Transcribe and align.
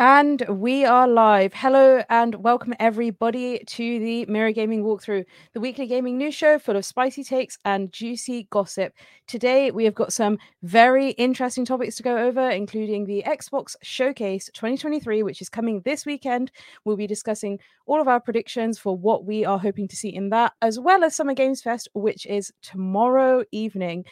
And 0.00 0.40
we 0.48 0.86
are 0.86 1.06
live. 1.06 1.52
Hello 1.52 2.02
and 2.08 2.36
welcome 2.36 2.72
everybody 2.80 3.62
to 3.66 3.98
the 3.98 4.24
Mirror 4.24 4.52
Gaming 4.52 4.82
Walkthrough, 4.82 5.26
the 5.52 5.60
weekly 5.60 5.86
gaming 5.86 6.16
news 6.16 6.34
show 6.34 6.58
full 6.58 6.76
of 6.76 6.86
spicy 6.86 7.22
takes 7.22 7.58
and 7.66 7.92
juicy 7.92 8.48
gossip. 8.48 8.94
Today 9.26 9.70
we 9.70 9.84
have 9.84 9.94
got 9.94 10.14
some 10.14 10.38
very 10.62 11.10
interesting 11.10 11.66
topics 11.66 11.96
to 11.96 12.02
go 12.02 12.16
over, 12.16 12.48
including 12.48 13.04
the 13.04 13.22
Xbox 13.26 13.76
Showcase 13.82 14.48
2023, 14.54 15.22
which 15.22 15.42
is 15.42 15.50
coming 15.50 15.82
this 15.82 16.06
weekend. 16.06 16.50
We'll 16.86 16.96
be 16.96 17.06
discussing 17.06 17.58
all 17.84 18.00
of 18.00 18.08
our 18.08 18.20
predictions 18.20 18.78
for 18.78 18.96
what 18.96 19.26
we 19.26 19.44
are 19.44 19.58
hoping 19.58 19.86
to 19.88 19.96
see 19.96 20.08
in 20.08 20.30
that, 20.30 20.54
as 20.62 20.80
well 20.80 21.04
as 21.04 21.14
Summer 21.14 21.34
Games 21.34 21.60
Fest, 21.60 21.90
which 21.92 22.24
is 22.24 22.54
tomorrow 22.62 23.44
evening. 23.52 24.06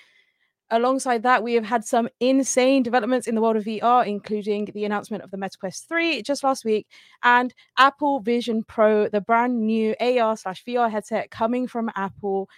Alongside 0.70 1.22
that, 1.22 1.42
we 1.42 1.54
have 1.54 1.64
had 1.64 1.82
some 1.82 2.10
insane 2.20 2.82
developments 2.82 3.26
in 3.26 3.34
the 3.34 3.40
world 3.40 3.56
of 3.56 3.64
VR, 3.64 4.06
including 4.06 4.66
the 4.66 4.84
announcement 4.84 5.22
of 5.22 5.30
the 5.30 5.38
MetaQuest 5.38 5.88
3 5.88 6.22
just 6.22 6.44
last 6.44 6.62
week 6.64 6.86
and 7.22 7.54
Apple 7.78 8.20
Vision 8.20 8.64
Pro, 8.64 9.08
the 9.08 9.22
brand 9.22 9.58
new 9.64 9.94
AR 9.98 10.36
slash 10.36 10.62
VR 10.64 10.90
headset 10.90 11.30
coming 11.30 11.66
from 11.66 11.90
Apple. 11.94 12.50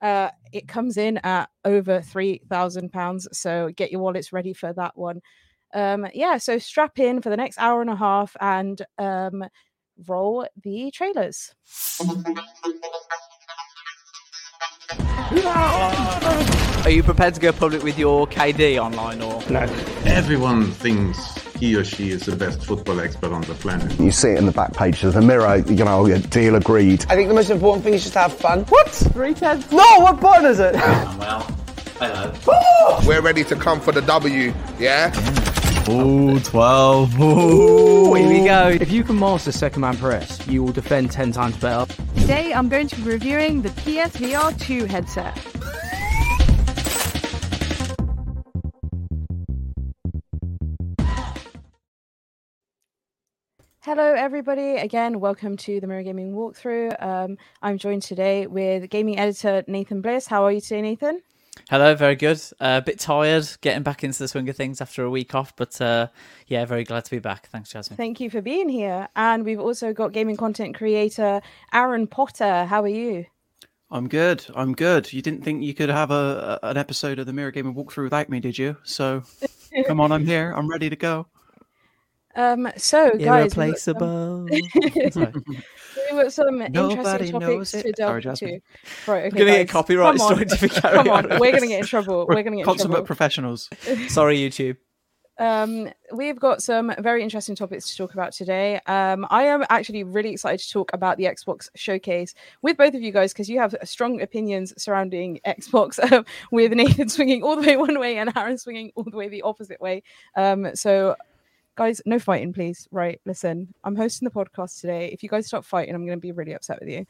Uh, 0.00 0.30
it 0.52 0.68
comes 0.68 0.96
in 0.96 1.18
at 1.18 1.48
over 1.64 1.98
£3,000. 2.00 3.26
So 3.32 3.70
get 3.74 3.90
your 3.90 4.00
wallets 4.00 4.32
ready 4.32 4.52
for 4.52 4.72
that 4.74 4.96
one. 4.96 5.20
Um, 5.74 6.06
yeah, 6.14 6.36
so 6.38 6.58
strap 6.58 7.00
in 7.00 7.20
for 7.20 7.30
the 7.30 7.36
next 7.36 7.58
hour 7.58 7.80
and 7.80 7.90
a 7.90 7.96
half 7.96 8.36
and 8.40 8.80
um, 8.98 9.44
roll 10.06 10.46
the 10.62 10.92
trailers. 10.92 11.52
Are 16.86 16.90
you 16.90 17.02
prepared 17.02 17.34
to 17.34 17.40
go 17.40 17.50
public 17.50 17.82
with 17.82 17.98
your 17.98 18.28
KD 18.28 18.78
online 18.78 19.20
or? 19.20 19.42
No. 19.50 19.62
Everyone 20.04 20.70
thinks 20.70 21.18
he 21.56 21.74
or 21.74 21.82
she 21.82 22.10
is 22.10 22.26
the 22.26 22.36
best 22.36 22.64
football 22.64 23.00
expert 23.00 23.32
on 23.32 23.40
the 23.40 23.54
planet. 23.54 23.98
You 23.98 24.12
see 24.12 24.28
it 24.28 24.38
in 24.38 24.46
the 24.46 24.52
back 24.52 24.72
page 24.72 25.02
of 25.02 25.14
the 25.14 25.20
mirror, 25.20 25.56
you 25.66 25.84
know, 25.84 26.06
a 26.06 26.20
deal 26.20 26.54
agreed. 26.54 27.04
I 27.08 27.16
think 27.16 27.26
the 27.26 27.34
most 27.34 27.50
important 27.50 27.82
thing 27.82 27.94
is 27.94 28.02
just 28.02 28.12
to 28.12 28.20
have 28.20 28.34
fun. 28.34 28.60
What? 28.66 28.88
Three 28.88 29.34
ten. 29.34 29.64
No, 29.72 29.98
what 29.98 30.20
button 30.20 30.44
is 30.44 30.60
it? 30.60 30.76
Ah, 30.76 31.16
well, 31.98 31.98
hello. 31.98 33.00
We're 33.04 33.20
ready 33.20 33.42
to 33.42 33.56
come 33.56 33.80
for 33.80 33.90
the 33.90 34.02
W, 34.02 34.54
yeah? 34.78 35.12
Ooh, 35.88 36.38
12. 36.38 37.20
Ooh, 37.20 38.14
here 38.14 38.28
we 38.28 38.44
go. 38.44 38.68
If 38.68 38.92
you 38.92 39.02
can 39.02 39.18
master 39.18 39.50
second 39.50 39.80
man 39.80 39.96
press, 39.96 40.46
you 40.46 40.62
will 40.62 40.72
defend 40.72 41.10
10 41.10 41.32
times 41.32 41.56
better. 41.56 41.92
Today, 42.14 42.54
I'm 42.54 42.68
going 42.68 42.86
to 42.86 42.94
be 42.94 43.02
reviewing 43.02 43.62
the 43.62 43.70
PSVR 43.70 44.56
2 44.60 44.84
headset. 44.84 45.36
Hello, 53.86 54.14
everybody. 54.14 54.78
Again, 54.78 55.20
welcome 55.20 55.56
to 55.58 55.78
the 55.78 55.86
Mirror 55.86 56.02
Gaming 56.02 56.32
Walkthrough. 56.32 57.00
Um, 57.00 57.38
I'm 57.62 57.78
joined 57.78 58.02
today 58.02 58.48
with 58.48 58.90
gaming 58.90 59.16
editor 59.16 59.62
Nathan 59.68 60.00
Bliss. 60.00 60.26
How 60.26 60.42
are 60.42 60.50
you 60.50 60.60
today, 60.60 60.82
Nathan? 60.82 61.22
Hello, 61.70 61.94
very 61.94 62.16
good. 62.16 62.42
Uh, 62.58 62.80
a 62.82 62.84
bit 62.84 62.98
tired 62.98 63.48
getting 63.60 63.84
back 63.84 64.02
into 64.02 64.18
the 64.18 64.26
swing 64.26 64.48
of 64.48 64.56
things 64.56 64.80
after 64.80 65.04
a 65.04 65.08
week 65.08 65.36
off, 65.36 65.54
but 65.54 65.80
uh, 65.80 66.08
yeah, 66.48 66.64
very 66.64 66.82
glad 66.82 67.04
to 67.04 67.12
be 67.12 67.20
back. 67.20 67.46
Thanks, 67.46 67.70
Jasmine. 67.70 67.96
Thank 67.96 68.18
you 68.18 68.28
for 68.28 68.42
being 68.42 68.68
here. 68.68 69.06
And 69.14 69.44
we've 69.44 69.60
also 69.60 69.92
got 69.92 70.10
gaming 70.10 70.36
content 70.36 70.74
creator 70.74 71.40
Aaron 71.72 72.08
Potter. 72.08 72.64
How 72.64 72.82
are 72.82 72.88
you? 72.88 73.26
I'm 73.88 74.08
good. 74.08 74.44
I'm 74.56 74.74
good. 74.74 75.12
You 75.12 75.22
didn't 75.22 75.44
think 75.44 75.62
you 75.62 75.74
could 75.74 75.90
have 75.90 76.10
a, 76.10 76.58
a 76.60 76.70
an 76.70 76.76
episode 76.76 77.20
of 77.20 77.26
the 77.26 77.32
Mirror 77.32 77.52
Gaming 77.52 77.76
Walkthrough 77.76 78.02
without 78.02 78.30
me, 78.30 78.40
did 78.40 78.58
you? 78.58 78.78
So 78.82 79.22
come 79.86 80.00
on, 80.00 80.10
I'm 80.10 80.26
here. 80.26 80.52
I'm 80.56 80.68
ready 80.68 80.90
to 80.90 80.96
go. 80.96 81.28
Um, 82.36 82.70
so 82.76 83.16
guys, 83.16 83.46
irreplaceable. 83.46 84.44
we've 84.44 85.12
got 86.10 86.32
some 86.32 86.58
Nobody 86.70 86.94
interesting 86.94 87.40
topics 87.40 87.70
to 87.72 87.92
delve 87.92 88.26
into. 88.26 88.60
Right, 89.06 89.24
okay, 89.24 89.24
I'm 89.24 89.30
gonna 89.30 89.44
get 89.44 89.68
copyright 89.70 90.18
come 90.18 90.32
on. 90.32 90.42
if 90.42 90.60
we 90.60 90.68
carry 90.68 90.96
Come 90.96 91.08
on, 91.08 91.32
on 91.32 91.40
we're 91.40 91.52
gonna 91.52 91.66
get 91.66 91.80
in 91.80 91.86
trouble. 91.86 92.26
We're 92.28 92.42
gonna 92.42 92.56
get 92.56 92.58
in 92.60 92.64
Consummate 92.64 93.06
professionals. 93.06 93.70
Sorry, 94.08 94.38
YouTube. 94.38 94.76
Um, 95.38 95.90
we've 96.14 96.38
got 96.38 96.62
some 96.62 96.94
very 96.98 97.22
interesting 97.22 97.54
topics 97.54 97.90
to 97.90 97.96
talk 97.96 98.14
about 98.14 98.32
today. 98.32 98.80
Um, 98.86 99.26
I 99.28 99.44
am 99.44 99.64
actually 99.68 100.02
really 100.02 100.30
excited 100.30 100.60
to 100.60 100.70
talk 100.70 100.90
about 100.94 101.18
the 101.18 101.24
Xbox 101.24 101.68
showcase 101.74 102.34
with 102.62 102.76
both 102.76 102.94
of 102.94 103.02
you 103.02 103.12
guys 103.12 103.32
because 103.32 103.48
you 103.48 103.58
have 103.58 103.74
strong 103.84 104.20
opinions 104.22 104.72
surrounding 104.82 105.40
Xbox. 105.46 105.98
Um, 106.12 106.24
with 106.52 106.72
Nathan 106.72 107.08
swinging 107.08 107.42
all 107.42 107.56
the 107.56 107.66
way 107.66 107.76
one 107.76 107.98
way 107.98 108.18
and 108.18 108.30
Aaron 108.36 108.58
swinging 108.58 108.92
all 108.94 109.04
the 109.04 109.16
way 109.16 109.28
the 109.28 109.42
opposite 109.42 109.80
way. 109.80 110.02
Um, 110.36 110.68
so. 110.74 111.16
Guys, 111.76 112.00
no 112.06 112.18
fighting, 112.18 112.52
please. 112.52 112.88
Right, 112.90 113.20
listen. 113.26 113.72
I'm 113.84 113.96
hosting 113.96 114.26
the 114.26 114.32
podcast 114.34 114.80
today. 114.80 115.10
If 115.12 115.22
you 115.22 115.28
guys 115.28 115.46
stop 115.46 115.64
fighting, 115.64 115.94
I'm 115.94 116.06
going 116.06 116.18
to 116.18 116.20
be 116.20 116.32
really 116.32 116.54
upset 116.54 116.80
with 116.80 116.88
you. 116.88 117.06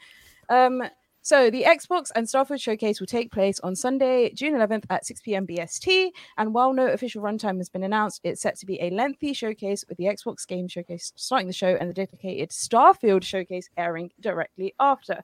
Um, 0.48 0.82
so 1.22 1.50
the 1.50 1.64
Xbox 1.64 2.10
and 2.14 2.26
Starfield 2.26 2.60
showcase 2.60 3.00
will 3.00 3.06
take 3.06 3.32
place 3.32 3.58
on 3.60 3.74
Sunday, 3.74 4.30
June 4.32 4.54
11th 4.54 4.84
at 4.90 5.06
6 5.06 5.22
p.m. 5.22 5.46
BST. 5.46 6.10
And 6.36 6.54
while 6.54 6.72
no 6.72 6.86
official 6.86 7.22
runtime 7.22 7.58
has 7.58 7.68
been 7.68 7.82
announced, 7.82 8.20
it's 8.22 8.42
set 8.42 8.56
to 8.58 8.66
be 8.66 8.80
a 8.80 8.90
lengthy 8.90 9.32
showcase 9.32 9.84
with 9.88 9.98
the 9.98 10.04
Xbox 10.04 10.46
Game 10.46 10.68
Showcase 10.68 11.12
starting 11.16 11.48
the 11.48 11.52
show 11.52 11.76
and 11.80 11.90
the 11.90 11.94
dedicated 11.94 12.50
Starfield 12.50 13.24
showcase 13.24 13.68
airing 13.76 14.12
directly 14.20 14.74
after. 14.78 15.22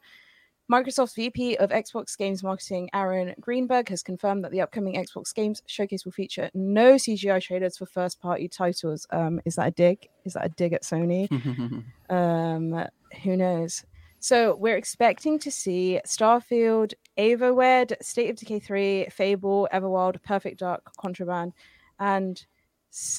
Microsoft's 0.71 1.15
VP 1.15 1.57
of 1.57 1.71
Xbox 1.71 2.17
Games 2.17 2.43
Marketing, 2.43 2.89
Aaron 2.95 3.35
Greenberg, 3.41 3.89
has 3.89 4.03
confirmed 4.03 4.45
that 4.45 4.53
the 4.53 4.61
upcoming 4.61 4.95
Xbox 4.95 5.35
Games 5.35 5.63
Showcase 5.67 6.05
will 6.05 6.13
feature 6.13 6.51
no 6.55 6.95
CGI 6.95 7.43
trailers 7.43 7.77
for 7.77 7.87
first-party 7.87 8.49
titles. 8.49 9.07
Um, 9.11 9.41
is 9.45 9.57
that 9.57 9.69
a 9.69 9.71
dig? 9.73 10.09
Is 10.25 10.35
that 10.35 10.47
a 10.47 10.49
dig 10.51 10.73
at 10.73 10.83
Sony? 10.83 11.29
um, 12.11 12.87
who 13.23 13.37
knows? 13.37 13.85
So 14.21 14.55
we're 14.55 14.77
expecting 14.77 15.41
to 15.41 15.51
see 15.51 16.01
Starfield, 16.07 16.95
Avowed, 17.19 17.97
State 18.01 18.31
of 18.31 18.37
Decay 18.37 18.61
3, 18.61 19.09
Fable, 19.11 19.69
Everwild, 19.73 20.23
Perfect 20.23 20.61
Dark, 20.61 20.93
Contraband, 20.97 21.53
and 21.99 22.45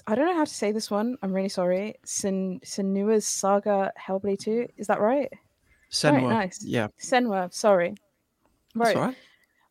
I 0.07 0.15
don't 0.15 0.27
know 0.27 0.35
how 0.35 0.45
to 0.45 0.53
say 0.53 0.71
this 0.71 0.91
one. 0.91 1.17
I'm 1.21 1.33
really 1.33 1.49
sorry. 1.49 1.95
Sen- 2.05 2.61
Senua's 2.63 3.27
Saga 3.27 3.91
Hellblade 3.99 4.39
2. 4.39 4.67
Is 4.77 4.87
that 4.87 5.01
right? 5.01 5.33
Senua. 5.93 6.29
nice. 6.29 6.63
Yeah. 6.63 6.87
Senwa, 6.99 7.53
sorry. 7.53 7.95
That's 8.75 8.95
Right. 8.95 9.15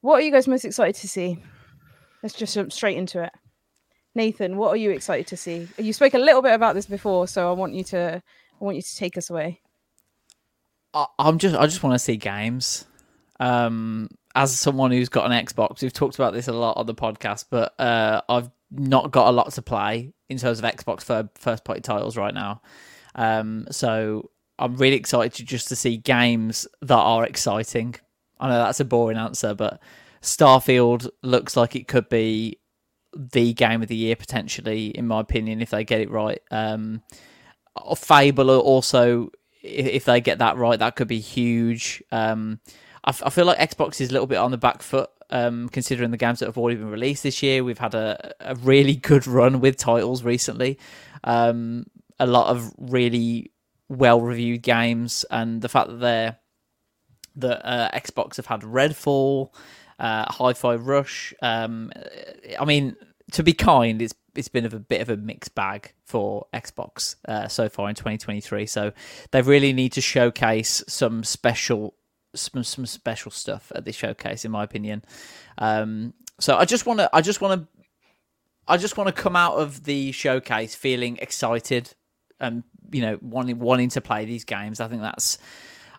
What 0.00 0.15
are 0.15 0.21
you 0.21 0.33
guys 0.33 0.49
most 0.49 0.65
excited 0.65 0.94
to 0.97 1.09
see? 1.09 1.43
Let's 2.22 2.34
just 2.34 2.55
jump 2.55 2.72
straight 2.72 2.97
into 2.97 3.22
it. 3.22 3.33
Nathan, 4.15 4.56
what 4.56 4.71
are 4.71 4.77
you 4.77 4.91
excited 4.91 5.27
to 5.28 5.37
see? 5.37 5.69
You 5.78 5.93
spoke 5.93 6.15
a 6.15 6.19
little 6.19 6.43
bit 6.43 6.55
about 6.55 6.75
this 6.75 6.87
before, 6.87 7.27
so 7.27 7.49
I 7.49 7.53
want 7.53 7.75
you 7.75 7.84
to 7.84 8.22
I 8.22 8.65
want 8.65 8.77
you 8.77 8.83
to 8.83 8.97
take 8.97 9.16
us 9.19 9.31
away. 9.31 9.60
I, 10.94 11.06
I'm 11.19 11.38
just, 11.38 11.56
I 11.56 11.66
just 11.66 11.83
want 11.83 11.94
to 11.94 11.99
see 11.99 12.16
games. 12.16 12.84
Um, 13.41 14.09
as 14.34 14.56
someone 14.56 14.93
who's 14.93 15.09
got 15.09 15.31
an 15.31 15.44
Xbox, 15.44 15.83
we've 15.83 15.93
talked 15.93 16.15
about 16.15 16.33
this 16.33 16.47
a 16.47 16.53
lot 16.53 16.77
on 16.77 16.87
the 16.87 16.94
podcast, 16.94 17.47
but 17.50 17.78
uh, 17.81 18.21
I've 18.28 18.50
not 18.71 19.10
got 19.10 19.28
a 19.28 19.33
lot 19.33 19.53
to 19.53 19.62
play 19.62 20.13
in 20.28 20.39
terms 20.39 20.59
of 20.59 20.65
Xbox 20.65 21.03
for 21.03 21.28
first 21.34 21.65
party 21.65 21.80
titles 21.80 22.16
right 22.16 22.34
now. 22.34 22.63
Um, 23.15 23.66
so 23.71 24.30
I'm 24.59 24.77
really 24.77 24.97
excited 24.97 25.34
to 25.34 25.45
just 25.45 25.69
to 25.69 25.77
see 25.77 25.97
games 25.97 26.66
that 26.83 26.95
are 26.95 27.25
exciting. 27.25 27.97
I 28.39 28.49
know 28.49 28.59
that's 28.59 28.81
a 28.81 28.84
boring 28.84 29.19
answer, 29.19 29.54
but 29.54 29.81
Starfield 30.21 31.09
looks 31.22 31.57
like 31.57 31.75
it 31.75 31.89
could 31.89 32.09
be 32.09 32.59
the 33.15 33.53
game 33.53 33.83
of 33.83 33.89
the 33.89 33.97
year 33.97 34.16
potentially, 34.16 34.89
in 34.89 35.07
my 35.07 35.21
opinion, 35.21 35.60
if 35.60 35.71
they 35.71 35.84
get 35.84 36.01
it 36.01 36.10
right. 36.10 36.41
Um, 36.51 37.03
Fable 37.97 38.51
also, 38.60 39.31
if 39.63 40.04
they 40.04 40.21
get 40.21 40.39
that 40.39 40.57
right, 40.57 40.78
that 40.78 40.97
could 40.97 41.09
be 41.09 41.21
huge. 41.21 42.03
Um, 42.10 42.60
I, 43.04 43.10
f- 43.10 43.22
I 43.25 43.31
feel 43.31 43.47
like 43.47 43.59
Xbox 43.59 44.01
is 44.01 44.10
a 44.10 44.13
little 44.13 44.27
bit 44.27 44.39
on 44.39 44.51
the 44.51 44.59
back 44.59 44.83
foot. 44.83 45.10
Um, 45.31 45.71
considering 45.71 46.10
the 46.10 46.19
games 46.19 46.41
that 46.41 46.47
have 46.47 46.59
already 46.59 46.77
been 46.77 46.91
released 46.91 47.22
this 47.22 47.43
year, 47.43 47.65
we've 47.65 47.78
had 47.78 47.95
a, 47.95 48.34
a 48.41 48.54
really 48.57 48.97
good 49.10 49.27
run 49.27 49.60
with 49.60 49.78
titles 49.78 50.22
recently. 50.22 50.78
Um, 51.25 51.87
a 52.21 52.27
lot 52.27 52.49
of 52.49 52.71
really 52.77 53.51
well 53.92 54.21
reviewed 54.21 54.62
games, 54.62 55.24
and 55.30 55.62
the 55.62 55.68
fact 55.68 55.89
that 55.89 56.00
they're 56.00 56.39
that 57.36 57.66
uh, 57.66 57.91
Xbox 57.92 58.36
have 58.36 58.47
had 58.47 58.60
Redfall, 58.60 59.50
uh, 59.98 60.30
Hi-Fi 60.30 60.74
Rush. 60.77 61.33
Um, 61.41 61.91
I 62.59 62.65
mean, 62.65 62.97
to 63.33 63.42
be 63.42 63.53
kind, 63.53 64.03
it's 64.03 64.15
it's 64.34 64.48
been 64.48 64.65
of 64.65 64.74
a 64.74 64.80
bit 64.80 65.00
of 65.00 65.10
a 65.10 65.16
mixed 65.16 65.54
bag 65.54 65.92
for 66.04 66.47
Xbox 66.54 67.16
uh, 67.28 67.48
so 67.48 67.68
far 67.68 67.89
in 67.89 67.94
2023. 67.94 68.66
So 68.66 68.92
they 69.30 69.42
really 69.42 69.72
need 69.72 69.92
to 69.92 70.00
showcase 70.00 70.83
some 70.89 71.22
special 71.24 71.94
some 72.34 72.65
some 72.65 72.86
special 72.86 73.30
stuff 73.30 73.71
at 73.74 73.84
this 73.84 73.97
showcase, 73.97 74.44
in 74.44 74.50
my 74.50 74.65
opinion. 74.65 75.04
Um, 75.59 76.15
so 76.41 76.56
I 76.56 76.65
just 76.65 76.86
want 76.86 77.00
to 77.00 77.10
I 77.12 77.21
just 77.21 77.41
want 77.41 77.62
to 77.62 77.83
I 78.66 78.77
just 78.77 78.97
want 78.97 79.15
to 79.15 79.22
come 79.22 79.36
out 79.36 79.56
of 79.56 79.84
the 79.84 80.12
showcase 80.12 80.74
feeling 80.74 81.18
excited 81.21 81.94
and 82.41 82.65
you 82.92 83.03
know 83.03 83.18
wanting 83.21 83.59
wanting 83.59 83.89
to 83.91 84.00
play 84.00 84.24
these 84.24 84.44
games. 84.44 84.80
I 84.80 84.89
think 84.89 85.03
that's 85.03 85.39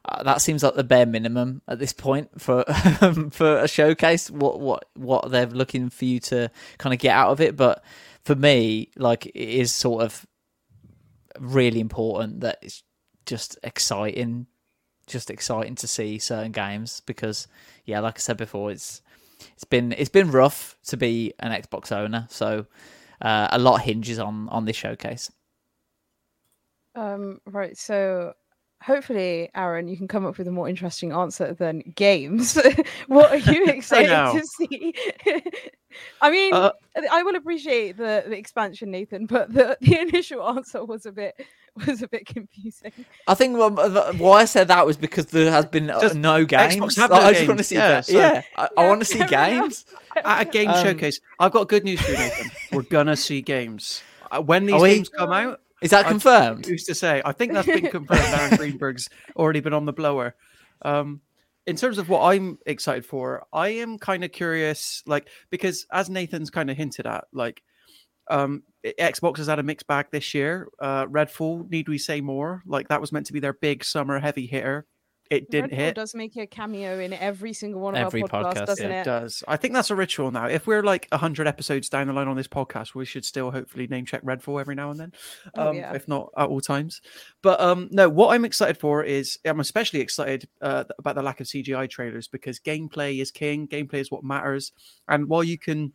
uh, 0.05 0.23
that 0.23 0.41
seems 0.41 0.63
like 0.63 0.75
the 0.75 0.83
bare 0.83 1.05
minimum 1.05 1.61
at 1.67 1.79
this 1.79 1.93
point 1.93 2.41
for 2.41 2.63
for 3.31 3.57
a 3.57 3.67
showcase. 3.67 4.29
What 4.29 4.59
what 4.59 4.85
what 4.95 5.31
they're 5.31 5.47
looking 5.47 5.89
for 5.89 6.05
you 6.05 6.19
to 6.21 6.51
kind 6.77 6.93
of 6.93 6.99
get 6.99 7.15
out 7.15 7.31
of 7.31 7.41
it, 7.41 7.55
but 7.55 7.83
for 8.23 8.35
me, 8.35 8.89
like 8.97 9.25
it 9.25 9.35
is 9.35 9.73
sort 9.73 10.03
of 10.03 10.25
really 11.39 11.79
important 11.79 12.41
that 12.41 12.59
it's 12.61 12.83
just 13.25 13.57
exciting, 13.63 14.47
just 15.07 15.29
exciting 15.29 15.75
to 15.75 15.87
see 15.87 16.19
certain 16.19 16.51
games 16.51 17.01
because 17.05 17.47
yeah, 17.85 17.99
like 17.99 18.17
I 18.17 18.19
said 18.19 18.37
before, 18.37 18.71
it's 18.71 19.01
it's 19.53 19.63
been 19.63 19.93
it's 19.93 20.09
been 20.09 20.31
rough 20.31 20.77
to 20.87 20.97
be 20.97 21.33
an 21.39 21.51
Xbox 21.51 21.91
owner, 21.91 22.27
so 22.29 22.65
uh, 23.21 23.47
a 23.51 23.59
lot 23.59 23.81
hinges 23.81 24.19
on 24.19 24.49
on 24.49 24.65
this 24.65 24.75
showcase. 24.75 25.31
Um, 26.95 27.39
right. 27.45 27.77
So 27.77 28.33
hopefully, 28.81 29.49
Aaron, 29.55 29.87
you 29.87 29.95
can 29.97 30.07
come 30.07 30.25
up 30.25 30.37
with 30.37 30.47
a 30.47 30.51
more 30.51 30.67
interesting 30.67 31.11
answer 31.13 31.53
than 31.53 31.79
games. 31.95 32.57
what 33.07 33.31
are 33.31 33.37
you 33.51 33.65
excited 33.67 34.09
to 34.09 34.45
see? 34.45 34.93
I 36.21 36.31
mean, 36.31 36.53
Uh, 36.53 36.71
I 37.11 37.21
will 37.23 37.35
appreciate 37.35 37.97
the, 37.97 38.23
the 38.27 38.35
expansion, 38.37 38.89
Nathan, 38.91 39.25
but 39.27 39.53
the, 39.53 39.77
the 39.81 39.99
initial 39.99 40.47
answer 40.47 40.83
was 40.83 41.05
a 41.05 41.11
bit 41.11 41.35
was 41.87 42.01
a 42.03 42.07
bit 42.07 42.25
confusing. 42.27 42.91
I 43.27 43.33
think 43.35 43.57
why 43.57 44.41
I 44.41 44.45
said 44.45 44.67
that 44.67 44.85
was 44.85 44.95
because 44.97 45.27
there 45.27 45.49
has 45.51 45.65
been 45.65 45.89
uh, 45.89 45.99
Just 46.01 46.15
no 46.15 46.45
games. 46.45 46.75
Xbox 46.75 46.95
have 46.97 47.09
Like, 47.11 47.23
I 47.23 47.33
just 47.33 47.47
want 47.47 47.57
to 47.59 47.63
see 47.63 47.75
yeah, 47.75 47.87
that. 47.89 48.05
so- 48.05 48.17
yeah, 48.17 48.41
I, 48.57 48.69
I 48.77 48.87
want 48.87 49.01
to 49.01 49.05
see 49.05 49.19
fair 49.19 49.27
enough. 49.27 49.61
games. 49.61 49.85
At 50.17 50.47
a 50.47 50.49
game 50.49 50.69
Um, 50.69 50.83
showcase, 50.83 51.19
I've 51.39 51.51
got 51.51 51.67
good 51.69 51.83
news 51.83 51.99
for 52.01 52.11
you, 52.11 52.17
Nathan. 52.17 52.51
We're 52.71 52.81
gonna 52.83 53.15
see 53.15 53.41
games 53.41 54.03
Uh, 54.31 54.41
when 54.41 54.65
these 54.67 54.75
Are 54.75 54.81
we? 54.81 54.95
games 54.95 55.09
come 55.09 55.31
out. 55.31 55.61
Is 55.83 55.91
that 55.91 56.05
I- 56.05 56.09
confirmed? 56.09 56.65
Who's 56.65 56.85
to 56.85 56.95
say? 56.95 57.21
I 57.23 57.31
think 57.31 57.53
that's 57.53 57.67
been 57.67 57.89
confirmed. 57.89 58.21
Aaron 58.21 58.57
Greenberg's 58.57 59.09
already 59.35 59.59
been 59.59 59.73
on 59.73 59.85
the 59.85 59.93
blower. 59.93 60.35
Um, 60.81 61.21
in 61.65 61.75
terms 61.75 61.97
of 61.97 62.09
what 62.09 62.21
I'm 62.23 62.57
excited 62.65 63.05
for, 63.05 63.45
I 63.53 63.69
am 63.69 63.97
kind 63.97 64.23
of 64.23 64.31
curious, 64.31 65.01
like 65.05 65.29
because 65.49 65.85
as 65.91 66.09
Nathan's 66.09 66.49
kind 66.49 66.69
of 66.69 66.75
hinted 66.75 67.07
at, 67.07 67.25
like 67.31 67.63
um, 68.29 68.63
Xbox 68.83 69.37
has 69.37 69.47
had 69.47 69.59
a 69.59 69.63
mixed 69.63 69.87
bag 69.87 70.07
this 70.11 70.33
year. 70.33 70.67
Uh, 70.79 71.05
Redfall, 71.05 71.69
need 71.69 71.87
we 71.87 71.97
say 71.97 72.21
more? 72.21 72.63
Like 72.65 72.89
that 72.89 73.01
was 73.01 73.11
meant 73.11 73.27
to 73.27 73.33
be 73.33 73.39
their 73.39 73.53
big 73.53 73.83
summer 73.83 74.19
heavy 74.19 74.45
hitter. 74.45 74.85
It 75.29 75.49
didn't 75.49 75.71
Redfall 75.71 75.75
hit. 75.75 75.95
does 75.95 76.13
make 76.13 76.35
a 76.37 76.45
cameo 76.45 76.99
in 76.99 77.13
every 77.13 77.53
single 77.53 77.81
one 77.81 77.95
of 77.95 78.01
Every 78.05 78.21
our 78.23 78.27
podcasts, 78.27 78.53
podcast, 78.53 78.65
doesn't 78.65 78.89
yeah, 78.89 78.97
it? 78.97 79.01
It 79.01 79.05
does. 79.05 79.43
I 79.47 79.57
think 79.57 79.73
that's 79.73 79.89
a 79.89 79.95
ritual 79.95 80.31
now. 80.31 80.45
If 80.47 80.67
we're 80.67 80.83
like 80.83 81.07
hundred 81.13 81.47
episodes 81.47 81.89
down 81.89 82.07
the 82.07 82.13
line 82.13 82.27
on 82.27 82.35
this 82.35 82.47
podcast, 82.47 82.93
we 82.93 83.05
should 83.05 83.25
still 83.25 83.49
hopefully 83.49 83.87
name 83.87 84.05
check 84.05 84.21
Redfall 84.23 84.59
every 84.59 84.75
now 84.75 84.91
and 84.91 84.99
then, 84.99 85.13
Oh, 85.55 85.69
um, 85.69 85.75
yeah. 85.77 85.93
if 85.93 86.07
not 86.07 86.29
at 86.37 86.49
all 86.49 86.61
times. 86.61 87.01
But 87.41 87.59
um, 87.61 87.87
no, 87.91 88.09
what 88.09 88.33
I'm 88.35 88.45
excited 88.45 88.77
for 88.77 89.03
is 89.03 89.39
I'm 89.45 89.59
especially 89.59 90.01
excited 90.01 90.47
uh, 90.61 90.83
about 90.99 91.15
the 91.15 91.23
lack 91.23 91.39
of 91.39 91.47
CGI 91.47 91.89
trailers 91.89 92.27
because 92.27 92.59
gameplay 92.59 93.19
is 93.19 93.31
king. 93.31 93.67
Gameplay 93.67 93.95
is 93.95 94.11
what 94.11 94.23
matters. 94.23 94.71
And 95.07 95.27
while 95.29 95.43
you 95.43 95.57
can, 95.57 95.93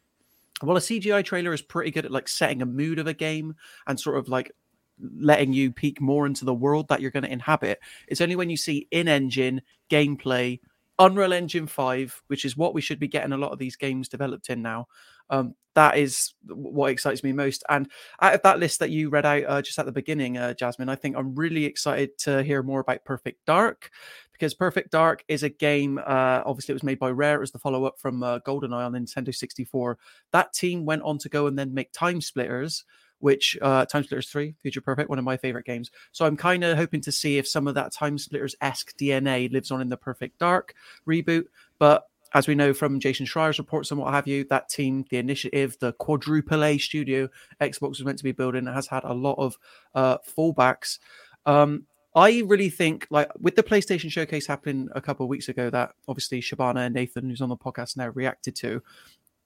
while 0.62 0.76
a 0.76 0.80
CGI 0.80 1.24
trailer 1.24 1.52
is 1.52 1.62
pretty 1.62 1.90
good 1.90 2.06
at 2.06 2.10
like 2.10 2.28
setting 2.28 2.62
a 2.62 2.66
mood 2.66 2.98
of 2.98 3.06
a 3.06 3.14
game 3.14 3.54
and 3.86 4.00
sort 4.00 4.16
of 4.18 4.28
like 4.28 4.50
letting 5.00 5.52
you 5.52 5.72
peek 5.72 6.00
more 6.00 6.26
into 6.26 6.44
the 6.44 6.54
world 6.54 6.88
that 6.88 7.00
you're 7.00 7.10
going 7.10 7.24
to 7.24 7.32
inhabit. 7.32 7.80
It's 8.06 8.20
only 8.20 8.36
when 8.36 8.50
you 8.50 8.56
see 8.56 8.88
in-engine 8.90 9.62
gameplay, 9.90 10.60
Unreal 10.98 11.32
Engine 11.32 11.66
5, 11.66 12.22
which 12.26 12.44
is 12.44 12.56
what 12.56 12.74
we 12.74 12.80
should 12.80 12.98
be 12.98 13.08
getting 13.08 13.32
a 13.32 13.38
lot 13.38 13.52
of 13.52 13.58
these 13.58 13.76
games 13.76 14.08
developed 14.08 14.50
in 14.50 14.62
now. 14.62 14.88
Um, 15.30 15.54
that 15.74 15.96
is 15.96 16.34
what 16.46 16.90
excites 16.90 17.22
me 17.22 17.32
most. 17.32 17.62
And 17.68 17.88
out 18.20 18.34
of 18.34 18.42
that 18.42 18.58
list 18.58 18.80
that 18.80 18.90
you 18.90 19.10
read 19.10 19.24
out 19.24 19.44
uh, 19.46 19.62
just 19.62 19.78
at 19.78 19.86
the 19.86 19.92
beginning, 19.92 20.36
uh, 20.36 20.54
Jasmine, 20.54 20.88
I 20.88 20.96
think 20.96 21.16
I'm 21.16 21.36
really 21.36 21.64
excited 21.66 22.18
to 22.18 22.42
hear 22.42 22.64
more 22.64 22.80
about 22.80 23.04
Perfect 23.04 23.44
Dark 23.46 23.90
because 24.32 24.54
Perfect 24.54 24.90
Dark 24.90 25.24
is 25.28 25.44
a 25.44 25.48
game. 25.48 25.98
Uh, 25.98 26.42
obviously, 26.44 26.72
it 26.72 26.74
was 26.74 26.82
made 26.82 26.98
by 26.98 27.10
Rare. 27.10 27.38
Was 27.38 27.52
the 27.52 27.60
follow 27.60 27.84
up 27.84 28.00
from 28.00 28.24
uh, 28.24 28.40
GoldenEye 28.40 28.86
on 28.86 28.92
Nintendo 28.92 29.32
64. 29.32 29.98
That 30.32 30.52
team 30.52 30.84
went 30.84 31.02
on 31.02 31.18
to 31.18 31.28
go 31.28 31.46
and 31.46 31.56
then 31.56 31.74
make 31.74 31.92
Time 31.92 32.20
Splitters, 32.20 32.84
which 33.20 33.58
uh, 33.62 33.84
Time 33.84 34.04
Splitters 34.04 34.28
3, 34.28 34.54
Future 34.62 34.80
Perfect, 34.80 35.08
one 35.08 35.18
of 35.18 35.24
my 35.24 35.36
favorite 35.36 35.66
games. 35.66 35.90
So 36.12 36.24
I'm 36.24 36.36
kind 36.36 36.64
of 36.64 36.76
hoping 36.76 37.00
to 37.02 37.12
see 37.12 37.38
if 37.38 37.48
some 37.48 37.66
of 37.66 37.74
that 37.74 37.92
Time 37.92 38.18
Splitters 38.18 38.54
esque 38.60 38.96
DNA 38.96 39.50
lives 39.52 39.70
on 39.70 39.80
in 39.80 39.88
the 39.88 39.96
Perfect 39.96 40.38
Dark 40.38 40.74
reboot. 41.06 41.44
But 41.78 42.06
as 42.34 42.46
we 42.46 42.54
know 42.54 42.74
from 42.74 43.00
Jason 43.00 43.26
Schreier's 43.26 43.58
reports 43.58 43.90
and 43.90 44.00
what 44.00 44.12
have 44.12 44.26
you, 44.26 44.44
that 44.44 44.68
team, 44.68 45.04
the 45.10 45.16
initiative, 45.16 45.76
the 45.80 45.92
quadruple 45.94 46.64
A 46.64 46.78
studio 46.78 47.28
Xbox 47.60 47.90
was 47.90 48.04
meant 48.04 48.18
to 48.18 48.24
be 48.24 48.32
building 48.32 48.66
has 48.66 48.86
had 48.86 49.04
a 49.04 49.14
lot 49.14 49.36
of 49.38 49.56
uh, 49.94 50.18
fallbacks. 50.18 50.98
Um, 51.46 51.84
I 52.14 52.42
really 52.46 52.70
think, 52.70 53.06
like 53.10 53.30
with 53.38 53.54
the 53.54 53.62
PlayStation 53.62 54.10
Showcase 54.10 54.46
happening 54.46 54.88
a 54.94 55.00
couple 55.00 55.24
of 55.24 55.30
weeks 55.30 55.48
ago, 55.48 55.70
that 55.70 55.92
obviously 56.08 56.40
Shabana 56.40 56.86
and 56.86 56.94
Nathan, 56.94 57.28
who's 57.28 57.40
on 57.40 57.48
the 57.48 57.56
podcast 57.56 57.96
now, 57.96 58.08
reacted 58.08 58.56
to. 58.56 58.82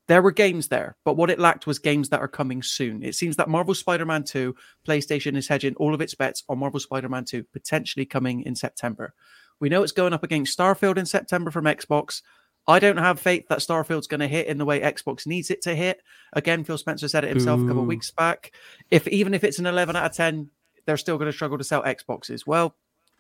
There 0.09 0.23
were 0.23 0.33
games 0.33 0.69
there, 0.69 0.97
but 1.05 1.17
what 1.17 1.31
it 1.31 1.39
lacked 1.39 1.67
was 1.67 1.79
games 1.79 2.09
that 2.09 2.21
are 2.21 2.29
coming 2.29 2.63
soon. 2.63 3.03
It 3.03 3.15
seems 3.15 3.37
that 3.37 3.49
Marvel 3.49 3.75
Spider 3.75 4.05
Man 4.05 4.25
2, 4.25 4.55
PlayStation 4.87 5.37
is 5.37 5.49
hedging 5.49 5.75
all 5.77 5.95
of 5.95 6.01
its 6.01 6.15
bets 6.15 6.43
on 6.49 6.59
Marvel 6.59 6.81
Spider 6.81 7.09
Man 7.09 7.25
2 7.25 7.45
potentially 7.45 8.05
coming 8.05 8.43
in 8.43 8.57
September. 8.57 9.15
We 9.61 9.69
know 9.69 9.83
it's 9.83 9.93
going 9.93 10.13
up 10.13 10.25
against 10.25 10.59
Starfield 10.59 10.97
in 10.97 11.07
September 11.07 11.53
from 11.53 11.67
Xbox. 11.67 12.23
I 12.67 12.79
don't 12.79 12.97
have 12.97 13.21
faith 13.21 13.49
that 13.49 13.59
Starfield's 13.59 14.07
going 14.07 14.21
to 14.21 14.29
hit 14.29 14.47
in 14.47 14.59
the 14.59 14.65
way 14.65 14.81
Xbox 14.81 15.27
needs 15.27 15.51
it 15.51 15.63
to 15.63 15.75
hit. 15.75 16.03
Again, 16.33 16.65
Phil 16.65 16.79
Spencer 16.79 17.09
said 17.09 17.25
it 17.25 17.31
himself 17.31 17.61
a 17.61 17.67
couple 17.67 17.83
of 17.83 17.89
weeks 17.89 18.11
back. 18.11 18.53
If 18.91 19.07
even 19.09 19.35
if 19.35 19.45
it's 19.45 19.59
an 19.59 19.67
11 19.67 19.97
out 19.97 20.07
of 20.07 20.17
10, 20.17 20.51
they're 20.85 20.97
still 20.97 21.19
going 21.19 21.31
to 21.31 21.33
struggle 21.33 21.59
to 21.59 21.65
sell 21.65 21.83
Xboxes. 21.83 22.47
Well, 22.47 22.75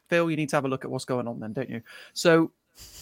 Phil, 0.08 0.31
you 0.31 0.37
need 0.37 0.49
to 0.50 0.56
have 0.56 0.64
a 0.64 0.69
look 0.69 0.84
at 0.84 0.90
what's 0.90 1.05
going 1.05 1.26
on 1.26 1.40
then, 1.40 1.52
don't 1.52 1.70
you? 1.70 1.82
So, 2.12 2.50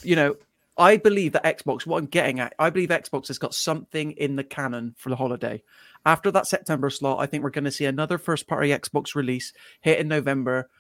you 0.03 0.17
know, 0.17 0.37
I 0.77 0.97
believe 0.97 1.33
that 1.33 1.45
Xbox, 1.45 1.87
what 1.87 1.99
I'm 1.99 2.07
getting 2.07 2.41
at, 2.41 2.55
I 2.59 2.71
believe 2.71 2.89
Xbox 2.89 3.29
has 3.29 3.39
got 3.39 3.55
something 3.55 4.13
in 4.13 4.37
the 4.37 4.45
canon 4.45 4.95
for 4.97 5.11
the 5.11 5.17
holiday. 5.17 5.63
After 6.07 6.31
that 6.31 6.47
September 6.47 6.89
slot, 6.89 7.21
I 7.21 7.27
think 7.27 7.43
we're 7.43 7.51
going 7.51 7.65
to 7.65 7.71
see 7.71 7.85
another 7.85 8.17
first 8.17 8.47
party 8.47 8.71
Xbox 8.71 9.15
release 9.15 9.53
hit 9.81 9.99
in 9.99 10.09
November. 10.09 10.71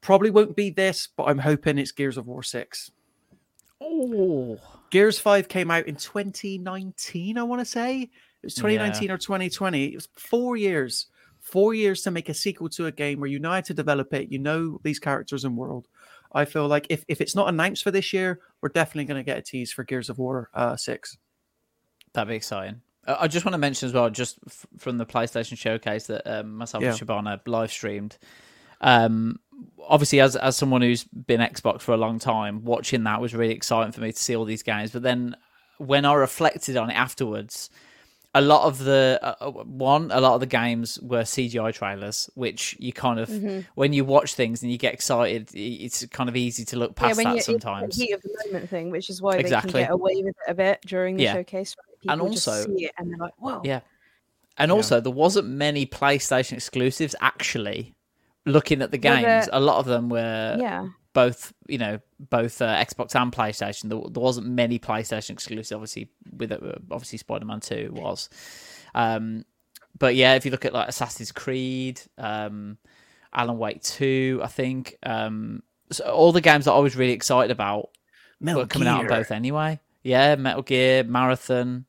Probably 0.00 0.30
won't 0.30 0.56
be 0.56 0.70
this, 0.70 1.08
but 1.16 1.24
I'm 1.24 1.38
hoping 1.38 1.78
it's 1.78 1.92
Gears 1.92 2.18
of 2.18 2.26
War 2.26 2.42
6. 2.42 2.90
Oh, 3.80 4.58
Gears 4.90 5.18
5 5.18 5.48
came 5.48 5.70
out 5.70 5.86
in 5.86 5.96
2019, 5.96 7.38
I 7.38 7.42
want 7.42 7.60
to 7.60 7.64
say. 7.64 8.02
It 8.02 8.10
was 8.42 8.54
2019 8.54 9.10
or 9.10 9.18
2020. 9.18 9.84
It 9.86 9.94
was 9.94 10.08
four 10.16 10.56
years. 10.56 11.06
Four 11.40 11.74
years 11.74 12.02
to 12.02 12.10
make 12.10 12.28
a 12.28 12.34
sequel 12.34 12.68
to 12.70 12.86
a 12.86 12.92
game 12.92 13.20
where 13.20 13.30
you 13.30 13.38
know 13.38 13.52
how 13.52 13.60
to 13.60 13.74
develop 13.74 14.12
it, 14.12 14.30
you 14.30 14.38
know 14.38 14.80
these 14.82 14.98
characters 14.98 15.44
and 15.44 15.56
world. 15.56 15.88
I 16.32 16.44
feel 16.44 16.66
like 16.68 16.86
if, 16.90 17.04
if 17.08 17.20
it's 17.20 17.34
not 17.34 17.48
announced 17.48 17.82
for 17.82 17.90
this 17.90 18.12
year, 18.12 18.40
we're 18.60 18.68
definitely 18.68 19.04
going 19.06 19.20
to 19.20 19.24
get 19.24 19.38
a 19.38 19.42
tease 19.42 19.72
for 19.72 19.84
Gears 19.84 20.10
of 20.10 20.18
War 20.18 20.50
uh, 20.54 20.76
6. 20.76 21.16
that'd 22.12 22.28
be 22.28 22.36
exciting. 22.36 22.82
Uh, 23.06 23.16
I 23.20 23.28
just 23.28 23.44
want 23.46 23.54
to 23.54 23.58
mention 23.58 23.86
as 23.86 23.92
well, 23.94 24.10
just 24.10 24.38
f- 24.46 24.66
from 24.78 24.98
the 24.98 25.06
PlayStation 25.06 25.56
showcase 25.56 26.06
that 26.08 26.26
um, 26.26 26.56
myself 26.56 26.82
Yeah. 26.82 26.90
and 26.90 26.98
Shabana 26.98 27.40
live 27.46 27.70
streamed. 27.70 28.18
Um, 28.80 29.40
obviously, 29.88 30.20
as 30.20 30.36
as 30.36 30.56
someone 30.56 30.82
who's 30.82 31.04
been 31.04 31.40
Xbox 31.40 31.80
for 31.82 31.92
a 31.92 31.96
long 31.96 32.18
time, 32.18 32.64
watching 32.64 33.04
that 33.04 33.20
was 33.20 33.34
really 33.34 33.54
exciting 33.54 33.92
for 33.92 34.00
me 34.00 34.12
to 34.12 34.18
see 34.22 34.36
all 34.36 34.44
these 34.44 34.62
games. 34.62 34.92
But 34.92 35.02
then 35.02 35.34
when 35.78 36.04
I 36.04 36.12
reflected 36.14 36.76
on 36.76 36.90
it 36.90 36.94
afterwards, 36.94 37.70
a 38.34 38.40
lot 38.42 38.66
of 38.66 38.78
the 38.78 39.18
uh, 39.22 39.34
uh, 39.40 39.50
one, 39.50 40.10
a 40.12 40.20
lot 40.20 40.34
of 40.34 40.40
the 40.40 40.46
games 40.46 40.98
were 41.00 41.22
CGI 41.22 41.72
trailers, 41.72 42.28
which 42.34 42.76
you 42.78 42.92
kind 42.92 43.18
of 43.18 43.28
Mm-hmm. 43.28 43.60
when 43.74 43.92
you 43.92 44.04
watch 44.04 44.34
things 44.34 44.62
and 44.62 44.70
you 44.70 44.78
get 44.78 44.92
excited, 44.94 45.48
it's 45.54 46.04
kind 46.06 46.28
of 46.28 46.36
easy 46.36 46.64
to 46.66 46.76
look 46.76 46.94
past 46.94 47.16
when 47.16 47.24
that 47.24 47.30
you- 47.32 47.36
it's 47.38 47.46
the 47.46 47.52
sometimes. 47.52 47.96
heat 47.96 48.12
of 48.12 48.22
the 48.22 48.30
moment 48.46 48.68
thing, 48.70 48.90
which 48.90 49.08
is 49.10 49.22
why 49.22 49.40
they 49.40 49.48
can 49.48 49.68
get 49.70 49.90
away 49.90 50.16
with 50.22 50.36
it 50.36 50.50
a 50.50 50.54
bit 50.54 50.80
during 50.86 51.16
the 51.16 51.24
Yeah. 51.24 51.32
showcase. 51.34 51.74
People 52.02 52.24
And 52.26 52.32
just 52.34 52.46
also- 52.46 52.66
see 52.76 52.84
it 52.84 52.92
and 52.98 53.10
they're 53.10 53.18
like, 53.18 53.34
"Whoa!" 53.38 53.60
Yeah. 53.64 53.80
And 54.56 54.70
also, 54.72 55.00
there 55.00 55.12
wasn't 55.12 55.48
many 55.48 55.86
PlayStation 55.86 56.52
exclusives 56.54 57.14
actually. 57.20 57.94
Looking 58.44 58.82
at 58.82 58.90
the 58.90 59.00
Well, 59.02 59.20
games, 59.22 59.46
the- 59.46 59.58
a 59.58 59.60
lot 59.60 59.78
of 59.78 59.86
them 59.86 60.08
were 60.08 60.56
Yeah. 60.60 60.88
Both, 61.18 61.52
you 61.66 61.78
know, 61.78 61.98
both 62.20 62.62
uh, 62.62 62.76
Xbox 62.76 63.16
and 63.20 63.32
PlayStation. 63.32 63.88
There, 63.88 63.98
there 64.08 64.22
wasn't 64.22 64.46
many 64.46 64.78
PlayStation 64.78 65.30
exclusives. 65.30 65.72
Obviously, 65.72 66.10
with 66.32 66.52
it, 66.52 66.62
uh, 66.62 66.78
obviously 66.92 67.18
Spider 67.18 67.44
Man 67.44 67.58
Two 67.58 67.90
was, 67.92 68.30
um, 68.94 69.44
but 69.98 70.14
yeah, 70.14 70.34
if 70.34 70.44
you 70.44 70.52
look 70.52 70.64
at 70.64 70.72
like 70.72 70.88
Assassin's 70.88 71.32
Creed, 71.32 72.00
um, 72.18 72.78
Alan 73.34 73.58
Wake 73.58 73.82
Two, 73.82 74.40
I 74.44 74.46
think, 74.46 74.96
um, 75.02 75.64
so 75.90 76.04
all 76.04 76.30
the 76.30 76.40
games 76.40 76.66
that 76.66 76.72
I 76.72 76.78
was 76.78 76.94
really 76.94 77.14
excited 77.14 77.50
about 77.50 77.88
Metal 78.38 78.62
were 78.62 78.68
coming 78.68 78.86
out 78.86 79.00
on 79.00 79.08
both 79.08 79.32
anyway. 79.32 79.80
Yeah, 80.04 80.36
Metal 80.36 80.62
Gear, 80.62 81.02
Marathon. 81.02 81.86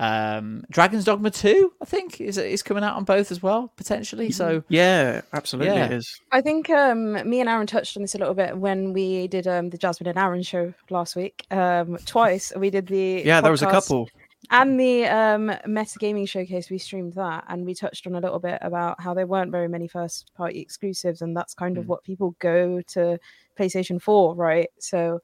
Um, 0.00 0.62
Dragon's 0.70 1.04
Dogma 1.04 1.30
Two, 1.30 1.72
I 1.82 1.84
think, 1.84 2.20
is 2.20 2.38
is 2.38 2.62
coming 2.62 2.84
out 2.84 2.96
on 2.96 3.02
both 3.04 3.32
as 3.32 3.42
well 3.42 3.72
potentially. 3.76 4.30
So 4.30 4.62
yeah, 4.68 5.22
absolutely 5.32 5.74
Yeah. 5.74 5.86
it 5.86 5.92
is. 5.92 6.20
I 6.30 6.40
think 6.40 6.70
um, 6.70 7.14
me 7.28 7.40
and 7.40 7.48
Aaron 7.48 7.66
touched 7.66 7.96
on 7.96 8.02
this 8.02 8.14
a 8.14 8.18
little 8.18 8.34
bit 8.34 8.56
when 8.56 8.92
we 8.92 9.26
did 9.26 9.46
um, 9.48 9.70
the 9.70 9.78
Jasmine 9.78 10.08
and 10.08 10.18
Aaron 10.18 10.42
show 10.42 10.72
last 10.88 11.16
week. 11.16 11.46
Um, 11.50 11.98
twice 12.06 12.52
we 12.56 12.70
did 12.70 12.86
the 12.86 13.22
Yeah, 13.26 13.40
there 13.40 13.50
was 13.50 13.62
a 13.62 13.66
couple. 13.66 14.08
and 14.52 14.78
the 14.78 15.06
um, 15.06 15.48
metagaming 15.66 16.28
showcase. 16.28 16.70
We 16.70 16.78
streamed 16.78 17.14
that, 17.14 17.44
and 17.48 17.66
we 17.66 17.74
touched 17.74 18.06
on 18.06 18.14
a 18.14 18.20
little 18.20 18.38
bit 18.38 18.58
about 18.62 19.00
how 19.00 19.14
there 19.14 19.26
weren't 19.26 19.50
very 19.50 19.68
many 19.68 19.88
first 19.88 20.32
party 20.36 20.60
exclusives, 20.60 21.22
and 21.22 21.36
that's 21.36 21.54
kind 21.54 21.74
Mm. 21.76 21.80
of 21.80 21.88
what 21.88 22.04
people 22.04 22.36
go 22.38 22.80
to 22.94 23.18
PlayStation 23.58 24.00
for, 24.00 24.36
right? 24.36 24.68
So, 24.78 25.20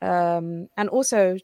um, 0.00 0.68
and 0.78 0.88
also, 0.88 1.36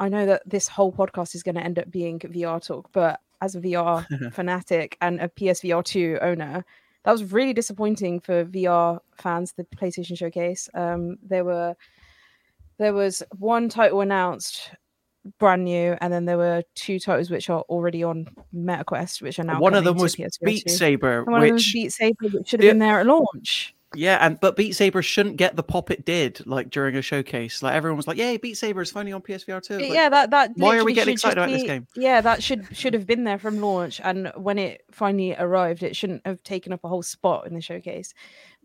I 0.00 0.08
know 0.08 0.26
that 0.26 0.42
this 0.46 0.66
whole 0.66 0.92
podcast 0.92 1.34
is 1.34 1.42
going 1.42 1.54
to 1.56 1.62
end 1.62 1.78
up 1.78 1.90
being 1.90 2.18
VR 2.18 2.64
talk, 2.64 2.88
but 2.92 3.20
as 3.42 3.54
a 3.54 3.60
VR 3.60 4.32
fanatic 4.32 4.96
and 5.00 5.20
a 5.20 5.28
PSVR 5.28 5.84
two 5.84 6.18
owner, 6.22 6.64
that 7.04 7.12
was 7.12 7.32
really 7.32 7.52
disappointing 7.52 8.20
for 8.20 8.44
VR 8.46 8.98
fans. 9.16 9.52
The 9.52 9.64
PlayStation 9.64 10.16
Showcase. 10.16 10.68
Um, 10.74 11.16
there 11.22 11.44
were 11.44 11.76
there 12.78 12.94
was 12.94 13.22
one 13.38 13.68
title 13.68 14.00
announced 14.00 14.70
brand 15.38 15.64
new, 15.64 15.96
and 16.00 16.12
then 16.12 16.24
there 16.24 16.38
were 16.38 16.62
two 16.74 16.98
titles 16.98 17.30
which 17.30 17.50
are 17.50 17.60
already 17.68 18.02
on 18.02 18.26
MetaQuest, 18.54 19.20
which 19.20 19.38
are 19.38 19.44
now 19.44 19.60
One 19.60 19.74
of 19.74 19.84
them 19.84 19.98
was 19.98 20.14
to 20.14 20.22
PSVR 20.22 20.44
Beat 20.44 20.64
2. 20.66 20.72
Saber, 20.72 21.18
And 21.18 21.26
one 21.26 21.42
of 21.42 21.48
them 21.48 21.54
was 21.54 21.66
which 21.66 21.72
Beat 21.74 21.92
Saber, 21.92 22.28
which 22.28 22.48
should 22.48 22.62
have 22.62 22.70
been 22.70 22.78
there 22.78 23.00
at 23.00 23.06
launch. 23.06 23.74
Yeah, 23.94 24.24
and 24.24 24.38
but 24.40 24.56
Beat 24.56 24.72
Saber 24.72 25.02
shouldn't 25.02 25.36
get 25.36 25.56
the 25.56 25.62
pop 25.62 25.90
it 25.90 26.04
did 26.04 26.46
like 26.46 26.70
during 26.70 26.96
a 26.96 27.02
showcase. 27.02 27.62
Like 27.62 27.74
everyone 27.74 27.96
was 27.96 28.06
like, 28.06 28.16
"Yay, 28.18 28.36
Beat 28.36 28.56
Saber 28.56 28.82
is 28.82 28.90
finally 28.90 29.12
on 29.12 29.20
PSVR 29.22 29.62
2. 29.62 29.78
yeah, 29.84 30.08
that 30.08 30.30
that. 30.30 30.52
why 30.56 30.78
are 30.78 30.84
we 30.84 30.92
getting 30.92 31.12
excited 31.12 31.38
about 31.38 31.50
this 31.50 31.62
game? 31.64 31.86
Yeah, 31.96 32.20
that 32.20 32.42
should 32.42 32.66
should 32.76 32.94
have 32.94 33.06
been 33.06 33.24
there 33.24 33.38
from 33.38 33.60
launch, 33.60 34.00
and 34.02 34.32
when 34.36 34.58
it 34.58 34.84
finally 34.92 35.34
arrived, 35.36 35.82
it 35.82 35.96
shouldn't 35.96 36.24
have 36.26 36.42
taken 36.42 36.72
up 36.72 36.84
a 36.84 36.88
whole 36.88 37.02
spot 37.02 37.46
in 37.46 37.54
the 37.54 37.60
showcase. 37.60 38.14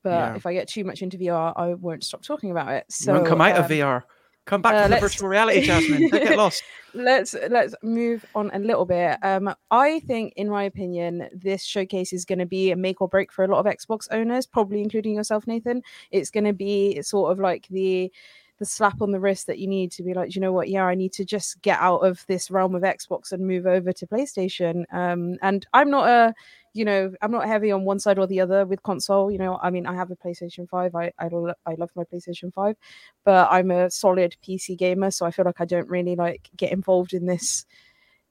But 0.03 0.11
Yeah. 0.11 0.35
if 0.35 0.45
I 0.45 0.53
get 0.53 0.67
too 0.67 0.83
much 0.83 1.01
into 1.01 1.17
VR, 1.17 1.53
I 1.55 1.73
won't 1.73 2.03
stop 2.03 2.21
talking 2.21 2.51
about 2.51 2.71
it. 2.73 2.85
You 2.89 2.93
So 2.93 3.13
won't 3.13 3.27
come 3.27 3.41
out 3.41 3.55
of 3.57 3.65
um, 3.65 3.71
VR. 3.71 4.03
Come 4.45 4.61
back 4.61 4.75
uh, 4.75 4.83
to 4.87 4.93
the 4.93 4.99
virtual 4.99 5.27
reality, 5.27 5.61
Jasmine. 5.61 6.09
Don't 6.09 6.23
get 6.23 6.37
lost. 6.37 6.63
let's 6.93 7.35
let's 7.49 7.73
move 7.81 8.25
on 8.35 8.51
a 8.53 8.59
little 8.59 8.85
bit. 8.85 9.17
Um, 9.23 9.53
I 9.71 9.99
think, 10.01 10.33
in 10.35 10.49
my 10.49 10.63
opinion, 10.63 11.27
this 11.33 11.63
showcase 11.63 12.13
is 12.13 12.25
going 12.25 12.39
to 12.39 12.45
be 12.45 12.71
a 12.71 12.75
make 12.75 13.01
or 13.01 13.07
break 13.07 13.31
for 13.31 13.43
a 13.43 13.47
lot 13.47 13.65
of 13.65 13.65
Xbox 13.65 14.07
owners, 14.11 14.45
probably 14.45 14.81
including 14.81 15.15
yourself, 15.15 15.47
Nathan. 15.47 15.81
It's 16.11 16.29
going 16.29 16.43
to 16.43 16.53
be 16.53 17.01
sort 17.01 17.31
of 17.31 17.39
like 17.39 17.67
the 17.69 18.11
the 18.57 18.65
slap 18.65 19.01
on 19.01 19.11
the 19.11 19.19
wrist 19.19 19.47
that 19.47 19.59
you 19.59 19.67
need 19.67 19.91
to 19.91 20.03
be 20.03 20.13
like, 20.13 20.33
you 20.33 20.41
know 20.41 20.53
what? 20.53 20.69
Yeah, 20.69 20.85
I 20.85 20.95
need 20.95 21.11
to 21.13 21.25
just 21.25 21.61
get 21.61 21.79
out 21.79 21.99
of 21.99 22.25
this 22.27 22.49
realm 22.49 22.73
of 22.75 22.83
Xbox 22.83 23.31
and 23.31 23.45
move 23.45 23.65
over 23.65 23.91
to 23.91 24.07
PlayStation. 24.07 24.85
Um, 24.93 25.37
and 25.41 25.65
I'm 25.73 25.89
not 25.89 26.07
a, 26.07 26.33
you 26.75 26.83
know, 26.83 27.13
I'm 27.21 27.31
not 27.31 27.47
heavy 27.47 27.71
on 27.71 27.85
one 27.85 27.99
side 27.99 28.19
or 28.19 28.27
the 28.27 28.41
other 28.41 28.65
with 28.65 28.83
console. 28.83 29.31
You 29.31 29.37
know, 29.37 29.57
I 29.63 29.69
mean, 29.69 29.87
I 29.87 29.95
have 29.95 30.11
a 30.11 30.15
PlayStation 30.15 30.67
Five. 30.69 30.93
I 30.93 31.11
I, 31.17 31.29
lo- 31.29 31.53
I 31.65 31.75
love 31.75 31.89
my 31.95 32.03
PlayStation 32.03 32.53
Five, 32.53 32.75
but 33.23 33.47
I'm 33.49 33.71
a 33.71 33.89
solid 33.89 34.35
PC 34.45 34.77
gamer, 34.77 35.09
so 35.09 35.25
I 35.25 35.31
feel 35.31 35.45
like 35.45 35.61
I 35.61 35.65
don't 35.65 35.89
really 35.89 36.15
like 36.17 36.49
get 36.57 36.71
involved 36.73 37.13
in 37.13 37.25
this 37.25 37.65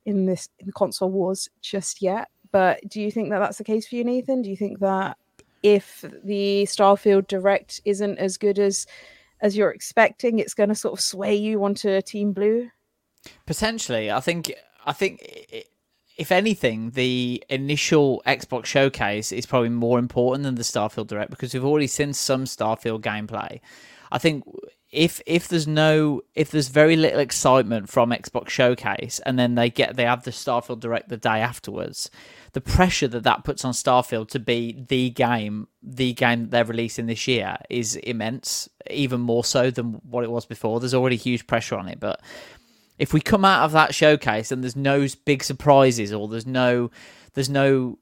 in 0.04 0.26
this 0.26 0.50
in 0.58 0.70
console 0.72 1.10
wars 1.10 1.48
just 1.62 2.02
yet. 2.02 2.28
But 2.52 2.86
do 2.88 3.00
you 3.00 3.10
think 3.10 3.30
that 3.30 3.38
that's 3.38 3.58
the 3.58 3.64
case 3.64 3.88
for 3.88 3.96
you, 3.96 4.04
Nathan? 4.04 4.42
Do 4.42 4.50
you 4.50 4.56
think 4.56 4.78
that 4.80 5.16
if 5.62 6.04
the 6.22 6.64
Starfield 6.64 7.26
Direct 7.26 7.80
isn't 7.86 8.18
as 8.18 8.36
good 8.36 8.58
as 8.58 8.86
as 9.40 9.56
you're 9.56 9.70
expecting, 9.70 10.38
it's 10.38 10.54
going 10.54 10.68
to 10.68 10.74
sort 10.74 10.92
of 10.92 11.00
sway 11.00 11.34
you 11.34 11.64
onto 11.64 12.00
Team 12.02 12.32
Blue? 12.32 12.68
Potentially, 13.46 14.10
I 14.12 14.20
think. 14.20 14.52
I 14.86 14.92
think 14.92 15.20
i- 15.52 15.64
if 16.16 16.30
anything, 16.30 16.90
the 16.90 17.42
initial 17.48 18.22
Xbox 18.26 18.66
showcase 18.66 19.32
is 19.32 19.46
probably 19.46 19.70
more 19.70 19.98
important 19.98 20.44
than 20.44 20.54
the 20.54 20.62
Starfield 20.62 21.08
Direct 21.08 21.30
because 21.30 21.52
we've 21.52 21.64
already 21.64 21.88
seen 21.88 22.12
some 22.12 22.44
Starfield 22.44 23.00
gameplay. 23.00 23.60
I 24.12 24.18
think 24.18 24.44
if 24.92 25.20
if 25.26 25.48
there's 25.48 25.66
no 25.66 26.22
if 26.36 26.52
there's 26.52 26.68
very 26.68 26.94
little 26.94 27.18
excitement 27.18 27.88
from 27.88 28.10
Xbox 28.10 28.50
Showcase 28.50 29.20
and 29.26 29.36
then 29.36 29.56
they 29.56 29.68
get 29.68 29.96
they 29.96 30.04
have 30.04 30.22
the 30.22 30.30
Starfield 30.30 30.78
Direct 30.80 31.08
the 31.08 31.16
day 31.16 31.40
afterwards, 31.40 32.10
the 32.52 32.60
pressure 32.60 33.08
that 33.08 33.24
that 33.24 33.42
puts 33.42 33.64
on 33.64 33.72
Starfield 33.72 34.28
to 34.28 34.38
be 34.38 34.84
the 34.88 35.10
game, 35.10 35.66
the 35.82 36.12
game 36.12 36.42
that 36.42 36.50
they're 36.52 36.64
releasing 36.64 37.06
this 37.06 37.26
year 37.26 37.56
is 37.68 37.96
immense, 37.96 38.68
even 38.88 39.20
more 39.20 39.42
so 39.42 39.70
than 39.70 39.94
what 40.08 40.22
it 40.22 40.30
was 40.30 40.46
before. 40.46 40.78
There's 40.78 40.94
already 40.94 41.16
huge 41.16 41.48
pressure 41.48 41.76
on 41.76 41.88
it, 41.88 41.98
but 41.98 42.20
if 42.98 43.12
we 43.12 43.20
come 43.20 43.44
out 43.44 43.64
of 43.64 43.72
that 43.72 43.94
showcase 43.94 44.52
and 44.52 44.62
there's 44.62 44.76
no 44.76 45.06
big 45.24 45.42
surprises 45.42 46.12
or 46.12 46.28
there's 46.28 46.46
no 46.46 46.90
there's 47.34 47.50
no 47.50 47.98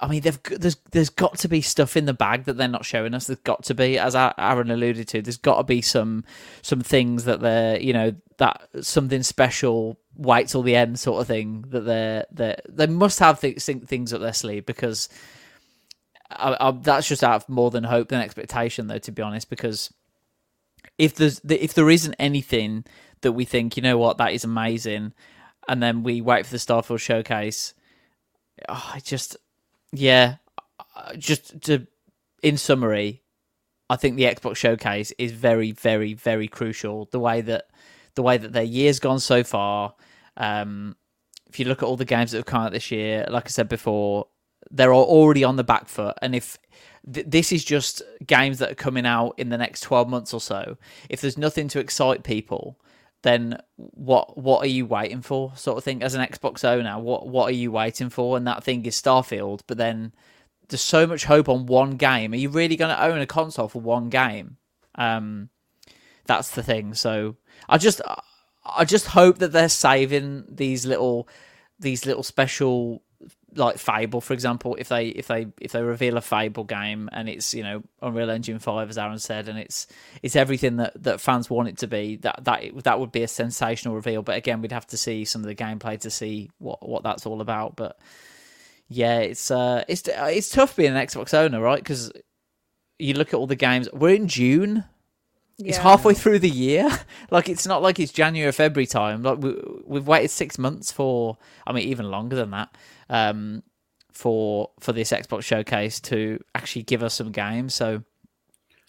I 0.00 0.08
mean 0.08 0.22
there's 0.22 0.76
there's 0.90 1.08
got 1.10 1.38
to 1.38 1.48
be 1.48 1.60
stuff 1.60 1.96
in 1.96 2.04
the 2.04 2.12
bag 2.12 2.44
that 2.44 2.56
they're 2.56 2.68
not 2.68 2.84
showing 2.84 3.14
us. 3.14 3.26
There's 3.26 3.38
got 3.40 3.62
to 3.64 3.74
be 3.74 3.98
as 3.98 4.14
Aaron 4.14 4.70
alluded 4.70 5.08
to 5.08 5.22
there's 5.22 5.38
got 5.38 5.58
to 5.58 5.64
be 5.64 5.80
some 5.80 6.24
some 6.62 6.80
things 6.80 7.24
that 7.24 7.40
they're 7.40 7.80
you 7.80 7.92
know 7.92 8.14
that 8.38 8.68
something 8.80 9.22
special 9.22 9.98
wait 10.16 10.48
till 10.48 10.62
the 10.62 10.76
end 10.76 10.98
sort 10.98 11.20
of 11.20 11.26
thing 11.26 11.64
that 11.68 11.80
they're 11.80 12.26
they 12.30 12.56
they 12.68 12.86
must 12.86 13.18
have 13.20 13.40
th- 13.40 13.62
things 13.62 14.12
up 14.12 14.20
their 14.20 14.32
sleeve 14.32 14.66
because 14.66 15.08
I, 16.30 16.56
I, 16.58 16.70
that's 16.72 17.08
just 17.08 17.24
out 17.24 17.36
of 17.36 17.48
more 17.48 17.70
than 17.70 17.84
hope 17.84 18.08
than 18.08 18.20
expectation 18.20 18.88
though 18.88 18.98
to 18.98 19.12
be 19.12 19.22
honest 19.22 19.48
because 19.48 19.92
if 20.98 21.14
there's 21.14 21.40
if 21.48 21.74
there 21.74 21.90
isn't 21.90 22.14
anything 22.18 22.84
that 23.24 23.32
we 23.32 23.44
think 23.44 23.76
you 23.76 23.82
know 23.82 23.98
what? 23.98 24.18
That 24.18 24.32
is 24.32 24.44
amazing. 24.44 25.12
And 25.68 25.82
then 25.82 26.02
we 26.02 26.20
wait 26.20 26.46
for 26.46 26.52
the 26.52 26.58
starfield 26.58 27.00
showcase. 27.00 27.74
Oh, 28.68 28.92
i 28.94 29.00
just 29.00 29.36
yeah 29.92 30.36
just 31.18 31.60
to 31.62 31.88
in 32.40 32.56
summary 32.56 33.22
i 33.90 33.96
think 33.96 34.14
the 34.14 34.24
xbox 34.24 34.56
showcase 34.56 35.12
is 35.18 35.32
very 35.32 35.72
very 35.72 36.14
very 36.14 36.46
crucial. 36.46 37.08
The 37.10 37.18
way 37.20 37.40
that 37.40 37.66
the 38.14 38.22
way 38.22 38.38
that 38.38 38.52
their 38.52 38.62
year's 38.62 39.00
gone 39.00 39.18
so 39.18 39.42
far 39.42 39.94
um 40.36 40.94
if 41.48 41.58
you 41.58 41.66
look 41.66 41.82
at 41.82 41.86
all 41.86 41.96
the 41.96 42.04
games 42.04 42.30
that 42.30 42.38
have 42.38 42.46
come 42.46 42.62
out 42.62 42.72
this 42.72 42.92
year 42.92 43.26
like 43.28 43.46
i 43.46 43.48
said 43.48 43.68
before 43.68 44.28
they're 44.70 44.94
already 44.94 45.44
on 45.44 45.56
the 45.56 45.64
back 45.64 45.88
foot. 45.88 46.16
And 46.22 46.34
if 46.34 46.58
th- 47.12 47.26
this 47.28 47.52
is 47.52 47.64
just 47.64 48.02
games 48.26 48.58
that 48.58 48.72
are 48.72 48.76
coming 48.76 49.06
out 49.06 49.34
in 49.38 49.48
the 49.48 49.58
next 49.58 49.80
12 49.82 50.08
months 50.08 50.34
or 50.34 50.40
so. 50.40 50.76
If 51.08 51.20
there's 51.20 51.38
nothing 51.38 51.68
to 51.68 51.80
excite 51.80 52.24
people 52.24 52.78
then 53.24 53.58
what 53.76 54.36
what 54.36 54.62
are 54.62 54.68
you 54.68 54.84
waiting 54.84 55.22
for 55.22 55.52
sort 55.56 55.78
of 55.78 55.82
thing? 55.82 56.02
As 56.02 56.14
an 56.14 56.26
xbox 56.26 56.62
owner 56.62 56.98
what 56.98 57.26
what 57.26 57.48
are 57.48 57.56
you 57.56 57.72
waiting 57.72 58.10
for? 58.10 58.36
And 58.36 58.46
that 58.46 58.62
thing 58.62 58.84
is 58.84 59.00
starfield 59.00 59.62
but 59.66 59.78
then 59.78 60.12
there's 60.68 60.82
so 60.82 61.06
much 61.06 61.24
hope 61.24 61.48
on 61.48 61.66
one 61.66 61.96
game. 61.96 62.32
Are 62.32 62.36
you 62.36 62.50
really 62.50 62.76
going 62.76 62.94
to 62.94 63.02
own 63.02 63.18
a 63.18 63.26
console 63.26 63.68
for 63.68 63.80
one 63.80 64.10
game? 64.10 64.58
Um 64.94 65.48
that's 66.26 66.50
the 66.50 66.62
thing. 66.62 66.94
So 66.94 67.36
i 67.68 67.78
just 67.78 68.02
i 68.64 68.84
just 68.84 69.06
hope 69.08 69.38
that 69.38 69.52
they're 69.52 69.68
saving 69.70 70.44
these 70.48 70.84
little 70.84 71.26
these 71.78 72.04
little 72.04 72.22
special 72.22 73.02
like 73.56 73.78
Fable, 73.78 74.20
for 74.20 74.32
example, 74.32 74.76
if 74.78 74.88
they 74.88 75.08
if 75.08 75.26
they 75.26 75.46
if 75.60 75.72
they 75.72 75.82
reveal 75.82 76.16
a 76.16 76.20
Fable 76.20 76.64
game 76.64 77.08
and 77.12 77.28
it's 77.28 77.54
you 77.54 77.62
know 77.62 77.82
Unreal 78.02 78.30
Engine 78.30 78.58
Five, 78.58 78.90
as 78.90 78.98
Aaron 78.98 79.18
said, 79.18 79.48
and 79.48 79.58
it's 79.58 79.86
it's 80.22 80.36
everything 80.36 80.76
that, 80.76 81.02
that 81.02 81.20
fans 81.20 81.48
want 81.48 81.68
it 81.68 81.78
to 81.78 81.86
be, 81.86 82.16
that 82.16 82.44
that 82.44 82.84
that 82.84 83.00
would 83.00 83.12
be 83.12 83.22
a 83.22 83.28
sensational 83.28 83.94
reveal. 83.94 84.22
But 84.22 84.36
again, 84.36 84.60
we'd 84.60 84.72
have 84.72 84.86
to 84.88 84.96
see 84.96 85.24
some 85.24 85.42
of 85.42 85.46
the 85.46 85.54
gameplay 85.54 86.00
to 86.00 86.10
see 86.10 86.50
what 86.58 86.86
what 86.88 87.02
that's 87.02 87.26
all 87.26 87.40
about. 87.40 87.76
But 87.76 87.98
yeah, 88.88 89.18
it's 89.18 89.50
uh 89.50 89.84
it's 89.88 90.02
it's 90.06 90.50
tough 90.50 90.76
being 90.76 90.94
an 90.96 91.06
Xbox 91.06 91.34
owner, 91.34 91.60
right? 91.60 91.80
Because 91.80 92.12
you 92.98 93.14
look 93.14 93.28
at 93.28 93.34
all 93.34 93.46
the 93.46 93.56
games. 93.56 93.88
We're 93.92 94.14
in 94.14 94.28
June. 94.28 94.84
It's 95.56 95.78
halfway 95.78 96.14
through 96.14 96.40
the 96.40 96.50
year. 96.50 96.90
like 97.30 97.48
it's 97.48 97.66
not 97.66 97.80
like 97.80 98.00
it's 98.00 98.12
January 98.12 98.48
or 98.48 98.52
February 98.52 98.86
time. 98.86 99.22
Like 99.22 99.38
we 99.38 99.54
we've 99.84 100.06
waited 100.06 100.30
six 100.30 100.58
months 100.58 100.90
for. 100.90 101.38
I 101.66 101.72
mean, 101.72 101.88
even 101.88 102.10
longer 102.10 102.36
than 102.36 102.50
that. 102.50 102.76
Um, 103.08 103.62
for 104.14 104.70
for 104.80 104.92
this 104.92 105.10
Xbox 105.10 105.42
showcase 105.42 106.00
to 106.00 106.42
actually 106.54 106.84
give 106.84 107.02
us 107.02 107.14
some 107.14 107.32
games. 107.32 107.74
So, 107.74 108.04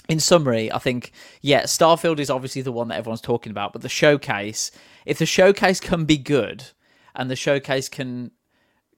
in 0.08 0.20
summary, 0.20 0.72
I 0.72 0.78
think 0.78 1.12
yeah, 1.42 1.64
Starfield 1.64 2.20
is 2.20 2.30
obviously 2.30 2.62
the 2.62 2.72
one 2.72 2.88
that 2.90 2.98
everyone's 2.98 3.22
talking 3.22 3.52
about. 3.52 3.74
But 3.74 3.82
the 3.82 3.90
showcase, 3.90 4.72
if 5.06 5.18
the 5.18 5.26
showcase 5.26 5.80
can 5.80 6.06
be 6.06 6.18
good, 6.18 6.64
and 7.16 7.30
the 7.30 7.36
showcase 7.36 7.90
can 7.90 8.32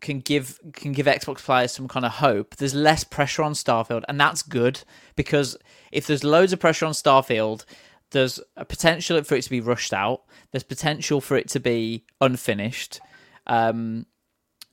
can 0.01 0.19
give 0.19 0.59
can 0.73 0.91
give 0.91 1.05
Xbox 1.05 1.39
players 1.39 1.71
some 1.71 1.87
kind 1.87 2.05
of 2.05 2.13
hope. 2.13 2.57
There's 2.57 2.75
less 2.75 3.03
pressure 3.03 3.43
on 3.43 3.53
Starfield, 3.53 4.03
and 4.07 4.19
that's 4.19 4.43
good 4.43 4.83
because 5.15 5.57
if 5.91 6.07
there's 6.07 6.23
loads 6.23 6.53
of 6.53 6.59
pressure 6.59 6.85
on 6.85 6.93
Starfield, 6.93 7.65
there's 8.11 8.39
a 8.55 8.65
potential 8.65 9.21
for 9.23 9.35
it 9.35 9.43
to 9.43 9.49
be 9.49 9.61
rushed 9.61 9.93
out. 9.93 10.23
There's 10.51 10.63
potential 10.63 11.21
for 11.21 11.37
it 11.37 11.47
to 11.49 11.59
be 11.59 12.05
unfinished. 12.21 12.99
Um, 13.47 14.05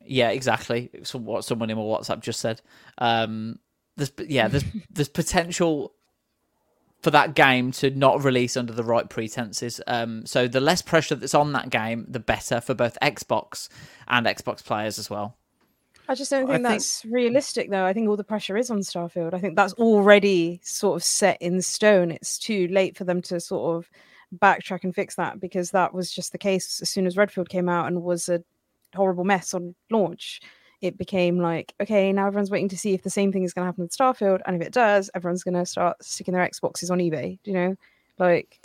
yeah, 0.07 0.31
exactly. 0.31 0.91
So 1.03 1.19
what 1.19 1.45
someone 1.45 1.71
in 1.71 1.77
my 1.77 1.83
WhatsApp 1.83 2.21
just 2.21 2.41
said. 2.41 2.61
Um, 2.99 3.59
there's 3.97 4.13
yeah, 4.19 4.49
there's 4.49 4.65
there's 4.91 5.09
potential 5.09 5.93
for 7.03 7.11
that 7.11 7.35
game 7.35 7.71
to 7.71 7.91
not 7.91 8.25
release 8.25 8.57
under 8.57 8.73
the 8.73 8.83
right 8.85 9.09
pretenses. 9.11 9.81
Um, 9.87 10.25
so 10.25 10.49
the 10.49 10.61
less 10.61 10.81
pressure 10.81 11.15
that's 11.15 11.35
on 11.35 11.53
that 11.53 11.69
game, 11.69 12.07
the 12.09 12.19
better 12.19 12.61
for 12.63 12.73
both 12.73 12.97
Xbox 13.03 13.69
and 14.09 14.25
Xbox 14.27 14.65
players 14.65 14.99
as 14.99 15.11
well. 15.11 15.37
I 16.09 16.15
just 16.15 16.31
don't 16.31 16.45
I 16.45 16.55
think 16.55 16.67
think- 16.67 16.69
that's 16.69 17.05
realistic, 17.07 17.71
though. 17.71 17.85
I 17.85 17.93
think 17.93 18.09
all 18.09 18.17
the 18.17 18.25
pressure 18.25 18.57
is 18.57 18.71
on 18.71 18.79
Starfield. 18.81 19.35
I 19.35 19.39
think 19.39 19.57
that's 19.57 19.73
already 19.75 20.61
sort 20.63 20.97
of 20.97 21.05
set 21.05 21.41
in 21.41 21.61
stone. 21.63 22.11
It's 22.11 22.39
too 22.39 22.69
late 22.69 22.97
for 22.97 23.05
them 23.05 23.21
to 23.23 23.39
sort 23.41 23.77
of 23.77 23.91
backtrack 24.39 24.85
and 24.85 24.95
fix 24.95 25.15
that 25.17 25.41
because 25.41 25.71
that 25.71 25.95
was 25.95 26.11
just 26.11 26.33
the 26.33 26.39
case 26.39 26.81
as 26.83 26.91
soon 26.91 27.07
as 27.07 27.17
Redfield 27.17 27.49
came 27.49 27.69
out 27.69 27.87
and 27.87 28.03
was 28.03 28.29
a 28.29 28.43
horrible 28.95 29.25
mess 29.25 29.55
on 29.55 29.75
launch. 29.91 30.41
It 30.81 30.99
became 30.99 31.39
like, 31.39 31.75
okay, 31.81 32.13
now 32.13 32.27
everyone's 32.27 32.51
waiting 32.51 32.69
to 32.69 32.77
see 32.79 32.93
if 32.93 33.03
the 33.03 33.11
same 33.11 33.33
thing 33.33 33.43
is 33.45 33.53
going 33.55 33.63
to 33.63 33.67
happen 33.67 33.85
with 33.85 33.97
Starfield. 33.97 34.41
And 34.45 34.55
if 34.61 34.67
it 34.67 34.73
does, 34.73 35.11
everyone's 35.15 35.43
going 35.43 35.55
to 35.55 35.65
start 35.65 36.03
sticking 36.05 36.35
their 36.35 36.47
Xboxes 36.47 36.91
on 36.91 36.99
eBay. 36.99 37.39
You 37.45 37.53
know? 37.55 37.77
Like, 38.19 38.61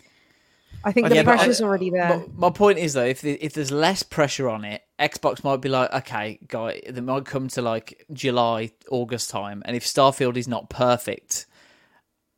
I 0.84 0.92
think 0.92 1.10
the 1.10 1.16
Yeah, 1.16 1.24
but 1.24 1.32
I- 1.32 1.36
pressure's 1.38 1.62
already 1.62 1.90
there. 1.90 2.10
My, 2.10 2.26
my 2.36 2.50
point 2.50 2.78
is 2.80 2.94
though, 2.94 3.06
if 3.06 3.22
the, 3.22 3.34
if 3.34 3.54
there's 3.54 3.72
less 3.72 4.04
pressure 4.04 4.50
on 4.50 4.66
it, 4.66 4.82
Xbox 5.00 5.44
might 5.44 5.62
be 5.62 5.70
like, 5.70 5.94
okay, 5.94 6.40
guy, 6.48 6.82
they 6.90 7.02
might 7.02 7.26
come 7.26 7.48
to 7.50 7.62
like 7.62 8.06
July, 8.12 8.72
August 8.90 9.30
time, 9.30 9.62
and 9.66 9.76
if 9.78 9.86
Starfield 9.86 10.36
is 10.36 10.48
not 10.48 10.70
perfect, 10.70 11.46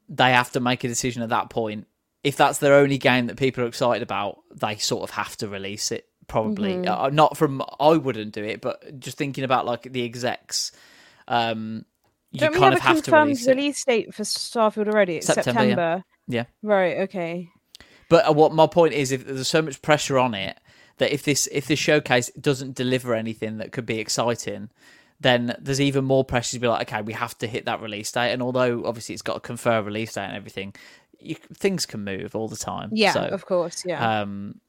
they 0.09 0.31
have 0.31 0.51
to 0.51 0.59
make 0.59 0.83
a 0.83 0.87
decision 0.87 1.23
at 1.23 1.29
that 1.29 1.49
point. 1.49 1.87
If 2.23 2.35
that's 2.37 2.59
their 2.59 2.75
only 2.75 2.99
game 2.99 3.25
that 3.27 3.37
people 3.37 3.63
are 3.63 3.67
excited 3.67 4.03
about, 4.03 4.39
they 4.53 4.75
sort 4.75 5.03
of 5.03 5.09
have 5.11 5.35
to 5.37 5.47
release 5.47 5.91
it. 5.91 6.07
Probably 6.31 6.75
Mhm. 6.75 6.87
uh, 6.87 7.09
not 7.09 7.35
from 7.35 7.61
I 7.79 7.89
wouldn't 7.97 8.33
do 8.33 8.41
it, 8.43 8.61
but 8.61 8.99
just 8.99 9.17
thinking 9.17 9.43
about 9.43 9.65
like 9.65 9.91
the 9.91 10.03
execs, 10.03 10.71
um, 11.27 11.83
you 12.31 12.39
Don't 12.39 12.53
we 12.53 12.59
kind 12.59 12.73
have 12.73 12.79
of 12.81 12.85
a 12.85 12.87
have 12.87 12.95
to 12.97 13.01
confirmed 13.03 13.27
release 13.31 13.47
release 13.47 13.83
date 13.85 14.13
for 14.13 14.23
Starfield 14.23 14.87
already? 14.87 15.17
It's 15.17 15.25
September, 15.27 15.51
September. 15.59 16.03
yeah. 16.27 16.35
Yeah. 16.39 16.45
Right. 16.61 16.97
Okay. 16.99 17.49
But 18.07 18.29
uh, 18.29 18.33
what 18.33 18.53
my 18.53 18.65
point 18.67 18.93
is, 18.93 19.11
if 19.11 19.25
there's 19.27 19.47
so 19.49 19.61
much 19.61 19.81
pressure 19.81 20.17
on 20.17 20.33
it 20.33 20.57
that 20.99 21.13
if 21.13 21.23
this 21.23 21.47
if 21.51 21.67
this 21.67 21.79
showcase 21.79 22.31
doesn't 22.39 22.75
deliver 22.75 23.13
anything 23.13 23.57
that 23.57 23.73
could 23.73 23.85
be 23.85 23.99
exciting, 23.99 24.69
then 25.19 25.53
there's 25.59 25.81
even 25.81 26.05
more 26.05 26.23
pressure 26.23 26.51
to 26.55 26.59
be 26.59 26.67
like, 26.69 26.89
okay, 26.91 27.01
we 27.01 27.11
have 27.11 27.37
to 27.39 27.47
hit 27.47 27.65
that 27.65 27.81
release 27.81 28.09
date. 28.09 28.31
And 28.31 28.41
although 28.41 28.85
obviously 28.85 29.11
it's 29.13 29.21
got 29.21 29.35
a 29.35 29.41
confirmed 29.41 29.85
release 29.85 30.13
date 30.13 30.23
and 30.27 30.35
everything, 30.37 30.73
you, 31.19 31.35
things 31.35 31.85
can 31.85 32.05
move 32.05 32.35
all 32.37 32.47
the 32.47 32.55
time. 32.55 32.89
Yeah, 32.93 33.11
So, 33.11 33.19
of 33.21 33.45
course. 33.45 33.83
Yeah. 33.85 34.21
Um, 34.21 34.61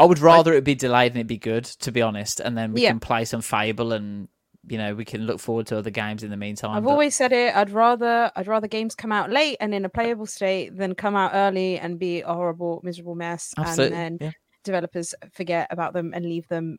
I 0.00 0.04
would 0.04 0.18
rather 0.18 0.52
it 0.54 0.64
be 0.64 0.74
delayed 0.74 1.12
and 1.12 1.20
it 1.20 1.26
be 1.26 1.36
good, 1.36 1.64
to 1.64 1.92
be 1.92 2.00
honest, 2.02 2.40
and 2.40 2.56
then 2.56 2.72
we 2.72 2.82
Yeah. 2.82 2.88
can 2.90 3.00
play 3.00 3.24
some 3.24 3.42
Fable 3.42 3.92
and 3.92 4.28
you 4.68 4.76
know 4.76 4.94
we 4.94 5.04
can 5.06 5.22
look 5.26 5.40
forward 5.40 5.66
to 5.68 5.78
other 5.78 5.90
games 5.90 6.22
in 6.22 6.30
the 6.30 6.36
meantime. 6.36 6.76
I've 6.76 6.84
but- 6.84 6.90
always 6.90 7.14
said 7.14 7.32
it. 7.32 7.54
I'd 7.56 7.70
rather 7.70 8.30
I'd 8.36 8.46
rather 8.46 8.66
games 8.68 8.94
come 8.94 9.12
out 9.12 9.30
late 9.30 9.56
and 9.60 9.74
in 9.74 9.84
a 9.84 9.88
playable 9.88 10.26
state 10.26 10.76
than 10.76 10.94
come 10.94 11.14
out 11.16 11.32
early 11.34 11.78
and 11.78 11.98
be 11.98 12.20
a 12.22 12.32
horrible, 12.34 12.80
miserable 12.82 13.14
mess, 13.14 13.52
Absolutely, 13.58 13.96
and 13.98 14.18
then 14.20 14.26
yeah. 14.28 14.32
developers 14.64 15.14
forget 15.32 15.66
about 15.70 15.92
them 15.92 16.12
and 16.14 16.24
leave 16.24 16.46
them 16.48 16.78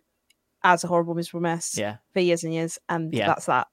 as 0.63 0.83
a 0.83 0.87
horrible, 0.87 1.15
miserable 1.15 1.41
mess 1.41 1.75
Yeah. 1.77 1.97
for 2.13 2.19
years 2.19 2.43
and 2.43 2.53
years, 2.53 2.77
and 2.89 3.13
Yeah. 3.13 3.27
that's 3.27 3.45
that. 3.47 3.67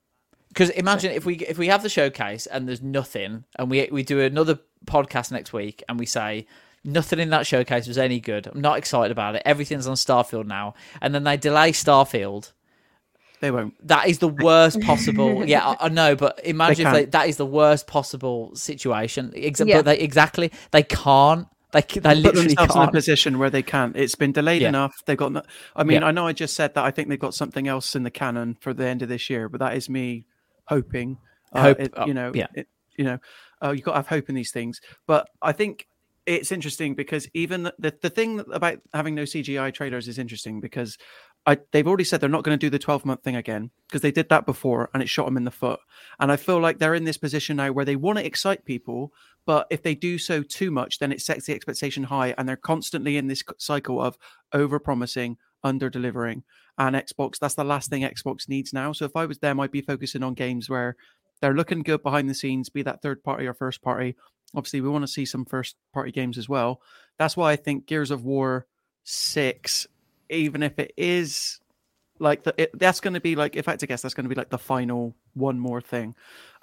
Because 0.49 0.71
imagine 0.71 1.13
if 1.13 1.27
we 1.27 1.37
if 1.37 1.59
we 1.59 1.67
have 1.69 1.83
the 1.83 1.91
showcase 1.91 2.47
and 2.47 2.67
there's 2.67 2.83
nothing, 2.83 3.45
and 3.59 3.71
we 3.71 3.89
we 3.93 4.03
do 4.03 4.21
another 4.21 4.59
podcast 4.87 5.31
next 5.33 5.53
week, 5.53 5.83
and 5.89 5.99
we 5.99 6.07
say 6.07 6.47
nothing 6.89 7.19
in 7.21 7.31
that 7.31 7.47
showcase 7.47 7.87
was 7.87 7.99
any 7.99 8.21
good. 8.21 8.47
I'm 8.47 8.61
not 8.61 8.79
excited 8.79 9.13
about 9.13 9.35
it. 9.37 9.43
Everything's 9.45 9.87
on 9.87 9.95
Starfield 9.97 10.47
now, 10.47 10.75
and 11.01 11.15
then 11.15 11.25
they 11.25 11.37
delay 11.37 11.73
Starfield. 11.73 12.53
They 13.41 13.51
won't. 13.53 13.75
That 13.87 14.09
is 14.09 14.19
the 14.19 14.29
worst 14.29 14.81
possible. 14.81 15.45
yeah, 15.47 15.65
I, 15.65 15.87
I 15.87 15.89
know, 15.89 16.17
but 16.17 16.41
imagine 16.45 16.87
if 16.89 16.93
they, 16.93 17.05
that 17.07 17.29
is 17.29 17.37
the 17.37 17.47
worst 17.47 17.87
possible 17.87 18.55
situation. 18.57 19.31
Exa- 19.37 19.67
Yeah. 19.69 19.77
But 19.79 19.85
they 19.85 19.99
exactly 19.99 20.51
they 20.73 20.83
can't. 20.83 21.47
They 21.71 21.83
c- 21.83 22.01
they 22.01 22.15
put 22.15 22.23
literally 22.25 22.55
themselves 22.55 22.75
in 22.77 22.83
a 22.83 22.91
position 22.91 23.39
where 23.39 23.51
they 23.51 23.63
can't. 23.63 23.95
It's 23.97 24.15
been 24.17 24.33
delayed 24.33 24.63
Yeah. 24.63 24.71
enough. 24.71 24.95
They've 25.07 25.17
got. 25.17 25.33
No, 25.33 25.43
I 25.77 25.85
mean, 25.85 26.01
Yeah. 26.01 26.09
I 26.09 26.11
know 26.11 26.27
I 26.27 26.33
just 26.33 26.55
said 26.55 26.75
that. 26.75 26.85
I 26.85 26.91
think 26.91 27.09
they've 27.11 27.19
got 27.19 27.35
something 27.35 27.69
else 27.69 27.95
in 27.95 28.03
the 28.03 28.11
canon 28.11 28.57
for 28.61 28.73
the 28.75 28.87
end 28.87 29.03
of 29.03 29.09
this 29.09 29.29
year, 29.31 29.49
but 29.49 29.61
that 29.61 29.77
is 29.77 29.89
me 29.89 30.25
hoping. 30.67 31.19
Uh, 31.53 31.63
Hope- 31.63 31.81
it- 31.81 31.97
uh, 31.99 32.05
you 32.07 32.15
know. 32.15 32.33
yeah. 32.35 32.47
It, 32.55 32.69
you 32.97 33.05
know, 33.05 33.19
uh, 33.63 33.71
you've 33.71 33.85
got 33.85 33.93
to 33.93 33.99
have 33.99 34.09
hope 34.09 34.29
in 34.29 34.35
these 34.35 34.51
things. 34.51 34.81
But 35.07 35.29
I 35.43 35.53
think 35.53 35.87
it's 36.29 36.53
interesting 36.53 36.95
because 36.95 37.29
even 37.35 37.65
the 37.65 37.75
the, 37.79 37.95
the 38.03 38.11
thing 38.11 38.45
about 38.53 38.79
having 38.93 39.15
no 39.15 39.23
CGI 39.23 39.73
trailers 39.73 40.09
is 40.09 40.19
interesting 40.19 40.61
because. 40.61 40.97
I, 41.47 41.57
they've 41.73 41.87
already 41.87 42.05
said 42.05 42.21
they're 42.21 42.29
not 42.29 42.43
going 42.43 42.59
to 42.59 42.67
do 42.67 42.69
the 42.69 42.81
12 42.81 43.07
month 43.07 43.23
thing 43.23 43.37
again 43.37 43.71
because 43.87 44.03
they 44.03 44.11
did 44.11 44.29
that 44.29 44.45
before 44.45 44.91
and 44.93 45.03
it 45.03 45.09
shot 45.09 45.25
them 45.25 45.37
in 45.39 45.45
the 45.45 45.51
foot. 45.51 45.81
And 46.19 46.31
I 46.31 46.37
feel 46.37 46.61
like 46.61 46.79
they're 46.79 46.97
in 46.97 47.05
this 47.05 47.17
position 47.17 47.57
now 47.57 47.73
where 47.73 47.87
they 47.87 47.97
want 47.97 48.19
to 48.19 48.27
excite 48.27 48.67
people, 48.67 49.15
but 49.47 49.67
if 49.71 49.83
they 49.83 49.95
do 49.95 50.19
so 50.19 50.43
too 50.43 50.71
much, 50.71 50.99
then 50.99 51.11
it 51.11 51.23
sets 51.23 51.47
the 51.47 51.55
expectation 51.55 52.03
high, 52.03 52.35
and 52.37 52.47
they're 52.47 52.57
constantly 52.57 53.17
in 53.17 53.29
this 53.29 53.43
cycle 53.57 53.99
of 53.99 54.19
over 54.53 54.79
promising, 54.79 55.39
under 55.65 55.89
delivering. 55.89 56.43
And 56.77 56.95
Xbox, 56.95 57.39
that's 57.39 57.55
the 57.55 57.65
last 57.65 57.89
thing 57.89 58.03
Xbox 58.03 58.47
needs 58.47 58.75
now. 58.75 58.93
So 58.93 59.07
if 59.07 59.17
I 59.17 59.25
was 59.25 59.39
them, 59.39 59.59
I'd 59.59 59.71
be 59.71 59.81
focusing 59.81 60.23
on 60.23 60.35
games 60.35 60.69
where 60.69 60.97
they're 61.41 61.55
looking 61.55 61.83
good 61.83 62.03
behind 62.03 62.29
the 62.29 62.35
scenes, 62.35 62.69
be 62.69 62.83
that 62.83 63.01
third 63.01 63.23
party 63.23 63.47
or 63.47 63.55
first 63.55 63.81
party. 63.81 64.17
Obviously, 64.55 64.81
we 64.81 64.89
want 64.89 65.03
to 65.03 65.09
see 65.09 65.25
some 65.25 65.45
first 65.45 65.77
party 65.93 66.11
games 66.11 66.39
as 66.39 66.49
well. 66.49 66.81
That's 67.19 67.37
why 67.37 67.53
I 67.53 67.57
think 67.57 67.87
Gears 67.87 68.11
of 68.11 68.25
War 68.25 68.67
6, 69.05 69.87
even 70.31 70.63
if 70.63 70.79
it 70.79 70.93
is 70.97 71.61
like 72.19 72.43
the, 72.43 72.55
it, 72.57 72.79
that's 72.79 73.01
going 73.01 73.15
to 73.15 73.21
be 73.21 73.37
like, 73.37 73.57
if 73.57 73.69
I 73.69 73.73
had 73.73 73.81
to 73.81 73.87
guess, 73.87 74.03
that's 74.03 74.15
going 74.15 74.25
to 74.25 74.29
be 74.29 74.35
like 74.35 74.51
the 74.51 74.59
final 74.59 75.15
one 75.35 75.59
more 75.59 75.81
thing. 75.81 76.15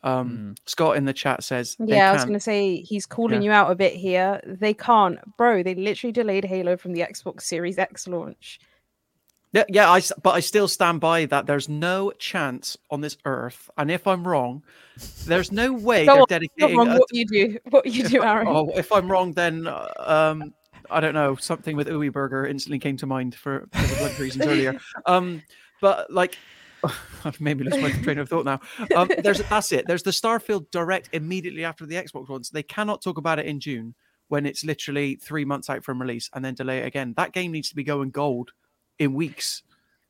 Um, 0.03 0.55
Scott 0.65 0.97
in 0.97 1.05
the 1.05 1.13
chat 1.13 1.43
says, 1.43 1.75
they 1.79 1.95
Yeah, 1.95 2.11
I 2.11 2.13
was 2.13 2.23
going 2.23 2.33
to 2.33 2.39
say 2.39 2.81
he's 2.81 3.05
calling 3.05 3.41
Yeah. 3.41 3.45
you 3.45 3.51
out 3.51 3.71
a 3.71 3.75
bit 3.75 3.93
here. 3.93 4.39
They 4.45 4.73
can't, 4.73 5.19
bro. 5.37 5.63
They 5.63 5.73
literally 5.73 6.11
delayed 6.11 6.45
Halo 6.45 6.77
from 6.77 6.93
the 6.93 7.01
Xbox 7.01 7.43
Series 7.43 7.79
X 7.79 8.07
launch. 8.07 8.59
Yeah, 9.55 9.63
yeah, 9.69 9.89
I, 9.89 10.01
but 10.21 10.35
I 10.35 10.41
still 10.41 10.67
stand 10.67 10.99
by 10.99 11.27
that. 11.27 11.45
There's 11.45 11.69
no 11.69 12.11
chance 12.19 12.77
on 12.91 12.99
this 12.99 13.15
earth, 13.23 13.69
and 13.77 13.89
if 13.89 14.05
I'm 14.05 14.27
wrong, 14.27 14.63
there's 15.23 15.49
no 15.49 15.71
way 15.71 16.05
they're 16.05 16.19
on, 16.19 16.25
dedicating. 16.27 16.77
A- 16.77 16.99
what 16.99 17.07
you 17.13 17.25
do? 17.25 17.57
What 17.69 17.85
you 17.85 18.03
do, 18.03 18.21
Aaron? 18.25 18.49
oh, 18.49 18.69
if 18.75 18.91
I'm 18.91 19.09
wrong, 19.09 19.31
then 19.31 19.65
uh, 19.65 19.93
um, 19.99 20.53
I 20.91 20.99
don't 20.99 21.13
know. 21.13 21.37
Something 21.37 21.77
with 21.77 21.87
Uwe 21.87 22.11
Burger 22.11 22.45
instantly 22.45 22.79
came 22.79 22.97
to 22.97 23.05
mind 23.05 23.33
for 23.33 23.69
blood 23.71 24.19
reasons 24.19 24.45
earlier. 24.45 24.77
Um, 25.05 25.41
but 25.79 26.11
like, 26.11 26.37
I've 27.23 27.39
made 27.39 27.57
me 27.57 27.63
lose 27.63 27.81
my 27.81 27.91
train 28.03 28.17
of 28.17 28.27
thought 28.27 28.43
now. 28.43 28.59
Um, 28.93 29.09
there's 29.19 29.39
that's 29.43 29.71
it. 29.71 29.87
There's 29.87 30.03
the 30.03 30.11
Starfield 30.11 30.69
Direct 30.71 31.07
immediately 31.13 31.63
after 31.63 31.85
the 31.85 31.95
Xbox 31.95 32.27
one, 32.27 32.43
so 32.43 32.51
they 32.53 32.63
cannot 32.63 33.01
talk 33.01 33.17
about 33.17 33.39
it 33.39 33.45
in 33.45 33.61
June 33.61 33.95
when 34.27 34.45
it's 34.45 34.65
literally 34.65 35.15
three 35.15 35.45
months 35.45 35.69
out 35.69 35.85
from 35.85 36.01
release 36.01 36.29
and 36.33 36.43
then 36.43 36.55
delay 36.55 36.79
it 36.79 36.87
again. 36.87 37.13
That 37.15 37.31
game 37.31 37.53
needs 37.53 37.69
to 37.69 37.75
be 37.75 37.85
going 37.85 38.09
gold 38.09 38.51
in 38.99 39.13
weeks. 39.13 39.63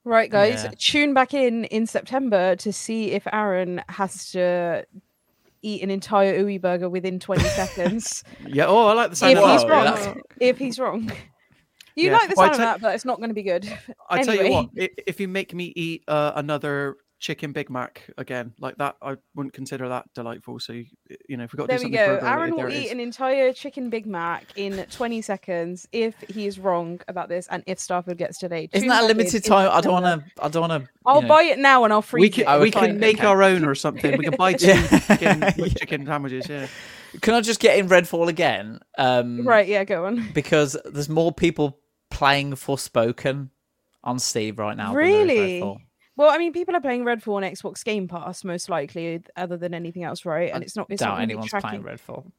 Right, 0.03 0.29
guys, 0.29 0.63
Yeah. 0.63 0.71
tune 0.77 1.13
back 1.13 1.33
in 1.33 1.65
in 1.65 1.87
September 1.87 2.55
to 2.57 2.71
see 2.71 3.11
if 3.11 3.25
Aaron 3.33 3.81
has 3.89 4.31
to 4.31 4.85
eat 5.63 5.81
an 5.81 5.89
entire 5.89 6.39
Uwe 6.43 6.61
burger 6.61 6.87
within 6.89 7.19
20 7.19 7.41
seconds. 7.61 8.23
Yeah. 8.47 8.65
Oh, 8.67 8.85
I 8.87 8.93
like 8.93 9.09
the 9.09 9.15
sound 9.15 9.33
if 9.33 9.39
of 9.39 9.49
he's 9.49 9.61
that. 9.63 9.69
wrong, 9.69 9.83
That's- 9.85 10.17
if 10.39 10.57
he's 10.59 10.77
wrong. 10.79 11.11
You 11.95 12.09
Yeah. 12.11 12.17
like 12.17 12.29
the 12.29 12.35
Well, 12.37 12.45
I 12.45 12.49
sound 12.51 12.61
of 12.61 12.67
that, 12.67 12.81
but 12.81 12.93
it's 12.93 13.05
not 13.05 13.17
going 13.17 13.29
to 13.29 13.33
be 13.33 13.41
good. 13.41 13.65
I 14.09 14.21
tell 14.21 14.33
Anyway. 14.37 14.49
you 14.49 14.53
what, 14.53 14.89
if 15.07 15.19
you 15.19 15.27
make 15.27 15.53
me 15.55 15.71
eat 15.75 16.03
uh, 16.07 16.33
another 16.35 16.97
chicken 17.19 17.51
Big 17.53 17.69
Mac 17.69 18.03
again 18.17 18.53
like 18.59 18.77
that, 18.77 18.97
I 19.01 19.15
wouldn't 19.35 19.53
consider 19.53 19.87
that 19.89 20.05
delightful. 20.13 20.59
So 20.59 20.73
you, 20.73 20.85
you 21.29 21.37
know, 21.37 21.45
if 21.45 21.53
we 21.53 21.57
got 21.57 21.63
to 21.63 21.67
There 21.69 21.77
do 21.79 21.85
we 21.89 21.95
something 21.95 22.19
go. 22.19 22.27
Aaron 22.27 22.55
will 22.55 22.69
eat 22.69 22.85
is. 22.87 22.91
an 22.91 22.99
entire 22.99 23.53
chicken 23.53 23.89
Big 23.89 24.05
Mac 24.05 24.45
in 24.55 24.85
20 24.91 25.21
seconds 25.21 25.87
if 25.91 26.13
he 26.29 26.45
is 26.45 26.59
wrong 26.59 26.99
about 27.07 27.29
this 27.29 27.47
and 27.49 27.63
if 27.67 27.79
Starfield 27.79 28.17
gets 28.17 28.37
delayed. 28.39 28.69
Isn't 28.73 28.89
that 28.89 29.03
a 29.03 29.07
limited 29.07 29.43
time? 29.43 29.69
I 29.71 29.81
don't 29.81 29.93
want 29.93 30.05
to. 30.25 30.43
I 30.43 30.49
don't 30.49 30.67
want 30.69 30.83
to. 30.85 30.89
I'll 31.05 31.21
buy 31.21 31.43
it 31.43 31.57
now 31.59 31.83
and 31.85 31.93
I'll 31.93 32.01
freeze 32.01 32.21
We 32.21 32.29
can 32.29 32.47
it. 32.57 32.61
we 32.61 32.71
Fine. 32.71 32.85
can 32.91 32.99
make 32.99 33.17
okay. 33.19 33.27
our 33.27 33.41
own 33.43 33.63
or 33.65 33.75
something. 33.75 34.17
We 34.17 34.25
can 34.25 34.35
buy 34.35 34.53
two 34.53 34.67
Yeah. 34.67 34.99
chicken, 34.99 35.69
chicken 35.77 36.05
sandwiches. 36.05 36.47
Yeah. 36.49 36.67
Can 37.21 37.33
I 37.33 37.41
just 37.41 37.59
get 37.61 37.79
in 37.79 37.87
Redfall 37.87 38.27
again? 38.27 38.79
Um, 38.97 39.47
Right, 39.47 39.67
yeah, 39.67 39.83
go 39.85 40.05
on. 40.05 40.29
Because 40.33 40.75
there's 40.85 41.07
more 41.09 41.31
people 41.31 41.79
playing 42.11 42.51
Forspoken 42.53 43.49
on 44.03 44.19
Steam 44.19 44.55
right 44.57 44.75
now. 44.75 44.93
than 44.93 44.95
there 45.01 45.05
is 45.05 45.15
Really? 45.27 45.59
Well, 46.17 46.29
I 46.29 46.37
mean, 46.37 46.53
people 46.53 46.75
are 46.75 46.81
playing 46.81 47.03
Redfall 47.03 47.35
on 47.35 47.43
Xbox 47.43 47.83
Game 47.83 48.07
Pass 48.07 48.43
most 48.43 48.69
likely, 48.69 49.21
other 49.35 49.57
than 49.57 49.73
anything 49.73 50.03
else, 50.03 50.25
right? 50.25 50.51
And 50.53 50.63
it's 50.63 50.75
not. 50.75 50.87
It's 50.89 51.01
not 51.01 51.07
Doubt 51.07 51.13
gonna 51.15 51.23
anyone's 51.23 51.49
tracking. 51.49 51.81
playing 51.83 51.97
Redfall. 51.97 52.31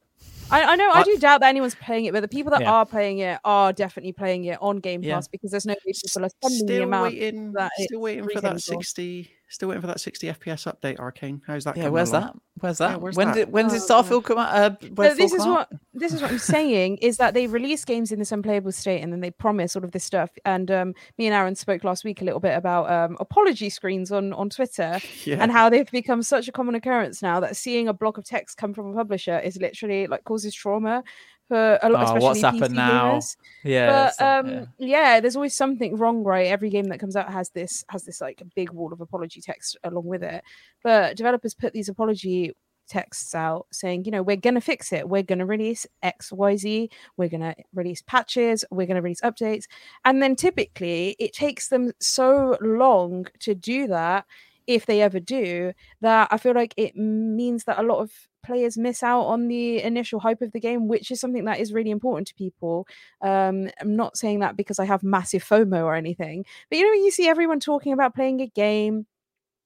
I, 0.49 0.63
I 0.63 0.75
know. 0.77 0.89
I 0.91 1.03
do 1.03 1.17
doubt 1.17 1.41
that 1.41 1.49
anyone's 1.49 1.75
playing 1.75 2.05
it, 2.05 2.13
but 2.13 2.21
the 2.21 2.27
people 2.27 2.51
that 2.51 2.61
Yeah. 2.61 2.71
are 2.71 2.85
playing 2.85 3.19
it 3.19 3.39
are 3.43 3.73
definitely 3.73 4.13
playing 4.13 4.45
it 4.45 4.57
on 4.61 4.79
Game 4.79 5.03
Yeah. 5.03 5.15
Pass 5.15 5.27
because 5.27 5.51
there's 5.51 5.65
no 5.65 5.73
way 5.73 5.93
people 5.93 6.25
are 6.25 6.29
spending 6.29 6.65
the 6.65 6.73
Still 6.73 6.83
amount 6.83 7.13
waiting. 7.13 7.53
Still 7.79 7.99
waiting 8.01 8.27
for 8.29 8.41
that 8.41 8.61
60 8.61 9.31
Still 9.49 9.69
waiting 9.69 9.81
for 9.81 9.87
that 9.87 10.01
60 10.01 10.27
FPS 10.27 10.69
update, 10.69 10.97
Arkane. 10.97 11.39
How's 11.47 11.63
that? 11.63 11.77
Yeah, 11.77 11.87
where's 11.87 12.09
along? 12.11 12.21
that? 12.21 12.35
Where's 12.59 12.77
that? 12.79 12.89
Yeah, 12.91 12.95
where's 12.97 13.15
when 13.15 13.27
that? 13.27 13.33
did 13.35 13.51
when 13.51 13.69
did 13.69 13.81
Oh, 13.81 13.85
Starfield 13.85 14.25
come 14.25 14.37
out? 14.39 14.49
Uh, 14.53 14.69
But 14.91 15.13
Redfall 15.13 15.15
this 15.17 15.31
is 15.33 15.37
come 15.43 15.51
what 15.51 15.59
out? 15.73 15.79
this 15.93 16.13
is 16.13 16.21
what 16.21 16.31
I'm 16.31 16.37
saying 16.39 16.97
is 16.97 17.15
that 17.17 17.33
they 17.33 17.47
release 17.47 17.85
games 17.85 18.11
in 18.11 18.19
this 18.19 18.33
unplayable 18.33 18.73
state 18.73 19.01
and 19.01 19.13
then 19.13 19.21
they 19.21 19.31
promise 19.31 19.77
all 19.77 19.85
of 19.85 19.91
this 19.91 20.03
stuff. 20.03 20.31
And 20.43 20.69
um, 20.69 20.93
me 21.17 21.27
and 21.27 21.33
Aaron 21.33 21.55
spoke 21.55 21.85
last 21.85 22.03
week 22.03 22.21
a 22.21 22.25
little 22.25 22.41
bit 22.41 22.57
about 22.57 22.91
um, 22.91 23.15
apology 23.21 23.69
screens 23.69 24.11
on 24.11 24.33
on 24.33 24.49
Twitter 24.49 24.99
Yeah. 25.23 25.37
and 25.39 25.49
how 25.49 25.69
they've 25.69 25.89
become 25.91 26.23
such 26.23 26.49
a 26.49 26.51
common 26.51 26.75
occurrence 26.75 27.21
now 27.21 27.39
that 27.39 27.55
seeing 27.55 27.87
a 27.87 27.93
block 27.93 28.17
of 28.17 28.25
text 28.25 28.57
come 28.57 28.73
from 28.73 28.87
a 28.87 28.93
publisher 28.93 29.39
is 29.39 29.55
literally 29.57 30.07
like 30.07 30.25
causes 30.25 30.53
trauma 30.53 31.03
for 31.47 31.79
a 31.81 31.89
lot, 31.89 32.01
Oh, 32.01 32.15
especially 32.17 32.23
what's 32.27 32.39
PC 32.39 32.41
happened 32.53 32.75
now? 32.75 33.15
gamers. 33.15 33.37
Yeah, 33.63 34.11
but 34.17 34.25
um, 34.25 34.49
yeah. 34.49 34.65
yeah. 34.79 35.19
there's 35.19 35.35
always 35.35 35.55
something 35.55 35.95
wrong, 35.95 36.23
right? 36.23 36.47
Every 36.47 36.69
game 36.69 36.85
that 36.85 36.99
comes 36.99 37.15
out 37.15 37.31
has 37.31 37.49
this 37.49 37.83
has 37.89 38.03
this 38.03 38.21
like 38.21 38.41
big 38.55 38.71
wall 38.71 38.91
of 38.93 39.01
apology 39.01 39.41
text 39.41 39.77
along 39.83 40.05
with 40.05 40.23
it. 40.23 40.43
But 40.83 41.17
developers 41.17 41.53
put 41.53 41.73
these 41.73 41.89
apology 41.89 42.53
texts 42.87 43.35
out 43.35 43.67
saying, 43.71 44.05
you 44.05 44.11
know, 44.11 44.23
we're 44.23 44.37
gonna 44.37 44.61
fix 44.61 44.93
it. 44.93 45.07
We're 45.09 45.23
gonna 45.23 45.45
release 45.45 45.85
X, 46.03 46.31
Y, 46.31 46.55
Z. 46.55 46.89
We're 47.17 47.27
gonna 47.29 47.55
release 47.73 48.01
patches. 48.01 48.63
We're 48.71 48.87
gonna 48.87 49.01
release 49.01 49.21
updates. 49.21 49.65
And 50.05 50.21
then 50.23 50.35
typically 50.35 51.15
it 51.19 51.33
takes 51.33 51.67
them 51.69 51.91
so 51.99 52.57
long 52.61 53.27
to 53.39 53.53
do 53.55 53.87
that, 53.87 54.25
if 54.67 54.85
they 54.85 55.01
ever 55.01 55.19
do, 55.19 55.73
that 56.01 56.27
I 56.31 56.37
feel 56.37 56.53
like 56.53 56.73
it 56.77 56.95
means 56.95 57.63
that 57.65 57.79
a 57.79 57.83
lot 57.83 57.99
of 57.99 58.11
players 58.47 58.77
miss 58.77 59.03
out 59.03 59.23
on 59.23 59.47
the 59.47 59.81
initial 59.83 60.19
hype 60.19 60.41
of 60.41 60.51
the 60.53 60.59
game, 60.59 60.87
which 60.87 61.11
is 61.11 61.19
something 61.19 61.45
that 61.45 61.59
is 61.59 61.73
really 61.73 61.91
important 61.91 62.27
to 62.29 62.33
people. 62.33 62.87
Um, 63.21 63.69
I'm 63.79 63.95
not 63.95 64.17
saying 64.17 64.39
that 64.39 64.57
because 64.57 64.79
I 64.79 64.85
have 64.85 65.03
massive 65.03 65.43
FOMO 65.43 65.83
or 65.83 65.93
anything, 65.93 66.45
but 66.69 66.79
you 66.79 66.85
know, 66.85 66.93
you 66.93 67.11
see 67.11 67.27
everyone 67.27 67.59
talking 67.59 67.93
about 67.93 68.15
playing 68.15 68.41
a 68.41 68.47
game 68.47 69.05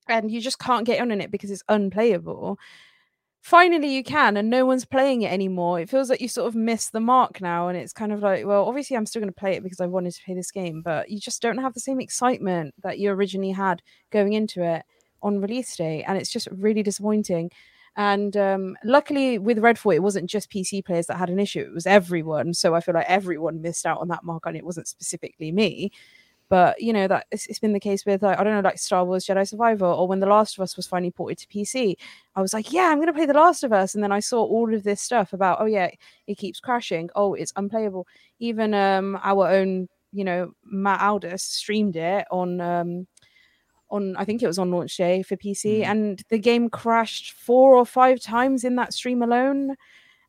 and 0.09 0.29
you 0.31 0.41
just 0.41 0.59
can't 0.59 0.85
get 0.85 0.99
on 0.99 1.11
in 1.11 1.21
it 1.21 1.31
because 1.31 1.51
it's 1.51 1.63
unplayable. 1.69 2.57
Finally, 3.41 3.91
you 3.95 4.03
can, 4.03 4.37
and 4.37 4.51
no 4.51 4.65
one's 4.67 4.85
playing 4.85 5.23
it 5.23 5.31
anymore. 5.31 5.79
It 5.79 5.89
feels 5.89 6.11
like 6.11 6.21
you 6.21 6.27
sort 6.27 6.47
of 6.47 6.53
missed 6.55 6.91
the 6.91 6.99
mark 6.99 7.41
now, 7.41 7.69
and 7.69 7.77
it's 7.77 7.93
kind 7.93 8.11
of 8.11 8.21
like, 8.21 8.45
well, 8.45 8.67
obviously, 8.67 8.95
I'm 8.95 9.07
still 9.07 9.19
going 9.19 9.33
to 9.33 9.39
play 9.39 9.53
it 9.55 9.63
because 9.63 9.81
I 9.81 9.87
wanted 9.87 10.13
to 10.13 10.23
play 10.23 10.35
this 10.35 10.51
game, 10.51 10.83
but 10.83 11.09
you 11.09 11.19
just 11.19 11.41
don't 11.41 11.57
have 11.57 11.73
the 11.73 11.79
same 11.79 11.99
excitement 11.99 12.75
that 12.83 12.99
you 12.99 13.09
originally 13.09 13.51
had 13.51 13.81
going 14.11 14.33
into 14.33 14.63
it 14.63 14.83
on 15.23 15.41
release 15.41 15.75
day, 15.75 16.03
and 16.03 16.19
it's 16.19 16.31
just 16.31 16.49
really 16.51 16.83
disappointing. 16.83 17.49
And 17.97 18.37
um, 18.37 18.77
luckily, 18.83 19.37
with 19.37 19.57
Redfall, 19.57 19.95
it 19.95 20.03
wasn't 20.03 20.29
just 20.29 20.49
PC 20.49 20.83
players 20.85 21.07
that 21.07 21.17
had 21.17 21.29
an 21.29 21.39
issue; 21.39 21.59
it 21.59 21.73
was 21.73 21.85
everyone. 21.85 22.53
So 22.53 22.73
I 22.73 22.79
feel 22.79 22.95
like 22.95 23.09
everyone 23.09 23.61
missed 23.61 23.85
out 23.85 23.99
on 23.99 24.07
that 24.09 24.23
mark, 24.23 24.45
and 24.45 24.55
it 24.55 24.65
wasn't 24.65 24.87
specifically 24.87 25.51
me. 25.51 25.91
But 26.47 26.81
you 26.81 26.93
know 26.93 27.07
that 27.07 27.27
it's, 27.31 27.47
it's 27.47 27.59
been 27.59 27.73
the 27.73 27.79
case 27.79 28.05
with 28.05 28.23
like 28.23 28.39
I 28.39 28.43
don't 28.43 28.53
know, 28.53 28.61
like 28.61 28.77
Star 28.79 29.03
Wars 29.05 29.25
Jedi 29.25 29.47
Survivor, 29.47 29.85
or 29.85 30.07
when 30.07 30.19
The 30.19 30.27
Last 30.27 30.57
of 30.57 30.63
Us 30.63 30.77
was 30.77 30.87
finally 30.87 31.11
ported 31.11 31.37
to 31.39 31.47
PC. 31.47 31.95
I 32.35 32.41
was 32.41 32.53
like, 32.53 32.71
yeah, 32.71 32.89
I'm 32.89 32.99
gonna 32.99 33.13
play 33.13 33.25
The 33.25 33.33
Last 33.33 33.63
of 33.63 33.73
Us, 33.73 33.93
and 33.95 34.03
then 34.03 34.11
I 34.11 34.19
saw 34.21 34.41
all 34.41 34.73
of 34.73 34.83
this 34.83 35.01
stuff 35.01 35.33
about, 35.33 35.59
oh 35.61 35.65
yeah, 35.65 35.89
it 36.27 36.37
keeps 36.37 36.59
crashing. 36.59 37.09
Oh, 37.15 37.33
it's 37.33 37.53
unplayable. 37.55 38.07
Even 38.39 38.73
um, 38.73 39.19
our 39.23 39.49
own, 39.49 39.89
you 40.13 40.23
know, 40.23 40.53
Matt 40.63 41.01
Aldous 41.01 41.43
streamed 41.43 41.97
it 41.97 42.25
on 42.31 42.61
um, 42.61 43.07
on 43.91 44.15
I 44.17 44.25
think 44.25 44.41
it 44.41 44.47
was 44.47 44.59
on 44.59 44.71
launch 44.71 44.97
day 44.97 45.21
for 45.21 45.35
PC, 45.35 45.81
mm. 45.81 45.85
and 45.85 46.23
the 46.29 46.39
game 46.39 46.69
crashed 46.69 47.33
four 47.33 47.75
or 47.75 47.85
five 47.85 48.19
times 48.19 48.63
in 48.63 48.75
that 48.77 48.93
stream 48.93 49.21
alone, 49.21 49.75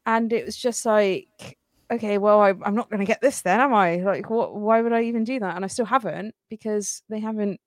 and 0.04 0.32
it 0.32 0.44
was 0.44 0.56
just 0.56 0.84
like, 0.84 1.56
okay, 1.90 2.18
well, 2.18 2.40
I, 2.40 2.54
I'm 2.62 2.74
not 2.74 2.90
going 2.90 3.00
to 3.00 3.06
get 3.06 3.20
this 3.20 3.42
then, 3.42 3.60
am 3.60 3.72
I? 3.72 3.96
Like, 3.96 4.28
what? 4.28 4.54
Why 4.54 4.82
would 4.82 4.92
I 4.92 5.02
even 5.02 5.24
do 5.24 5.38
that? 5.40 5.56
And 5.56 5.64
I 5.64 5.68
still 5.68 5.86
haven't 5.86 6.34
because 6.50 7.02
they 7.08 7.20
haven't 7.20 7.60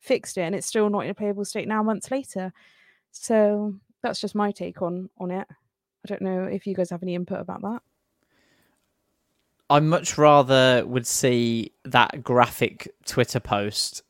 fixed 0.00 0.36
it, 0.36 0.42
and 0.42 0.54
it's 0.54 0.66
still 0.66 0.90
not 0.90 1.04
in 1.04 1.10
a 1.10 1.14
playable 1.14 1.44
state 1.44 1.68
now, 1.68 1.82
months 1.82 2.10
later. 2.10 2.52
So 3.12 3.74
that's 4.02 4.20
just 4.20 4.34
my 4.34 4.50
take 4.50 4.82
on 4.82 5.08
on 5.18 5.30
it. 5.30 5.46
I 5.50 6.08
don't 6.08 6.22
know 6.22 6.44
if 6.44 6.66
you 6.66 6.74
guys 6.74 6.90
have 6.90 7.02
any 7.02 7.14
input 7.14 7.40
about 7.40 7.62
that. 7.62 7.82
I 9.68 9.80
much 9.80 10.16
rather 10.16 10.86
would 10.86 11.06
see 11.06 11.72
that 11.84 12.22
graphic 12.22 12.88
Twitter 13.04 13.40
post 13.40 14.02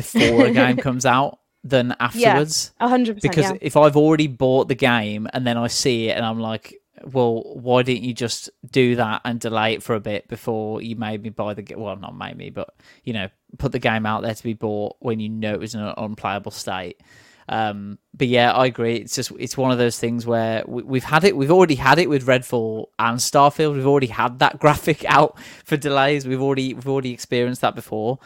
before 0.00 0.46
a 0.46 0.50
game 0.50 0.76
comes 0.88 1.06
out 1.06 1.38
than 1.64 1.94
afterwards. 2.00 2.72
hundred 2.80 3.16
percent. 3.16 3.34
Because 3.34 3.50
yeah. 3.50 3.58
if 3.60 3.76
I've 3.76 3.96
already 3.96 4.26
bought 4.26 4.68
the 4.68 4.74
game 4.74 5.28
and 5.32 5.46
then 5.46 5.56
I 5.56 5.66
see 5.66 6.08
it 6.08 6.16
and 6.16 6.24
I'm 6.24 6.40
like, 6.40 6.80
well, 7.04 7.42
why 7.54 7.82
didn't 7.82 8.02
you 8.02 8.12
just 8.12 8.50
do 8.70 8.96
that 8.96 9.22
and 9.24 9.40
delay 9.40 9.74
it 9.74 9.82
for 9.82 9.94
a 9.94 10.00
bit 10.00 10.28
before 10.28 10.82
you 10.82 10.96
made 10.96 11.22
me 11.22 11.30
buy 11.30 11.54
the 11.54 11.62
game? 11.62 11.80
Well, 11.80 11.96
not 11.96 12.16
made 12.16 12.36
me, 12.36 12.50
but 12.50 12.74
you 13.04 13.12
know, 13.12 13.28
put 13.58 13.72
the 13.72 13.78
game 13.78 14.06
out 14.06 14.22
there 14.22 14.34
to 14.34 14.42
be 14.42 14.54
bought 14.54 14.96
when 15.00 15.20
you 15.20 15.28
know 15.28 15.54
it 15.54 15.60
was 15.60 15.74
in 15.74 15.80
an 15.80 15.94
unplayable 15.96 16.50
state. 16.50 17.00
Um, 17.48 17.98
but 18.14 18.28
yeah, 18.28 18.52
I 18.52 18.66
agree. 18.66 18.96
It's 18.96 19.16
just 19.16 19.32
it's 19.38 19.56
one 19.56 19.72
of 19.72 19.78
those 19.78 19.98
things 19.98 20.24
where 20.24 20.62
we, 20.66 20.82
we've 20.82 21.04
had 21.04 21.24
it. 21.24 21.36
We've 21.36 21.50
already 21.50 21.74
had 21.74 21.98
it 21.98 22.08
with 22.08 22.26
Redfall 22.26 22.86
and 22.98 23.18
Starfield. 23.18 23.74
We've 23.74 23.86
already 23.86 24.06
had 24.06 24.38
that 24.38 24.58
graphic 24.60 25.04
out 25.06 25.38
for 25.64 25.76
delays. 25.76 26.26
We've 26.26 26.40
already 26.40 26.74
we've 26.74 26.88
already 26.88 27.12
experienced 27.12 27.62
that 27.62 27.74
before. 27.74 28.18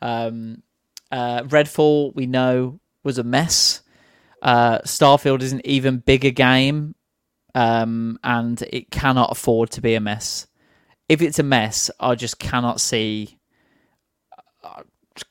Um, 0.00 0.62
uh, 1.10 1.42
Redfall 1.42 2.14
we 2.14 2.26
know 2.26 2.80
was 3.04 3.18
a 3.18 3.24
mess. 3.24 3.82
Uh, 4.42 4.78
Starfield 4.80 5.42
is 5.42 5.52
an 5.52 5.60
even 5.64 5.98
bigger 5.98 6.30
game, 6.30 6.94
um, 7.54 8.18
and 8.24 8.62
it 8.70 8.90
cannot 8.90 9.30
afford 9.32 9.70
to 9.72 9.80
be 9.80 9.94
a 9.94 10.00
mess. 10.00 10.46
If 11.08 11.20
it's 11.22 11.38
a 11.38 11.42
mess, 11.42 11.90
I 12.00 12.14
just 12.14 12.38
cannot 12.38 12.80
see. 12.80 13.38
I 14.62 14.82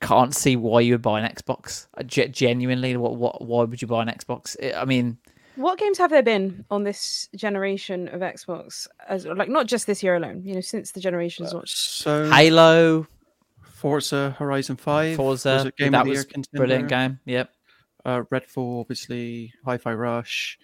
can't 0.02 0.36
see 0.36 0.56
why 0.56 0.82
you 0.82 0.94
would 0.94 1.02
buy 1.02 1.20
an 1.22 1.32
Xbox. 1.32 1.88
I 1.96 2.04
genuinely, 2.04 2.96
what, 2.98 3.16
what, 3.16 3.42
why 3.46 3.64
would 3.64 3.82
you 3.82 3.88
buy 3.88 4.02
an 4.04 4.10
Xbox? 4.10 4.56
I- 4.62 4.82
I 4.82 4.86
mean, 4.86 5.18
What 5.56 5.80
games 5.80 5.98
have 5.98 6.10
there 6.12 6.22
been 6.24 6.66
on 6.70 6.84
this 6.84 7.28
generation 7.36 8.08
of 8.10 8.22
Xbox? 8.22 8.88
As 9.08 9.26
like 9.26 9.50
not 9.50 9.68
just 9.68 9.88
this 9.88 10.04
year 10.04 10.16
alone, 10.16 10.44
you 10.46 10.54
know, 10.56 10.62
since 10.62 10.92
the 10.92 11.00
generation's 11.00 11.54
launched. 11.54 11.78
So 11.78 12.30
Halo, 12.30 13.08
Forza 13.80 14.36
Horizon 14.38 14.76
5 14.76 15.16
Forza, 15.16 15.50
was 15.54 15.66
a 15.66 15.72
game 15.72 15.92
that 15.94 16.02
of 16.02 16.06
the 16.06 16.10
was 16.12 16.18
year 16.18 16.24
contender. 16.26 16.58
brilliant 16.58 16.90
game. 16.90 17.20
Yep. 17.26 17.50
Uh, 18.06 18.22
Redfall, 18.32 18.82
obviously, 18.82 19.54
Hi-Fi 19.66 19.94
Rush, 19.94 20.58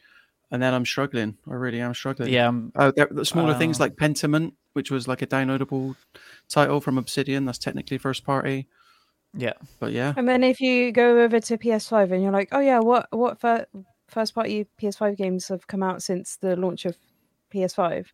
and 0.52 0.62
then 0.62 0.74
I'm 0.74 0.86
struggling. 0.86 1.38
I 1.50 1.54
really 1.54 1.82
am 1.82 1.94
struggling. 1.94 2.32
Yeah, 2.32 2.48
um, 2.48 2.72
there, 2.96 3.08
the 3.12 3.26
smaller 3.26 3.54
things 3.54 3.80
uh, 3.80 3.84
like 3.86 3.96
Pentiment, 3.96 4.54
which 4.74 4.92
was 4.92 5.08
like 5.08 5.22
a 5.22 5.28
downloadable 5.28 5.96
title 6.50 6.80
from 6.82 6.98
Obsidian. 6.98 7.46
That's 7.46 7.58
technically 7.58 7.98
first 7.98 8.24
party, 8.24 8.68
Yeah. 9.34 9.54
but 9.80 9.92
yeah. 9.92 10.14
And 10.16 10.28
then 10.30 10.44
if 10.44 10.62
you 10.62 10.92
go 10.92 11.20
over 11.24 11.40
to 11.40 11.58
PS5 11.58 12.12
and 12.12 12.24
you're 12.24 12.32
like, 12.32 12.50
oh 12.52 12.60
yeah, 12.62 12.80
what 12.80 13.08
what 13.12 13.40
fir- 13.40 13.66
first 14.08 14.34
party 14.36 14.68
PS5 14.82 15.18
games 15.18 15.48
have 15.50 15.68
come 15.68 15.84
out 15.84 16.02
since 16.04 16.38
the 16.38 16.56
launch 16.56 16.86
of 16.86 16.96
PS5? 17.54 18.06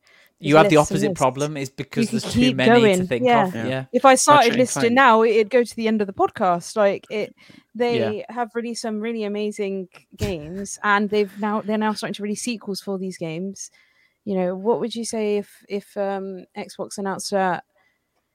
You 0.41 0.55
have 0.57 0.69
the 0.69 0.77
opposite 0.77 1.15
problem 1.15 1.55
is 1.55 1.69
because 1.69 2.09
there's 2.09 2.31
too 2.31 2.53
many 2.55 2.97
to 2.97 3.05
think 3.05 3.25
yeah. 3.25 3.47
of. 3.47 3.55
Yeah. 3.55 3.67
Yeah. 3.67 3.85
If 3.93 4.05
I 4.05 4.15
started 4.15 4.55
listing 4.55 4.93
now, 4.93 5.23
it'd 5.23 5.49
go 5.49 5.63
to 5.63 5.75
the 5.75 5.87
end 5.87 6.01
of 6.01 6.07
the 6.07 6.13
podcast. 6.13 6.75
Like 6.75 7.05
it, 7.09 7.35
they 7.75 8.25
have 8.29 8.49
released 8.55 8.81
some 8.81 8.99
really 8.99 9.23
amazing 9.23 9.87
games, 10.17 10.79
and 10.83 11.09
they've 11.09 11.31
now 11.39 11.61
they're 11.61 11.77
now 11.77 11.93
starting 11.93 12.15
to 12.15 12.23
release 12.23 12.41
sequels 12.41 12.81
for 12.81 12.97
these 12.97 13.17
games. 13.17 13.71
You 14.25 14.35
know, 14.35 14.55
what 14.55 14.79
would 14.79 14.95
you 14.95 15.05
say 15.05 15.37
if 15.37 15.63
if 15.69 15.95
um, 15.95 16.45
Xbox 16.57 16.97
announced 16.97 17.33
uh, 17.33 17.61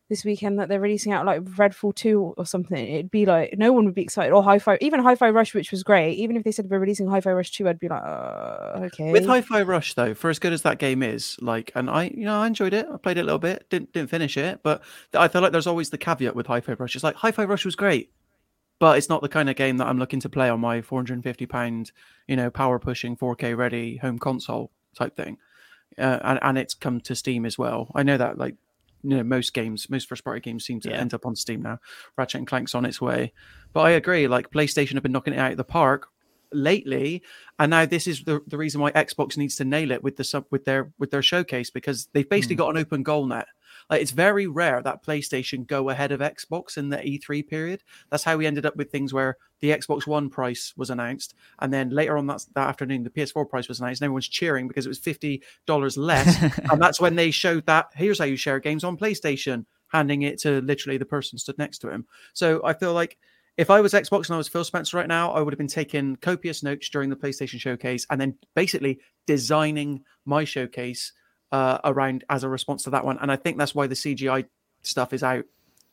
this 0.08 0.24
weekend 0.24 0.58
that 0.58 0.68
they're 0.68 0.80
releasing 0.80 1.12
out 1.12 1.26
like 1.26 1.42
Redfall 1.42 1.94
Two 1.94 2.34
or 2.36 2.46
something? 2.46 2.86
It'd 2.86 3.10
be 3.10 3.26
like 3.26 3.54
no 3.58 3.72
one 3.72 3.84
would 3.84 3.94
be 3.94 4.02
excited. 4.02 4.32
Or 4.32 4.42
Hi-Fi, 4.42 4.78
even 4.80 5.00
Hi-Fi 5.00 5.30
Rush, 5.30 5.54
which 5.54 5.70
was 5.70 5.82
great. 5.82 6.14
Even 6.18 6.36
if 6.36 6.44
they 6.44 6.52
said 6.52 6.68
we're 6.70 6.78
releasing 6.78 7.08
Hi-Fi 7.08 7.32
Rush 7.32 7.50
Two, 7.50 7.68
I'd 7.68 7.78
be 7.78 7.88
like, 7.88 8.02
uh, 8.02 8.80
okay. 8.84 9.10
With 9.10 9.26
Hi-Fi 9.26 9.62
Rush, 9.62 9.94
though, 9.94 10.14
for 10.14 10.30
as 10.30 10.38
good 10.38 10.52
as 10.52 10.62
that 10.62 10.78
game 10.78 11.02
is, 11.02 11.36
like, 11.40 11.72
and 11.74 11.90
I, 11.90 12.04
you 12.04 12.24
know, 12.24 12.40
I 12.40 12.46
enjoyed 12.46 12.74
it. 12.74 12.86
I 12.92 12.96
played 12.96 13.18
it 13.18 13.22
a 13.22 13.24
little 13.24 13.38
bit, 13.38 13.68
didn't 13.70 13.92
didn't 13.92 14.10
finish 14.10 14.36
it, 14.36 14.60
but 14.62 14.82
I 15.14 15.28
feel 15.28 15.42
like 15.42 15.52
there's 15.52 15.66
always 15.66 15.90
the 15.90 15.98
caveat 15.98 16.36
with 16.36 16.46
Hi-Fi 16.46 16.74
Rush. 16.74 16.94
It's 16.94 17.04
like 17.04 17.16
Hi-Fi 17.16 17.44
Rush 17.44 17.64
was 17.64 17.76
great, 17.76 18.12
but 18.78 18.98
it's 18.98 19.08
not 19.08 19.22
the 19.22 19.28
kind 19.28 19.48
of 19.48 19.56
game 19.56 19.78
that 19.78 19.86
I'm 19.86 19.98
looking 19.98 20.20
to 20.20 20.28
play 20.28 20.48
on 20.48 20.60
my 20.60 20.82
450 20.82 21.46
pound, 21.46 21.92
you 22.28 22.36
know, 22.36 22.50
power 22.50 22.78
pushing 22.78 23.16
4K 23.16 23.56
ready 23.56 23.96
home 23.96 24.18
console 24.18 24.70
type 24.96 25.16
thing. 25.16 25.38
Uh, 25.98 26.18
and 26.22 26.38
and 26.42 26.58
it's 26.58 26.74
come 26.74 27.00
to 27.00 27.14
Steam 27.14 27.46
as 27.46 27.56
well. 27.56 27.90
I 27.94 28.02
know 28.02 28.16
that, 28.16 28.38
like, 28.38 28.56
you 29.08 29.16
know, 29.16 29.22
most 29.22 29.54
games, 29.54 29.88
most 29.88 30.08
first 30.08 30.24
party 30.24 30.40
games 30.40 30.64
seem 30.64 30.80
to 30.80 30.90
Yeah. 30.90 30.96
end 30.96 31.14
up 31.14 31.26
on 31.26 31.36
Steam 31.36 31.62
now. 31.62 31.78
Ratchet 32.16 32.38
and 32.38 32.46
Clank's 32.46 32.74
on 32.74 32.84
its 32.84 33.00
way, 33.00 33.32
but 33.72 33.80
I 33.80 33.90
agree. 33.90 34.26
Like, 34.26 34.50
PlayStation 34.50 34.94
have 34.94 35.02
been 35.02 35.12
knocking 35.12 35.34
it 35.34 35.38
out 35.38 35.52
of 35.52 35.56
the 35.56 35.64
park 35.64 36.08
lately 36.52 37.22
and 37.58 37.70
now 37.70 37.84
this 37.84 38.06
is 38.06 38.22
the, 38.22 38.40
the 38.46 38.56
reason 38.56 38.80
why 38.80 38.92
xbox 38.92 39.36
needs 39.36 39.56
to 39.56 39.64
nail 39.64 39.90
it 39.90 40.02
with 40.02 40.16
the 40.16 40.22
sub 40.22 40.44
with 40.50 40.64
their 40.64 40.92
with 40.96 41.10
their 41.10 41.20
showcase 41.20 41.70
because 41.70 42.06
they've 42.12 42.28
basically 42.28 42.54
hmm. 42.54 42.60
got 42.60 42.70
an 42.70 42.76
open 42.76 43.02
goal 43.02 43.26
net 43.26 43.48
like 43.90 44.02
it's 44.02 44.10
very 44.10 44.46
rare 44.46 44.82
that 44.82 45.04
playstation 45.04 45.66
go 45.66 45.90
ahead 45.90 46.12
of 46.12 46.20
xbox 46.20 46.76
in 46.76 46.88
the 46.88 46.98
e3 46.98 47.46
period. 47.46 47.82
That's 48.10 48.24
how 48.24 48.36
we 48.36 48.46
ended 48.46 48.66
up 48.66 48.76
with 48.76 48.90
things 48.90 49.12
where 49.12 49.36
the 49.60 49.70
xbox 49.70 50.06
one 50.06 50.28
price 50.28 50.72
was 50.76 50.90
announced 50.90 51.34
and 51.60 51.72
then 51.72 51.90
later 51.90 52.16
on 52.16 52.26
that, 52.26 52.44
that 52.54 52.68
afternoon 52.68 53.02
the 53.02 53.10
ps4 53.10 53.48
price 53.48 53.68
was 53.68 53.80
announced 53.80 54.00
and 54.00 54.06
everyone's 54.06 54.28
cheering 54.28 54.68
because 54.68 54.86
it 54.86 54.90
was 54.90 55.00
$50 55.00 55.96
less 55.96 56.58
and 56.70 56.80
that's 56.80 57.00
when 57.00 57.16
they 57.16 57.30
showed 57.30 57.66
that 57.66 57.86
here's 57.94 58.18
how 58.18 58.24
you 58.24 58.36
share 58.36 58.60
games 58.60 58.84
on 58.84 58.96
playstation 58.96 59.64
handing 59.88 60.22
it 60.22 60.38
to 60.40 60.60
literally 60.62 60.98
the 60.98 61.04
person 61.04 61.38
stood 61.38 61.58
next 61.58 61.78
to 61.78 61.88
him. 61.88 62.06
So 62.32 62.60
i 62.64 62.72
feel 62.72 62.92
like 62.92 63.18
if 63.56 63.70
I 63.70 63.80
was 63.80 63.94
Xbox 63.94 64.26
and 64.26 64.34
I 64.34 64.38
was 64.38 64.48
Phil 64.48 64.64
Spencer 64.64 64.98
right 64.98 65.08
now, 65.08 65.30
I 65.32 65.40
would 65.40 65.52
have 65.52 65.58
been 65.58 65.66
taking 65.66 66.16
copious 66.16 66.62
notes 66.62 66.90
during 66.90 67.08
the 67.08 67.16
PlayStation 67.16 67.58
showcase 67.58 68.06
and 68.10 68.20
then 68.20 68.36
basically 68.54 69.00
designing 69.26 70.04
my 70.26 70.44
showcase 70.44 71.12
uh, 71.52 71.78
around 71.84 72.24
as 72.28 72.44
a 72.44 72.48
response 72.48 72.84
to 72.84 72.90
that 72.90 73.04
one. 73.04 73.18
And 73.18 73.30
I 73.30 73.36
think 73.36 73.58
that's 73.58 73.74
why 73.74 73.86
the 73.86 73.94
CGI 73.94 74.46
stuff 74.82 75.12
is 75.12 75.22
out. 75.22 75.44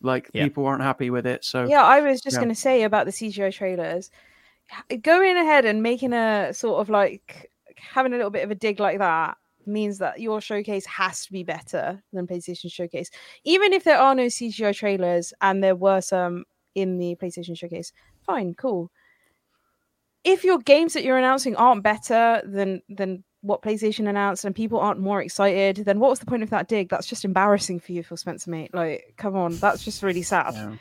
Like 0.02 0.30
Yeah. 0.34 0.44
people 0.44 0.66
aren't 0.66 0.84
happy 0.84 1.10
with 1.10 1.26
it. 1.26 1.46
So 1.46 1.66
Yeah, 1.66 1.84
I 1.84 2.02
was 2.02 2.22
just 2.22 2.36
yeah. 2.36 2.40
going 2.42 2.54
to 2.54 2.60
say 2.60 2.84
about 2.84 3.06
the 3.06 3.12
CGI 3.12 3.54
trailers. 3.54 4.10
Going 5.02 5.38
ahead 5.38 5.66
and 5.66 5.84
making 5.84 6.14
a 6.14 6.54
sort 6.54 6.82
of 6.82 6.90
like 6.90 7.52
having 7.78 8.14
a 8.14 8.16
little 8.18 8.32
bit 8.32 8.44
of 8.44 8.52
a 8.52 8.56
dig 8.56 8.80
like 8.80 8.98
that 9.00 9.38
means 9.66 9.98
that 10.00 10.20
your 10.20 10.42
showcase 10.42 10.86
has 10.86 11.26
to 11.26 11.32
be 11.32 11.44
better 11.44 12.02
than 12.12 12.28
PlayStation 12.28 12.72
Showcase. 12.72 13.10
Even 13.44 13.72
if 13.72 13.84
there 13.84 13.98
are 13.98 14.16
no 14.16 14.26
CGI 14.26 14.76
trailers 14.76 15.34
and 15.42 15.64
there 15.64 15.76
were 15.76 16.02
some 16.02 16.46
in 16.76 16.98
the 16.98 17.16
PlayStation 17.16 17.58
Showcase, 17.58 17.94
fine, 18.26 18.56
cool. 18.56 18.92
If 20.24 20.44
your 20.44 20.60
games 20.60 20.94
that 20.94 21.04
you're 21.04 21.18
announcing 21.18 21.56
aren't 21.56 21.84
better 21.84 22.42
than 22.46 22.82
than 22.90 23.24
what 23.44 23.62
PlayStation 23.62 24.08
announced 24.10 24.46
and 24.46 24.56
people 24.56 24.80
aren't 24.80 25.00
more 25.00 25.22
excited, 25.22 25.76
then 25.86 26.00
what 26.00 26.10
was 26.10 26.20
the 26.20 26.26
point 26.26 26.44
of 26.44 26.50
that 26.52 26.68
dig? 26.70 26.90
That's 26.90 27.06
just 27.06 27.26
embarrassing 27.26 27.82
for 27.82 27.92
you, 27.92 28.02
Phil 28.02 28.18
Spencer, 28.18 28.50
mate. 28.50 28.74
Like, 28.74 29.14
come 29.18 29.36
on, 29.36 29.58
that's 29.58 29.84
just 29.84 30.02
really 30.02 30.24
sad. 30.24 30.80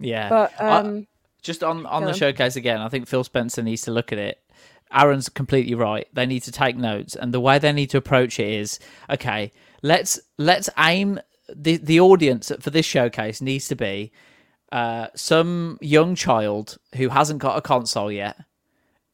Yeah. 0.00 0.28
But 0.28 0.60
I- 0.60 0.78
um, 0.78 1.06
just 1.42 1.62
on 1.62 1.86
on 1.86 2.02
the 2.02 2.08
on. 2.08 2.14
showcase 2.14 2.56
again, 2.56 2.80
I 2.80 2.88
think 2.88 3.06
Phil 3.06 3.22
Spencer 3.22 3.62
needs 3.62 3.82
to 3.82 3.92
look 3.92 4.10
at 4.12 4.18
it. 4.18 4.40
Aaron's 4.92 5.28
completely 5.28 5.74
right. 5.74 6.08
They 6.12 6.26
need 6.26 6.40
to 6.44 6.52
take 6.52 6.76
notes, 6.76 7.14
and 7.14 7.32
the 7.32 7.40
way 7.40 7.58
they 7.60 7.72
need 7.72 7.90
to 7.90 7.98
approach 7.98 8.40
it 8.40 8.48
is 8.48 8.80
okay. 9.08 9.52
Let's 9.82 10.18
let's 10.38 10.68
aim 10.78 11.20
the 11.54 11.76
the 11.76 12.00
audience 12.00 12.50
for 12.60 12.70
this 12.70 12.86
showcase 12.86 13.40
needs 13.40 13.68
to 13.68 13.76
be 13.76 14.10
uh, 14.72 15.08
some 15.14 15.78
young 15.80 16.16
child 16.16 16.78
who 16.96 17.08
hasn't 17.10 17.38
got 17.38 17.56
a 17.56 17.60
console 17.60 18.10
yet. 18.10 18.36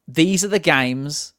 These 0.08 0.44
are 0.44 0.48
the 0.48 0.58
games 0.58 1.33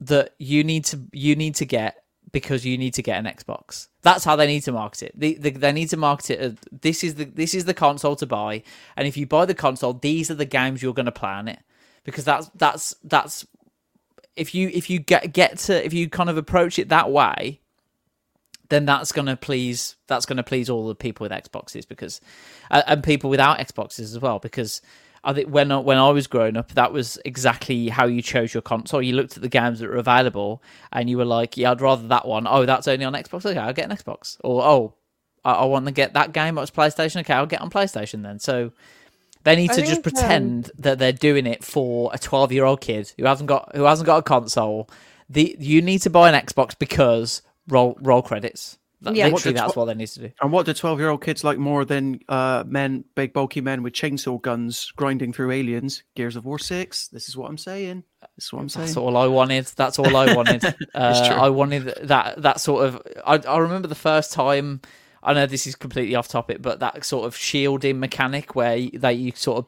that 0.00 0.34
you 0.38 0.64
need 0.64 0.84
to 0.86 1.00
you 1.12 1.36
need 1.36 1.54
to 1.56 1.64
get 1.64 2.04
because 2.32 2.66
you 2.66 2.76
need 2.76 2.94
to 2.94 3.02
get 3.02 3.18
an 3.18 3.32
Xbox. 3.32 3.88
That's 4.02 4.24
how 4.24 4.36
they 4.36 4.46
need 4.46 4.62
to 4.64 4.72
market 4.72 5.02
it. 5.02 5.12
They, 5.18 5.34
they, 5.34 5.50
they 5.50 5.72
need 5.72 5.90
to 5.90 5.96
market 5.96 6.30
it. 6.30 6.82
This 6.82 7.02
is 7.04 7.14
the 7.14 7.24
this 7.24 7.54
is 7.54 7.64
the 7.64 7.74
console 7.74 8.16
to 8.16 8.26
buy, 8.26 8.62
and 8.96 9.06
if 9.06 9.16
you 9.16 9.26
buy 9.26 9.46
the 9.46 9.54
console, 9.54 9.94
these 9.94 10.30
are 10.30 10.34
the 10.34 10.44
games 10.44 10.82
you're 10.82 10.94
going 10.94 11.06
to 11.06 11.12
play 11.12 11.30
on 11.30 11.48
it 11.48 11.60
because 12.04 12.24
that's 12.24 12.50
that's 12.54 12.94
that's 13.04 13.46
if 14.36 14.54
you 14.54 14.68
if 14.72 14.90
you 14.90 14.98
get 14.98 15.32
get 15.32 15.58
to 15.58 15.84
if 15.84 15.92
you 15.92 16.08
kind 16.08 16.30
of 16.30 16.36
approach 16.36 16.78
it 16.78 16.88
that 16.88 17.10
way, 17.10 17.60
then 18.68 18.84
that's 18.84 19.12
going 19.12 19.26
to 19.26 19.36
please 19.36 19.96
that's 20.06 20.26
going 20.26 20.36
to 20.36 20.42
please 20.42 20.68
all 20.68 20.86
the 20.88 20.94
people 20.94 21.24
with 21.24 21.32
Xboxes 21.32 21.86
because 21.86 22.20
uh, 22.70 22.82
and 22.86 23.02
people 23.02 23.30
without 23.30 23.58
Xboxes 23.58 24.00
as 24.00 24.18
well 24.18 24.38
because 24.38 24.80
I 25.26 25.32
think 25.34 25.48
when 25.48 25.70
I- 25.72 25.78
when 25.78 25.98
I 25.98 26.08
was 26.10 26.26
growing 26.26 26.56
up 26.56 26.72
that 26.72 26.92
was 26.92 27.18
exactly 27.24 27.88
how 27.88 28.06
you 28.06 28.22
chose 28.22 28.54
your 28.54 28.62
console. 28.62 29.02
You 29.02 29.14
looked 29.14 29.36
at 29.36 29.42
the 29.42 29.48
games 29.48 29.80
that 29.80 29.88
were 29.88 29.96
available 29.96 30.62
and 30.92 31.10
you 31.10 31.18
were 31.18 31.24
like 31.24 31.56
yeah 31.56 31.72
I'd 31.72 31.80
rather 31.80 32.06
that 32.08 32.26
one. 32.26 32.46
Oh 32.48 32.64
that's 32.64 32.88
only 32.88 33.04
on 33.04 33.12
Xbox. 33.12 33.44
Okay 33.44 33.58
I'll 33.58 33.72
get 33.72 33.90
an 33.90 33.96
Xbox. 33.96 34.38
Or 34.42 34.62
oh 34.62 34.94
I, 35.44 35.52
I 35.52 35.64
want 35.66 35.86
to 35.86 35.92
get 35.92 36.14
that 36.14 36.32
game 36.32 36.56
it's 36.58 36.70
PlayStation. 36.70 37.20
Okay 37.20 37.34
I'll 37.34 37.46
get 37.46 37.60
on 37.60 37.70
PlayStation 37.70 38.22
then. 38.22 38.38
So 38.38 38.72
they 39.44 39.56
need 39.56 39.70
I 39.72 39.74
to 39.74 39.80
just 39.82 39.98
um, 39.98 40.02
pretend 40.02 40.70
that 40.78 40.98
they're 40.98 41.12
doing 41.12 41.46
it 41.46 41.62
for 41.64 42.10
a 42.12 42.18
12 42.18 42.52
year 42.52 42.64
old 42.64 42.80
kid 42.80 43.12
who 43.18 43.24
hasn't 43.26 43.48
got 43.48 43.74
who 43.76 43.82
hasn't 43.84 44.06
got 44.06 44.18
a 44.18 44.22
console. 44.22 44.88
The 45.28 45.56
you 45.58 45.82
need 45.82 46.02
to 46.02 46.10
buy 46.10 46.30
an 46.30 46.40
Xbox 46.40 46.78
because 46.78 47.42
roll 47.68 47.96
roll 48.00 48.22
credits 48.22 48.78
That- 49.02 49.14
Yeah. 49.14 49.26
literally 49.28 49.54
What 49.54 49.60
that's 49.60 49.72
tw- 49.74 49.76
what 49.76 49.84
they 49.86 49.94
need 49.94 50.06
to 50.08 50.20
do 50.20 50.30
And 50.40 50.50
what 50.52 50.64
do 50.66 50.72
12 50.72 50.98
year 51.00 51.10
old 51.10 51.22
kids 51.22 51.44
like 51.44 51.58
more 51.58 51.84
than 51.84 52.20
uh, 52.28 52.64
men, 52.66 53.04
big 53.14 53.32
bulky 53.34 53.60
men 53.60 53.82
with 53.82 53.92
chainsaw 53.92 54.40
guns 54.40 54.90
grinding 54.96 55.32
through 55.34 55.50
aliens? 55.50 56.02
Gears 56.14 56.34
of 56.36 56.44
War 56.46 56.58
6. 56.58 57.08
This 57.08 57.28
is 57.28 57.36
what 57.36 57.48
I'm 57.50 57.58
saying. 57.58 58.04
This 58.36 58.46
is 58.46 58.52
what 58.52 58.60
I'm 58.60 58.68
saying. 58.68 58.86
That's 58.86 58.96
all 58.96 59.16
I 59.16 59.26
wanted. 59.26 59.66
That's 59.76 59.98
all 59.98 60.16
I 60.16 60.34
wanted. 60.34 60.64
uh, 60.94 61.28
true. 61.28 61.36
I 61.36 61.48
wanted 61.50 61.94
that 62.04 62.42
that 62.42 62.60
sort 62.60 62.86
of. 62.86 63.02
I, 63.26 63.34
I 63.36 63.58
remember 63.58 63.86
the 63.88 63.94
first 63.94 64.32
time. 64.32 64.80
I 65.22 65.32
know 65.34 65.44
this 65.46 65.66
is 65.66 65.74
completely 65.74 66.14
off 66.14 66.28
topic, 66.28 66.62
but 66.62 66.80
that 66.80 67.04
sort 67.04 67.26
of 67.26 67.36
shielding 67.36 67.98
mechanic 68.00 68.54
where 68.54 68.76
you, 68.76 68.98
that 69.00 69.16
you 69.16 69.32
sort 69.34 69.58
of 69.58 69.66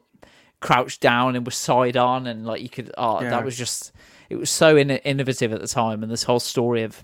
crouched 0.61 1.01
down 1.01 1.35
and 1.35 1.45
was 1.45 1.55
side 1.55 1.97
on, 1.97 2.27
and 2.27 2.45
like 2.45 2.61
you 2.61 2.69
could. 2.69 2.91
Oh, 2.97 3.21
Yeah. 3.21 3.29
that 3.29 3.45
was 3.45 3.57
just. 3.57 3.91
It 4.29 4.35
was 4.37 4.49
so 4.49 4.75
in, 4.75 4.89
innovative 4.91 5.53
at 5.53 5.61
the 5.61 5.67
time, 5.67 6.03
and 6.03 6.11
this 6.11 6.23
whole 6.23 6.39
story 6.39 6.83
of 6.83 7.03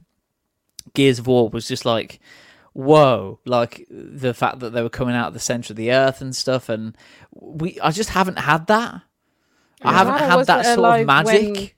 Gears 0.93 1.19
of 1.19 1.27
War 1.27 1.49
was 1.49 1.67
just 1.67 1.85
like, 1.85 2.19
whoa! 2.73 3.39
Like 3.45 3.85
the 3.89 4.33
fact 4.33 4.59
that 4.59 4.71
they 4.71 4.81
were 4.81 4.89
coming 4.89 5.15
out 5.15 5.29
of 5.29 5.33
the 5.33 5.39
center 5.39 5.73
of 5.73 5.77
the 5.77 5.91
earth 5.91 6.21
and 6.21 6.35
stuff, 6.35 6.69
and 6.69 6.95
we. 7.33 7.79
I 7.81 7.91
just 7.91 8.09
haven't 8.11 8.39
had 8.39 8.67
that. 8.67 9.01
I 9.81 9.89
I'm 9.89 9.93
haven't 9.93 10.13
glad 10.13 10.21
I 10.21 10.25
had 10.37 10.45
that 10.47 10.57
wasn't 10.57 10.75
sort 10.79 10.99
of 11.01 11.05
magic. 11.07 11.55
when- 11.55 11.69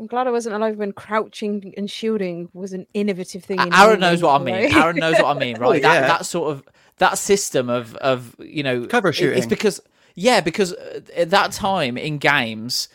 I'm 0.00 0.06
glad 0.08 0.26
I 0.26 0.30
wasn't 0.30 0.56
alive 0.56 0.78
when 0.78 0.92
crouching 0.92 1.74
and 1.76 1.88
shielding 1.88 2.48
was 2.54 2.72
an 2.72 2.86
innovative 2.92 3.44
thing. 3.44 3.60
in 3.60 3.72
Aaron 3.72 4.00
video 4.00 4.10
knows 4.10 4.22
what 4.22 4.40
I 4.40 4.44
mean. 4.44 4.54
right? 4.54 4.74
Aaron 4.74 4.96
knows 4.96 5.14
what 5.14 5.36
I 5.36 5.38
mean, 5.38 5.56
right? 5.60 5.68
Oh, 5.68 5.72
That 5.74 5.82
yeah. 5.94 6.06
that 6.08 6.26
sort 6.26 6.50
of 6.50 6.64
that 6.98 7.18
system 7.18 7.68
of 7.68 7.94
of 7.96 8.34
you 8.40 8.62
know 8.64 8.86
Cover 8.86 9.10
it- 9.10 9.20
It's 9.20 9.46
because 9.46 9.80
yeah, 10.16 10.40
because 10.40 10.72
uh, 10.72 11.00
at 11.16 11.30
that 11.30 11.52
time 11.52 11.96
in 11.96 12.18
games, 12.18 12.88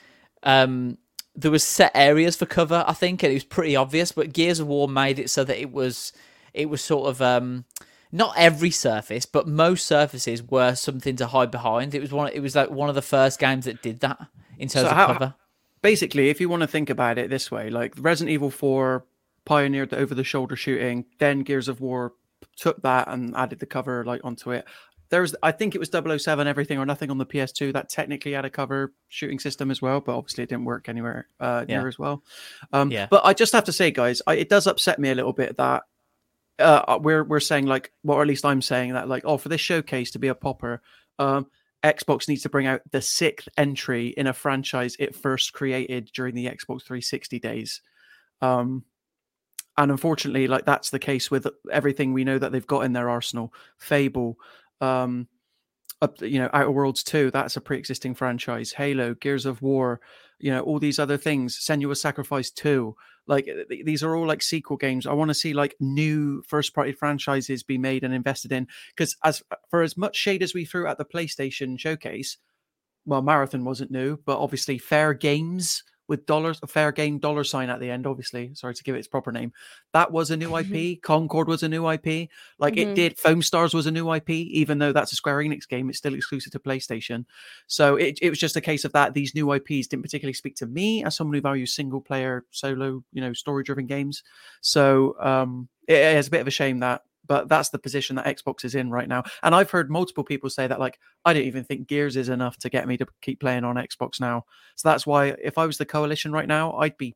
um, 0.44 0.98
there 1.38 1.52
was 1.52 1.64
set 1.64 1.92
areas 1.96 2.36
for 2.36 2.46
cover. 2.48 2.84
I 2.88 2.94
think, 2.94 3.22
and 3.24 3.32
it 3.32 3.36
was 3.36 3.44
pretty 3.44 3.76
obvious. 3.76 4.12
But 4.12 4.34
Gears 4.34 4.60
of 4.60 4.68
War 4.68 4.88
made 4.90 5.20
it 5.20 5.30
so 5.30 5.44
that 5.44 5.60
it 5.62 5.72
was 5.72 6.12
it 6.54 6.70
was 6.70 6.82
sort 6.82 7.08
of 7.10 7.22
um 7.22 7.66
not 8.12 8.34
every 8.38 8.72
surface, 8.72 9.26
but 9.26 9.48
most 9.48 9.86
surfaces 9.86 10.42
were 10.42 10.74
something 10.76 11.16
to 11.18 11.28
hide 11.28 11.52
behind. 11.52 11.94
It 11.94 12.02
was 12.02 12.12
one. 12.12 12.32
It 12.34 12.40
was 12.40 12.56
like 12.56 12.72
one 12.72 12.90
of 12.90 12.96
the 12.96 13.02
first 13.02 13.40
games 13.40 13.66
that 13.66 13.82
did 13.82 14.00
that 14.02 14.18
in 14.58 14.68
terms 14.68 14.86
So 14.86 14.90
of 14.90 14.96
how- 14.96 15.08
cover. 15.08 15.36
Basically, 15.84 16.30
if 16.30 16.42
you 16.42 16.50
want 16.50 16.62
to 16.62 16.68
think 16.68 16.90
about 16.90 17.20
it 17.20 17.30
this 17.30 17.52
way, 17.52 17.70
like 17.70 17.94
Resident 17.98 18.34
Evil 18.34 18.50
4 18.50 19.06
pioneered 19.46 19.92
the 19.92 19.98
over 19.98 20.16
the 20.16 20.24
shoulder 20.24 20.56
shooting, 20.56 21.06
then 21.20 21.42
Gears 21.42 21.68
of 21.68 21.80
War 21.80 22.14
took 22.56 22.82
that 22.82 23.08
and 23.08 23.36
added 23.36 23.60
the 23.60 23.68
cover 23.68 24.04
like 24.04 24.20
onto 24.24 24.52
it. 24.52 24.66
There's, 25.10 25.36
I 25.42 25.52
think 25.52 25.74
it 25.76 25.80
was 25.80 25.90
007 25.90 26.48
Everything 26.48 26.78
or 26.78 26.86
Nothing 26.86 27.10
on 27.12 27.18
the 27.18 27.26
PS2 27.26 27.74
that 27.74 27.90
technically 27.90 28.34
had 28.34 28.46
a 28.46 28.50
cover 28.50 28.94
shooting 29.08 29.40
system 29.40 29.72
as 29.72 29.82
well, 29.82 30.02
but 30.02 30.16
obviously 30.18 30.44
it 30.44 30.50
didn't 30.50 30.66
work 30.66 30.90
anywhere 30.90 31.28
uh, 31.40 31.66
Yeah. 31.68 31.80
near 31.80 31.88
as 31.88 31.98
well. 31.98 32.24
Um, 32.74 32.92
Yeah. 32.92 33.08
But 33.10 33.26
I 33.26 33.34
just 33.34 33.54
have 33.54 33.66
to 33.66 33.74
say, 33.74 33.92
guys, 33.92 34.22
I, 34.28 34.36
it 34.36 34.50
does 34.50 34.68
upset 34.68 35.00
me 35.00 35.10
a 35.10 35.16
little 35.16 35.34
bit 35.34 35.58
that 35.58 35.84
uh, 36.60 36.98
we're 37.02 37.24
we're 37.24 37.40
saying 37.40 37.68
like, 37.68 37.92
well, 38.04 38.18
or 38.18 38.22
at 38.22 38.28
least 38.28 38.46
I'm 38.46 38.62
saying 38.62 38.94
that 38.94 39.08
like, 39.08 39.24
oh, 39.26 39.38
for 39.38 39.50
this 39.50 39.62
showcase 39.62 40.12
to 40.12 40.20
be 40.20 40.28
a 40.28 40.36
popper, 40.36 40.82
um, 41.20 41.48
Xbox 41.84 42.28
needs 42.28 42.42
to 42.44 42.50
bring 42.50 42.66
out 42.66 42.82
the 42.92 43.02
sixth 43.02 43.48
entry 43.58 44.08
in 44.08 44.28
a 44.28 44.34
franchise 44.34 44.96
it 45.00 45.16
first 45.16 45.54
created 45.54 46.10
during 46.14 46.34
the 46.34 46.46
Xbox 46.48 46.84
360 46.84 47.40
days. 47.40 47.82
Um, 48.42 48.84
and 49.78 49.92
unfortunately, 49.92 50.48
like 50.48 50.66
that's 50.66 50.90
the 50.90 51.00
case 51.00 51.30
with 51.30 51.46
everything 51.72 52.12
we 52.14 52.24
know 52.24 52.40
that 52.40 52.52
they've 52.52 52.66
got 52.66 52.86
in 52.86 52.94
their 52.94 53.10
arsenal. 53.10 53.54
Fable, 53.78 54.40
um, 54.82 55.28
up, 56.02 56.22
you 56.22 56.40
know, 56.40 56.50
Outer 56.54 56.72
Worlds 56.72 57.04
2, 57.04 57.32
that's 57.32 57.58
a 57.58 57.62
pre-existing 57.62 58.16
franchise. 58.16 58.72
Halo, 58.72 59.16
Gears 59.16 59.46
of 59.46 59.62
War, 59.62 60.00
you 60.40 60.52
know, 60.52 60.62
all 60.62 60.80
these 60.80 61.00
other 61.00 61.18
things. 61.18 61.58
Senua's 61.58 62.02
Sacrifice 62.02 62.52
2, 62.52 62.96
like 63.28 63.46
th- 63.46 63.86
these 63.86 64.04
are 64.04 64.16
all 64.16 64.28
like 64.28 64.42
sequel 64.42 64.78
games. 64.78 65.08
I 65.08 65.14
want 65.14 65.30
to 65.30 65.36
see 65.36 65.54
like 65.54 65.76
new 65.80 66.44
first-party 66.44 66.94
franchises 66.94 67.64
be 67.64 67.78
made 67.78 68.04
and 68.04 68.14
invested 68.14 68.52
in 68.52 68.68
because 68.96 69.16
as 69.24 69.42
for 69.70 69.82
as 69.82 69.98
much 69.98 70.16
shade 70.16 70.44
as 70.44 70.54
we 70.54 70.66
threw 70.66 70.88
at 70.88 70.98
the 70.98 71.06
PlayStation 71.06 71.80
showcase, 71.80 72.38
well, 73.06 73.22
Marathon 73.22 73.64
wasn't 73.64 73.92
new, 73.92 74.18
but 74.26 74.40
obviously 74.40 74.78
Fair 74.78 75.14
Games 75.14 75.84
with 76.08 76.26
dollars, 76.26 76.60
a 76.64 76.68
fair 76.68 76.92
game 76.92 77.20
dollar 77.20 77.44
sign 77.44 77.70
at 77.70 77.80
the 77.80 77.90
end. 77.90 78.08
Obviously, 78.08 78.52
sorry 78.54 78.74
to 78.74 78.84
give 78.84 78.96
it 78.96 79.00
its 79.00 79.08
proper 79.08 79.32
name. 79.32 79.52
That 79.94 80.12
was 80.12 80.32
a 80.32 80.38
new 80.38 80.56
IP. 80.58 81.02
Concord 81.02 81.48
was 81.48 81.64
a 81.64 81.70
new 81.70 81.86
IP. 81.86 82.30
Like 82.60 82.76
Mhm. 82.76 82.78
it 82.78 82.96
did. 82.96 83.20
Foam 83.20 83.42
Stars 83.42 83.74
was 83.74 83.88
a 83.88 83.92
new 83.92 84.10
IP, 84.14 84.30
even 84.30 84.78
though 84.78 84.92
that's 84.94 85.12
a 85.12 85.16
Square 85.16 85.40
Enix 85.40 85.68
game. 85.68 85.90
It's 85.90 85.98
still 85.98 86.14
exclusive 86.14 86.52
to 86.54 86.60
PlayStation. 86.60 87.26
So 87.68 87.96
it, 87.96 88.20
it 88.22 88.30
was 88.30 88.40
just 88.40 88.56
a 88.56 88.62
case 88.62 88.86
of 88.86 88.94
that. 88.94 89.14
These 89.14 89.36
new 89.36 89.52
IPs 89.54 89.88
didn't 89.88 90.04
particularly 90.04 90.34
speak 90.34 90.56
to 90.58 90.66
me 90.66 91.04
as 91.04 91.16
someone 91.16 91.34
who 91.36 91.42
values 91.42 91.74
single 91.76 92.02
player, 92.02 92.46
solo, 92.52 93.04
you 93.12 93.22
know, 93.22 93.34
story 93.34 93.64
driven 93.64 93.86
games. 93.88 94.24
So 94.62 95.16
um, 95.20 95.68
it, 95.88 95.96
it's 95.96 96.28
a 96.28 96.32
bit 96.32 96.42
of 96.42 96.48
a 96.48 96.52
shame 96.52 96.80
that. 96.80 97.04
But 97.28 97.50
that's 97.50 97.70
the 97.70 97.80
position 97.80 98.16
that 98.16 98.26
Xbox 98.26 98.64
is 98.64 98.76
in 98.76 98.90
right 98.90 99.08
now. 99.08 99.24
And 99.44 99.54
I've 99.54 99.72
heard 99.72 99.92
multiple 99.92 100.24
people 100.24 100.50
say 100.50 100.68
that, 100.68 100.80
like, 100.80 101.00
I 101.26 101.34
don't 101.34 101.44
even 101.44 101.64
think 101.64 101.88
Gears 101.88 102.16
is 102.16 102.30
enough 102.30 102.58
to 102.60 102.70
get 102.70 102.88
me 102.88 102.98
to 102.98 103.06
keep 103.22 103.40
playing 103.40 103.64
on 103.64 103.76
Xbox 103.76 104.20
now. 104.20 104.46
So 104.76 104.90
that's 104.90 105.06
why 105.06 105.36
if 105.44 105.58
I 105.58 105.66
was 105.66 105.78
the 105.78 105.86
coalition 105.86 106.32
right 106.32 106.48
now, 106.48 106.74
I'd 106.78 106.98
be 106.98 107.16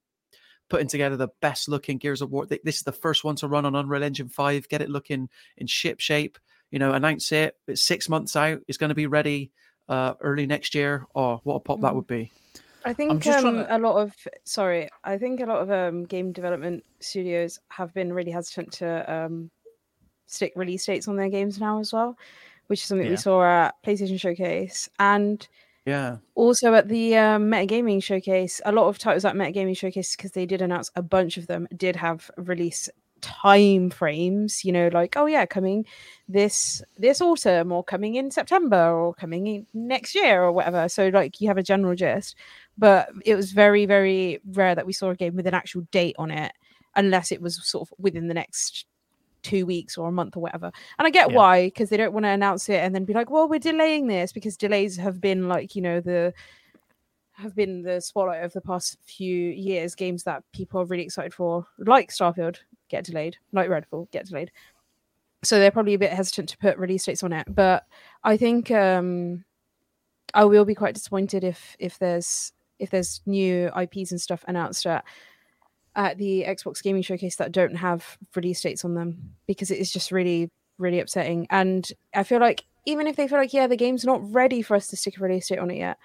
putting 0.70 0.88
together 0.88 1.18
the 1.18 1.30
best 1.42 1.68
looking 1.68 1.98
Gears 1.98 2.22
of 2.22 2.32
War. 2.32 2.46
This 2.46 2.78
is 2.78 2.84
the 2.84 2.92
first 2.92 3.24
one 3.24 3.36
to 3.38 3.48
run 3.48 3.66
on 3.66 3.76
Unreal 3.76 4.04
Engine 4.04 4.30
5, 4.30 4.70
get 4.70 4.82
it 4.82 4.90
looking 4.90 5.30
in 5.58 5.68
ship 5.68 6.00
shape, 6.00 6.38
you 6.72 6.80
know, 6.80 6.94
announce 6.94 7.32
it. 7.32 7.56
It's 7.68 7.84
six 7.84 8.08
months 8.08 8.36
out. 8.36 8.60
It's 8.68 8.78
going 8.78 8.90
to 8.90 8.96
be 8.96 9.08
ready 9.08 9.52
uh, 9.90 10.14
early 10.22 10.46
next 10.46 10.74
year. 10.74 11.06
Oh, 11.14 11.42
what 11.44 11.56
a 11.56 11.60
pop 11.60 11.82
that 11.82 11.92
Mhm. 11.92 11.96
would 11.96 12.08
be. 12.08 12.32
I 12.86 12.94
think 12.94 13.28
um, 13.28 13.44
to- 13.44 13.76
a 13.76 13.78
lot 13.78 13.98
of 13.98 14.16
sorry, 14.46 14.88
I 15.04 15.18
think 15.18 15.42
a 15.42 15.46
lot 15.46 15.62
of 15.62 15.70
um, 15.70 16.06
game 16.06 16.32
development 16.32 16.84
studios 17.00 17.60
have 17.70 17.94
been 17.94 18.14
really 18.14 18.32
hesitant 18.32 18.72
to 18.74 19.14
um, 19.14 19.52
stick 20.32 20.54
release 20.56 20.86
dates 20.86 21.08
on 21.08 21.16
their 21.16 21.30
games 21.30 21.60
now 21.60 21.80
as 21.80 21.92
well, 21.94 22.18
which 22.68 22.82
is 22.82 22.86
something 22.88 23.06
Yeah. 23.06 23.12
we 23.12 23.18
saw 23.18 23.44
at 23.44 23.76
PlayStation 23.84 24.20
Showcase. 24.20 24.90
And 25.00 25.48
Yeah. 25.86 26.18
Also 26.36 26.74
at 26.76 26.88
the 26.90 27.18
um, 27.18 27.50
Metagaming 27.50 28.04
Showcase, 28.04 28.62
a 28.66 28.72
lot 28.72 28.88
of 28.88 28.98
titles 29.00 29.26
at 29.26 29.36
Metagaming 29.36 29.76
Showcase 29.78 30.16
because 30.16 30.32
they 30.32 30.46
did 30.46 30.62
announce 30.62 30.92
a 30.96 31.02
bunch 31.02 31.38
of 31.38 31.48
them 31.48 31.68
did 31.76 31.96
have 31.96 32.30
release 32.38 32.88
time 33.22 33.90
frames. 33.90 34.64
You 34.64 34.72
know, 34.72 34.90
like 34.94 35.16
oh 35.18 35.26
yeah, 35.26 35.46
coming 35.46 35.86
this 36.28 36.82
this 36.98 37.20
autumn 37.22 37.72
or 37.72 37.84
coming 37.84 38.16
in 38.16 38.32
September 38.32 38.92
or 38.92 39.14
coming 39.16 39.48
in 39.48 39.68
next 39.74 40.14
year 40.16 40.44
or 40.44 40.52
whatever. 40.52 40.88
So 40.90 41.10
like 41.10 41.42
you 41.42 41.48
have 41.48 41.58
a 41.58 41.64
general 41.64 41.96
gist, 41.96 42.36
but 42.78 43.10
it 43.26 43.36
was 43.36 43.52
very 43.52 43.86
very 43.88 44.40
rare 44.52 44.76
that 44.76 44.86
we 44.86 44.94
saw 44.94 45.10
a 45.10 45.16
game 45.16 45.36
with 45.36 45.48
an 45.48 45.54
actual 45.56 45.82
date 45.92 46.16
on 46.20 46.30
it, 46.32 46.52
unless 46.96 47.32
it 47.32 47.42
was 47.42 47.60
sort 47.68 47.88
of 47.90 47.94
within 48.00 48.28
the 48.28 48.34
next 48.36 48.86
two 49.44 49.66
weeks 49.66 49.98
or 49.98 50.08
a 50.08 50.12
month 50.12 50.38
or 50.38 50.42
whatever. 50.42 50.72
And 51.00 51.08
I 51.08 51.10
get 51.10 51.30
Yeah. 51.32 51.38
why, 51.38 51.66
because 51.68 51.90
they 51.90 51.98
don't 51.98 52.14
want 52.14 52.26
to 52.26 52.30
announce 52.30 52.70
it 52.70 52.84
and 52.84 52.94
then 52.94 53.06
be 53.06 53.14
like, 53.14 53.30
well, 53.30 53.48
we're 53.50 53.60
delaying 53.60 54.08
this 54.08 54.32
because 54.32 54.58
delays 54.58 54.98
have 54.98 55.20
been 55.22 55.48
like, 55.48 55.76
you 55.76 55.82
know, 55.82 56.00
the 56.00 56.34
have 57.34 57.56
been 57.56 57.82
the 57.82 58.00
spotlight 58.00 58.44
of 58.44 58.54
the 58.54 58.62
past 58.62 58.98
few 59.04 59.36
years. 59.50 59.96
Games 59.96 60.24
that 60.24 60.44
people 60.54 60.80
are 60.82 60.86
really 60.86 61.04
excited 61.04 61.34
for, 61.34 61.66
like 61.80 62.12
Starfield, 62.12 62.58
get 62.90 63.04
delayed, 63.06 63.38
like 63.52 63.70
Redfall, 63.70 64.12
get 64.12 64.28
delayed. 64.28 64.52
So 65.44 65.58
they're 65.58 65.72
probably 65.72 65.96
a 65.96 66.00
bit 66.00 66.12
hesitant 66.14 66.50
to 66.50 66.58
put 66.58 66.78
release 66.78 67.06
dates 67.06 67.24
on 67.24 67.34
it. 67.34 67.48
But 67.54 67.86
I 68.24 68.38
think 68.38 68.70
um 68.70 69.44
I 70.34 70.46
will 70.46 70.66
be 70.66 70.76
quite 70.76 70.94
disappointed 70.94 71.44
if 71.44 71.76
if 71.80 71.98
there's 71.98 72.54
if 72.80 72.90
there's 72.90 73.22
new 73.26 73.70
IPs 73.80 74.12
and 74.12 74.22
stuff 74.22 74.44
announced 74.48 74.86
at 74.86 75.04
at 75.96 76.18
the 76.18 76.44
Xbox 76.48 76.82
Gaming 76.82 77.02
Showcase 77.02 77.36
that 77.38 77.52
don't 77.52 77.76
have 77.76 78.18
release 78.36 78.62
dates 78.62 78.86
on 78.86 78.96
them 78.96 79.34
because 79.48 79.72
it 79.72 79.80
is 79.80 79.92
just 79.92 80.12
really, 80.12 80.50
really 80.78 81.00
upsetting. 81.00 81.48
And 81.50 81.88
I 82.14 82.24
feel 82.24 82.40
like 82.40 82.64
even 82.86 83.08
if 83.08 83.16
they 83.16 83.28
feel 83.28 83.38
like, 83.38 83.54
yeah, 83.54 83.68
the 83.68 83.78
game's 83.78 84.06
not 84.06 84.22
ready 84.34 84.62
for 84.62 84.76
us 84.76 84.88
to 84.88 84.96
stick 84.98 85.18
a 85.18 85.22
release 85.24 85.48
date 85.50 85.60
on 85.60 85.70
it 85.72 85.78
yet, 85.78 85.98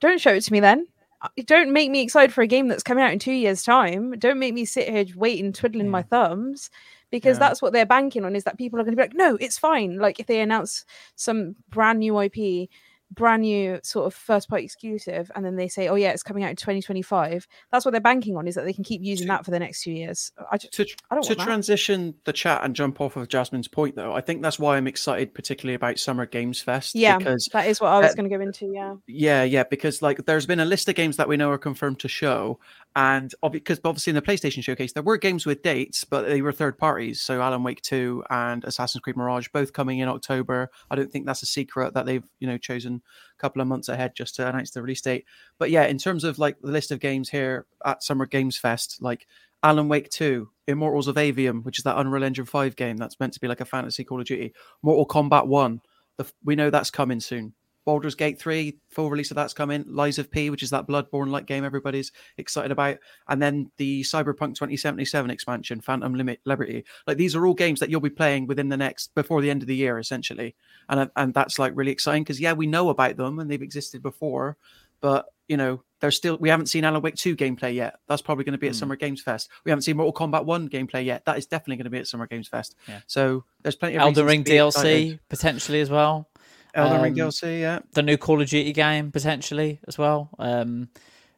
don't 0.00 0.20
show 0.20 0.32
it 0.32 0.42
to 0.42 0.52
me 0.52 0.60
then. 0.60 0.86
Uh, 1.20 1.28
Don't 1.46 1.72
make 1.72 1.90
me 1.90 2.02
excited 2.02 2.32
for 2.34 2.42
a 2.42 2.46
game 2.48 2.66
that's 2.68 2.82
coming 2.82 3.04
out 3.04 3.12
in 3.12 3.18
two 3.20 3.32
years' 3.32 3.62
time. 3.62 4.18
Don't 4.18 4.38
make 4.40 4.54
me 4.54 4.64
sit 4.64 4.88
here 4.88 5.04
waiting, 5.16 5.52
twiddling 5.52 5.88
my 5.88 6.02
thumbs, 6.02 6.68
because 7.10 7.36
Yeah. 7.36 7.40
that's 7.48 7.62
what 7.62 7.72
they're 7.72 7.86
banking 7.86 8.24
on 8.24 8.34
is 8.34 8.42
that 8.44 8.58
people 8.58 8.80
are 8.80 8.82
going 8.84 8.96
to 8.96 9.00
be 9.00 9.02
like, 9.02 9.14
no, 9.14 9.36
it's 9.40 9.56
fine. 9.58 9.98
Like 9.98 10.18
if 10.18 10.26
they 10.26 10.40
announce 10.40 10.84
some 11.14 11.54
brand 11.70 12.00
new 12.00 12.20
IP, 12.20 12.68
brand 13.14 13.42
new 13.42 13.80
sort 13.82 14.06
of 14.06 14.14
first 14.14 14.48
party 14.48 14.64
exclusive, 14.64 15.30
and 15.34 15.44
then 15.44 15.56
they 15.56 15.68
say, 15.68 15.88
oh, 15.88 15.94
yeah, 15.94 16.10
it's 16.10 16.22
coming 16.22 16.44
out 16.44 16.50
in 16.50 16.56
2025, 16.56 17.46
that's 17.70 17.84
what 17.84 17.92
they're 17.92 18.00
banking 18.00 18.36
on 18.36 18.46
is 18.46 18.54
that 18.54 18.64
they 18.64 18.72
can 18.72 18.84
keep 18.84 19.02
using 19.02 19.28
that 19.28 19.44
for 19.44 19.50
the 19.50 19.58
next 19.58 19.82
two 19.82 19.92
years. 19.92 20.32
I, 20.50 20.58
just, 20.58 20.72
To, 20.74 20.82
I 21.10 21.14
don't 21.14 21.24
to 21.24 21.30
want 21.30 21.38
that. 21.38 21.44
transition 21.44 22.14
the 22.24 22.32
chat 22.32 22.64
and 22.64 22.74
jump 22.74 23.00
off 23.00 23.16
of 23.16 23.28
Jasmine's 23.28 23.68
point, 23.68 23.96
though, 23.96 24.12
I 24.14 24.20
think 24.20 24.42
that's 24.42 24.58
why 24.58 24.76
I'm 24.76 24.86
excited, 24.86 25.34
particularly 25.34 25.74
about 25.74 25.98
Summer 25.98 26.26
Games 26.26 26.60
Fest. 26.60 26.94
Yeah, 26.94 27.18
because 27.18 27.48
that 27.52 27.66
is 27.66 27.80
what 27.80 27.88
I 27.88 27.98
was 28.00 28.12
uh, 28.12 28.14
going 28.14 28.28
to 28.30 28.36
go 28.36 28.42
into. 28.42 28.70
Yeah. 28.72 28.94
Yeah, 29.06 29.42
yeah, 29.42 29.64
because 29.64 30.02
like 30.02 30.24
there's 30.26 30.46
been 30.46 30.60
a 30.60 30.64
list 30.64 30.88
of 30.88 30.94
games 30.94 31.16
that 31.16 31.28
we 31.28 31.36
know 31.36 31.50
are 31.50 31.58
confirmed 31.58 32.00
to 32.00 32.08
show, 32.08 32.58
and 32.94 33.34
because 33.50 33.80
obviously 33.84 34.10
in 34.10 34.14
the 34.16 34.22
PlayStation 34.22 34.62
showcase 34.62 34.92
there 34.92 35.02
were 35.02 35.16
games 35.16 35.46
with 35.46 35.62
dates, 35.62 36.04
but 36.04 36.26
they 36.26 36.42
were 36.42 36.52
third 36.52 36.78
parties. 36.78 37.20
So 37.20 37.40
Alan 37.40 37.62
Wake 37.62 37.82
Two 37.82 38.22
and 38.30 38.64
Assassin's 38.64 39.00
Creed 39.02 39.16
Mirage 39.16 39.48
both 39.52 39.72
coming 39.72 39.98
in 39.98 40.08
October. 40.08 40.70
I 40.90 40.96
don't 40.96 41.10
think 41.10 41.26
that's 41.26 41.42
a 41.42 41.46
secret 41.46 41.94
that 41.94 42.06
they've 42.06 42.24
you 42.38 42.46
know 42.46 42.58
chosen 42.58 43.01
a 43.36 43.40
couple 43.40 43.62
of 43.62 43.68
months 43.68 43.88
ahead 43.88 44.14
just 44.14 44.36
to 44.36 44.48
announce 44.48 44.70
the 44.70 44.82
release 44.82 45.00
date. 45.00 45.24
But 45.58 45.70
yeah, 45.70 45.84
in 45.84 45.98
terms 45.98 46.24
of 46.24 46.38
like 46.38 46.60
the 46.60 46.70
list 46.70 46.90
of 46.90 47.00
games 47.00 47.30
here 47.30 47.66
at 47.84 48.02
Summer 48.02 48.26
Games 48.26 48.56
Fest, 48.56 48.98
like 49.00 49.26
Alan 49.62 49.88
Wake 49.88 50.10
2, 50.10 50.48
Immortals 50.66 51.08
of 51.08 51.16
Aveum, 51.16 51.64
which 51.64 51.78
is 51.78 51.84
that 51.84 51.98
Unreal 51.98 52.24
Engine 52.24 52.44
5 52.44 52.76
game 52.76 52.96
that's 52.96 53.20
meant 53.20 53.32
to 53.34 53.40
be 53.40 53.48
like 53.48 53.60
a 53.60 53.64
fantasy 53.64 54.04
Call 54.04 54.20
of 54.20 54.26
Duty, 54.26 54.52
Mortal 54.82 55.06
Kombat 55.06 55.46
1, 55.46 55.80
the, 56.18 56.30
we 56.44 56.56
know 56.56 56.70
that's 56.70 56.90
coming 56.90 57.20
soon. 57.20 57.54
Baldur's 57.84 58.14
Gate 58.14 58.38
3, 58.38 58.76
full 58.90 59.10
release 59.10 59.30
of 59.30 59.34
that's 59.34 59.54
coming. 59.54 59.84
Lies 59.88 60.18
of 60.18 60.30
P, 60.30 60.50
which 60.50 60.62
is 60.62 60.70
that 60.70 60.86
Bloodborne 60.86 61.30
like 61.30 61.46
game 61.46 61.64
everybody's 61.64 62.12
excited 62.36 62.70
about. 62.70 62.98
And 63.28 63.42
then 63.42 63.70
the 63.76 64.02
Cyberpunk 64.02 64.54
2077 64.54 65.30
expansion, 65.30 65.80
Phantom 65.80 66.14
Limit 66.14 66.40
Liberty. 66.44 66.84
Like 67.06 67.16
these 67.16 67.34
are 67.34 67.46
all 67.46 67.54
games 67.54 67.80
that 67.80 67.90
you'll 67.90 68.00
be 68.00 68.10
playing 68.10 68.46
within 68.46 68.68
the 68.68 68.76
next, 68.76 69.14
before 69.14 69.40
the 69.40 69.50
end 69.50 69.62
of 69.62 69.68
the 69.68 69.76
year, 69.76 69.98
essentially. 69.98 70.54
And, 70.88 71.00
uh, 71.00 71.06
and 71.16 71.34
that's 71.34 71.58
like 71.58 71.72
really 71.74 71.92
exciting 71.92 72.22
because, 72.22 72.40
yeah, 72.40 72.52
we 72.52 72.66
know 72.66 72.88
about 72.88 73.16
them 73.16 73.38
and 73.38 73.50
they've 73.50 73.62
existed 73.62 74.02
before, 74.02 74.56
but 75.00 75.26
you 75.48 75.56
know, 75.56 75.82
there's 76.00 76.16
still, 76.16 76.38
we 76.38 76.48
haven't 76.48 76.66
seen 76.66 76.84
Alan 76.84 77.02
Wake 77.02 77.14
2 77.14 77.36
gameplay 77.36 77.74
yet. 77.74 77.96
That's 78.08 78.22
probably 78.22 78.44
going 78.44 78.52
to 78.52 78.58
be 78.58 78.68
at 78.68 78.72
hmm. 78.72 78.78
Summer 78.78 78.96
Games 78.96 79.20
Fest. 79.20 79.50
We 79.64 79.70
haven't 79.70 79.82
seen 79.82 79.96
Mortal 79.98 80.14
Kombat 80.14 80.46
1 80.46 80.68
gameplay 80.68 81.04
yet. 81.04 81.26
That 81.26 81.36
is 81.36 81.46
definitely 81.46 81.76
going 81.76 81.84
to 81.84 81.90
be 81.90 81.98
at 81.98 82.06
Summer 82.06 82.26
Games 82.26 82.48
Fest. 82.48 82.74
Yeah. 82.88 83.00
So 83.06 83.44
there's 83.60 83.76
plenty 83.76 83.96
of 83.96 84.02
Elden 84.02 84.24
Ring 84.24 84.44
DLC 84.44 84.66
excited. 84.68 85.20
potentially 85.28 85.80
as 85.80 85.90
well. 85.90 86.28
Elden 86.74 87.02
Ring 87.02 87.12
Um, 87.20 87.28
DLC, 87.28 87.60
yeah. 87.60 87.80
The 87.92 88.02
new 88.02 88.16
Call 88.16 88.40
of 88.40 88.48
Duty 88.48 88.72
game 88.72 89.10
potentially 89.12 89.80
as 89.86 89.98
well. 89.98 90.30
Um, 90.38 90.88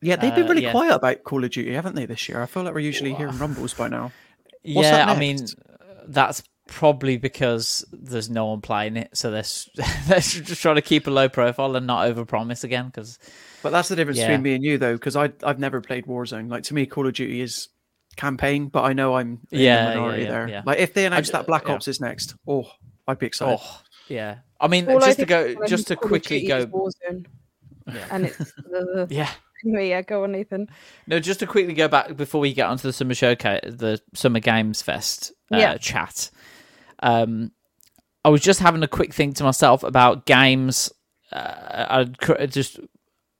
Yeah, 0.01 0.17
they've 0.17 0.35
been 0.35 0.45
uh, 0.45 0.49
really 0.49 0.63
yeah. 0.65 0.71
quiet 0.71 0.95
about 0.95 1.25
Call 1.25 1.43
of 1.45 1.51
Duty, 1.51 1.73
haven't 1.75 1.95
they, 1.97 2.07
this 2.07 2.29
year? 2.29 2.43
I 2.43 2.47
feel 2.47 2.63
like 2.63 2.75
we're 2.75 2.81
usually 2.81 3.15
hearing 3.15 3.39
rumbles 3.39 3.75
by 3.75 3.89
now. 3.89 4.13
What's 4.63 4.89
yeah, 4.89 5.11
I 5.11 5.19
mean, 5.19 5.39
that's 6.07 6.43
probably 6.67 7.19
because 7.19 7.85
there's 7.93 8.31
no 8.31 8.47
one 8.47 8.61
playing 8.63 8.97
it, 8.97 9.15
so 9.17 9.31
they're 9.31 9.43
they're 10.09 10.21
just 10.21 10.63
trying 10.63 10.77
to 10.77 10.83
keep 10.83 11.07
a 11.07 11.11
low 11.11 11.29
profile 11.29 11.77
and 11.77 11.87
not 11.87 12.07
overpromise 12.15 12.65
again. 12.65 12.87
Because 12.87 13.19
But 13.63 13.71
that's 13.71 13.89
the 13.89 13.97
difference 13.97 14.19
Yeah. 14.19 14.29
between 14.29 14.43
me 14.43 14.55
and 14.55 14.65
you, 14.65 14.79
though, 14.79 14.95
because 14.95 15.17
I 15.17 15.33
I've 15.43 15.59
never 15.59 15.81
played 15.81 16.07
Warzone. 16.07 16.49
Like 16.51 16.63
to 16.65 16.75
me, 16.75 16.87
Call 16.87 17.07
of 17.07 17.13
Duty 17.15 17.41
is 17.43 17.69
campaign, 18.17 18.69
but 18.69 18.85
I 18.85 18.93
know 18.95 19.15
I'm 19.17 19.41
in 19.51 19.61
Yeah, 19.61 19.85
the 19.85 19.89
minority 19.97 20.23
yeah, 20.25 20.31
there. 20.31 20.49
yeah. 20.49 20.63
Like 20.65 20.79
if 20.79 20.95
they 20.95 21.05
announce 21.07 21.31
that 21.31 21.47
Black. 21.47 21.69
Ops 21.69 21.89
is 21.89 22.01
next, 22.01 22.35
oh, 22.49 22.71
I'd 23.07 23.19
be 23.19 23.27
excited. 23.27 23.59
oh 23.63 23.81
yeah, 24.09 24.39
I 24.61 24.69
mean, 24.69 24.89
All 24.89 25.03
I 25.03 25.07
just 25.09 25.19
to 25.21 25.27
go, 25.27 25.67
just 25.67 25.89
to 25.89 25.97
quickly 25.97 26.47
go, 26.47 26.59
is 26.59 26.67
Warzone. 26.67 27.27
And 28.11 28.27
it's 28.27 28.39
the, 28.57 29.07
yeah. 29.11 29.31
anyway, 29.65 29.89
yeah, 29.91 30.03
go 30.03 30.25
on, 30.25 30.33
Nathan. 30.33 30.69
No, 31.07 31.21
just 31.21 31.41
to 31.41 31.47
quickly 31.47 31.75
go 31.75 31.89
back 31.89 32.17
before 32.17 32.41
we 32.41 32.53
get 32.53 32.67
onto 32.69 32.89
the 32.89 32.93
summer 32.93 33.15
showcase, 33.15 33.61
the 33.65 34.01
Summer 34.15 34.41
Games 34.41 34.83
Fest 34.83 35.33
uh, 35.53 35.59
Yeah. 35.59 35.77
chat. 35.79 36.31
Um, 37.01 37.53
I 38.25 38.31
was 38.31 38.41
just 38.41 38.61
having 38.61 38.83
a 38.83 38.89
quick 38.89 39.13
think 39.13 39.37
to 39.37 39.45
myself 39.45 39.83
about 39.83 40.25
games. 40.25 40.91
Uh, 41.31 42.05
I 42.39 42.47
just, 42.47 42.81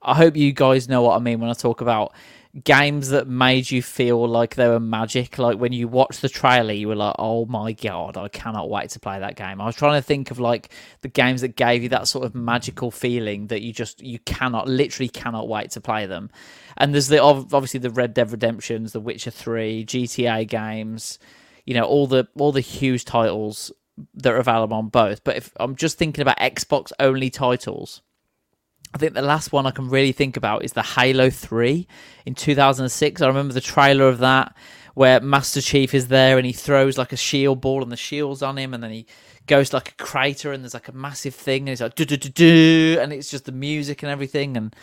I 0.01 0.13
hope 0.13 0.35
you 0.35 0.51
guys 0.53 0.87
know 0.87 1.01
what 1.01 1.15
I 1.15 1.19
mean 1.19 1.39
when 1.39 1.49
I 1.49 1.53
talk 1.53 1.81
about 1.81 2.13
games 2.63 3.09
that 3.09 3.27
made 3.27 3.69
you 3.69 3.81
feel 3.81 4.25
like 4.27 4.55
they 4.55 4.67
were 4.67 4.79
magic. 4.79 5.37
Like 5.37 5.57
when 5.57 5.73
you 5.73 5.87
watched 5.87 6.21
the 6.21 6.29
trailer, 6.29 6.73
you 6.73 6.87
were 6.87 6.95
like, 6.95 7.15
"Oh 7.19 7.45
my 7.45 7.73
god, 7.73 8.17
I 8.17 8.29
cannot 8.29 8.69
wait 8.69 8.91
to 8.91 8.99
play 8.99 9.19
that 9.19 9.35
game." 9.35 9.59
I 9.59 9.65
was 9.65 9.75
trying 9.75 9.99
to 9.99 10.05
think 10.05 10.31
of 10.31 10.39
like 10.39 10.71
the 11.01 11.09
games 11.09 11.41
that 11.41 11.55
gave 11.55 11.83
you 11.83 11.89
that 11.89 12.07
sort 12.07 12.25
of 12.25 12.33
magical 12.33 12.91
feeling 12.91 13.47
that 13.47 13.61
you 13.61 13.73
just 13.73 14.01
you 14.01 14.19
cannot, 14.19 14.67
literally 14.67 15.09
cannot 15.09 15.47
wait 15.47 15.71
to 15.71 15.81
play 15.81 16.05
them. 16.05 16.29
And 16.77 16.93
there's 16.93 17.07
the 17.07 17.21
obviously 17.21 17.79
the 17.79 17.89
Red 17.89 18.13
Dead 18.13 18.31
Redemptions, 18.31 18.93
the 18.93 19.01
Witcher 19.01 19.31
Three, 19.31 19.85
GTA 19.85 20.47
games, 20.47 21.19
you 21.65 21.73
know, 21.73 21.83
all 21.83 22.07
the 22.07 22.27
all 22.37 22.51
the 22.53 22.61
huge 22.61 23.05
titles 23.05 23.71
that 24.13 24.33
are 24.33 24.37
available 24.37 24.77
on 24.77 24.89
both. 24.89 25.23
But 25.23 25.37
if 25.37 25.51
I'm 25.57 25.75
just 25.75 25.97
thinking 25.97 26.21
about 26.21 26.37
Xbox 26.37 26.91
only 26.99 27.29
titles. 27.29 28.01
I 28.95 28.97
think 28.97 29.13
the 29.13 29.21
last 29.21 29.51
one 29.51 29.65
I 29.65 29.71
can 29.71 29.89
really 29.89 30.13
think 30.13 30.37
about 30.37 30.63
is 30.63 30.71
the 30.71 30.81
Halo 30.81 31.29
3 31.29 31.85
in 32.25 32.33
2006. 32.33 33.21
I 33.21 33.27
remember 33.27 33.53
the 33.53 33.59
trailer 33.59 34.07
of 34.07 34.19
that 34.19 34.55
where 34.93 35.19
Master 35.19 35.59
Chief 35.59 35.93
is 35.93 36.07
there 36.07 36.37
and 36.37 36.45
he 36.45 36.53
throws 36.53 36.97
like 36.97 37.11
a 37.11 37.17
shield 37.17 37.59
ball 37.59 37.83
and 37.83 37.91
the 37.91 37.97
shield's 37.97 38.41
on 38.41 38.57
him 38.57 38.73
and 38.73 38.81
then 38.81 38.91
he 38.91 39.05
goes 39.47 39.71
to 39.71 39.75
like 39.75 39.89
a 39.89 40.03
crater 40.03 40.53
and 40.53 40.63
there's 40.63 40.73
like 40.73 40.87
a 40.87 40.93
massive 40.93 41.35
thing 41.35 41.63
and 41.63 41.69
it's 41.69 41.81
like 41.81 41.95
do 41.95 42.05
do 42.05 42.15
do 42.15 42.29
do 42.29 42.97
and 43.01 43.11
it's 43.11 43.29
just 43.29 43.43
the 43.43 43.51
music 43.51 44.01
and 44.01 44.09
everything 44.09 44.55
and 44.55 44.73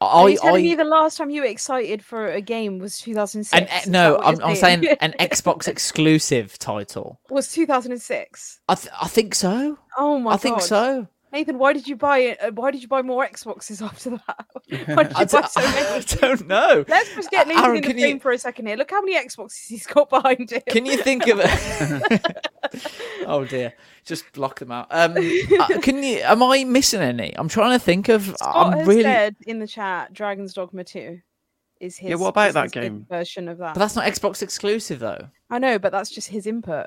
Are 0.00 0.24
I, 0.26 0.30
you 0.30 0.38
telling 0.38 0.64
I 0.64 0.68
me 0.68 0.74
the 0.74 0.84
last 0.84 1.18
time 1.18 1.28
you 1.28 1.42
were 1.42 1.46
excited 1.46 2.02
for 2.02 2.26
a 2.26 2.40
game 2.40 2.78
was 2.78 2.98
2006? 2.98 3.52
and, 3.52 3.92
no, 3.92 4.18
I'm, 4.22 4.42
I'm 4.42 4.56
saying 4.56 4.86
an 5.02 5.14
Xbox 5.20 5.68
exclusive 5.76 6.58
title. 6.58 7.20
was 7.28 7.52
2006. 7.52 8.60
I 8.70 8.74
th- 8.74 8.94
I 9.02 9.08
think 9.08 9.34
so. 9.34 9.78
Oh 9.98 10.18
my 10.18 10.30
god. 10.30 10.34
I 10.34 10.36
think 10.38 10.62
so. 10.62 11.08
Nathan, 11.34 11.58
why 11.58 11.72
did 11.72 11.88
you 11.88 11.96
buy 11.96 12.18
it? 12.18 12.42
uh, 12.42 12.52
Why 12.52 12.70
did 12.70 12.80
you 12.80 12.86
buy 12.88 13.02
more 13.02 13.26
Xboxes 13.26 13.82
after 13.86 14.10
that? 14.10 14.46
Why 14.86 15.02
did 15.02 15.10
you 15.18 15.18
I, 15.18 15.24
buy 15.24 15.40
d- 15.40 15.46
so 15.48 15.60
many? 15.60 15.86
I 15.88 16.00
don't 16.00 16.46
know. 16.46 16.84
Let's 16.86 17.12
just 17.14 17.30
get 17.30 17.48
Nathan 17.48 17.64
Aaron, 17.64 17.76
in 17.78 17.82
the 17.82 17.88
can 17.88 17.98
frame 17.98 18.14
you- 18.16 18.20
for 18.20 18.30
a 18.30 18.38
second 18.38 18.66
here. 18.68 18.76
Look 18.76 18.90
how 18.92 19.02
many 19.02 19.16
Xboxes 19.18 19.66
he's 19.66 19.84
got 19.86 20.08
behind 20.08 20.50
him. 20.52 20.62
Can 20.68 20.86
you 20.86 20.96
think 20.96 21.26
of 21.26 21.40
it? 21.42 22.36
oh 23.26 23.44
dear, 23.44 23.74
just 24.04 24.32
block 24.32 24.60
them 24.60 24.70
out. 24.70 24.86
Um, 24.90 25.16
uh, 25.16 25.80
can 25.80 26.02
you? 26.02 26.18
Am 26.20 26.42
I 26.42 26.62
missing 26.64 27.00
any? 27.00 27.36
I'm 27.36 27.48
trying 27.48 27.72
to 27.78 27.84
think 27.84 28.08
of. 28.08 28.24
Scott 28.36 28.66
I'm 28.72 28.78
has 28.78 28.86
really. 28.86 29.02
said 29.02 29.34
in 29.46 29.58
the 29.58 29.66
chat, 29.66 30.12
Dragon's 30.12 30.54
Dogma 30.54 30.84
2 30.84 31.20
is 31.80 31.96
his. 31.96 32.10
Yeah, 32.10 32.16
what 32.16 32.28
about 32.28 32.54
that 32.54 32.70
game? 32.70 33.06
version 33.10 33.48
of 33.48 33.58
that? 33.58 33.74
But 33.74 33.80
that's 33.80 33.96
not 33.96 34.06
Xbox 34.06 34.40
exclusive 34.40 35.00
though. 35.00 35.28
I 35.50 35.58
know, 35.58 35.80
but 35.80 35.90
that's 35.90 36.10
just 36.10 36.28
his 36.28 36.46
input. 36.46 36.86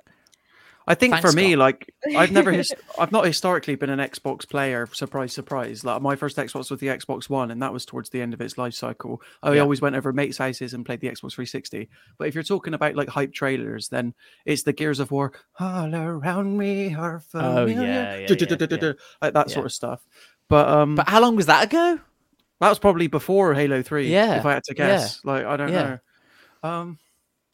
I 0.89 0.95
think 0.95 1.13
Thanks, 1.15 1.29
for 1.29 1.35
me, 1.35 1.49
Scott. 1.51 1.59
like 1.59 1.93
I've 2.15 2.31
never, 2.31 2.51
his- 2.51 2.73
I've 2.99 3.11
not 3.11 3.25
historically 3.25 3.75
been 3.75 3.89
an 3.89 3.99
Xbox 3.99 4.47
player. 4.47 4.87
Surprise, 4.93 5.33
surprise! 5.33 5.83
Like 5.83 6.01
my 6.01 6.15
first 6.15 6.37
Xbox 6.37 6.69
was 6.71 6.79
the 6.79 6.87
Xbox 6.87 7.29
One, 7.29 7.51
and 7.51 7.61
that 7.61 7.73
was 7.73 7.85
towards 7.85 8.09
the 8.09 8.21
end 8.21 8.33
of 8.33 8.39
its 8.39 8.57
life 8.57 8.73
cycle. 8.73 9.21
I 9.43 9.53
Yeah. 9.55 9.61
always 9.61 9.81
went 9.81 9.97
over 9.97 10.13
mates' 10.13 10.37
houses 10.37 10.73
and 10.73 10.85
played 10.85 11.01
the 11.01 11.07
Xbox 11.09 11.33
360. 11.33 11.89
But 12.17 12.29
if 12.29 12.35
you're 12.35 12.43
talking 12.43 12.73
about 12.73 12.95
like 12.95 13.09
hype 13.09 13.33
trailers, 13.33 13.89
then 13.89 14.13
it's 14.45 14.63
the 14.63 14.71
Gears 14.71 14.99
of 15.01 15.11
War. 15.11 15.33
All 15.59 15.93
around 15.93 16.57
me 16.57 16.95
are 16.95 17.17
Oh, 17.17 17.19
familiar. 17.65 17.81
yeah, 17.81 18.17
yeah, 18.19 18.27
yeah, 18.29 18.77
yeah. 18.81 18.93
like 19.21 19.33
that 19.33 19.49
sort 19.51 19.65
of 19.65 19.73
stuff. 19.73 20.01
But 20.47 20.69
um, 20.69 20.95
But 20.95 21.09
how 21.09 21.19
long 21.19 21.35
was 21.35 21.47
that 21.47 21.65
ago? 21.65 21.99
that 22.61 22.69
was 22.69 22.79
probably 22.79 23.07
before 23.07 23.53
Halo 23.53 23.81
Three. 23.81 24.07
Yeah, 24.11 24.37
if 24.37 24.45
I 24.45 24.53
had 24.53 24.63
to 24.63 24.73
guess, 24.73 25.19
like 25.25 25.45
I 25.45 25.57
don't 25.57 25.71
know. 25.71 25.99
Um, 26.63 26.97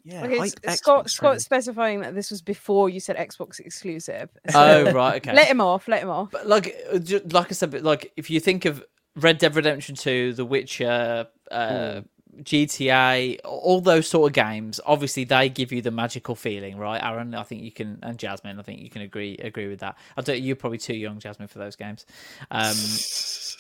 yeah. 0.04 0.26
Okay, 0.26 0.48
Scott, 0.48 1.06
Xbox 1.06 1.10
Scott 1.12 1.42
specifying 1.42 2.02
that 2.02 2.14
this 2.14 2.30
was 2.30 2.42
before 2.42 2.90
you 2.90 3.00
said 3.00 3.16
Xbox 3.16 3.60
exclusive. 3.60 4.30
Oh, 4.54 4.92
right, 4.92 5.16
okay. 5.18 5.34
Let 5.34 5.48
him 5.48 5.62
off. 5.62 5.88
Let 5.88 6.04
him 6.04 6.10
off. 6.10 6.32
But 6.32 6.48
like, 6.48 6.76
uh, 6.92 7.00
like 7.32 7.48
I 7.48 7.54
said, 7.54 7.72
but 7.72 7.84
like 7.84 8.12
if 8.18 8.30
you 8.30 8.40
think 8.40 8.66
of 8.66 8.84
Red 9.16 9.38
Dead 9.38 9.56
Redemption 9.56 9.96
Two, 9.96 10.34
The 10.34 10.46
Witcher, 10.46 11.28
uh, 11.52 12.02
GTA, 12.42 13.40
all 13.46 13.80
those 13.80 14.08
sort 14.08 14.30
of 14.30 14.34
games, 14.34 14.80
obviously 14.86 15.24
they 15.24 15.50
give 15.50 15.72
you 15.72 15.82
the 15.82 15.92
magical 15.92 16.36
feeling, 16.36 16.78
right, 16.78 17.02
Aaron? 17.02 17.36
I 17.36 17.44
think 17.44 17.64
you 17.64 17.72
can, 17.72 18.00
and 18.02 18.18
Jasmine, 18.18 18.60
I 18.60 18.64
think 18.64 18.82
you 18.82 18.90
can 18.90 19.04
agree 19.04 19.38
agree 19.38 19.68
with 19.68 19.80
that. 19.80 19.98
I 20.18 20.22
don't. 20.22 20.42
You're 20.42 20.56
probably 20.56 20.80
too 20.80 20.96
young, 20.96 21.20
Jasmine, 21.20 21.48
for 21.48 21.60
those 21.60 21.76
games. 21.76 22.06
Um, 22.52 22.74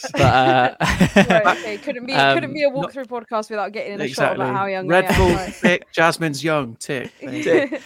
but 0.13 0.21
uh, 0.21 0.75
Right, 0.79 1.45
okay, 1.57 1.77
couldn't 1.77 2.05
be 2.05 2.13
Um, 2.13 2.35
couldn't 2.35 2.53
be 2.53 2.63
a 2.63 2.69
walkthrough 2.69 3.07
podcast 3.07 3.49
without 3.49 3.71
getting 3.71 3.93
in 3.93 4.01
a 4.01 4.07
shot 4.07 4.35
about 4.35 4.55
how 4.55 4.65
young 4.65 4.87
Red 4.87 5.05
I 5.05 5.13
am. 5.13 5.17
Bull 5.17 5.35
right. 5.35 5.53
tick. 5.53 5.91
Jasmine's 5.91 6.43
young 6.43 6.75
tick. 6.75 7.11
There 7.19 7.33
you 7.33 7.69
go. 7.69 7.77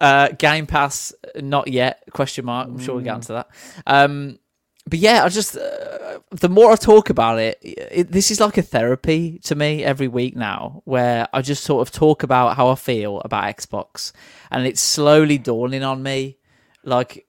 Uh, 0.00 0.28
Game 0.38 0.66
Pass, 0.66 1.12
not 1.36 1.68
yet? 1.68 2.04
Question 2.12 2.44
mark. 2.44 2.68
I'm 2.68 2.78
sure 2.78 2.94
we'll 2.94 3.04
get 3.04 3.14
onto 3.14 3.34
that. 3.34 3.48
Um, 3.86 4.38
but 4.88 4.98
yeah, 4.98 5.24
I 5.24 5.28
just 5.28 5.56
uh, 5.56 6.18
the 6.30 6.48
more 6.48 6.72
I 6.72 6.76
talk 6.76 7.10
about 7.10 7.38
it, 7.38 7.58
it, 7.62 8.12
this 8.12 8.30
is 8.30 8.40
like 8.40 8.56
a 8.56 8.62
therapy 8.62 9.38
to 9.44 9.54
me 9.54 9.84
every 9.84 10.08
week 10.08 10.36
now, 10.36 10.82
where 10.84 11.28
I 11.32 11.42
just 11.42 11.64
sort 11.64 11.86
of 11.86 11.92
talk 11.92 12.22
about 12.22 12.56
how 12.56 12.68
I 12.68 12.74
feel 12.74 13.20
about 13.20 13.44
Xbox, 13.56 14.12
and 14.50 14.66
it's 14.66 14.80
slowly 14.80 15.38
dawning 15.38 15.82
on 15.82 16.02
me, 16.02 16.38
like. 16.84 17.26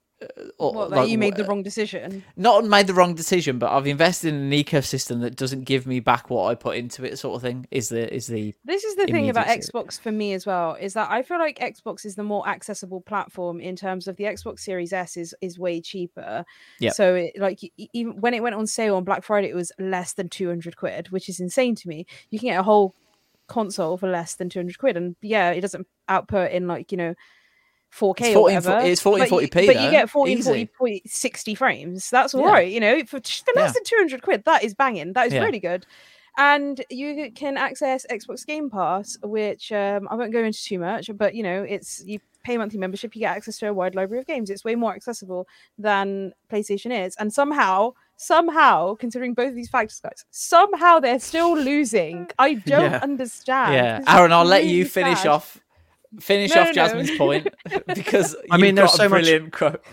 Or- 0.58 0.72
What, 0.74 0.90
that 0.90 0.96
like, 0.96 1.08
you 1.08 1.18
made 1.18 1.36
the 1.36 1.44
wrong 1.44 1.62
decision. 1.62 2.22
not 2.36 2.64
made 2.64 2.86
the 2.86 2.94
wrong 2.94 3.14
decision, 3.14 3.58
but 3.58 3.70
I've 3.72 3.86
invested 3.86 4.28
in 4.34 4.34
an 4.34 4.50
ecosystem 4.50 5.20
that 5.22 5.36
doesn't 5.36 5.64
give 5.64 5.86
me 5.86 6.00
back 6.00 6.28
what 6.30 6.46
I 6.46 6.54
put 6.54 6.76
into 6.76 7.04
it, 7.04 7.18
sort 7.18 7.36
of 7.36 7.42
thing. 7.42 7.66
Is 7.70 7.88
the 7.88 8.12
is 8.14 8.26
the 8.26 8.54
This 8.64 8.84
is 8.84 8.96
the 8.96 9.06
thing 9.06 9.28
about. 9.30 9.46
Xbox 9.46 9.98
for 9.98 10.12
me 10.12 10.32
as 10.34 10.46
well, 10.46 10.74
is 10.74 10.94
that 10.94 11.10
I 11.10 11.22
feel 11.22 11.38
like 11.38 11.58
Xbox 11.58 12.04
is 12.04 12.14
the 12.14 12.22
more 12.22 12.46
accessible 12.48 13.00
platform 13.00 13.60
in 13.60 13.76
terms 13.76 14.06
of 14.06 14.16
the 14.16 14.24
Xbox 14.24 14.60
Series 14.60 14.92
S 14.92 15.16
is 15.16 15.34
is 15.40 15.58
way 15.58 15.80
cheaper. 15.80 16.44
yeah 16.78 16.90
So 16.90 17.14
it, 17.14 17.32
like 17.38 17.60
even 17.92 18.20
when 18.20 18.34
it 18.34 18.42
went 18.42 18.54
on 18.54 18.66
sale 18.66 18.96
on 18.96 19.04
Black 19.04 19.24
Friday, 19.24 19.48
it 19.48 19.54
was 19.56 19.72
less 19.78 20.12
than 20.12 20.28
two 20.28 20.48
hundred 20.48 20.76
quid, 20.76 21.10
which 21.10 21.28
is 21.28 21.40
insane 21.40 21.74
to 21.76 21.88
me. 21.88 22.06
You 22.30 22.38
can 22.38 22.48
get 22.50 22.60
a 22.60 22.62
whole 22.62 22.94
console 23.48 23.96
for 23.96 24.08
less 24.08 24.34
than 24.36 24.48
two 24.48 24.58
hundred 24.58 24.78
quid, 24.78 24.96
and 24.96 25.16
yeah, 25.22 25.50
it 25.50 25.60
doesn't 25.62 25.86
output 26.08 26.50
in 26.52 26.66
like 26.68 26.92
you 26.92 26.98
know. 26.98 27.14
4K 27.92 28.20
It's 28.20 28.28
or 28.36 28.50
14 28.50 28.54
whatever. 28.56 28.78
it's 28.86 29.02
1440p 29.02 29.50
but 29.54 29.62
you, 29.62 29.72
but 29.74 29.82
you 29.82 29.90
get 29.90 30.10
14, 30.10 30.38
easy. 30.38 30.68
40, 30.78 31.02
60 31.06 31.54
frames. 31.54 32.10
That's 32.10 32.34
all 32.34 32.42
Yeah. 32.42 32.52
right, 32.52 32.70
you 32.72 32.80
know, 32.80 33.00
for, 33.04 33.18
for 33.20 33.52
less 33.56 33.68
Yeah. 33.68 33.72
than 33.72 33.84
200 33.84 34.22
quid. 34.22 34.44
That 34.44 34.62
is 34.64 34.74
banging. 34.74 35.12
That 35.14 35.26
is 35.28 35.32
Yeah. 35.34 35.44
really 35.44 35.60
good 35.60 35.86
and 36.38 36.82
you 36.90 37.32
can 37.34 37.56
access 37.56 38.06
Xbox 38.08 38.46
Game 38.46 38.70
Pass, 38.70 39.18
which 39.24 39.72
um, 39.72 40.06
I 40.08 40.14
won't 40.14 40.32
go 40.32 40.42
into 40.44 40.62
too 40.62 40.78
much, 40.78 41.10
but 41.16 41.34
you 41.34 41.42
know, 41.42 41.64
it's 41.64 42.02
you 42.06 42.20
pay 42.44 42.56
monthly 42.56 42.78
membership, 42.78 43.14
you 43.16 43.20
get 43.20 43.36
access 43.36 43.58
to 43.58 43.68
a 43.68 43.74
wide 43.74 43.96
library 43.96 44.20
of 44.20 44.26
games. 44.28 44.48
It's 44.48 44.64
way 44.64 44.76
more 44.76 44.94
accessible 44.94 45.46
than 45.76 46.32
PlayStation 46.50 47.04
is, 47.06 47.16
and 47.16 47.32
somehow, 47.32 47.92
somehow, 48.16 48.94
considering 48.94 49.34
both 49.34 49.48
of 49.50 49.54
these 49.56 49.68
factors, 49.68 50.00
guys, 50.00 50.24
somehow 50.30 51.00
they're 51.00 51.18
still 51.20 51.54
losing. 51.58 52.28
I 52.38 52.54
don't 52.66 52.92
Yeah. 52.92 53.00
understand. 53.02 53.74
yeah, 53.74 54.00
Aaron, 54.16 54.32
I'll 54.32 54.44
let 54.44 54.64
you 54.66 54.84
finish 54.84 55.18
sad. 55.18 55.26
off 55.32 55.58
finish 56.18 56.54
No, 56.54 56.62
off 56.62 56.66
no, 56.68 56.72
no. 56.72 56.74
Jasmine's 56.74 57.16
point 57.18 57.48
because 57.94 58.34
I 58.50 58.56
mean, 58.56 58.66
you've 58.68 58.76
there's 58.76 58.90
got 58.90 58.96
so 58.96 59.06
a 59.06 59.08
much- 59.40 59.52
quote. 59.52 59.84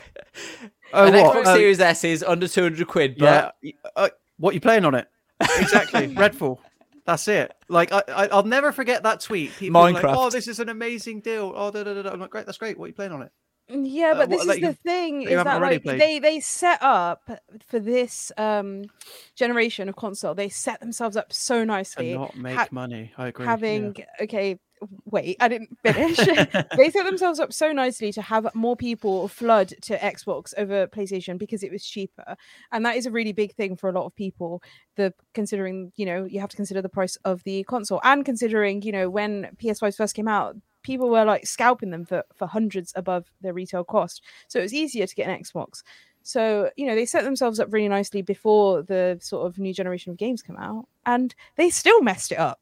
Oh, 0.93 1.05
An 1.05 1.13
what? 1.13 1.36
Xbox 1.36 1.45
Uh, 1.47 1.55
Series 1.55 1.80
S 1.80 2.03
is 2.03 2.24
under 2.24 2.47
two 2.47 2.63
hundred 2.63 2.88
quid, 2.88 3.15
Yeah. 3.18 3.51
but 3.61 3.74
Uh, 3.95 4.09
what 4.38 4.53
you 4.53 4.61
playing 4.61 4.86
on 4.86 4.95
it? 4.95 5.07
Exactly. 5.41 6.07
Redfall. 6.15 6.59
That's 7.05 7.28
it. 7.28 7.53
Like 7.70 7.91
I, 7.91 8.03
I, 8.07 8.28
I'll 8.28 8.43
never 8.43 8.72
forget 8.72 9.03
that 9.03 9.20
tweet. 9.22 9.51
People 9.57 9.82
were 9.82 9.91
like, 9.91 10.03
Minecraft. 10.03 10.15
oh, 10.18 10.30
this 10.30 10.47
is 10.47 10.59
an 10.59 10.70
amazing 10.70 11.22
deal. 11.22 11.53
Oh, 11.55 11.72
da, 11.72 11.84
da, 11.84 11.93
da, 11.93 12.01
da." 12.03 12.09
I'm 12.11 12.20
like, 12.20 12.30
great. 12.30 12.45
That's 12.45 12.57
great. 12.57 12.78
What 12.78 12.86
are 12.86 12.88
you 12.89 12.93
playing 12.93 13.11
on 13.13 13.22
it? 13.22 13.32
Yeah, 13.70 14.11
Uh, 14.11 14.13
but 14.15 14.30
what, 14.30 14.30
this 14.30 14.45
like 14.45 14.57
is 14.57 14.61
you- 14.61 14.68
the 14.70 14.74
thing 14.76 15.22
is 15.24 15.43
that 15.43 15.61
like 15.61 15.84
played? 15.84 15.99
they 15.99 16.20
they 16.20 16.39
set 16.39 16.80
up 16.82 17.30
for 17.68 17.80
this 17.80 18.32
um 18.38 18.86
generation 19.36 19.89
of 19.89 19.95
console. 19.97 20.34
They 20.36 20.47
set 20.49 20.80
themselves 20.80 21.18
up 21.18 21.34
so 21.34 21.59
To 21.59 21.65
nicely. 21.65 22.13
not 22.13 22.38
make 22.38 22.55
ha- 22.55 22.68
money. 22.72 23.11
I 23.18 23.28
agree. 23.28 23.45
yeah. 23.45 23.51
having 23.51 23.95
okay 24.22 24.59
wait 25.05 25.38
i 25.39 25.47
didn't 25.47 25.78
finish. 25.84 26.17
They 26.78 26.89
set 26.89 27.05
themselves 27.05 27.39
up 27.39 27.53
so 27.53 27.71
nicely 27.71 28.11
to 28.13 28.21
have 28.21 28.53
more 28.53 28.75
people 28.75 29.28
flood 29.28 29.73
to 29.82 29.97
xbox 29.97 30.53
over 30.57 30.88
playstation 30.88 31.38
because 31.38 31.63
it 31.63 31.71
was 31.71 31.86
cheaper. 31.86 32.36
And 32.71 32.86
that 32.86 32.95
is 32.95 33.05
a 33.05 33.11
really 33.11 33.34
big 33.34 33.55
thing 33.55 33.75
for 33.75 33.89
a 33.89 33.93
lot 33.93 34.05
of 34.05 34.15
people 34.15 34.61
the 34.95 35.13
considering 35.34 35.91
you 35.95 36.05
know 36.05 36.25
you 36.25 36.39
have 36.39 36.49
to 36.49 36.55
consider 36.55 36.82
the 36.82 36.89
price 36.89 37.15
of 37.25 37.43
the 37.43 37.63
console. 37.63 38.01
And 38.03 38.25
considering 38.25 38.82
you 38.82 38.91
know 38.91 39.09
when 39.09 39.49
ps5 39.61 39.95
first 39.95 40.15
came 40.15 40.28
out 40.28 40.55
people 40.84 41.09
were 41.09 41.25
like 41.25 41.45
scalping 41.45 41.89
them 41.89 42.05
for 42.05 42.23
for 42.34 42.47
hundreds 42.47 42.93
above 42.95 43.32
their 43.41 43.53
retail 43.53 43.84
cost. 43.84 44.21
So 44.47 44.59
it 44.59 44.63
was 44.63 44.73
easier 44.73 45.07
to 45.07 45.15
get 45.15 45.30
an 45.30 45.39
xbox. 45.41 45.84
So 46.23 46.69
you 46.75 46.86
know 46.86 46.95
they 46.95 47.05
set 47.05 47.23
themselves 47.23 47.59
up 47.59 47.71
really 47.71 47.89
nicely 47.89 48.21
before 48.21 48.84
the 48.84 49.17
sort 49.21 49.47
of 49.47 49.57
new 49.57 49.73
generation 49.73 50.11
of 50.11 50.17
games 50.17 50.41
come 50.41 50.57
out 50.57 50.88
and 51.05 51.34
they 51.55 51.69
still 51.69 52.01
messed 52.01 52.32
it 52.32 52.39
up 52.39 52.59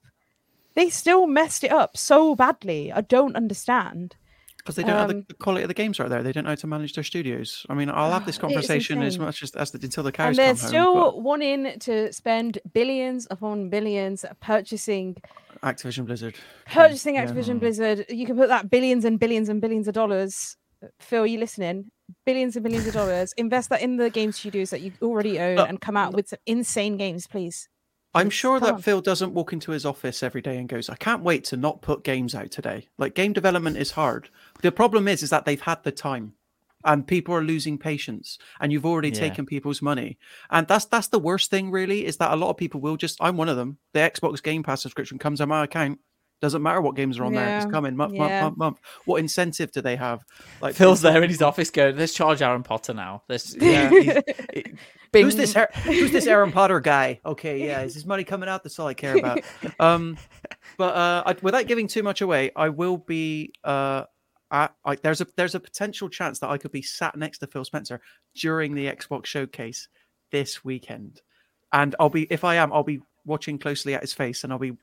they 0.76 0.89
still 0.89 1.28
messed 1.28 1.63
it 1.63 1.71
up 1.71 1.97
so 1.97 2.36
badly. 2.36 2.91
I 2.91 3.01
don't 3.01 3.36
understand. 3.36 4.15
Because 4.57 4.76
they 4.78 4.82
don't 4.84 4.93
have 4.97 5.11
Um, 5.11 5.26
the 5.28 5.34
quality 5.36 5.61
of 5.63 5.67
the 5.67 5.76
games 5.76 5.99
right 5.99 6.09
there. 6.09 6.23
They 6.23 6.32
don't 6.32 6.43
know 6.45 6.49
how 6.49 6.55
to 6.55 6.65
manage 6.67 6.93
their 6.93 7.03
studios. 7.03 7.67
I 7.69 7.76
mean, 7.76 7.88
I'll 7.89 8.11
have 8.11 8.26
this 8.26 8.38
conversation 8.45 9.03
as 9.03 9.19
much 9.19 9.43
as, 9.43 9.51
as 9.51 9.69
the, 9.71 9.80
until 9.82 10.03
the 10.03 10.07
And 10.07 10.15
cows 10.15 10.38
they're 10.38 10.55
still 10.55 11.11
home. 11.11 11.23
wanting 11.23 11.80
to 11.82 12.11
spend 12.11 12.57
billions 12.73 13.28
upon 13.30 13.69
billions 13.69 14.26
purchasing 14.41 15.17
Activision 15.63 16.05
Blizzard. 16.05 16.36
purchasing 16.65 17.15
Yeah. 17.15 17.26
Activision 17.28 17.59
Blizzard. 17.59 18.05
You 18.09 18.26
can 18.26 18.36
put 18.36 18.49
that 18.49 18.69
billions 18.71 19.05
and 19.05 19.19
billions 19.19 19.49
and 19.49 19.61
billions 19.61 19.88
of 19.88 19.93
dollars. 19.93 20.57
Phil, 20.99 21.26
you 21.28 21.39
listening? 21.39 21.91
Billions 22.26 22.55
and 22.55 22.63
billions 22.63 22.88
of 22.88 22.93
dollars. 22.93 23.34
Invest 23.38 23.69
that 23.69 23.82
in 23.82 23.97
the 23.97 24.09
game 24.09 24.32
studios 24.32 24.71
that 24.71 24.82
you 24.82 24.91
already 25.01 25.39
own 25.39 25.57
Look, 25.57 25.69
and 25.69 25.80
come 25.80 25.95
out 25.97 26.13
with 26.13 26.30
some 26.30 26.39
insane 26.45 26.97
games, 26.97 27.26
please. 27.28 27.69
I'm 28.16 28.28
Please, 28.28 28.34
sure 28.34 28.59
come 28.59 28.78
that. 28.78 28.84
Phil 28.84 29.01
doesn't 29.01 29.34
walk 29.34 29.53
into 29.53 29.72
his 29.72 29.86
office 29.86 30.24
every 30.24 30.41
day 30.41 30.57
and 30.57 30.68
goes, 30.70 30.89
"I 30.89 30.95
can't 30.95 31.22
wait 31.22 31.43
to 31.45 31.57
not 31.57 31.82
put 31.82 32.03
games 32.03 32.34
out 32.34 32.49
today." 32.49 32.88
Like 32.97 33.13
game 33.13 33.34
development 33.34 33.78
is 33.78 33.91
hard. 33.91 34.30
The 34.61 34.72
problem 34.72 35.07
is, 35.07 35.22
is 35.22 35.30
that 35.30 35.45
they've 35.45 35.61
had 35.61 35.84
the 35.84 35.91
time, 35.91 36.34
and 36.84 37.05
people 37.05 37.36
are 37.36 37.43
losing 37.43 37.78
patience, 37.78 38.38
and 38.61 38.72
you've 38.72 38.86
already 38.86 39.09
Yeah. 39.09 39.16
taken 39.20 39.45
people's 39.45 39.82
money, 39.82 40.18
and 40.49 40.68
that's 40.68 40.86
that's 40.86 41.07
the 41.09 41.20
worst 41.20 41.51
thing. 41.51 41.72
Really, 41.72 42.05
is 42.05 42.18
that 42.18 42.32
a 42.32 42.36
lot 42.38 42.49
of 42.49 42.57
people 42.57 42.80
will 42.82 42.97
just. 42.97 43.18
I'm 43.22 43.38
one 43.38 43.49
of 43.49 43.57
them. 43.57 43.78
The 43.93 43.99
Xbox 43.99 44.41
Game 44.41 44.63
Pass 44.63 44.82
subscription 44.82 45.20
comes 45.20 45.41
on 45.41 45.49
my 45.49 45.63
account. 45.66 45.99
Doesn't 46.41 46.61
matter 46.61 46.82
what 46.82 46.95
games 46.97 47.18
are 47.18 47.24
on 47.24 47.34
there. 47.34 47.57
It's 47.57 47.66
coming 47.66 47.95
month, 47.95 48.13
yeah. 48.13 48.20
month, 48.20 48.41
month, 48.41 48.57
month. 48.57 48.80
What 49.05 49.22
incentive 49.22 49.72
do 49.72 49.82
they 49.82 49.95
have? 49.95 50.24
Like 50.61 50.76
Phil's 50.76 51.01
for 51.01 51.09
there 51.11 51.24
in 51.24 51.30
his 51.30 51.41
office 51.41 51.70
going, 51.70 51.95
"Let's 51.97 52.13
charge 52.13 52.41
Aaron 52.41 52.61
Potter 52.61 52.93
now." 52.93 53.24
Let's 53.30 53.55
Yeah. 53.55 53.89
yeah. 55.20 55.24
Who's 55.26 55.36
this? 55.36 55.55
Who's 55.84 56.11
this 56.11 56.28
Aaron 56.28 56.51
Potter 56.53 56.80
guy? 56.80 57.20
Okay, 57.26 57.66
yeah, 57.66 57.82
is 57.82 57.93
his 57.93 58.05
money 58.05 58.24
coming 58.24 58.49
out? 58.49 58.63
That's 58.63 58.78
all 58.80 58.88
I 58.88 58.93
care 58.93 59.18
about. 59.18 59.41
Um, 59.80 60.18
but 60.78 60.95
uh, 60.95 61.24
I, 61.26 61.36
without 61.41 61.68
giving 61.68 61.88
too 61.88 62.03
much 62.03 62.22
away, 62.22 62.51
I 62.55 62.70
will 62.70 62.97
be. 62.97 63.51
Uh, 63.63 64.03
I, 64.51 64.70
I, 64.86 64.95
there's 64.95 65.22
a 65.22 65.28
there's 65.36 65.55
a 65.55 65.59
potential 65.59 66.07
chance 66.09 66.39
that 66.39 66.49
I 66.49 66.57
could 66.57 66.72
be 66.72 66.82
sat 66.82 67.16
next 67.16 67.39
to 67.39 67.47
Phil 67.47 67.66
Spencer 67.66 67.99
during 68.36 68.74
the 68.74 68.86
Xbox 68.88 69.26
showcase 69.26 69.88
this 70.32 70.63
weekend, 70.63 71.22
and 71.74 71.95
I'll 71.99 72.09
be 72.09 72.24
if 72.30 72.43
I 72.43 72.55
am, 72.55 72.72
I'll 72.72 72.84
be 72.84 73.01
watching 73.26 73.57
closely 73.57 73.93
at 73.95 74.01
his 74.01 74.13
face, 74.13 74.43
and 74.43 74.53
I'll 74.53 74.59
be 74.59 74.78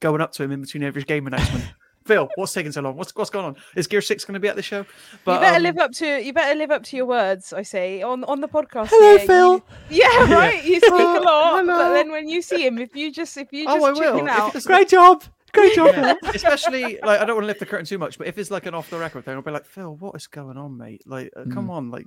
going 0.00 0.20
up 0.20 0.32
to 0.32 0.42
him 0.42 0.52
in 0.52 0.60
between 0.62 0.82
every 0.82 1.04
game 1.04 1.26
announcement. 1.26 1.64
Phil, 2.04 2.28
what's 2.36 2.52
taking 2.52 2.72
so 2.72 2.80
long? 2.80 2.96
What's 2.96 3.14
what's 3.14 3.30
going 3.30 3.44
on? 3.44 3.56
Is 3.76 3.86
Gear 3.86 4.00
Six 4.00 4.24
going 4.24 4.34
to 4.34 4.40
be 4.40 4.48
at 4.48 4.56
the 4.56 4.62
show? 4.62 4.86
But 5.24 5.34
you 5.34 5.40
better 5.40 5.56
um, 5.56 5.62
live 5.62 5.78
up 5.78 5.92
to 5.92 6.06
you 6.24 6.32
better 6.32 6.54
live 6.58 6.70
up 6.70 6.82
to 6.84 6.96
your 6.96 7.06
words. 7.06 7.52
I 7.52 7.62
say 7.62 8.02
on 8.02 8.24
on 8.24 8.40
the 8.40 8.48
podcast. 8.48 8.88
Hello, 8.90 9.10
here, 9.12 9.20
you- 9.20 9.26
Phil. 9.26 9.64
yeah, 9.90 10.32
right. 10.34 10.64
You 10.64 10.76
speak 10.80 10.92
a 10.92 10.96
Oh, 10.96 11.20
lot, 11.22 11.66
but 11.66 11.92
then 11.94 12.10
when 12.10 12.28
you 12.28 12.40
see 12.42 12.66
him, 12.66 12.78
if 12.78 12.96
you 12.96 13.12
just 13.12 13.36
if 13.36 13.52
you 13.52 13.66
Oh, 13.68 13.74
just 13.78 13.84
I 13.84 13.92
check 14.04 14.12
will. 14.14 14.20
him 14.20 14.28
out, 14.28 14.48
it's- 14.48 14.66
Great 14.66 14.88
job, 14.88 15.22
great 15.52 15.74
job. 15.74 15.94
Yeah, 15.94 16.14
especially 16.34 16.98
like 17.02 17.20
I 17.20 17.24
don't 17.26 17.36
want 17.36 17.42
to 17.44 17.46
lift 17.48 17.60
the 17.60 17.66
curtain 17.66 17.84
too 17.86 17.98
much, 17.98 18.16
but 18.18 18.26
if 18.26 18.38
it's 18.38 18.50
like 18.50 18.64
an 18.66 18.74
off 18.74 18.88
the 18.90 18.98
record 18.98 19.24
thing, 19.26 19.34
I'll 19.34 19.42
be 19.42 19.50
like, 19.50 19.66
Phil, 19.66 19.94
what 19.96 20.14
is 20.16 20.26
going 20.26 20.56
on, 20.56 20.78
mate? 20.78 21.02
Like, 21.06 21.30
uh, 21.36 21.44
come 21.52 21.70
on, 21.70 21.90
like, 21.90 22.06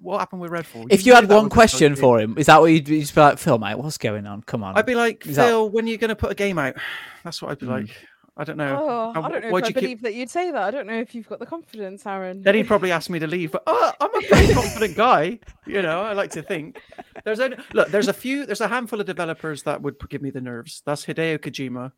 what 0.00 0.18
happened 0.18 0.40
with 0.42 0.50
Redfall? 0.50 0.86
If 0.90 1.06
you 1.06 1.14
had 1.14 1.28
one 1.28 1.48
question 1.50 1.92
big 1.92 2.00
for 2.00 2.18
him, 2.20 2.36
is 2.36 2.46
that 2.46 2.60
what 2.60 2.66
you'd, 2.72 2.88
you'd 2.88 3.14
be 3.14 3.20
like, 3.20 3.38
Phil, 3.38 3.58
mate, 3.58 3.76
what's 3.78 3.98
going 3.98 4.26
on? 4.26 4.42
Come 4.42 4.64
on. 4.64 4.76
I'd 4.76 4.86
be 4.86 4.94
like, 4.96 5.24
Is 5.26 5.36
that- 5.36 5.46
Phil, 5.46 5.68
when 5.70 5.84
are 5.84 5.88
you 5.88 5.98
going 5.98 6.08
to 6.08 6.16
put 6.16 6.32
a 6.32 6.34
game 6.34 6.58
out? 6.58 6.74
That's 7.24 7.40
what 7.40 7.52
I'd 7.52 7.58
be 7.58 7.66
like. 7.66 7.90
I 8.36 8.42
don't 8.42 8.56
know. 8.56 9.12
oh, 9.16 9.20
I 9.22 9.28
don't 9.30 9.42
know 9.42 9.48
if 9.48 9.54
I 9.54 9.58
you 9.58 9.62
keep- 9.66 9.74
believe 9.76 10.02
that 10.02 10.14
you'd 10.14 10.28
say 10.30 10.50
that. 10.50 10.60
I 10.60 10.70
don't 10.72 10.88
know 10.88 10.98
if 10.98 11.14
you've 11.14 11.28
got 11.28 11.38
the 11.38 11.46
confidence, 11.46 12.04
Aaron. 12.04 12.42
Then 12.42 12.56
he'd 12.56 12.66
probably 12.66 12.90
ask 12.90 13.08
me 13.08 13.20
to 13.20 13.28
leave, 13.28 13.52
but 13.52 13.62
oh, 13.68 13.92
I'm 14.00 14.12
a 14.12 14.20
very 14.28 14.52
confident 14.52 14.96
guy. 14.96 15.38
You 15.66 15.82
know, 15.82 16.00
I 16.02 16.14
like 16.14 16.30
to 16.32 16.42
think. 16.42 16.80
There's 17.24 17.38
only 17.38 17.58
look. 17.72 17.88
There's 17.90 18.08
a 18.08 18.12
few. 18.12 18.44
There's 18.44 18.60
a 18.60 18.66
handful 18.68 19.00
of 19.00 19.06
developers 19.06 19.62
that 19.62 19.82
would 19.82 19.96
give 20.10 20.20
me 20.20 20.30
the 20.30 20.40
nerves. 20.40 20.82
That's 20.84 21.06
Hideo 21.06 21.38
Kojima, 21.38 21.92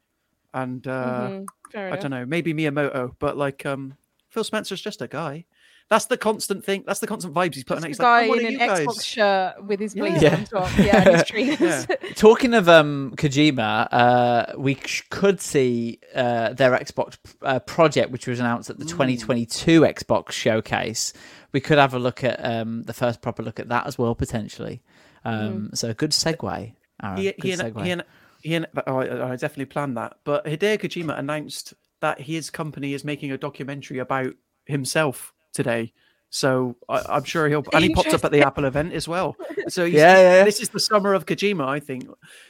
and 0.52 0.86
uh, 0.86 1.40
Mhm, 1.74 1.92
I 1.92 1.96
don't 1.96 2.10
know, 2.10 2.26
maybe 2.26 2.52
Miyamoto, 2.52 3.14
but 3.18 3.38
like 3.38 3.64
um, 3.64 3.94
Phil 4.28 4.44
Spencer's 4.44 4.82
just 4.82 5.00
a 5.00 5.08
guy. 5.08 5.46
That's 5.88 6.06
the 6.06 6.16
constant 6.16 6.64
thing. 6.64 6.82
That's 6.84 6.98
the 6.98 7.06
constant 7.06 7.32
vibes 7.32 7.54
he's 7.54 7.62
putting 7.62 7.84
out. 7.84 7.88
He's 7.88 8.00
a 8.00 8.02
like, 8.02 8.28
guy 8.28 8.34
"I'm 8.34 8.40
in 8.40 8.60
an 8.60 8.68
guys." 8.68 8.86
Xbox 8.86 9.04
shirt 9.04 9.64
with 9.64 9.78
his 9.78 9.94
blazer 9.94 10.18
Yeah. 10.26 10.34
on 10.36 10.44
top. 10.44 10.70
Yeah, 10.78 10.96
and 11.08 11.16
his 11.16 11.24
trainers. 11.28 11.86
Talking 12.16 12.54
of 12.54 12.68
um, 12.68 13.12
Kojima, 13.16 13.86
uh, 13.92 14.46
we 14.58 14.74
sh- 14.84 15.02
could 15.10 15.40
see 15.40 16.00
uh, 16.14 16.54
their 16.54 16.72
Xbox 16.72 17.18
uh, 17.42 17.60
project, 17.60 18.10
which 18.10 18.26
was 18.26 18.40
announced 18.40 18.68
at 18.68 18.78
the 18.78 18.84
2022 18.84 19.82
Xbox 19.82 20.32
showcase. 20.32 21.12
We 21.52 21.60
could 21.60 21.78
have 21.78 21.94
a 21.94 21.98
look 22.00 22.24
at 22.24 22.44
um, 22.44 22.82
the 22.82 22.92
first 22.92 23.22
proper 23.22 23.42
look 23.44 23.60
at 23.60 23.68
that 23.68 23.86
as 23.86 23.96
well, 23.96 24.14
potentially. 24.16 24.82
Um, 25.24 25.70
So, 25.74 25.90
a 25.90 25.94
good 25.94 26.10
segue. 26.10 26.74
Aaron, 27.02 27.16
he, 27.16 27.24
good 27.32 27.44
he, 27.44 27.52
segue. 27.52 27.84
he, 27.84 27.90
and, 27.92 28.04
he 28.42 28.54
and, 28.56 28.66
oh, 28.88 28.98
I, 28.98 29.32
I 29.32 29.36
definitely 29.36 29.66
planned 29.66 29.96
that. 29.96 30.16
But 30.24 30.46
Hideo 30.46 30.78
Kojima 30.80 31.16
announced 31.18 31.74
that 32.00 32.22
his 32.22 32.50
company 32.50 32.92
is 32.92 33.04
making 33.04 33.30
a 33.30 33.38
documentary 33.38 33.98
about 33.98 34.34
himself 34.66 35.32
today. 35.56 35.92
So 36.28 36.76
I, 36.88 37.02
I'm 37.08 37.24
sure 37.24 37.48
he'll, 37.48 37.64
and 37.72 37.82
he 37.84 37.94
popped 37.94 38.12
up 38.12 38.24
at 38.24 38.32
the 38.32 38.42
Apple 38.42 38.64
event 38.64 38.92
as 38.92 39.08
well. 39.08 39.36
So 39.68 39.84
he's, 39.84 39.94
Yeah, 39.94 40.14
yeah, 40.16 40.34
yeah. 40.38 40.44
this 40.44 40.60
is 40.60 40.68
the 40.68 40.78
summer 40.78 41.12
of 41.12 41.26
Kojima, 41.26 41.66
I 41.66 41.80
think, 41.80 42.06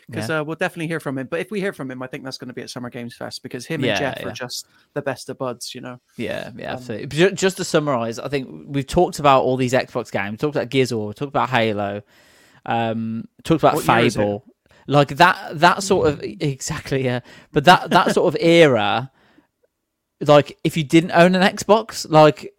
because 0.06 0.28
Yeah. 0.28 0.40
uh, 0.40 0.44
we'll 0.44 0.56
definitely 0.56 0.86
hear 0.88 1.00
from 1.00 1.16
him. 1.16 1.28
But 1.30 1.40
if 1.40 1.50
we 1.50 1.60
hear 1.60 1.72
from 1.72 1.90
him, 1.90 2.02
I 2.02 2.08
think 2.08 2.24
that's 2.24 2.36
going 2.36 2.48
to 2.48 2.54
be 2.54 2.60
at 2.60 2.68
Summer 2.68 2.90
Games 2.90 3.14
Fest 3.16 3.42
because 3.42 3.64
him 3.64 3.82
Yeah, 3.82 3.92
and 3.92 3.98
Geoff 3.98 4.16
yeah. 4.20 4.28
are 4.28 4.32
just 4.34 4.66
the 4.92 5.00
best 5.00 5.30
of 5.30 5.38
buds, 5.38 5.74
you 5.74 5.80
know. 5.80 5.98
Yeah, 6.18 6.50
yeah, 6.54 6.72
Um, 6.72 6.76
absolutely. 6.76 7.06
Ju- 7.06 7.30
Just 7.32 7.56
to 7.56 7.64
summarize, 7.64 8.18
I 8.18 8.28
think 8.28 8.48
we've 8.66 8.86
talked 8.86 9.18
about 9.18 9.44
all 9.44 9.56
these 9.56 9.72
Xbox 9.72 10.12
games. 10.12 10.32
We 10.32 10.36
talked 10.36 10.56
about 10.56 10.68
Gears 10.68 10.92
of 10.92 10.98
War. 10.98 11.08
we 11.08 11.14
Talked 11.14 11.30
about 11.30 11.48
Halo. 11.48 12.02
Um, 12.66 13.24
talked 13.44 13.62
about 13.62 13.76
What 13.76 13.86
year 13.88 13.98
is 14.00 14.16
it? 14.16 14.18
Fable. 14.18 14.44
Like 14.86 15.08
that. 15.16 15.58
That 15.60 15.82
sort 15.82 16.08
of 16.08 16.22
exactly. 16.22 17.02
Yeah, 17.02 17.20
but 17.52 17.64
that 17.64 17.88
that 17.90 18.12
sort 18.12 18.34
of 18.34 18.38
era. 18.42 19.10
Like 20.20 20.58
if 20.64 20.76
you 20.76 20.84
didn't 20.84 21.12
own 21.12 21.34
an 21.34 21.42
Xbox, 21.56 22.06
like 22.10 22.52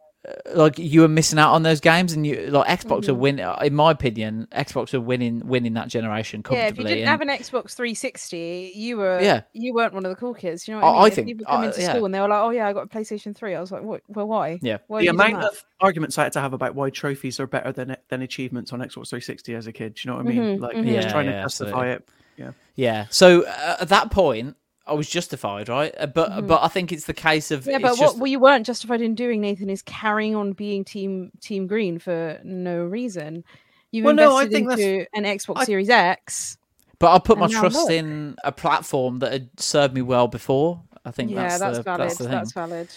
like 0.53 0.77
you 0.77 1.01
were 1.01 1.07
missing 1.07 1.39
out 1.39 1.53
on 1.53 1.63
those 1.63 1.79
games, 1.79 2.13
and 2.13 2.25
you 2.27 2.47
like 2.51 2.67
Xbox 2.67 3.07
are 3.07 3.13
Mhm. 3.13 3.17
winning. 3.17 3.45
In 3.63 3.75
my 3.75 3.91
opinion, 3.91 4.47
Xbox 4.51 4.93
are 4.93 4.99
winning 5.01 5.41
winning 5.45 5.73
that 5.75 5.87
generation 5.87 6.43
comfortably. 6.43 6.63
Yeah, 6.63 6.69
if 6.69 6.77
you 6.77 6.83
didn't 6.83 6.99
and- 6.99 7.09
have 7.09 7.21
an 7.21 7.29
Xbox 7.29 7.75
360, 7.75 8.71
you 8.75 8.97
were 8.97 9.19
Yeah. 9.21 9.41
you 9.53 9.73
weren't 9.73 9.93
one 9.93 10.05
of 10.05 10.09
the 10.09 10.15
cool 10.15 10.33
kids. 10.33 10.67
You 10.67 10.73
know 10.75 10.81
what 10.81 10.87
I- 10.87 10.89
I 10.89 10.93
mean? 10.93 11.01
I 11.03 11.07
If 11.07 11.13
think- 11.15 11.27
people 11.27 11.45
come 11.45 11.61
uh, 11.61 11.65
into 11.67 11.81
yeah. 11.81 11.89
school 11.89 12.05
and 12.05 12.13
they 12.13 12.19
were 12.19 12.27
like, 12.27 12.41
"Oh 12.43 12.49
yeah, 12.49 12.67
I 12.67 12.73
got 12.73 12.83
a 12.83 12.87
PlayStation 12.87 13.35
3." 13.35 13.55
I 13.55 13.59
was 13.61 13.71
like, 13.71 13.83
"What? 13.83 14.01
Well, 14.09 14.27
why? 14.27 14.59
Yeah. 14.61 14.77
Why 14.87 14.99
the 15.01 15.05
have 15.07 15.13
you 15.15 15.17
done 15.19 15.31
amount 15.31 15.43
of 15.45 15.63
arguments 15.79 16.17
I 16.17 16.23
had 16.23 16.33
to 16.33 16.41
have 16.41 16.53
about 16.53 16.75
why 16.75 16.89
trophies 16.89 17.39
are 17.39 17.47
better 17.47 17.71
than 17.71 17.95
than 18.09 18.21
achievements 18.21 18.73
on 18.73 18.79
Xbox 18.79 19.09
360 19.09 19.55
as 19.55 19.67
a 19.67 19.71
kid. 19.71 19.95
Do 19.95 20.01
you 20.03 20.11
know 20.11 20.17
what 20.17 20.25
I 20.25 20.29
mean? 20.29 20.57
Mhm, 20.57 20.61
Like 20.61 20.75
mhm. 20.75 20.83
just 20.85 21.07
Yeah, 21.07 21.11
trying 21.11 21.25
to 21.27 21.31
yeah, 21.31 21.41
justify 21.43 21.87
absolutely. 21.89 21.91
it. 21.93 22.09
Yeah. 22.37 22.51
Yeah. 22.75 23.05
So 23.09 23.43
uh, 23.43 23.77
at 23.81 23.89
that 23.89 24.11
point, 24.11 24.55
I 24.87 24.93
was 24.93 25.09
justified, 25.09 25.69
right? 25.69 25.93
Uh, 25.99 26.07
But 26.07 26.31
Mhm. 26.31 26.47
but 26.47 26.63
I 26.63 26.67
think 26.67 26.91
it's 26.91 27.05
the 27.05 27.13
case 27.13 27.51
of 27.51 27.65
Yeah, 27.65 27.75
it's 27.75 27.81
but 27.83 27.89
just, 27.97 28.01
what 28.15 28.17
well, 28.21 28.27
you 28.27 28.39
weren't 28.39 28.65
justified 28.65 29.01
in 29.01 29.15
doing, 29.15 29.41
Nathan, 29.41 29.69
is 29.69 29.81
carrying 29.81 30.35
on 30.35 30.53
being 30.53 30.83
team 30.85 31.31
Team 31.41 31.67
Green 31.67 31.99
for 31.99 32.39
no 32.43 32.83
reason. 32.83 33.43
You've 33.91 34.05
Well, 34.05 34.15
no, 34.15 34.35
I 34.37 34.43
invested 34.43 34.51
think 34.53 34.69
that's- 34.69 34.85
into 34.87 35.05
an 35.13 35.23
Xbox 35.23 35.53
I- 35.57 35.65
Series 35.65 35.89
X. 35.89 36.57
But 36.99 37.13
I 37.13 37.19
put 37.19 37.37
my 37.37 37.47
trust 37.47 37.75
look. 37.75 37.91
in 37.91 38.35
a 38.43 38.51
platform 38.51 39.19
that 39.19 39.31
had 39.31 39.49
served 39.59 39.93
me 39.93 40.01
well 40.01 40.27
before. 40.27 40.81
I 41.05 41.11
think 41.11 41.29
Yeah, 41.31 41.43
that's, 41.47 41.59
that's, 41.59 41.77
the, 41.77 41.83
valid. 41.83 42.01
that's 42.01 42.17
the 42.17 42.27
That's, 42.27 42.51
valid. 42.53 42.87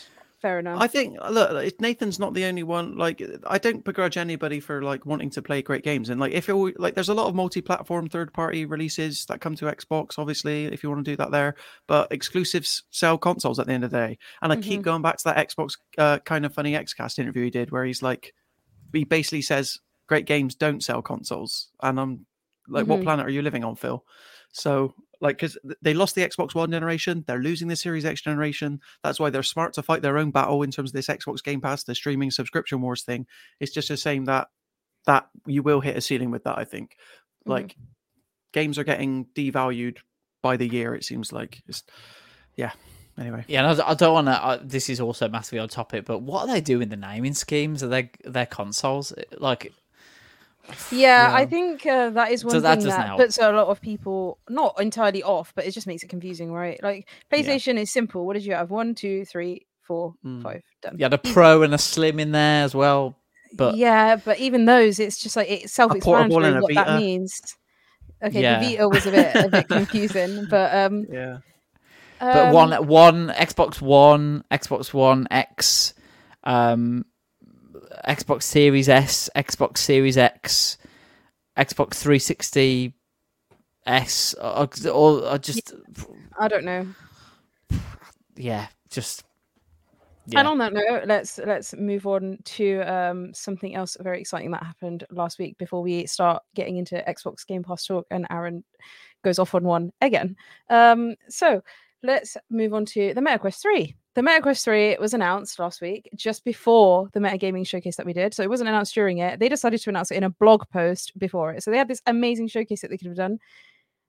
Fair 0.40 0.58
enough. 0.58 0.80
I 0.80 0.86
think 0.86 1.18
look, 1.30 1.80
Nathan's 1.80 2.18
not 2.18 2.32
the 2.32 2.46
only 2.46 2.62
one. 2.62 2.96
Like, 2.96 3.22
I 3.46 3.58
don't 3.58 3.84
begrudge 3.84 4.16
anybody 4.16 4.58
for 4.58 4.82
like 4.82 5.04
wanting 5.04 5.28
to 5.30 5.42
play 5.42 5.60
great 5.60 5.84
games, 5.84 6.08
and 6.08 6.18
like 6.18 6.32
if 6.32 6.48
you're 6.48 6.72
like, 6.78 6.94
there's 6.94 7.10
a 7.10 7.14
lot 7.14 7.28
of 7.28 7.34
multi-platform 7.34 8.08
third-party 8.08 8.64
releases 8.64 9.26
that 9.26 9.42
come 9.42 9.54
to 9.56 9.66
Xbox. 9.66 10.18
Obviously, 10.18 10.64
if 10.64 10.82
you 10.82 10.88
want 10.88 11.04
to 11.04 11.10
do 11.10 11.16
that 11.18 11.30
there, 11.30 11.56
but 11.86 12.10
exclusives 12.10 12.84
sell 12.90 13.18
consoles 13.18 13.58
at 13.58 13.66
the 13.66 13.72
end 13.74 13.84
of 13.84 13.90
the 13.90 13.98
day. 13.98 14.18
And 14.40 14.50
I 14.50 14.56
keep 14.56 14.80
Mhm. 14.80 14.84
going 14.84 15.02
back 15.02 15.18
to 15.18 15.24
that 15.24 15.36
Xbox 15.48 15.76
uh, 15.98 16.20
kind 16.20 16.46
of 16.46 16.54
funny 16.54 16.72
XCast 16.72 17.18
interview 17.18 17.44
he 17.44 17.50
did, 17.50 17.70
where 17.70 17.84
he's 17.84 18.00
like, 18.02 18.32
he 18.94 19.04
basically 19.04 19.42
says 19.42 19.78
great 20.08 20.24
games 20.24 20.54
don't 20.54 20.82
sell 20.82 21.02
consoles, 21.02 21.68
and 21.82 22.00
I'm 22.00 22.26
like, 22.66 22.86
what 22.86 23.00
Mhm. 23.00 23.04
planet 23.04 23.26
are 23.26 23.30
you 23.30 23.42
living 23.42 23.64
on, 23.64 23.76
Phil? 23.76 24.04
So 24.52 24.94
like 25.20 25.36
because 25.36 25.58
they 25.82 25.94
lost 25.94 26.14
the 26.14 26.26
Xbox 26.26 26.54
One 26.54 26.70
generation, 26.70 27.24
they're 27.26 27.38
losing 27.42 27.68
the 27.68 27.76
Series 27.76 28.04
X 28.04 28.22
generation. 28.22 28.80
That's 29.02 29.20
why 29.20 29.30
they're 29.30 29.42
smart 29.42 29.72
to 29.74 29.82
fight 29.82 30.02
their 30.02 30.18
own 30.18 30.30
battle 30.30 30.62
in 30.62 30.70
terms 30.70 30.90
of 30.90 30.94
this 30.94 31.08
Xbox 31.08 31.42
Game 31.42 31.60
Pass, 31.60 31.84
the 31.84 31.94
streaming 31.94 32.30
subscription 32.30 32.80
wars 32.80 33.02
thing. 33.02 33.26
It's 33.60 33.72
just 33.72 33.90
a 33.90 33.96
shame 33.96 34.24
that 34.26 34.48
that 35.06 35.28
you 35.46 35.62
will 35.62 35.80
hit 35.80 35.96
a 35.96 36.00
ceiling 36.00 36.30
with 36.30 36.44
that. 36.44 36.58
I 36.58 36.64
think 36.64 36.96
Mhm. 37.46 37.50
like 37.50 37.76
games 38.52 38.78
are 38.78 38.84
getting 38.84 39.26
devalued 39.34 39.98
by 40.42 40.56
the 40.56 40.66
year. 40.68 40.94
It 40.94 41.04
seems 41.04 41.32
like 41.32 41.62
it's 41.66 41.84
yeah. 42.56 42.72
Anyway, 43.18 43.44
Yeah, 43.48 43.68
and 43.70 43.82
I, 43.82 43.90
I 43.90 43.94
don't 43.94 44.14
want 44.14 44.28
to. 44.28 44.32
Uh, 44.44 44.58
this 44.62 44.88
is 44.88 44.98
also 45.00 45.28
massively 45.28 45.58
on 45.58 45.68
topic, 45.68 46.06
but 46.06 46.20
what 46.20 46.42
are 46.48 46.54
they 46.54 46.60
doing 46.62 46.88
the 46.88 46.96
naming 46.96 47.34
schemes? 47.34 47.82
Are 47.82 47.88
they 47.88 48.10
their 48.24 48.46
consoles 48.46 49.12
like? 49.36 49.72
Yeah, 50.92 51.30
I 51.32 51.46
think 51.46 51.84
uh, 51.86 52.10
that 52.10 52.30
is 52.30 52.44
one 52.44 52.52
So 52.52 52.60
that 52.60 52.76
thing 52.78 52.84
doesn't 52.86 53.00
that 53.00 53.06
help. 53.08 53.20
puts 53.20 53.38
a 53.38 53.50
lot 53.50 53.66
of 53.68 53.80
people 53.80 54.38
not 54.48 54.80
entirely 54.80 55.22
off, 55.22 55.52
but 55.56 55.66
it 55.66 55.72
just 55.72 55.86
makes 55.86 56.02
it 56.02 56.08
confusing, 56.08 56.52
right? 56.52 56.80
Like 56.82 57.08
PlayStation 57.32 57.76
is 57.78 57.90
simple. 57.92 58.24
What 58.26 58.34
did 58.34 58.44
you 58.44 58.54
have? 58.54 58.70
One, 58.70 58.94
two, 58.94 59.24
three, 59.24 59.66
four, 59.82 60.14
Mm. 60.24 60.42
five. 60.42 60.62
Done. 60.82 60.96
You 60.98 61.04
had 61.04 61.14
a 61.14 61.18
pro 61.18 61.62
and 61.62 61.74
a 61.74 61.78
slim 61.78 62.20
in 62.20 62.30
there 62.32 62.62
as 62.64 62.74
well, 62.74 63.16
but 63.54 63.76
yeah, 63.76 64.16
but 64.16 64.38
even 64.38 64.64
those, 64.66 65.00
it's 65.00 65.20
just 65.20 65.34
like 65.34 65.50
it's 65.50 65.72
self-explanatory 65.72 66.46
and 66.46 66.56
a 66.58 66.60
what 66.60 66.74
that 66.74 66.98
means. 67.00 67.56
Okay, 68.22 68.42
Yeah. 68.42 68.60
the 68.60 68.66
Vita 68.76 68.88
was 68.88 69.06
a 69.06 69.10
bit 69.10 69.34
a 69.34 69.48
bit 69.48 69.68
confusing, 69.76 70.46
but 70.48 70.72
um, 70.74 71.04
yeah. 71.10 71.38
but 72.20 72.46
um, 72.48 72.52
one 72.54 72.86
one 72.86 73.28
Xbox 73.30 73.80
One, 73.80 74.44
Xbox 74.52 74.92
One 74.94 75.26
X, 75.32 75.94
um, 76.44 77.06
Xbox 78.06 78.44
Series 78.44 78.88
S, 78.88 79.28
Xbox 79.36 79.78
Series 79.78 80.16
X, 80.16 80.78
Xbox 81.56 81.94
360 81.94 82.94
S, 83.86 84.34
or, 84.34 84.68
or, 84.90 85.24
or 85.24 85.38
just 85.38 85.74
I 86.38 86.48
don't 86.48 86.64
know. 86.64 86.86
yeah, 88.36 88.68
just 88.90 89.24
And 90.34 90.46
on 90.46 90.58
that 90.58 90.72
note, 90.72 91.06
let's 91.06 91.38
let's 91.38 91.74
move 91.74 92.06
on 92.06 92.38
to 92.44 92.80
um, 92.82 93.34
something 93.34 93.74
else 93.74 93.96
very 94.00 94.20
exciting 94.20 94.50
that 94.52 94.62
happened 94.62 95.04
last 95.10 95.38
week 95.38 95.58
before 95.58 95.82
we 95.82 96.06
start 96.06 96.42
getting 96.54 96.76
into 96.76 97.02
Xbox 97.08 97.46
Game 97.46 97.62
Pass 97.62 97.86
talk 97.86 98.06
and 98.10 98.26
Aaron 98.30 98.62
goes 99.24 99.38
off 99.38 99.54
on 99.54 99.64
one 99.64 99.92
again. 100.00 100.36
Um, 100.68 101.14
so 101.28 101.62
let's 102.02 102.36
move 102.50 102.74
on 102.74 102.84
to 102.86 103.12
the 103.14 103.20
MetaQuest 103.20 103.60
3. 103.60 103.96
The 104.14 104.22
MetaQuest 104.22 104.64
3 104.64 104.96
was 104.98 105.14
announced 105.14 105.58
last 105.58 105.80
week 105.80 106.08
just 106.16 106.44
before 106.44 107.08
the 107.12 107.20
Metagaming 107.20 107.66
showcase 107.66 107.96
that 107.96 108.06
we 108.06 108.12
did. 108.12 108.34
So 108.34 108.42
it 108.42 108.50
wasn't 108.50 108.68
announced 108.68 108.94
during 108.94 109.18
it. 109.18 109.38
They 109.38 109.48
decided 109.48 109.80
to 109.82 109.90
announce 109.90 110.10
it 110.10 110.16
in 110.16 110.24
a 110.24 110.30
blog 110.30 110.64
post 110.72 111.16
before 111.16 111.52
it. 111.52 111.62
So 111.62 111.70
they 111.70 111.78
had 111.78 111.88
this 111.88 112.02
amazing 112.06 112.48
showcase 112.48 112.80
that 112.80 112.90
they 112.90 112.98
could 112.98 113.06
have 113.06 113.16
done 113.16 113.38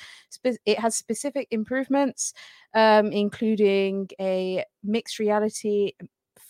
It 0.64 0.78
has 0.78 0.96
specific 0.96 1.48
improvements, 1.50 2.32
um, 2.74 3.12
including 3.12 4.08
a 4.20 4.64
mixed 4.82 5.18
reality 5.18 5.92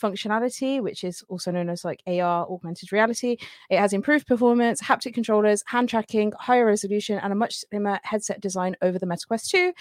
functionality, 0.01 0.83
which 0.83 1.05
is 1.05 1.23
also 1.29 1.51
known 1.51 1.69
as 1.69 1.85
like 1.85 2.03
AR 2.07 2.47
augmented 2.49 2.93
reality. 2.93 3.37
It 3.69 3.79
has 3.79 3.93
improved 3.93 4.27
performance, 4.27 4.81
haptic 4.81 5.15
controllers, 5.15 5.63
hand 5.67 5.89
tracking, 5.89 6.33
higher 6.39 6.67
resolution, 6.67 7.19
and 7.19 7.33
a 7.33 7.37
much 7.37 7.57
slimmer 7.57 8.01
headset 8.03 8.41
design 8.41 8.77
over 8.83 8.99
the 8.99 9.07
MetaQuest 9.07 9.49
2. 9.49 9.73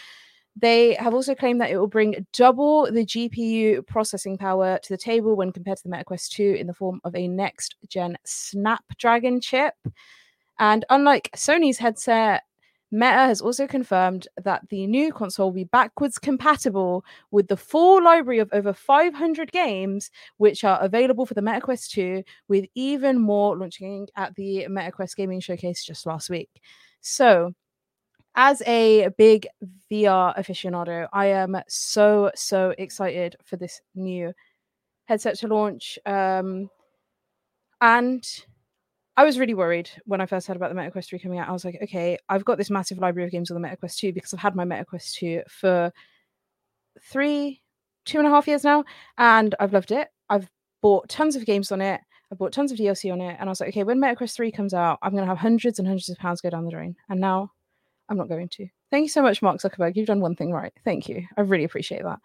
They 0.56 0.96
have 0.96 1.14
also 1.14 1.36
claimed 1.36 1.62
that 1.62 1.70
it 1.70 1.78
will 1.78 1.88
bring 1.88 2.26
double 2.34 2.92
the 2.92 3.06
GPU 3.06 3.86
processing 3.88 4.38
power 4.38 4.80
to 4.82 4.90
the 4.90 4.98
table 4.98 5.36
when 5.36 5.54
compared 5.54 5.78
to 5.78 5.84
the 5.88 5.96
MetaQuest 5.96 6.30
2 6.30 6.58
in 6.60 6.68
the 6.68 6.74
form 6.74 7.00
of 7.04 7.16
a 7.16 7.28
next 7.28 7.76
gen 7.88 8.18
Snapdragon 8.26 9.40
chip. 9.40 9.76
And 10.60 10.84
unlike 10.90 11.30
Sony's 11.36 11.78
headset, 11.78 12.44
Meta 12.92 13.12
has 13.12 13.40
also 13.42 13.68
confirmed 13.68 14.28
that 14.44 14.68
the 14.70 14.88
new 14.88 15.14
console 15.14 15.48
will 15.48 15.54
be 15.54 15.64
backwards 15.66 16.18
compatible 16.18 17.06
with 17.30 17.48
the 17.48 17.58
full 17.58 18.04
library 18.04 18.40
of 18.40 18.50
over 18.52 18.74
500 18.74 19.52
games, 19.52 20.10
which 20.38 20.64
are 20.64 20.82
available 20.82 21.26
for 21.26 21.36
the 21.36 21.42
MetaQuest 21.42 21.90
2, 21.90 22.24
with 22.48 22.66
even 22.74 23.20
more 23.20 23.56
launching 23.56 24.08
at 24.16 24.34
the 24.36 24.66
MetaQuest 24.70 25.16
Gaming 25.16 25.40
Showcase 25.40 25.86
just 25.86 26.08
last 26.08 26.30
week. 26.30 26.50
So, 27.02 27.54
as 28.36 28.62
a 28.66 29.10
big 29.18 29.48
VR 29.92 30.36
aficionado, 30.38 31.08
I 31.14 31.28
am 31.28 31.62
so 31.68 32.32
so 32.36 32.74
excited 32.78 33.36
for 33.44 33.58
this 33.58 33.82
new 33.96 34.34
headset 35.06 35.38
to 35.40 35.48
launch. 35.48 36.00
Um, 36.06 36.70
and 37.82 38.24
I 39.20 39.26
was 39.26 39.38
really 39.38 39.54
worried 39.54 39.90
when 40.06 40.22
I 40.22 40.26
first 40.26 40.48
heard 40.48 40.56
about 40.56 40.74
the 40.74 40.80
MetaQuest 40.80 41.10
3 41.10 41.20
coming 41.20 41.40
out. 41.40 41.50
I 41.50 41.52
was 41.52 41.66
like, 41.66 41.78
okay, 41.84 42.18
I've 42.30 42.46
got 42.46 42.58
this 42.58 42.70
massive 42.70 43.00
library 43.00 43.26
of 43.28 43.34
games 43.34 43.52
on 43.52 43.62
the 43.62 43.68
MetaQuest 43.68 43.98
2 43.98 44.14
because 44.14 44.34
I've 44.34 44.40
had 44.40 44.56
my 44.56 44.64
MetaQuest 44.64 45.16
2 45.16 45.42
for 45.50 45.92
three, 47.02 47.62
two 48.06 48.20
and 48.20 48.26
a 48.26 48.30
half 48.30 48.48
years 48.48 48.64
now, 48.64 48.86
and 49.18 49.56
I've 49.60 49.74
loved 49.74 49.92
it. 49.92 50.08
I've 50.30 50.50
bought 50.82 51.10
tons 51.10 51.36
of 51.36 51.46
games 51.46 51.70
on 51.74 51.82
it. 51.82 52.00
I've 52.32 52.38
bought 52.38 52.54
tons 52.54 52.72
of 52.72 52.78
DLC 52.78 53.12
on 53.12 53.20
it, 53.20 53.36
and 53.38 53.50
I 53.50 53.52
was 53.52 53.60
like, 53.60 53.68
okay, 53.72 53.84
when 53.84 54.00
MetaQuest 54.00 54.36
3 54.36 54.54
comes 54.54 54.74
out, 54.74 55.00
I'm 55.02 55.12
going 55.12 55.24
to 55.24 55.28
have 55.28 55.38
hundreds 55.38 55.80
and 55.80 55.88
hundreds 55.88 56.08
of 56.08 56.18
pounds 56.18 56.40
go 56.40 56.50
down 56.50 56.64
the 56.64 56.72
drain. 56.72 56.96
And 57.10 57.20
now 57.20 57.52
I'm 58.08 58.16
not 58.16 58.30
going 58.30 58.48
to. 58.48 58.68
Thank 58.90 59.04
you 59.04 59.10
so 59.10 59.22
much, 59.22 59.42
Mark 59.42 59.60
Zuckerberg. 59.60 59.98
You've 59.98 60.08
done 60.08 60.22
one 60.22 60.38
thing 60.38 60.54
right. 60.54 60.72
Thank 60.86 61.10
you. 61.10 61.26
I 61.36 61.42
really 61.42 61.66
appreciate 61.66 62.04
that. 62.04 62.20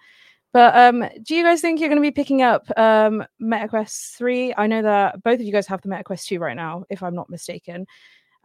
But 0.54 0.76
um, 0.76 1.04
do 1.24 1.34
you 1.34 1.42
guys 1.42 1.60
think 1.60 1.80
you're 1.80 1.88
going 1.88 2.00
to 2.00 2.00
be 2.00 2.12
picking 2.12 2.40
up 2.40 2.64
um, 2.76 3.24
MetaQuest 3.42 4.14
3? 4.16 4.54
I 4.56 4.68
know 4.68 4.82
that 4.82 5.20
both 5.24 5.40
of 5.40 5.42
you 5.44 5.50
guys 5.50 5.66
have 5.66 5.82
the 5.82 5.88
MetaQuest 5.88 6.26
2 6.26 6.38
right 6.38 6.54
now, 6.54 6.84
if 6.88 7.02
I'm 7.02 7.16
not 7.16 7.28
mistaken. 7.28 7.86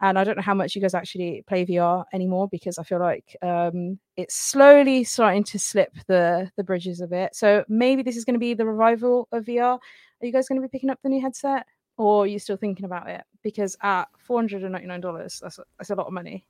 And 0.00 0.18
I 0.18 0.24
don't 0.24 0.34
know 0.34 0.42
how 0.42 0.54
much 0.54 0.74
you 0.74 0.82
guys 0.82 0.92
actually 0.92 1.44
play 1.46 1.64
VR 1.64 2.04
anymore 2.12 2.48
because 2.50 2.78
I 2.78 2.82
feel 2.82 2.98
like 2.98 3.36
um, 3.42 4.00
it's 4.16 4.34
slowly 4.34 5.04
starting 5.04 5.44
to 5.44 5.58
slip 5.58 5.94
the 6.08 6.50
the 6.56 6.64
bridges 6.64 7.00
a 7.00 7.06
bit. 7.06 7.36
So 7.36 7.64
maybe 7.68 8.02
this 8.02 8.16
is 8.16 8.24
going 8.24 8.34
to 8.34 8.40
be 8.40 8.54
the 8.54 8.66
revival 8.66 9.28
of 9.30 9.44
VR. 9.44 9.78
Are 9.78 10.26
you 10.26 10.32
guys 10.32 10.48
going 10.48 10.60
to 10.60 10.66
be 10.66 10.70
picking 10.70 10.90
up 10.90 10.98
the 11.04 11.10
new 11.10 11.20
headset, 11.20 11.64
or 11.96 12.24
are 12.24 12.26
you 12.26 12.40
still 12.40 12.56
thinking 12.56 12.86
about 12.86 13.08
it? 13.08 13.22
Because 13.44 13.76
at 13.82 14.08
four 14.18 14.38
hundred 14.38 14.64
and 14.64 14.72
ninety 14.72 14.88
nine 14.88 15.00
dollars, 15.00 15.38
that's 15.40 15.60
that's 15.78 15.90
a 15.90 15.94
lot 15.94 16.08
of 16.08 16.12
money. 16.12 16.44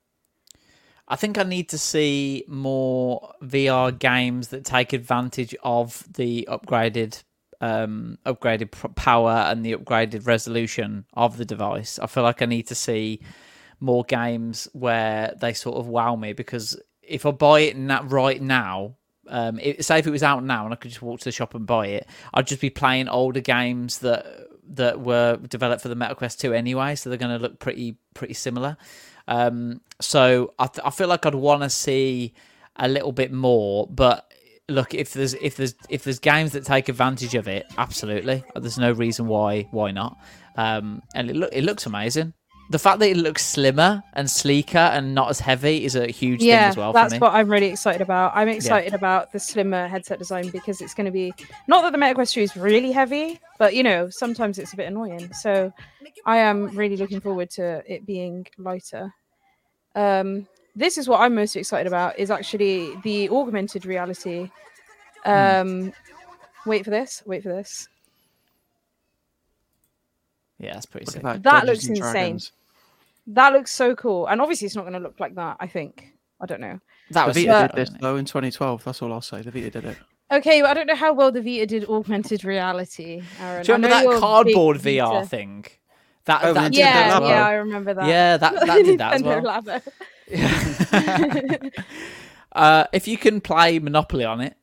I 1.11 1.17
think 1.17 1.37
I 1.37 1.43
need 1.43 1.67
to 1.69 1.77
see 1.77 2.45
more 2.47 3.33
VR 3.43 3.97
games 3.97 4.47
that 4.47 4.63
take 4.63 4.93
advantage 4.93 5.53
of 5.61 6.05
the 6.13 6.47
upgraded 6.49 7.21
um, 7.59 8.17
upgraded 8.25 8.71
power 8.95 9.31
and 9.31 9.65
the 9.65 9.75
upgraded 9.75 10.25
resolution 10.25 11.05
of 11.13 11.35
the 11.35 11.43
device. 11.43 11.99
I 11.99 12.07
feel 12.07 12.23
like 12.23 12.41
I 12.41 12.45
need 12.45 12.67
to 12.67 12.75
see 12.75 13.19
more 13.81 14.05
games 14.05 14.69
where 14.71 15.35
they 15.41 15.51
sort 15.51 15.77
of 15.77 15.87
wow 15.87 16.15
me 16.15 16.31
because 16.31 16.79
if 17.01 17.25
I 17.25 17.31
buy 17.31 17.59
it 17.59 17.77
na- 17.77 18.03
right 18.05 18.41
now, 18.41 18.95
um, 19.27 19.59
it, 19.59 19.83
say 19.83 19.99
if 19.99 20.07
it 20.07 20.11
was 20.11 20.23
out 20.23 20.45
now 20.45 20.63
and 20.63 20.73
I 20.73 20.77
could 20.77 20.91
just 20.91 21.01
walk 21.01 21.19
to 21.19 21.25
the 21.25 21.31
shop 21.33 21.55
and 21.55 21.67
buy 21.67 21.87
it, 21.87 22.07
I'd 22.33 22.47
just 22.47 22.61
be 22.61 22.69
playing 22.69 23.09
older 23.09 23.41
games 23.41 23.99
that 23.99 24.25
that 24.75 25.01
were 25.01 25.35
developed 25.35 25.81
for 25.81 25.89
the 25.89 25.95
MetaQuest 25.95 26.39
2 26.39 26.53
anyway, 26.53 26.95
so 26.95 27.09
they're 27.09 27.19
going 27.19 27.37
to 27.37 27.41
look 27.41 27.59
pretty 27.59 27.97
pretty 28.13 28.33
similar. 28.33 28.77
Um, 29.27 29.81
so 29.99 30.53
I, 30.59 30.67
th- 30.67 30.85
I 30.85 30.89
feel 30.89 31.07
like 31.07 31.25
I'd 31.25 31.35
want 31.35 31.63
to 31.63 31.69
see 31.69 32.33
a 32.75 32.87
little 32.87 33.11
bit 33.11 33.31
more, 33.31 33.87
but 33.87 34.31
look 34.69 34.93
if 34.93 35.13
there's 35.13 35.33
if 35.35 35.57
there's 35.57 35.75
if 35.89 36.03
there's 36.03 36.19
games 36.19 36.53
that 36.53 36.65
take 36.65 36.89
advantage 36.89 37.35
of 37.35 37.47
it, 37.47 37.65
absolutely. 37.77 38.43
There's 38.55 38.77
no 38.77 38.91
reason 38.91 39.27
why 39.27 39.63
why 39.71 39.91
not. 39.91 40.17
Um, 40.55 41.01
and 41.13 41.29
it 41.29 41.35
look 41.35 41.49
it 41.53 41.63
looks 41.63 41.85
amazing. 41.85 42.33
The 42.71 42.79
fact 42.79 42.99
that 42.99 43.09
it 43.09 43.17
looks 43.17 43.45
slimmer 43.45 44.01
and 44.13 44.31
sleeker 44.31 44.77
and 44.77 45.13
not 45.13 45.29
as 45.29 45.41
heavy 45.41 45.83
is 45.83 45.93
a 45.97 46.07
huge 46.07 46.41
yeah, 46.41 46.61
thing 46.61 46.69
as 46.69 46.77
well. 46.77 46.93
that's 46.93 47.13
for 47.13 47.15
me. 47.15 47.19
what 47.19 47.33
I'm 47.33 47.49
really 47.49 47.65
excited 47.67 47.99
about. 47.99 48.31
I'm 48.33 48.47
excited 48.47 48.93
about 48.93 49.33
the 49.33 49.39
slimmer 49.39 49.89
headset 49.89 50.19
design 50.19 50.47
because 50.51 50.79
it's 50.79 50.93
going 50.93 51.05
to 51.05 51.11
be 51.11 51.33
not 51.67 51.81
that 51.81 51.91
the 51.91 51.97
MetaQuest 51.97 52.31
2 52.31 52.39
is 52.39 52.55
really 52.55 52.93
heavy, 52.93 53.41
but 53.59 53.75
you 53.75 53.83
know 53.83 54.09
sometimes 54.09 54.57
it's 54.57 54.71
a 54.71 54.77
bit 54.77 54.87
annoying. 54.87 55.33
So 55.33 55.73
I 56.25 56.37
am 56.37 56.69
really 56.69 56.95
looking 56.95 57.19
forward 57.19 57.49
to 57.51 57.83
it 57.93 58.05
being 58.05 58.47
lighter. 58.57 59.13
Um, 59.93 60.47
this 60.73 60.97
is 60.97 61.09
what 61.09 61.19
I'm 61.19 61.35
most 61.35 61.57
excited 61.57 61.87
about 61.87 62.17
is 62.17 62.31
actually 62.31 62.95
the 63.03 63.27
augmented 63.29 63.85
reality. 63.85 64.49
Um, 65.25 65.91
wait 66.65 66.85
for 66.85 66.89
this. 66.89 67.21
Wait 67.25 67.43
for 67.43 67.49
this. 67.49 67.89
Yeah, 70.57 70.75
that's 70.75 70.85
pretty 70.85 71.07
Look 71.07 71.15
sick. 71.15 71.25
at 71.25 71.43
That 71.43 71.65
looks 71.65 71.85
insane. 71.85 72.11
Dragons. 72.11 72.51
That 73.27 73.53
looks 73.53 73.71
so 73.71 73.95
cool, 73.95 74.27
and 74.27 74.41
obviously 74.41 74.65
it's 74.65 74.75
not 74.75 74.81
going 74.83 74.93
to 74.93 74.99
look 74.99 75.19
like 75.19 75.35
that. 75.35 75.57
I 75.59 75.67
think. 75.67 76.07
I 76.41 76.45
don't 76.47 76.59
know. 76.61 76.79
That 77.11 77.25
The 77.25 77.27
was 77.27 77.37
Vita 77.37 77.53
uh, 77.53 77.67
did 77.67 77.75
this 77.75 77.89
though 77.99 78.15
in 78.15 78.25
2012. 78.25 78.83
That's 78.83 79.01
all 79.01 79.13
I'll 79.13 79.21
say. 79.21 79.41
The 79.41 79.51
Vita 79.51 79.69
did 79.69 79.85
it. 79.85 79.97
Okay, 80.31 80.61
well, 80.61 80.71
I 80.71 80.73
don't 80.73 80.87
know 80.87 80.95
how 80.95 81.13
well 81.13 81.31
the 81.31 81.41
Vita 81.41 81.65
did 81.67 81.85
augmented 81.85 82.43
reality. 82.45 83.21
Aaron. 83.39 83.63
Do 83.63 83.71
you 83.71 83.75
remember 83.75 83.89
that 83.95 84.03
you're 84.03 84.11
a 84.13 84.15
big 84.15 84.21
cardboard 84.21 84.77
VR 84.77 85.13
Vita- 85.19 85.27
thing? 85.27 85.65
That, 86.25 86.41
Oh, 86.43 86.53
that 86.53 86.71
Nintendo 86.71 86.75
did 86.75 86.83
that 86.83 86.93
Yeah, 86.93 87.07
as 87.17 87.21
Labo. 87.21 87.29
yeah. 87.29 87.45
I 87.47 87.53
remember 87.53 87.93
that. 87.95 88.07
Yeah, 88.07 88.37
that 88.37 88.53
that 88.65 88.85
did 88.85 88.99
that 88.99 89.13
as 89.13 89.23
well. 89.23 89.41
Nintendo 90.31 91.71
uh, 92.53 92.85
if 92.93 93.07
you 93.07 93.17
can 93.17 93.41
play 93.41 93.79
Monopoly 93.79 94.23
on 94.25 94.41
it 94.41 94.55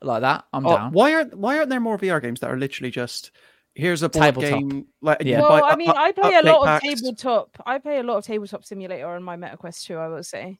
like 0.00 0.22
that, 0.22 0.44
I'm 0.52 0.66
Oh, 0.66 0.76
down. 0.76 0.92
why 0.92 1.14
aren't 1.14 1.36
why 1.36 1.58
aren't 1.58 1.70
there 1.70 1.80
more 1.80 1.98
VR 1.98 2.20
games 2.22 2.40
that 2.40 2.50
are 2.50 2.58
literally 2.58 2.90
just 2.90 3.30
here's 3.74 4.02
a 4.02 4.08
board 4.08 4.22
Tabletop. 4.34 4.60
game 4.60 4.86
like 5.00 5.22
you 5.24 5.32
Yeah. 5.32 5.40
buy 5.40 5.48
Well, 5.60 5.64
I 5.64 5.76
mean, 5.76 5.90
up- 5.90 5.96
I 5.96 6.12
play 6.12 6.34
a 6.34 6.42
update 6.42 6.44
lot 6.44 6.68
of 6.76 6.80
tabletop. 6.82 7.56
I 7.66 7.78
play 7.78 7.98
a 7.98 8.02
lot 8.02 8.18
of 8.18 8.24
tabletop 8.24 8.64
simulator 8.64 9.08
on 9.08 9.22
my 9.22 9.36
MetaQuest 9.36 9.84
2. 9.86 9.96
I 9.96 10.08
will 10.08 10.22
say. 10.22 10.58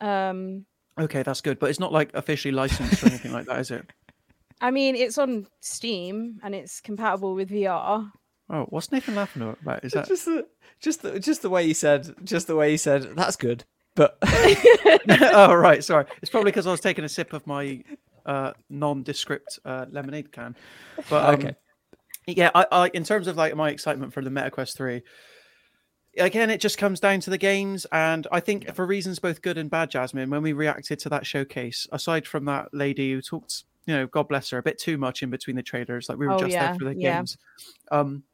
Um, 0.00 0.66
Okay, 0.98 1.22
that's 1.22 1.40
good, 1.40 1.58
but 1.58 1.70
it's 1.70 1.80
not 1.80 1.90
like 1.92 2.10
officially 2.12 2.52
licensed 2.52 3.02
or 3.02 3.06
anything 3.06 3.32
like 3.32 3.46
that, 3.46 3.60
is 3.60 3.70
it? 3.70 3.86
I 4.60 4.70
mean, 4.70 4.94
it's 4.94 5.16
on 5.16 5.46
Steam 5.60 6.38
and 6.42 6.54
it's 6.54 6.80
compatible 6.80 7.34
with 7.34 7.48
VR. 7.50 8.10
Oh, 8.50 8.66
what's 8.68 8.92
Nathan 8.92 9.14
laughing 9.14 9.42
about? 9.42 9.84
Is 9.84 9.92
that 9.92 10.06
just 10.06 10.26
the, 10.26 10.46
just 10.80 11.00
the, 11.02 11.18
just 11.18 11.40
the 11.42 11.48
way 11.48 11.64
you 11.64 11.72
said, 11.74 12.14
just 12.24 12.46
the 12.46 12.54
way 12.56 12.70
you 12.72 12.76
said, 12.78 13.04
that's 13.16 13.36
good. 13.36 13.64
But 13.96 14.18
oh 14.22 15.54
right, 15.54 15.82
sorry. 15.82 16.04
It's 16.20 16.30
probably 16.30 16.50
because 16.50 16.66
I 16.66 16.70
was 16.72 16.80
taking 16.80 17.04
a 17.04 17.08
sip 17.08 17.32
of 17.32 17.46
my 17.46 17.82
uh, 18.26 18.52
nondescript 18.68 19.58
uh, 19.64 19.86
lemonade 19.90 20.30
can. 20.30 20.54
But 21.08 21.24
um, 21.28 21.34
Okay. 21.36 21.54
Yeah, 22.26 22.50
I, 22.54 22.66
I 22.70 22.90
in 22.94 23.04
terms 23.04 23.26
of 23.26 23.36
like 23.36 23.54
my 23.56 23.70
excitement 23.70 24.12
for 24.12 24.22
the 24.22 24.30
MetaQuest 24.30 24.76
three, 24.76 25.02
again, 26.18 26.50
it 26.50 26.60
just 26.60 26.78
comes 26.78 27.00
down 27.00 27.20
to 27.20 27.30
the 27.30 27.38
games, 27.38 27.86
and 27.92 28.26
I 28.30 28.40
think 28.40 28.74
for 28.74 28.86
reasons 28.86 29.18
both 29.18 29.42
good 29.42 29.58
and 29.58 29.70
bad, 29.70 29.90
Jasmine, 29.90 30.30
when 30.30 30.42
we 30.42 30.52
reacted 30.52 30.98
to 31.00 31.08
that 31.10 31.26
showcase, 31.26 31.86
aside 31.92 32.26
from 32.26 32.44
that 32.46 32.68
lady 32.72 33.12
who 33.12 33.22
talked, 33.22 33.64
you 33.86 33.94
know, 33.94 34.06
God 34.06 34.28
bless 34.28 34.50
her, 34.50 34.58
a 34.58 34.62
bit 34.62 34.78
too 34.78 34.98
much 34.98 35.22
in 35.22 35.30
between 35.30 35.56
the 35.56 35.62
trailers, 35.62 36.08
like 36.08 36.18
we 36.18 36.26
were 36.26 36.34
Oh, 36.34 36.38
just 36.38 36.52
yeah, 36.52 36.68
there 36.68 36.78
for 36.78 36.84
the 36.84 36.94
yeah. 36.96 37.16
games. 37.16 37.38
Um, 37.90 38.24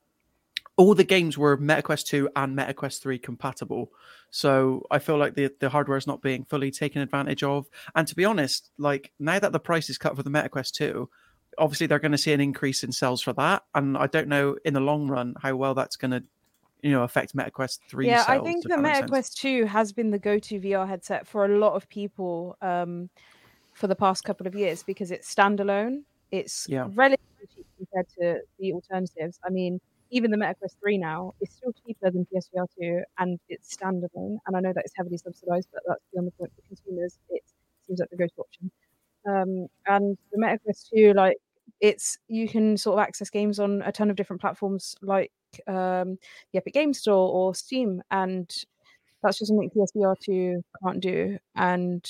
all 0.77 0.95
the 0.95 1.05
games 1.05 1.37
were 1.37 1.59
MetaQuest 1.59 2.07
2 2.07 2.31
and 2.37 2.57
MetaQuest 2.57 3.01
3 3.01 3.19
compatible. 3.19 3.91
So 4.31 4.87
I 4.93 5.01
feel 5.01 5.19
like 5.19 5.35
the, 5.35 5.51
the 5.59 5.69
hardware 5.69 5.99
is 5.99 6.07
not 6.07 6.23
being 6.23 6.45
fully 6.45 6.71
taken 6.71 7.03
advantage 7.03 7.43
of. 7.43 7.67
And 7.97 8.07
to 8.07 8.15
be 8.15 8.25
honest, 8.25 8.71
like 8.79 9.11
now 9.19 9.41
that 9.41 9.51
the 9.51 9.59
price 9.59 9.91
is 9.91 9.99
cut 9.99 10.15
for 10.15 10.23
the 10.23 10.31
MetaQuest 10.31 10.73
2, 10.75 11.11
obviously 11.59 11.87
they're 11.87 11.99
going 11.99 12.13
to 12.13 12.19
see 12.19 12.33
an 12.33 12.41
increase 12.41 12.83
in 12.85 12.93
sales 12.93 13.21
for 13.23 13.33
that. 13.35 13.65
And 13.75 13.97
I 13.97 14.07
don't 14.07 14.29
know 14.29 14.57
in 14.65 14.75
the 14.75 14.81
long 14.81 15.09
run 15.09 15.35
how 15.41 15.57
well 15.57 15.75
that's 15.75 15.97
going 15.97 16.11
to, 16.13 16.25
you 16.83 16.91
know, 16.93 17.03
affect 17.03 17.35
MetaQuest 17.37 17.81
3 17.89 18.07
yeah, 18.07 18.25
sales. 18.25 18.41
I 18.41 18.45
think 18.45 18.65
the. 18.65 18.77
MetaQuest 18.77 19.35
2 19.35 19.67
has 19.67 19.93
been 19.93 20.11
the 20.11 20.19
go-to 20.19 20.61
VR 20.61 20.87
headset 20.87 21.27
for 21.27 21.45
a 21.45 21.59
lot 21.59 21.75
of 21.75 21.89
people 21.89 22.57
um, 22.63 23.11
for 23.75 23.87
the 23.87 23.97
past 23.97 24.25
couple 24.25 24.47
of 24.47 24.55
years 24.55 24.83
because 24.83 25.11
it's 25.11 25.33
standalone. 25.33 26.05
It's 26.31 26.67
Yeah. 26.69 26.89
relatively 26.95 27.47
cheap 27.55 27.67
compared 27.77 28.09
to 28.21 28.41
the 28.59 28.73
alternatives. 28.73 29.39
I 29.45 29.51
mean, 29.51 29.81
even 30.11 30.31
the 30.31 30.37
MetaQuest 30.37 30.77
3 30.81 30.99
now 30.99 31.35
is 31.41 31.51
still 31.53 31.73
cheaper 31.87 32.11
than 32.11 32.27
PSVR 32.33 32.67
2 32.81 33.03
and 33.19 33.39
it's 33.49 33.77
standalone. 33.77 34.39
And 34.47 34.57
I 34.57 34.61
know 34.61 34.73
that 34.73 34.85
it's 34.85 34.95
heavily 34.97 35.19
subsidized, 35.19 35.69
but 35.73 35.83
that's 35.87 36.05
beyond 36.13 36.29
the 36.29 36.33
point 36.33 36.53
for 36.57 36.63
consumers. 36.69 37.19
It 37.31 37.43
seems 37.87 38.01
like 38.01 38.11
the 38.11 38.17
go-to 38.17 38.41
option. 38.41 38.71
Um, 39.27 39.67
and 39.87 40.17
the 40.33 40.39
MetaQuest 40.39 40.91
2, 40.95 41.13
like, 41.15 41.37
it's 41.81 42.19
you 42.29 42.49
can 42.49 42.77
sort 42.77 42.99
of 42.99 43.03
access 43.07 43.31
games 43.31 43.59
on 43.61 43.83
a 43.83 43.93
ton 43.93 44.11
of 44.11 44.17
different 44.17 44.41
platforms 44.41 44.95
like 45.03 45.31
um, 45.67 46.19
the 46.53 46.59
Epic 46.59 46.75
Game 46.75 46.93
Store 46.93 47.31
or 47.33 47.55
Steam, 47.55 48.03
and 48.11 48.53
that's 49.23 49.39
just 49.39 49.49
something 49.49 49.71
PSVR 49.71 50.19
2 50.21 50.63
can't 50.85 51.01
do. 51.01 51.39
And 51.57 52.09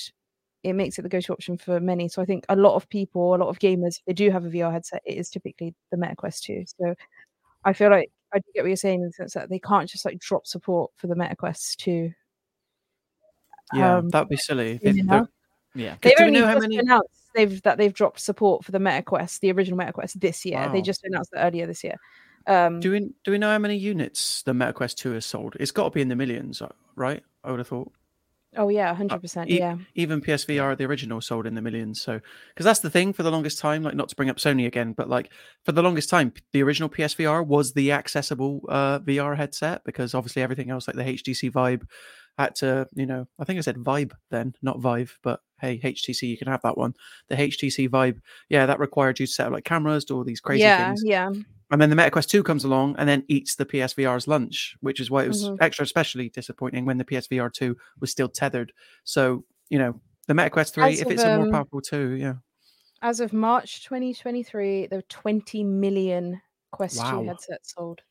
it 0.63 0.73
makes 0.73 0.99
it 0.99 1.03
the 1.03 1.09
go-to 1.09 1.31
option 1.33 1.57
for 1.57 1.79
many. 1.79 2.07
So 2.09 2.21
I 2.21 2.25
think 2.25 2.45
a 2.49 2.55
lot 2.55 2.75
of 2.75 2.89
people, 2.89 3.33
a 3.33 3.37
lot 3.37 3.47
of 3.49 3.59
gamers, 3.59 3.97
if 3.99 4.05
they 4.05 4.13
do 4.13 4.29
have 4.29 4.45
a 4.45 4.49
VR 4.49 4.71
headset, 4.71 5.01
it 5.05 5.17
is 5.17 5.29
typically 5.29 5.73
the 5.91 5.97
MetaQuest 5.97 6.41
2. 6.41 6.65
So 6.79 6.95
I 7.63 7.73
feel 7.73 7.89
like 7.89 8.11
I 8.33 8.39
do 8.39 8.43
get 8.53 8.63
what 8.63 8.67
you're 8.67 8.75
saying 8.75 9.01
in 9.01 9.07
the 9.07 9.13
sense 9.13 9.33
that 9.33 9.49
they 9.49 9.59
can't 9.59 9.89
just 9.89 10.03
like 10.05 10.19
drop 10.19 10.45
support 10.45 10.91
for 10.97 11.07
the 11.07 11.15
MetaQuest 11.15 11.77
2. 11.77 12.11
Yeah, 13.73 13.97
um, 13.97 14.09
that'd 14.09 14.29
be 14.29 14.37
silly. 14.37 14.79
They- 14.83 14.91
yeah, 15.75 15.95
They've 16.01 16.15
do 16.17 16.25
we 16.25 16.31
know 16.31 16.47
how 16.47 16.57
many? 16.57 16.77
announced 16.77 17.18
they've 17.35 17.61
that 17.63 17.77
they've 17.77 17.93
dropped 17.93 18.19
support 18.19 18.63
for 18.65 18.71
the 18.71 18.79
MetaQuest, 18.79 19.39
the 19.39 19.51
original 19.51 19.79
MetaQuest 19.79 20.13
this 20.19 20.45
year. 20.45 20.69
They 20.71 20.81
just 20.81 21.03
announced 21.03 21.31
that 21.31 21.45
earlier 21.45 21.67
this 21.67 21.83
year. 21.83 21.95
Um, 22.47 22.79
Do 22.79 22.91
we 22.91 22.99
do 23.23 23.31
we 23.31 23.37
know 23.37 23.49
how 23.51 23.59
many 23.59 23.75
units 23.77 24.41
the 24.43 24.53
MetaQuest 24.53 24.95
2 24.95 25.11
has 25.11 25.25
sold? 25.25 25.55
It's 25.59 25.71
got 25.71 25.83
to 25.85 25.89
be 25.91 26.01
in 26.01 26.07
the 26.07 26.15
millions, 26.15 26.61
uh, 26.61 26.69
right? 26.95 27.21
I 27.43 27.51
would 27.51 27.59
have 27.59 27.67
thought. 27.67 27.91
oh 28.57 28.69
yeah, 28.69 28.91
hundred 28.95 29.21
percent. 29.21 29.49
E- 29.51 29.59
Yeah. 29.59 29.77
Even 29.93 30.21
PSVR, 30.21 30.75
the 30.75 30.85
original, 30.85 31.21
sold 31.21 31.45
in 31.45 31.53
the 31.53 31.61
millions. 31.61 32.01
So, 32.01 32.19
because 32.53 32.63
that's 32.65 32.79
the 32.79 32.89
thing 32.89 33.13
for 33.13 33.21
the 33.21 33.29
longest 33.29 33.59
time, 33.59 33.83
like 33.83 33.93
not 33.95 34.09
to 34.09 34.15
bring 34.15 34.29
up 34.29 34.37
Sony 34.37 34.65
again, 34.65 34.93
but 34.93 35.07
like 35.09 35.29
for 35.65 35.71
the 35.73 35.83
longest 35.83 36.09
time, 36.09 36.33
the 36.53 36.63
original 36.63 36.89
PSVR 36.89 37.45
was 37.45 37.73
the 37.73 37.91
accessible 37.91 38.61
uh, 38.69 38.99
VR 38.99 39.35
headset 39.37 39.83
because 39.83 40.15
obviously 40.15 40.41
everything 40.41 40.71
else, 40.71 40.87
like 40.87 40.95
the 40.97 41.03
HTC 41.03 41.51
Vibe, 41.51 41.83
had 42.43 42.55
to, 42.55 42.87
you 42.95 43.05
know, 43.05 43.27
I 43.39 43.43
think 43.45 43.57
I 43.57 43.61
said 43.61 43.77
Vibe 43.77 44.13
then, 44.29 44.55
not 44.61 44.79
Vive, 44.79 45.19
but 45.23 45.41
hey, 45.59 45.79
HTC, 45.83 46.23
you 46.23 46.37
can 46.37 46.47
have 46.47 46.61
that 46.63 46.77
one. 46.77 46.93
The 47.27 47.35
HTC 47.35 47.89
Vibe, 47.89 48.19
yeah, 48.49 48.65
that 48.65 48.79
required 48.79 49.19
you 49.19 49.27
to 49.27 49.31
set 49.31 49.47
up 49.47 49.53
like 49.53 49.65
cameras, 49.65 50.05
do 50.05 50.15
all 50.15 50.23
these 50.23 50.39
crazy 50.41 50.61
yeah, 50.61 50.85
things. 50.87 51.03
yeah. 51.05 51.29
And 51.71 51.79
then 51.81 51.89
the 51.91 51.95
MetaQuest 51.95 52.27
2 52.29 52.41
comes 52.43 52.63
along 52.63 52.95
and 52.97 53.07
then 53.07 53.23
eats 53.27 53.55
the 53.55 53.65
PSVR's 53.65 54.27
lunch, 54.27 54.75
which 54.81 54.99
is 54.99 55.11
why 55.11 55.23
it 55.25 55.27
was 55.27 55.43
Mhm. 55.43 55.57
extra 55.61 55.83
especially 55.83 56.29
disappointing 56.29 56.85
when 56.85 56.97
the 56.97 57.05
PSVR 57.05 57.49
2 57.49 57.77
was 57.99 58.09
still 58.09 58.27
tethered. 58.29 58.73
So, 59.03 59.45
you 59.69 59.77
know, 59.77 60.01
the 60.27 60.33
MetaQuest 60.33 60.73
3, 60.73 60.83
As 60.85 61.01
if 61.01 61.05
of, 61.07 61.11
it's 61.11 61.23
a 61.23 61.29
more 61.35 61.45
um, 61.45 61.51
powerful 61.51 61.81
2, 61.81 62.11
yeah. 62.11 62.35
As 63.01 63.19
of 63.19 63.33
March 63.33 63.83
2023, 63.85 64.87
there 64.87 64.99
were 64.99 65.03
20 65.09 65.63
million 65.63 66.41
Quest 66.71 66.97
Wow. 66.97 67.21
2 67.21 67.27
headsets 67.27 67.73
sold. 67.75 68.01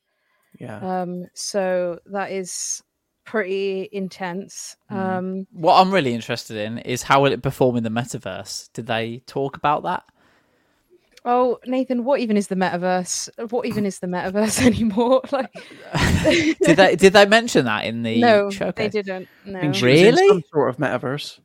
Yeah. 0.59 1.03
Um, 1.03 1.26
so 1.35 2.01
that 2.07 2.33
is 2.33 2.83
pretty 3.31 3.89
intense. 3.93 4.76
Hmm. 4.89 4.97
Um, 4.97 5.47
What 5.53 5.74
I'm 5.81 5.93
really 5.93 6.14
interested 6.14 6.57
in 6.57 6.79
is 6.79 7.03
how 7.03 7.22
will 7.22 7.33
it 7.33 7.43
perform 7.43 7.76
in 7.76 7.83
the 7.85 7.91
metaverse? 7.91 8.70
Did 8.72 8.87
they 8.87 9.22
talk 9.26 9.57
about 9.57 9.83
that? 9.85 10.05
oh, 11.24 11.59
Nathan, 11.66 12.05
what 12.05 12.20
even 12.20 12.39
is 12.39 12.47
the 12.47 12.55
metaverse? 12.55 13.29
What 13.51 13.66
even 13.66 13.85
is 13.85 13.99
the 13.99 14.07
metaverse 14.07 14.64
anymore? 14.66 15.20
Like, 15.33 15.53
Did 16.62 16.76
they 16.79 16.97
did 16.97 17.12
they 17.12 17.26
mention 17.26 17.66
that 17.66 17.85
in 17.85 18.03
the 18.03 18.18
no, 18.20 18.51
showcase? 18.51 18.93
they 18.93 19.03
didn't. 19.03 19.29
No. 19.45 19.59
I 19.59 19.61
think 19.62 19.74
she 19.74 19.85
was 19.87 20.01
in 20.01 20.14
Really? 20.14 20.29
some 20.29 20.43
sort 20.53 20.70
of 20.70 20.76
metaverse. 20.79 21.39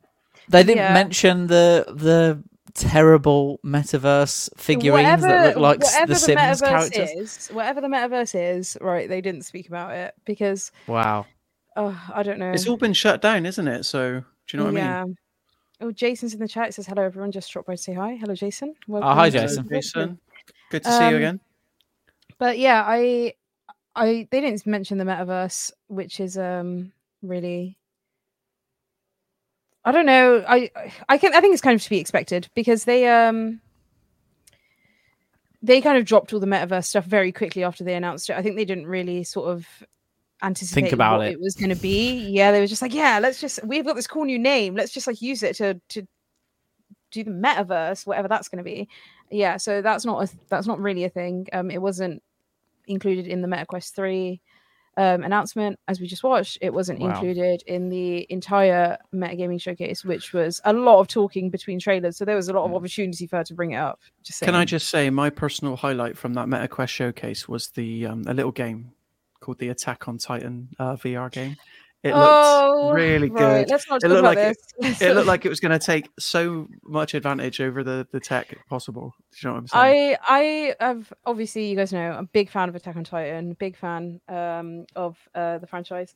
They 0.48 0.62
didn't 0.62 0.78
Yeah. 0.78 0.94
mention 0.94 1.48
the 1.48 1.84
the 1.88 2.42
terrible 2.72 3.60
metaverse 3.64 4.48
figurines 4.56 5.22
that 5.22 5.56
look 5.58 5.62
like 5.62 5.84
s- 5.84 6.08
the 6.08 6.14
Sims 6.14 6.38
metaverse 6.40 6.60
characters. 6.68 7.10
is, 7.10 7.48
whatever 7.48 7.80
the 7.82 7.88
metaverse 7.88 8.34
is, 8.56 8.78
right? 8.80 9.08
They 9.08 9.20
didn't 9.20 9.42
speak 9.42 9.68
about 9.68 9.92
it 9.92 10.14
because 10.24 10.72
Wow. 10.86 11.26
Oh, 11.76 12.00
I 12.12 12.22
don't 12.22 12.38
know. 12.38 12.52
It's 12.52 12.66
all 12.68 12.76
been 12.76 12.92
shut 12.92 13.22
down, 13.22 13.46
isn't 13.46 13.68
it? 13.68 13.84
So 13.84 14.20
do 14.46 14.56
you 14.56 14.58
know 14.58 14.64
what 14.64 14.70
I 14.70 14.72
mean? 14.74 14.84
yeah. 14.84 15.04
Oh, 15.80 15.90
Jason's 15.90 16.34
in 16.34 16.40
the 16.40 16.48
chat. 16.48 16.68
It 16.68 16.74
says 16.74 16.86
hello, 16.86 17.02
everyone. 17.02 17.32
Just 17.32 17.52
drop 17.52 17.66
by 17.66 17.74
to 17.74 17.82
say 17.82 17.94
hi. 17.94 18.14
Hello, 18.14 18.34
Jason. 18.34 18.74
Oh, 18.88 19.00
hi, 19.02 19.28
Jason. 19.30 19.68
Jason. 19.68 20.18
Good 20.70 20.84
to 20.84 20.92
see 20.92 21.08
you 21.08 21.10
Um, 21.10 21.14
again. 21.16 21.40
But 22.38 22.58
yeah, 22.58 22.82
I, 22.86 23.34
I 23.94 24.28
they 24.30 24.40
didn't 24.40 24.66
mention 24.66 24.98
the 24.98 25.04
metaverse, 25.04 25.72
which 25.88 26.20
is 26.20 26.38
um 26.38 26.92
really. 27.22 27.76
I 29.84 29.92
don't 29.92 30.06
know. 30.06 30.44
I 30.48 30.70
I 31.08 31.18
can 31.18 31.34
I 31.34 31.40
think 31.40 31.52
it's 31.52 31.62
kind 31.62 31.74
of 31.76 31.82
to 31.82 31.90
be 31.90 31.98
expected 31.98 32.48
because 32.54 32.84
they 32.84 33.06
um 33.08 33.60
they 35.62 35.80
kind 35.80 35.98
of 35.98 36.04
dropped 36.04 36.32
all 36.32 36.40
the 36.40 36.46
metaverse 36.46 36.86
stuff 36.86 37.04
very 37.04 37.32
quickly 37.32 37.64
after 37.64 37.84
they 37.84 37.94
announced 37.94 38.30
it. 38.30 38.36
I 38.36 38.42
think 38.42 38.56
they 38.56 38.64
didn't 38.64 38.86
really 38.86 39.24
sort 39.24 39.50
of 39.50 39.66
anticipate 40.42 40.92
about 40.92 41.18
what 41.18 41.28
it. 41.28 41.32
it 41.32 41.40
was 41.40 41.54
going 41.54 41.70
to 41.70 41.76
be. 41.76 42.18
Yeah, 42.28 42.52
they 42.52 42.60
were 42.60 42.66
just 42.66 42.82
like, 42.82 42.94
yeah, 42.94 43.18
let's 43.20 43.40
just 43.40 43.64
we've 43.64 43.84
got 43.84 43.96
this 43.96 44.06
cool 44.06 44.24
new 44.24 44.38
name. 44.38 44.74
Let's 44.74 44.92
just 44.92 45.06
like 45.06 45.22
use 45.22 45.42
it 45.42 45.56
to 45.56 45.80
to 45.90 46.06
do 47.10 47.24
the 47.24 47.30
metaverse, 47.30 48.06
whatever 48.06 48.28
that's 48.28 48.48
going 48.48 48.58
to 48.58 48.64
be. 48.64 48.88
Yeah, 49.30 49.56
so 49.56 49.80
that's 49.82 50.04
not 50.04 50.24
a, 50.24 50.36
that's 50.48 50.66
not 50.66 50.80
really 50.80 51.04
a 51.04 51.08
thing. 51.08 51.46
Um, 51.52 51.70
it 51.70 51.80
wasn't 51.80 52.22
included 52.86 53.26
in 53.26 53.40
the 53.40 53.48
MetaQuest 53.48 53.94
three 53.94 54.40
um, 54.96 55.24
announcement 55.24 55.78
as 55.88 56.00
we 56.00 56.06
just 56.06 56.22
watched. 56.22 56.58
It 56.60 56.72
wasn't 56.72 57.00
Wow. 57.00 57.10
included 57.10 57.62
in 57.66 57.88
the 57.88 58.26
entire 58.30 58.98
metagaming 59.14 59.60
showcase, 59.60 60.04
which 60.04 60.32
was 60.32 60.60
a 60.64 60.72
lot 60.72 61.00
of 61.00 61.08
talking 61.08 61.50
between 61.50 61.78
trailers. 61.78 62.16
So 62.16 62.24
there 62.24 62.36
was 62.36 62.48
a 62.48 62.52
lot 62.52 62.64
of 62.64 62.74
opportunity 62.74 63.26
for 63.26 63.38
her 63.38 63.44
to 63.44 63.54
bring 63.54 63.72
it 63.72 63.76
up. 63.78 64.00
Just 64.22 64.42
Can 64.42 64.54
I 64.54 64.64
just 64.64 64.88
say 64.88 65.10
my 65.10 65.30
personal 65.30 65.76
highlight 65.76 66.16
from 66.16 66.34
that 66.34 66.46
MetaQuest 66.46 66.88
showcase 66.88 67.48
was 67.48 67.68
the 67.68 68.06
um, 68.06 68.24
a 68.26 68.34
little 68.34 68.52
game 68.52 68.92
called 69.44 69.58
the 69.58 69.68
Attack 69.68 70.08
on 70.08 70.18
Titan 70.18 70.68
uh, 70.78 70.96
VR 70.96 71.30
game. 71.30 71.56
It 72.02 72.08
looked 72.14 72.22
Oh, 72.22 72.92
really 72.92 73.30
right, 73.30 73.66
good. 73.66 73.70
let's 73.70 73.88
not 73.88 74.04
it 74.04 74.08
looked 74.08 74.24
like. 74.24 74.36
It, 74.36 74.56
it 75.00 75.14
looked 75.14 75.26
like 75.32 75.46
it 75.46 75.48
was 75.48 75.58
going 75.60 75.78
to 75.78 75.84
take 75.84 76.10
so 76.18 76.68
much 76.82 77.14
advantage 77.14 77.62
over 77.62 77.82
the, 77.82 78.06
the 78.12 78.20
tech 78.20 78.54
possible. 78.68 79.14
Do 79.32 79.38
you 79.40 79.48
know 79.48 79.54
what 79.54 79.58
I'm 79.60 79.66
saying? 79.68 80.16
I 80.22 80.74
I 80.80 80.84
have 80.84 81.12
obviously 81.24 81.70
you 81.70 81.76
guys 81.76 81.94
know 81.94 82.10
I'm 82.10 82.24
a 82.24 82.28
big 82.28 82.50
fan 82.50 82.68
of 82.68 82.74
Attack 82.74 82.96
on 82.96 83.04
Titan, 83.04 83.54
big 83.54 83.76
fan 83.76 84.20
um, 84.28 84.84
of 84.94 85.16
uh, 85.34 85.56
the 85.58 85.66
franchise, 85.66 86.14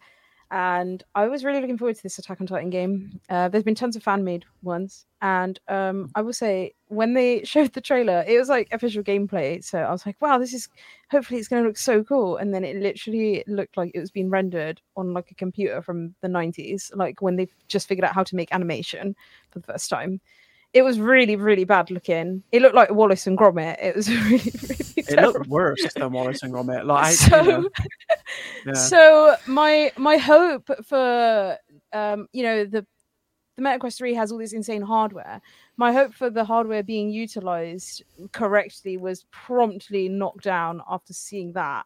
and 0.50 1.02
I 1.14 1.28
was 1.28 1.44
really 1.44 1.60
looking 1.60 1.76
forward 1.76 1.96
to 1.96 2.02
this 2.02 2.18
Attack 2.18 2.40
on 2.40 2.46
Titan 2.46 2.70
game. 2.70 3.20
Uh, 3.28 3.48
there's 3.48 3.64
been 3.64 3.74
tons 3.74 3.96
of 3.96 4.02
fan 4.02 4.24
made 4.24 4.44
ones, 4.62 5.04
and 5.20 5.60
um, 5.68 6.10
I 6.14 6.22
will 6.22 6.32
say 6.32 6.74
when 6.86 7.14
they 7.14 7.42
showed 7.44 7.72
the 7.72 7.80
trailer, 7.80 8.24
it 8.26 8.38
was 8.38 8.48
like 8.48 8.68
official 8.72 9.02
gameplay. 9.02 9.62
So 9.62 9.78
I 9.78 9.90
was 9.90 10.06
like, 10.06 10.16
wow, 10.20 10.38
this 10.38 10.54
is 10.54 10.68
hopefully 11.10 11.38
it's 11.38 11.48
going 11.48 11.62
to 11.62 11.68
look 11.68 11.76
so 11.76 12.02
cool. 12.02 12.38
And 12.38 12.54
then 12.54 12.64
it 12.64 12.76
literally 12.76 13.44
looked 13.46 13.76
like 13.76 13.90
it 13.94 14.00
was 14.00 14.10
being 14.10 14.30
rendered 14.30 14.80
on 14.96 15.12
like 15.12 15.30
a 15.30 15.34
computer 15.34 15.82
from 15.82 16.14
the 16.22 16.28
90s, 16.28 16.90
like 16.96 17.20
when 17.20 17.36
they 17.36 17.48
just 17.68 17.88
figured 17.88 18.04
out 18.04 18.14
how 18.14 18.24
to 18.24 18.36
make 18.36 18.52
animation 18.52 19.14
for 19.50 19.58
the 19.58 19.66
first 19.66 19.90
time 19.90 20.20
it 20.74 20.82
was 20.82 21.00
really 21.00 21.34
really 21.34 21.64
bad 21.64 21.90
looking 21.90 22.42
it 22.52 22.60
looked 22.60 22.74
like 22.74 22.90
wallace 22.90 23.26
and 23.26 23.38
gromit 23.38 23.76
it 23.82 23.96
was 23.96 24.08
really 24.24 24.52
really 24.68 24.88
it 25.08 25.14
terrible. 25.16 25.32
looked 25.32 25.48
worse 25.48 25.92
than 25.94 26.12
Wallace 26.12 26.42
and 26.42 26.52
Gromit. 26.52 26.84
Like, 26.84 27.14
so 27.14 27.42
you 27.42 27.48
know, 27.50 27.68
yeah. 28.66 28.72
so 28.74 29.36
my 29.46 29.92
my 29.96 30.16
hope 30.16 30.70
for 30.84 31.56
um 31.92 32.28
you 32.32 32.42
know 32.42 32.64
the 32.64 32.86
the 33.56 33.62
MetaQuest 33.62 33.96
3 33.98 34.14
has 34.14 34.30
all 34.30 34.38
this 34.38 34.52
insane 34.52 34.82
hardware. 34.82 35.40
My 35.76 35.92
hope 35.92 36.14
for 36.14 36.30
the 36.30 36.44
hardware 36.44 36.84
being 36.84 37.10
utilized 37.10 38.04
correctly 38.30 38.96
was 38.96 39.24
promptly 39.32 40.08
knocked 40.08 40.44
down 40.44 40.80
after 40.88 41.12
seeing 41.12 41.52
that. 41.54 41.84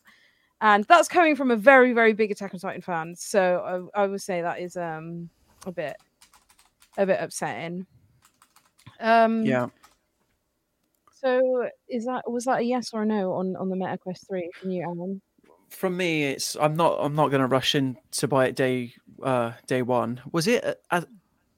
And 0.60 0.84
that's 0.84 1.08
coming 1.08 1.34
from 1.34 1.50
a 1.50 1.56
very, 1.56 1.94
very 1.94 2.12
big 2.12 2.30
Attack 2.30 2.52
on 2.52 2.60
Titan 2.60 2.82
fan. 2.82 3.16
So 3.16 3.88
I, 3.96 4.02
I 4.02 4.06
would 4.06 4.20
say 4.20 4.42
that 4.42 4.60
is 4.60 4.76
um 4.76 5.30
a 5.64 5.72
bit 5.72 5.96
a 6.98 7.06
bit 7.06 7.18
upsetting. 7.20 7.86
Um 9.02 9.44
yeah. 9.44 9.66
so 11.20 11.68
is 11.88 12.06
that 12.06 12.30
was 12.30 12.44
that 12.44 12.60
a 12.60 12.62
yes 12.62 12.90
or 12.92 13.02
a 13.02 13.06
no 13.06 13.34
on 13.34 13.56
on 13.56 13.68
the 13.68 13.76
MetaQuest 13.76 14.26
3 14.28 14.50
from 14.60 14.70
you, 14.70 14.82
Alan? 14.82 15.20
From 15.68 15.96
me, 15.96 16.24
it's 16.24 16.56
I'm 16.56 16.74
not 16.76 16.98
I'm 17.00 17.14
not 17.14 17.30
going 17.30 17.40
to 17.40 17.46
rush 17.46 17.74
in 17.74 17.96
to 18.12 18.28
buy 18.28 18.46
it 18.46 18.56
day 18.56 18.94
uh 19.22 19.52
day 19.66 19.82
one. 19.82 20.20
Was 20.32 20.46
it 20.46 20.64
uh, 20.64 20.74
As 20.90 21.06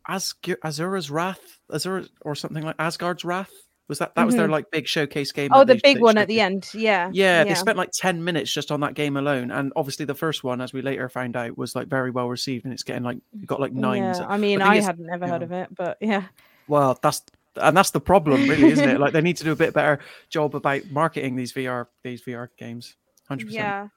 As 0.09 0.35
Azura's 0.43 1.11
Wrath, 1.11 1.59
Azura 1.71 2.09
or 2.21 2.35
something 2.35 2.63
like 2.63 2.77
Asgard's 2.79 3.25
Wrath? 3.25 3.51
Was 3.87 3.99
that 3.99 4.15
that 4.15 4.25
was 4.25 4.35
their 4.35 4.49
Mhm. 4.49 4.53
like 4.53 4.71
big 4.71 4.87
showcase 4.87 5.31
game? 5.33 5.51
Oh, 5.53 5.61
the 5.65 5.75
they- 5.75 5.81
big 5.83 5.97
they 5.97 6.01
one 6.03 6.17
at 6.17 6.27
the 6.29 6.41
end. 6.41 6.71
Yeah. 6.73 7.11
Yeah, 7.13 7.45
they 7.45 7.55
spent 7.55 7.77
like 7.77 7.91
10 7.93 8.25
minutes 8.25 8.51
just 8.51 8.71
on 8.73 8.81
that 8.81 8.95
game 8.95 9.17
alone. 9.17 9.51
And 9.51 9.73
obviously, 9.77 10.07
the 10.07 10.15
first 10.15 10.43
one, 10.43 10.63
as 10.63 10.73
we 10.73 10.81
later 10.81 11.07
found 11.11 11.37
out, 11.37 11.59
was 11.59 11.77
like 11.77 11.89
very 11.89 12.11
well 12.11 12.29
received 12.31 12.65
and 12.65 12.73
it's 12.73 12.83
getting 12.83 13.03
like, 13.03 13.19
got 13.45 13.61
like 13.61 13.75
nines. 13.75 14.19
Yeah, 14.21 14.27
I 14.27 14.39
mean, 14.39 14.61
thing 14.61 14.69
I 14.69 14.81
hadn't 14.81 15.11
ever 15.13 15.27
heard 15.29 15.43
yeah. 15.43 15.47
of 15.47 15.53
it, 15.53 15.69
but 15.75 15.99
yeah. 16.01 16.25
Well, 16.69 16.99
that's, 17.03 17.23
and 17.57 17.77
that's 17.77 17.91
the 17.91 18.01
problem, 18.01 18.49
really, 18.49 18.71
isn't 18.71 18.89
it? 18.89 18.99
Like, 19.01 19.13
they 19.13 19.21
need 19.21 19.37
to 19.39 19.45
do 19.45 19.53
a 19.53 19.57
bit 19.57 19.75
better 19.75 20.01
job 20.29 20.55
about 20.55 20.83
marketing 20.91 21.37
these 21.37 21.53
VR, 21.53 21.87
these 22.03 22.23
VR 22.23 22.49
games. 22.57 22.97
100%. 23.31 23.45
Yeah. 23.51 23.89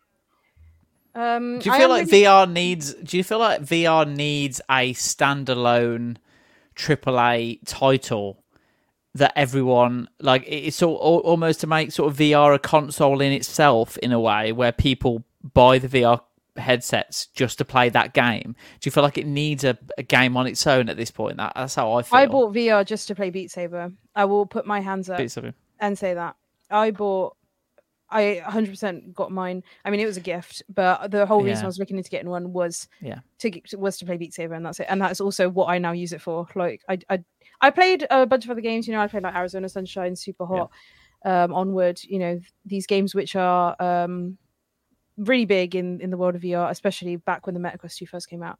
Um, 1.15 1.59
Do 1.59 1.69
you 1.69 1.75
feel 1.75 1.83
am 1.85 1.89
like 1.89 2.05
really- 2.07 2.23
VR 2.23 2.51
needs? 2.51 2.93
Do 2.93 3.17
you 3.17 3.23
feel 3.23 3.39
like 3.39 3.61
VR 3.61 4.05
needs 4.07 4.61
a 4.69 4.93
standalone 4.93 6.17
AAA 6.75 7.59
title 7.65 8.43
that 9.15 9.33
everyone 9.35 10.09
like? 10.19 10.43
It's 10.45 10.77
sort 10.77 11.01
al- 11.01 11.19
almost 11.21 11.61
to 11.61 11.67
make 11.67 11.91
sort 11.91 12.11
of 12.11 12.17
VR 12.17 12.53
a 12.53 12.59
console 12.59 13.19
in 13.21 13.31
itself 13.31 13.97
in 13.97 14.11
a 14.11 14.19
way 14.19 14.51
where 14.51 14.71
people 14.71 15.23
buy 15.53 15.79
the 15.79 15.87
VR 15.87 16.21
headsets 16.57 17.27
just 17.27 17.57
to 17.59 17.65
play 17.65 17.89
that 17.89 18.13
game. 18.13 18.55
Do 18.79 18.87
you 18.87 18.91
feel 18.91 19.03
like 19.03 19.17
it 19.17 19.25
needs 19.27 19.63
a, 19.63 19.77
a 19.97 20.03
game 20.03 20.35
on 20.37 20.47
its 20.47 20.65
own 20.67 20.89
at 20.89 20.97
this 20.97 21.11
point? 21.11 21.37
That, 21.37 21.53
that's 21.55 21.75
how 21.75 21.93
I 21.93 22.01
feel. 22.03 22.17
I 22.19 22.25
bought 22.27 22.53
VR 22.53 22.85
just 22.85 23.07
to 23.09 23.15
play 23.15 23.29
Beat 23.29 23.51
Saber. 23.51 23.91
I 24.15 24.25
will 24.25 24.45
put 24.45 24.65
my 24.65 24.79
hands 24.79 25.09
up 25.09 25.17
Beat 25.17 25.31
Saber. 25.31 25.53
and 25.79 25.97
say 25.97 26.13
that 26.13 26.35
I 26.69 26.91
bought. 26.91 27.35
I 28.09 28.41
100% 28.45 29.13
got 29.13 29.31
mine. 29.33 29.63
I 29.83 29.89
mean, 29.89 29.99
it 29.99 30.05
was 30.05 30.15
a 30.15 30.21
gift, 30.21 30.63
but 30.69 31.11
the 31.11 31.25
whole 31.25 31.43
reason 31.43 31.57
Yeah. 31.57 31.63
I 31.63 31.67
was 31.67 31.77
looking 31.77 31.97
into 31.97 32.09
getting 32.09 32.29
one 32.29 32.53
was 32.53 32.87
Yeah. 33.01 33.19
to 33.39 33.49
get, 33.49 33.77
was 33.77 33.97
to 33.97 34.05
play 34.05 34.15
Beat 34.15 34.33
Saber, 34.33 34.53
and 34.53 34.65
that's 34.65 34.79
it. 34.79 34.87
And 34.89 35.01
that's 35.01 35.19
also 35.19 35.49
what 35.49 35.65
I 35.65 35.77
now 35.77 35.91
use 35.91 36.13
it 36.13 36.21
for. 36.21 36.47
Like, 36.55 36.81
I 36.87 36.99
I, 37.09 37.23
I 37.59 37.69
played 37.69 38.07
a 38.09 38.25
bunch 38.25 38.45
of 38.45 38.51
other 38.51 38.61
games. 38.61 38.87
You 38.87 38.93
know, 38.93 39.01
I 39.01 39.07
played 39.07 39.23
like 39.23 39.35
Arizona 39.35 39.67
Sunshine, 39.67 40.15
Super 40.15 40.45
Hot, 40.45 40.71
um, 41.25 41.53
Onward. 41.53 41.99
You 42.03 42.19
know, 42.19 42.39
these 42.65 42.87
games 42.87 43.13
which 43.13 43.35
are 43.35 43.75
um 43.81 44.37
really 45.17 45.45
big 45.45 45.75
in 45.75 45.99
in 46.01 46.09
the 46.11 46.17
world 46.17 46.35
of 46.35 46.41
VR, 46.41 46.69
especially 46.69 47.15
back 47.17 47.45
when 47.45 47.53
the 47.55 47.61
MetaQuest 47.61 47.97
2 47.97 48.05
first 48.05 48.29
came 48.29 48.43
out. 48.43 48.59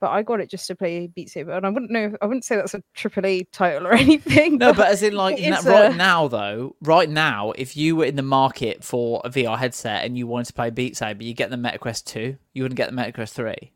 But 0.00 0.10
I 0.10 0.22
got 0.22 0.40
it 0.40 0.48
just 0.48 0.68
to 0.68 0.76
play 0.76 1.08
Beat 1.08 1.28
Saber, 1.28 1.50
and 1.50 1.66
I 1.66 1.70
wouldn't 1.70 1.90
know. 1.90 2.16
I 2.22 2.26
wouldn't 2.26 2.44
say 2.44 2.54
that's 2.54 2.74
a 2.74 2.82
AAA 2.96 3.48
title 3.50 3.88
or 3.88 3.92
anything. 3.94 4.56
No, 4.58 4.72
but 4.72 4.86
as 4.88 5.02
in 5.02 5.14
like 5.16 5.40
it 5.40 5.50
na- 5.50 5.58
is 5.58 5.66
right 5.66 5.96
now 5.96 6.28
though, 6.28 6.76
right 6.82 7.10
now, 7.10 7.50
if 7.52 7.76
you 7.76 7.96
were 7.96 8.04
in 8.04 8.14
the 8.14 8.22
market 8.22 8.84
for 8.84 9.20
a 9.24 9.30
VR 9.30 9.58
headset 9.58 10.04
and 10.04 10.16
you 10.16 10.28
wanted 10.28 10.46
to 10.46 10.52
play 10.52 10.70
Beat 10.70 10.96
Saber, 10.96 11.24
you 11.24 11.34
get 11.34 11.50
the 11.50 11.56
MetaQuest 11.56 12.04
two. 12.04 12.36
You 12.54 12.62
wouldn't 12.62 12.76
get 12.76 12.90
the 12.90 12.96
MetaQuest 12.96 13.32
three. 13.32 13.72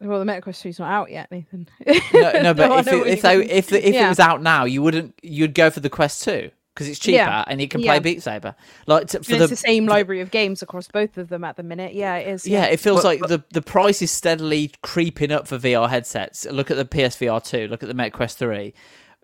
Well, 0.00 0.18
the 0.24 0.24
MetaQuest 0.24 0.64
2's 0.64 0.78
not 0.78 0.92
out 0.92 1.10
yet, 1.10 1.28
Nathan. 1.32 1.68
No, 2.14 2.30
no, 2.42 2.54
but 2.54 2.70
I 2.70 2.78
if 2.80 2.86
it, 2.88 3.06
if 3.08 3.22
they 3.22 3.38
mean. 3.38 3.50
if 3.50 3.72
if 3.72 3.94
Yeah. 3.94 4.06
it 4.06 4.08
was 4.10 4.20
out 4.20 4.40
now, 4.42 4.64
you 4.64 4.80
wouldn't. 4.82 5.14
You'd 5.22 5.54
go 5.54 5.70
for 5.70 5.80
the 5.80 5.90
Quest 5.90 6.22
two 6.24 6.50
because 6.78 6.88
it's 6.88 6.98
cheaper 7.00 7.16
Yeah. 7.16 7.44
and 7.48 7.60
you 7.60 7.66
can 7.66 7.80
play 7.82 7.94
Yeah. 7.94 7.98
Beat 7.98 8.22
Saber. 8.22 8.54
Like 8.86 9.08
to, 9.08 9.22
for 9.22 9.32
And 9.32 9.40
the, 9.40 9.44
it's 9.44 9.50
the 9.50 9.56
same 9.56 9.86
for 9.86 9.90
library 9.90 10.20
of 10.20 10.30
games 10.30 10.62
across 10.62 10.86
both 10.88 11.18
of 11.18 11.28
them 11.28 11.42
at 11.42 11.56
the 11.56 11.62
minute. 11.64 11.92
Yeah, 11.94 12.16
it 12.16 12.28
is. 12.28 12.46
Yeah, 12.46 12.66
it 12.66 12.78
feels 12.78 13.02
But- 13.02 13.20
like 13.20 13.28
the, 13.28 13.42
the 13.52 13.62
price 13.62 14.00
is 14.00 14.10
steadily 14.12 14.70
creeping 14.82 15.32
up 15.32 15.48
for 15.48 15.58
VR 15.58 15.88
headsets. 15.88 16.46
Look 16.46 16.70
at 16.70 16.76
the 16.76 16.84
PSVR 16.84 17.44
2, 17.44 17.66
look 17.66 17.82
at 17.82 17.88
the 17.88 17.94
MetaQuest 17.94 18.36
3. 18.36 18.72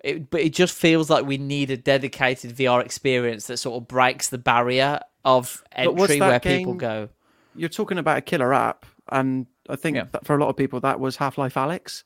It, 0.02 0.30
but 0.30 0.40
it 0.40 0.52
just 0.52 0.74
feels 0.74 1.09
like 1.09 1.24
we 1.24 1.38
need 1.38 1.70
a 1.70 1.76
dedicated 1.76 2.55
VR 2.57 2.84
experience 2.84 3.46
that 3.46 3.57
sort 3.59 3.80
of 3.80 3.88
breaks 3.88 4.28
the 4.28 4.36
barrier 4.38 5.00
of 5.24 5.62
entry 5.72 6.18
that 6.18 6.28
where 6.28 6.40
people 6.40 6.74
go. 6.74 7.09
You're 7.55 7.68
talking 7.70 7.98
about 7.98 8.18
a 8.18 8.20
killer 8.20 8.52
app. 8.52 8.84
And 9.11 9.46
I 9.68 9.76
think 9.76 9.96
Yeah. 9.96 10.05
that 10.12 10.26
for 10.26 10.34
a 10.34 10.38
lot 10.40 10.48
of 10.48 10.57
people, 10.57 10.80
that 10.80 10.98
was 11.00 11.16
Half 11.16 11.38
Life 11.38 11.55
Alyx. 11.55 12.02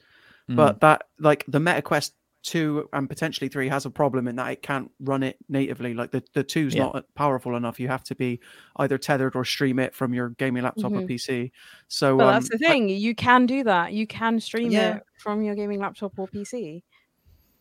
Mm. 0.48 0.56
But 0.56 0.80
that, 0.80 1.02
like, 1.18 1.44
the 1.48 1.58
MetaQuest 1.58 2.12
two 2.48 2.88
and 2.92 3.08
potentially 3.08 3.48
three 3.48 3.68
has 3.68 3.84
a 3.86 3.90
problem 3.90 4.26
in 4.28 4.36
that 4.36 4.50
it 4.50 4.62
can't 4.62 4.90
run 5.00 5.22
it 5.22 5.36
natively. 5.48 5.94
Like 5.94 6.10
the 6.10 6.22
the 6.32 6.42
two's 6.42 6.74
Yeah. 6.74 6.84
not 6.84 7.04
powerful 7.14 7.56
enough. 7.56 7.78
You 7.78 7.88
have 7.88 8.04
to 8.04 8.14
be 8.14 8.40
either 8.76 8.98
tethered 8.98 9.36
or 9.36 9.44
stream 9.44 9.78
it 9.78 9.94
from 9.94 10.14
your 10.14 10.30
gaming 10.30 10.62
laptop 10.62 10.92
or 10.92 11.02
Mhm. 11.02 11.08
PC. 11.08 11.52
So 11.88 12.16
But 12.16 12.26
um, 12.26 12.32
that's 12.34 12.48
the 12.48 12.58
I- 12.64 12.68
thing. 12.68 12.88
You 12.88 13.14
can 13.14 13.46
do 13.46 13.64
that. 13.64 13.92
You 13.92 14.06
can 14.06 14.40
stream 14.40 14.70
Yeah. 14.70 14.96
it 14.96 15.02
from 15.18 15.42
your 15.42 15.54
gaming 15.54 15.80
laptop 15.80 16.18
or 16.18 16.26
PC. 16.26 16.82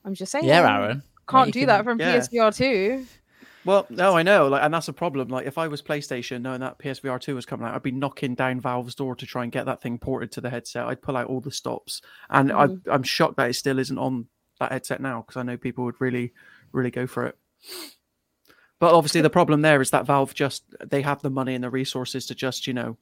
I'm 0.05 0.13
just 0.13 0.31
saying. 0.31 0.45
Yeah, 0.45 0.61
Aaron. 0.79 1.03
Can't 1.27 1.47
you 1.47 1.53
do 1.53 1.59
can- 1.61 1.67
that 1.67 1.83
from 1.83 1.99
yeah. 1.99 2.15
PSVR 2.15 2.51
2. 2.51 3.05
Well, 3.65 3.85
no, 3.89 4.15
I 4.15 4.23
know, 4.23 4.47
like, 4.47 4.63
and 4.63 4.73
that's 4.73 4.88
a 4.88 4.93
problem. 4.93 5.27
Like, 5.27 5.45
if 5.45 5.57
I 5.57 5.67
was 5.67 5.81
PlayStation, 5.81 6.41
knowing 6.41 6.61
that 6.61 6.77
PSVR 6.79 7.19
two 7.19 7.35
was 7.35 7.45
coming 7.45 7.67
out, 7.67 7.75
I'd 7.75 7.83
be 7.83 7.91
knocking 7.91 8.33
down 8.33 8.61
Valve's 8.61 8.95
door 8.95 9.13
to 9.17 9.25
try 9.25 9.43
and 9.43 9.51
get 9.51 9.65
that 9.65 9.81
thing 9.81 9.97
ported 9.99 10.31
to 10.33 10.41
the 10.41 10.49
headset. 10.49 10.85
I'd 10.88 11.01
pull 11.01 11.17
out 11.17 11.27
all 11.27 11.41
the 11.41 11.51
stops, 11.51 12.01
and 12.29 12.49
I, 12.53 12.67
Mhm. 12.67 12.81
I'm 12.89 13.03
shocked 13.03 13.35
that 13.35 13.49
it 13.49 13.55
still 13.55 13.77
isn't 13.77 13.97
on 13.97 14.27
that 14.60 14.72
headset 14.72 15.01
now 15.01 15.22
because 15.22 15.38
I 15.38 15.43
know 15.43 15.58
people 15.58 15.86
would 15.86 15.99
really, 15.99 16.34
really 16.72 16.91
go 16.91 17.08
for 17.08 17.26
it. 17.26 17.38
But 18.80 18.93
obviously, 18.93 19.22
the 19.22 19.30
problem 19.30 19.62
there 19.62 19.82
is 19.82 19.89
that 19.91 20.05
Valve 20.05 20.34
just 20.34 20.64
they 20.86 21.01
have 21.01 21.22
the 21.22 21.30
money 21.30 21.55
and 21.55 21.64
the 21.64 21.70
resources 21.70 22.28
to 22.28 22.36
just 22.36 22.68
you 22.68 22.74
know 22.74 22.97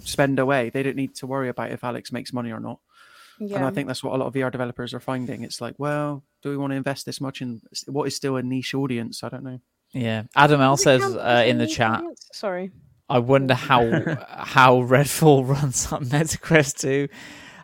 spend 0.00 0.38
away. 0.38 0.70
They 0.70 0.82
don't 0.82 0.96
need 0.96 1.14
to 1.16 1.26
worry 1.26 1.48
about 1.48 1.70
if 1.70 1.82
Alyx 1.82 2.12
makes 2.12 2.32
money 2.32 2.50
or 2.50 2.60
not. 2.60 2.80
Yeah. 3.38 3.56
And 3.56 3.64
I 3.66 3.70
think 3.70 3.88
that's 3.88 4.02
what 4.02 4.14
a 4.14 4.16
lot 4.16 4.26
of 4.26 4.34
VR 4.34 4.50
developers 4.50 4.94
are 4.94 5.00
finding. 5.00 5.42
It's 5.42 5.60
like, 5.60 5.74
well, 5.78 6.22
do 6.42 6.50
we 6.50 6.56
want 6.56 6.70
to 6.72 6.76
invest 6.76 7.04
this 7.04 7.20
much 7.20 7.42
in 7.42 7.60
what 7.86 8.06
is 8.06 8.14
still 8.14 8.36
a 8.36 8.42
niche 8.42 8.74
audience? 8.74 9.24
I 9.24 9.28
don't 9.28 9.42
know. 9.42 9.60
Yeah. 9.92 10.24
Adam 10.36 10.60
L 10.60 10.76
says 10.76 11.02
uh, 11.02 11.44
in 11.46 11.58
the 11.58 11.66
chat, 11.66 11.98
audience? 11.98 12.28
Sorry. 12.32 12.70
I 13.08 13.18
wonder 13.18 13.54
how 13.54 13.80
how 14.28 14.82
Redfall 14.82 15.48
runs 15.48 15.92
on 15.92 16.06
MetaQuest 16.06 16.78
2. 16.78 17.08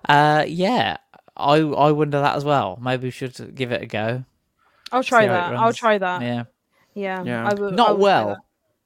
Uh, 0.08 0.44
yeah, 0.48 0.96
I 1.40 1.58
I 1.88 1.90
wonder 1.92 2.20
that 2.20 2.36
as 2.36 2.44
well. 2.44 2.78
Maybe 2.80 3.04
we 3.08 3.10
should 3.10 3.54
give 3.54 3.72
it 3.72 3.82
a 3.82 3.86
go. 3.86 4.24
I'll 4.92 5.02
try 5.04 5.22
See 5.22 5.26
how 5.28 5.34
it 5.34 5.50
that. 5.50 5.54
I'll 5.56 5.72
try 5.72 5.98
that. 5.98 6.22
Yeah, 6.22 6.44
Yeah. 6.94 7.22
Yeah. 7.24 7.48
I 7.48 7.54
will, 7.54 7.68
I 7.72 7.76
not 7.76 7.96
will 7.98 8.02
well, 8.04 8.44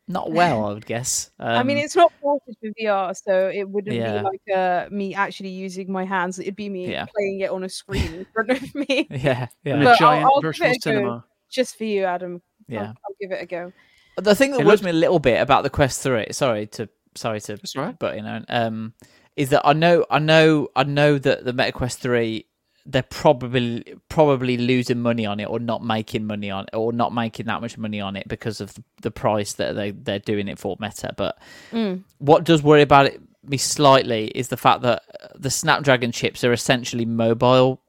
not 0.09 0.31
well. 0.33 0.65
I 0.69 0.73
would 0.75 0.85
guess. 0.87 1.31
Um, 1.41 1.49
I 1.49 1.63
mean, 1.63 1.79
it's 1.79 1.97
not 1.97 2.13
ported 2.21 2.57
for 2.61 2.69
VR, 2.79 3.17
so 3.17 3.49
it 3.49 3.69
wouldn't 3.69 3.97
Yeah. 3.97 4.19
be 4.19 4.25
like 4.25 4.43
uh, 4.55 4.87
me 4.91 5.15
actually 5.15 5.49
using 5.51 5.91
my 5.91 6.05
hands. 6.05 6.39
It'd 6.39 6.57
be 6.57 6.69
me 6.69 6.91
Yeah. 6.91 7.07
playing 7.07 7.41
it 7.41 7.51
on 7.51 7.65
a 7.65 7.69
screen 7.69 8.13
in 8.15 8.27
front 8.35 8.51
of 8.51 8.75
me. 8.75 9.07
yeah, 9.11 9.47
In 9.65 9.77
yeah, 9.77 9.81
a 9.81 9.85
But 9.85 9.87
I'll- 9.89 9.97
giant 9.97 10.25
I'll 10.27 10.41
give 10.41 10.49
virtual 10.57 10.67
it 10.67 10.71
a 10.71 10.75
go. 10.75 10.81
cinema. 10.81 11.25
Just 11.51 11.77
for 11.79 11.85
you, 11.85 12.05
Adam. 12.05 12.43
I'll- 12.69 12.75
yeah. 12.75 12.83
I'll, 12.89 13.15
give 13.21 13.33
it 13.33 13.43
a 13.43 13.47
go. 13.47 13.73
The 14.17 14.35
thing 14.35 14.51
that 14.53 14.61
It 14.61 14.67
worries 14.67 14.81
looks- 14.81 14.83
me 14.85 14.91
a 14.91 14.95
little 14.95 15.19
bit 15.21 15.41
about 15.41 15.63
the 15.63 15.71
Quest 15.71 16.03
Three, 16.03 16.27
sorry 16.33 16.67
to 16.69 16.89
sorry 17.17 17.41
to 17.41 17.57
That's 17.57 17.75
all 17.77 17.85
right. 17.85 17.99
but 17.99 18.17
you 18.17 18.23
know, 18.23 18.45
um, 18.49 18.93
is 19.37 19.51
that 19.51 19.63
I 19.67 19.73
know, 19.73 20.05
I 20.11 20.19
know, 20.19 20.69
I 20.77 20.85
know 20.85 21.19
that 21.19 21.45
the 21.45 21.53
MetaQuest 21.53 21.97
Three, 21.97 22.47
they're 22.87 23.03
probably 23.03 23.95
probably 24.09 24.57
losing 24.57 25.01
money 25.01 25.27
on 25.27 25.41
it, 25.41 25.47
or 25.47 25.59
not 25.59 25.83
making 25.85 26.27
money 26.27 26.51
on, 26.51 26.65
it, 26.65 26.77
or 26.77 26.93
not 26.93 27.13
making 27.15 27.47
that 27.47 27.61
much 27.61 27.77
money 27.79 28.01
on 28.01 28.15
it 28.17 28.29
because 28.29 28.61
of 28.61 28.75
the, 29.03 29.11
price 29.11 29.55
that 29.55 29.75
they 29.75 29.91
they're 29.91 30.19
doing 30.19 30.49
it 30.49 30.59
for 30.59 30.77
Meta. 30.81 31.15
But 31.17 31.39
Mm. 31.73 32.03
what 32.19 32.45
does 32.45 32.63
worry 32.63 32.83
about 32.83 33.07
it 33.07 33.21
me 33.47 33.57
slightly 33.59 34.29
is 34.29 34.49
the 34.49 34.57
fact 34.57 34.81
that 34.83 35.03
the 35.35 35.51
Snapdragon 35.51 36.13
chips 36.13 36.43
are 36.45 36.53
essentially 36.53 37.05
mobile 37.05 37.81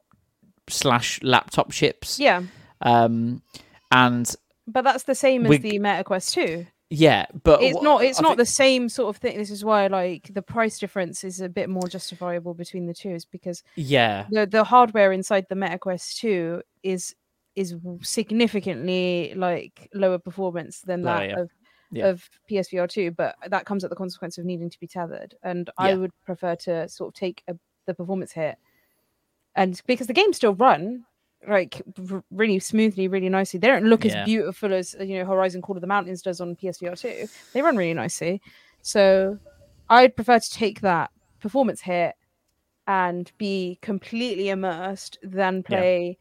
slash 0.68 1.18
laptop 1.22 1.72
chips. 1.72 2.18
Yeah, 2.20 2.42
Um, 2.82 3.42
and 3.90 4.34
but 4.66 4.82
that's 4.82 5.04
the 5.04 5.14
same 5.14 5.46
as 5.46 5.60
the 5.60 5.78
MetaQuest 5.78 6.32
2. 6.32 6.66
Yeah, 6.90 7.26
but 7.42 7.62
It's 7.62 7.80
not. 7.82 8.04
It's 8.04 8.18
I 8.20 8.22
not 8.22 8.28
think- 8.30 8.38
the 8.38 8.46
same 8.46 8.88
sort 8.88 9.08
of 9.14 9.20
thing. 9.20 9.38
This 9.38 9.50
is 9.50 9.64
why, 9.64 9.86
like, 9.88 10.30
the 10.32 10.42
price 10.42 10.78
difference 10.78 11.24
is 11.24 11.40
a 11.40 11.48
bit 11.48 11.68
more 11.68 11.88
justifiable 11.88 12.54
between 12.54 12.86
the 12.86 12.94
two, 12.94 13.10
is 13.10 13.24
because 13.24 13.62
Yeah, 13.74 14.26
the 14.30 14.46
the 14.46 14.64
hardware 14.64 15.12
inside 15.12 15.46
the 15.48 15.54
MetaQuest 15.56 16.16
2 16.18 16.62
is 16.82 17.14
is 17.56 17.74
significantly 18.02 19.32
like 19.34 19.88
lower 19.94 20.18
performance 20.18 20.80
than 20.82 21.02
that 21.02 21.30
yeah. 21.30 21.40
of 21.40 21.50
Yeah. 21.90 22.08
of 22.08 22.28
PSVR 22.50 22.86
2 22.86 23.12
but 23.12 23.34
that 23.48 23.64
comes 23.64 23.82
at 23.82 23.88
the 23.90 23.96
consequence 23.96 24.36
of 24.36 24.44
needing 24.44 24.68
to 24.68 24.78
be 24.78 24.86
tethered 24.86 25.34
and 25.42 25.70
I 25.78 25.94
would 25.94 26.10
prefer 26.24 26.54
to 26.66 26.86
sort 26.88 27.08
of 27.08 27.14
take 27.14 27.42
a, 27.48 27.56
the 27.86 27.94
performance 27.94 28.32
hit 28.32 28.56
and 29.54 29.80
because 29.86 30.06
the 30.06 30.12
games 30.12 30.36
still 30.36 30.54
run 30.54 31.04
like 31.48 31.82
really 32.30 32.58
smoothly 32.58 33.08
really 33.08 33.28
nicely. 33.28 33.58
They 33.58 33.68
don't 33.68 33.84
look 33.84 34.04
Yeah. 34.04 34.22
as 34.22 34.24
beautiful 34.26 34.72
as 34.72 34.94
you 35.00 35.18
know 35.18 35.24
Horizon 35.24 35.62
Call 35.62 35.76
of 35.76 35.80
the 35.80 35.86
Mountains 35.86 36.22
does 36.22 36.40
on 36.40 36.56
PSVR 36.56 36.98
2 36.98 37.26
they 37.52 37.62
run 37.62 37.76
really 37.76 37.94
nicely. 37.94 38.40
So 38.82 39.38
I'd 39.88 40.16
prefer 40.16 40.38
to 40.38 40.50
take 40.50 40.80
that 40.80 41.10
performance 41.40 41.80
hit 41.80 42.14
and 42.88 43.30
be 43.38 43.78
completely 43.82 44.48
immersed 44.50 45.18
than 45.22 45.62
play 45.62 46.18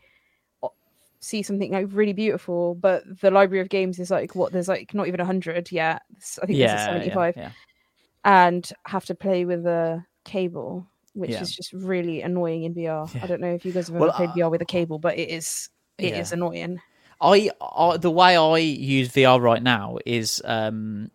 o- 0.64 0.74
see 1.20 1.44
something 1.44 1.72
like 1.72 1.88
really 1.92 2.14
beautiful. 2.14 2.76
But 2.76 3.04
the 3.22 3.32
library 3.32 3.62
of 3.62 3.70
games 3.70 4.00
is 4.00 4.12
like 4.12 4.36
what 4.36 4.52
there's 4.52 4.68
like 4.68 4.94
not 4.94 5.08
even 5.08 5.20
100 5.20 5.72
yet. 5.72 6.02
I 6.42 6.46
think 6.46 6.58
yeah, 6.60 6.74
this 6.74 6.82
is 6.82 6.88
yeah, 6.88 6.94
75 6.94 7.34
yeah. 7.38 7.52
and 8.24 8.72
have 8.86 9.06
to 9.06 9.16
play 9.16 9.46
with 9.46 9.66
a 9.66 10.04
cable 10.24 10.88
which 11.16 11.32
Yeah. 11.32 11.42
is 11.42 11.56
just 11.56 11.74
really 11.74 12.22
annoying 12.22 12.64
in 12.64 12.74
vr 12.76 13.10
Yeah. 13.16 13.24
i 13.24 13.28
don't 13.28 13.42
know 13.42 13.54
if 13.54 13.66
you 13.66 13.72
guys 13.72 13.88
have 13.88 13.96
Well, 13.96 14.10
ever 14.10 14.18
played 14.18 14.30
uh, 14.30 14.48
vr 14.48 14.52
with 14.52 14.62
a 14.62 14.66
cable 14.66 15.00
but 15.00 15.18
it 15.18 15.30
is 15.30 15.70
it 15.98 16.14
is 16.14 16.32
Yeah. 16.32 16.36
annoying 16.36 16.80
I, 17.22 17.50
I 17.62 17.96
the 17.98 18.12
way 18.12 18.36
I 18.36 18.58
use 18.58 19.08
VR 19.10 19.40
right 19.42 19.64
now 19.64 19.98
is 20.06 20.42
um 20.44 21.10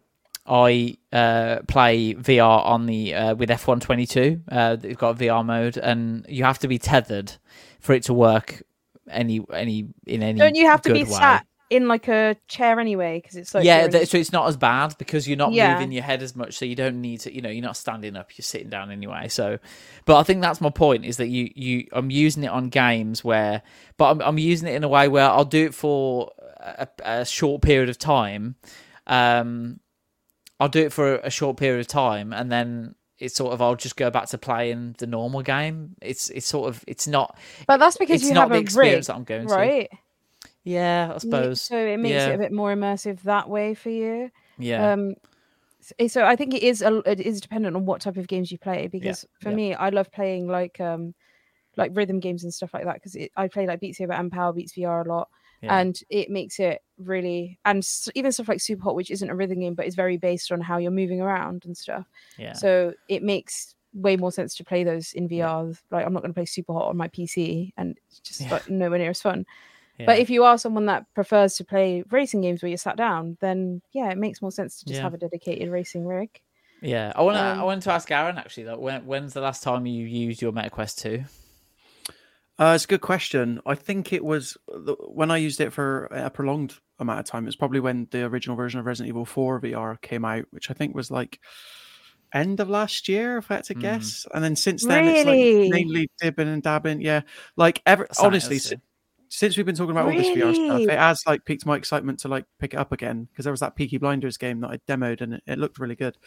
I 0.47 0.97
uh 1.13 1.59
play 1.69 2.15
VR 2.15 2.65
on 2.65 2.87
the 2.87 3.15
uh, 3.15 3.35
with 3.35 3.51
F122. 3.51 4.41
Uh 4.51 4.77
they've 4.77 4.97
got 4.97 5.11
a 5.11 5.25
VR 5.25 5.45
mode 5.45 5.77
and 5.77 6.25
you 6.27 6.45
have 6.45 6.59
to 6.61 6.69
be 6.69 6.79
tethered 6.79 7.33
for 7.81 7.93
it 7.93 8.03
to 8.05 8.15
work 8.15 8.63
any 9.11 9.45
any 9.53 9.89
in 10.07 10.23
any 10.23 10.39
don't 10.39 10.55
you 10.57 10.67
have 10.67 10.81
to 10.83 10.93
be 10.95 11.05
way. 11.05 11.11
sat 11.11 11.47
in 11.71 11.87
like 11.89 12.09
a 12.09 12.37
chair 12.49 12.81
anyway 12.81 13.19
because 13.21 13.37
it's 13.37 13.55
like 13.55 13.65
yeah, 13.65 13.87
th- 13.87 14.09
so 14.09 14.19
it's 14.19 14.33
not 14.33 14.49
as 14.49 14.57
bad 14.57 14.97
because 14.99 15.27
you're 15.29 15.37
not 15.39 15.53
Yeah. 15.53 15.73
moving 15.73 15.93
your 15.93 16.03
head 16.03 16.23
as 16.23 16.35
much, 16.35 16.55
so 16.59 16.65
you 16.65 16.75
don't 16.75 17.01
need 17.01 17.21
to, 17.21 17.35
you 17.35 17.41
know, 17.41 17.49
you're 17.49 17.63
not 17.63 17.77
standing 17.77 18.17
up, 18.17 18.37
you're 18.37 18.43
sitting 18.43 18.69
down 18.69 18.91
anyway. 18.91 19.29
So, 19.29 19.59
but 20.05 20.17
I 20.19 20.25
think 20.25 20.43
that's 20.43 20.61
my 20.61 20.71
point 20.71 21.05
is 21.05 21.17
that 21.19 21.29
you, 21.29 21.51
you, 21.55 21.87
I'm 21.93 22.11
using 22.11 22.43
it 22.43 22.49
on 22.51 22.69
games 22.71 23.23
where, 23.25 23.63
but 23.97 24.11
I'm, 24.11 24.21
I'm 24.21 24.39
using 24.39 24.69
it 24.69 24.75
in 24.75 24.83
a 24.85 24.89
way 24.89 25.07
where 25.09 25.25
I'll 25.31 25.45
do 25.45 25.65
it 25.67 25.75
for 25.75 26.33
a, 26.59 26.89
a 27.05 27.25
short 27.25 27.63
period 27.63 27.89
of 27.89 27.99
time. 27.99 28.57
Um, 29.07 29.81
I'll 30.59 30.69
do 30.69 30.81
it 30.81 30.93
for 30.93 31.15
a 31.17 31.31
short 31.31 31.57
period 31.57 31.81
of 31.81 31.87
time, 31.87 32.33
and 32.33 32.51
then 32.51 32.95
it's 33.19 33.35
sort 33.37 33.53
of 33.53 33.63
I'll 33.63 33.77
just 33.77 33.97
go 33.97 34.11
back 34.11 34.27
to 34.31 34.39
playing 34.39 34.97
the 34.99 35.07
normal 35.07 35.43
game. 35.43 35.95
It's, 36.03 36.31
it's 36.31 36.47
sort 36.47 36.69
of, 36.69 36.85
it's 36.87 37.07
not, 37.07 37.39
but 37.67 37.77
that's 37.79 37.97
because 37.97 38.23
it's 38.23 38.29
you 38.29 38.35
not 38.35 38.43
have 38.45 38.51
the 38.51 38.57
a 38.57 38.61
experience 38.61 39.09
rig 39.09 39.15
that 39.15 39.19
I'm 39.19 39.25
going 39.25 39.47
to. 39.47 39.55
Yeah, 40.65 41.13
I 41.15 41.19
suppose. 41.19 41.63
so 41.63 41.77
it 41.77 41.99
makes 41.99 42.13
yeah, 42.13 42.29
it 42.29 42.35
a 42.35 42.39
bit 42.39 42.53
more 42.53 42.75
immersive 42.75 43.23
that 43.23 43.49
way 43.49 43.75
for 43.75 43.91
you 43.91 44.31
yeah, 44.59 44.93
um 44.93 45.15
so 46.09 46.25
i 46.25 46.37
think 46.37 46.55
it 46.55 46.63
is 46.63 46.83
a, 46.83 46.99
it 47.11 47.21
is 47.21 47.41
dependent 47.41 47.75
on 47.75 47.87
what 47.87 48.01
type 48.01 48.17
of 48.17 48.29
games 48.29 48.53
you 48.53 48.59
play 48.59 48.87
because 48.87 49.25
for 49.41 49.51
yeah. 49.51 49.57
me 49.57 49.75
i 49.75 49.89
love 49.89 50.11
playing 50.13 50.47
like 50.47 50.81
um 50.81 51.15
like 51.77 51.91
rhythm 51.95 52.21
games 52.21 52.45
and 52.45 52.53
stuff 52.53 52.75
like 52.75 52.85
that 52.85 52.95
because 52.95 53.17
i 53.37 53.49
play 53.49 53.67
like 53.67 53.81
beat 53.81 53.97
saber 53.97 54.13
and 54.13 54.31
power 54.31 54.53
beats 54.53 54.75
vr 54.75 55.05
a 55.05 55.09
lot 55.09 55.29
yeah. 55.63 55.79
and 55.79 56.01
it 56.11 56.31
makes 56.31 56.59
it 56.59 56.83
really 56.99 57.59
and 57.65 57.87
even 58.15 58.33
stuff 58.33 58.49
like 58.49 58.61
super 58.61 58.83
hot 58.83 58.95
which 58.95 59.11
isn't 59.11 59.31
a 59.31 59.35
rhythm 59.35 59.61
game 59.61 59.75
but 59.75 59.87
is 59.87 59.95
very 59.95 60.17
based 60.17 60.53
on 60.53 60.61
how 60.61 60.79
you're 60.79 60.91
moving 60.91 61.21
around 61.21 61.65
and 61.65 61.77
stuff 61.77 62.07
yeah. 62.39 62.53
so 62.53 62.93
it 63.09 63.23
makes 63.23 63.75
way 63.93 64.17
more 64.17 64.31
sense 64.31 64.55
to 64.55 64.65
play 64.65 64.85
those 64.85 65.13
in 65.15 65.29
vr 65.29 65.77
like 65.91 66.05
i'm 66.07 66.13
not 66.13 66.23
going 66.23 66.31
to 66.31 66.39
play 66.39 66.45
super 66.45 66.73
hot 66.73 66.89
on 66.89 66.97
my 66.97 67.09
pc 67.09 67.73
and 67.77 67.99
it's 68.09 68.21
just 68.21 68.41
Yeah. 68.43 68.53
like 68.53 68.69
nowhere 68.69 68.99
near 68.99 69.11
as 69.11 69.23
fun 69.23 69.47
yeah. 70.01 70.07
but 70.07 70.19
if 70.19 70.31
you 70.31 70.45
are 70.45 70.59
someone 70.59 70.87
that 70.87 71.07
prefers 71.15 71.55
to 71.57 71.65
play 71.65 72.03
racing 72.11 72.41
games 72.41 72.63
where 72.63 72.69
you're 72.69 72.77
sat 72.79 72.97
down, 72.97 73.37
then 73.41 73.83
yeah, 73.93 74.11
it 74.11 74.19
makes 74.19 74.43
more 74.43 74.51
sense 74.51 74.79
to 74.81 74.85
just 74.87 74.97
Yeah. 74.97 75.03
have 75.03 75.15
a 75.15 75.19
dedicated 75.19 75.71
racing 75.71 76.07
rig. 76.07 76.29
Yeah, 76.83 77.13
I 77.15 77.23
want 77.23 77.37
to. 77.37 77.41
I 77.43 77.51
Um, 77.53 77.61
wanted 77.63 77.83
to 77.85 77.93
ask 77.93 78.11
Aaron 78.11 78.39
actually. 78.39 78.65
Like, 78.65 78.79
when 78.79 79.07
when's 79.07 79.35
the 79.35 79.41
last 79.43 79.63
time 79.63 79.87
you 79.87 80.07
used 80.07 80.41
your 80.43 80.53
MetaQuest 80.53 80.99
two? 81.03 81.25
Uh, 82.59 82.73
it's 82.75 82.85
a 82.85 82.89
good 82.89 83.01
question. 83.01 83.61
I 83.65 83.75
think 83.75 84.13
it 84.13 84.23
was 84.25 84.57
the- 84.69 84.95
when 85.09 85.31
I 85.31 85.39
used 85.39 85.61
it 85.63 85.73
for 85.73 86.05
a 86.07 86.29
prolonged 86.31 86.75
amount 86.99 87.21
of 87.21 87.25
time. 87.25 87.45
It 87.45 87.47
was 87.47 87.57
probably 87.57 87.81
when 87.81 88.07
the 88.11 88.25
original 88.25 88.55
version 88.57 88.81
of 88.81 88.87
Resident 88.87 89.09
Evil 89.09 89.25
4 89.25 89.61
VR 89.61 89.97
came 90.03 90.27
out, 90.27 90.45
which 90.51 90.71
I 90.71 90.75
think 90.75 90.95
was 90.95 91.11
like 91.11 91.39
end 92.35 92.61
of 92.61 92.69
last 92.69 93.09
year, 93.09 93.39
if 93.39 93.51
I 93.51 93.55
had 93.57 93.65
to 93.65 93.75
Mm. 93.75 93.81
guess. 93.81 94.27
And 94.35 94.45
then 94.45 94.57
since 94.57 94.85
then, 94.85 95.07
Really? 95.07 95.21
it's 95.21 95.71
like 95.71 95.73
mainly 95.81 96.11
dibbing 96.23 96.53
and 96.53 96.63
dabbing. 96.63 97.01
Yeah, 97.01 97.23
like 97.57 97.81
ever 97.87 98.05
That's 98.05 98.21
honestly, 98.21 98.57
that's 98.57 98.69
si- 98.69 98.75
it. 98.75 98.81
Since 99.33 99.57
we've 99.57 99.65
been 99.65 99.77
talking 99.77 99.93
about 99.93 100.07
all 100.07 100.13
this 100.13 100.27
VR 100.27 100.53
stuff, 100.55 100.81
it 100.81 100.91
has 100.99 101.23
like 101.27 101.45
piqued 101.45 101.65
my 101.65 101.77
excitement 101.77 102.19
to 102.21 102.29
like 102.29 102.45
pick 102.59 102.75
it 102.75 102.79
up 102.79 102.91
again 102.93 103.29
because 103.31 103.45
there 103.45 103.53
was 103.53 103.61
that 103.61 103.77
Peaky 103.77 103.97
Blinders 103.97 104.37
game 104.37 104.61
that 104.61 104.71
I 104.71 104.79
demoed 104.89 105.21
and 105.21 105.35
it, 105.35 105.43
it 105.47 105.59
looked 105.59 105.79
really 105.79 105.95
good. 105.95 106.19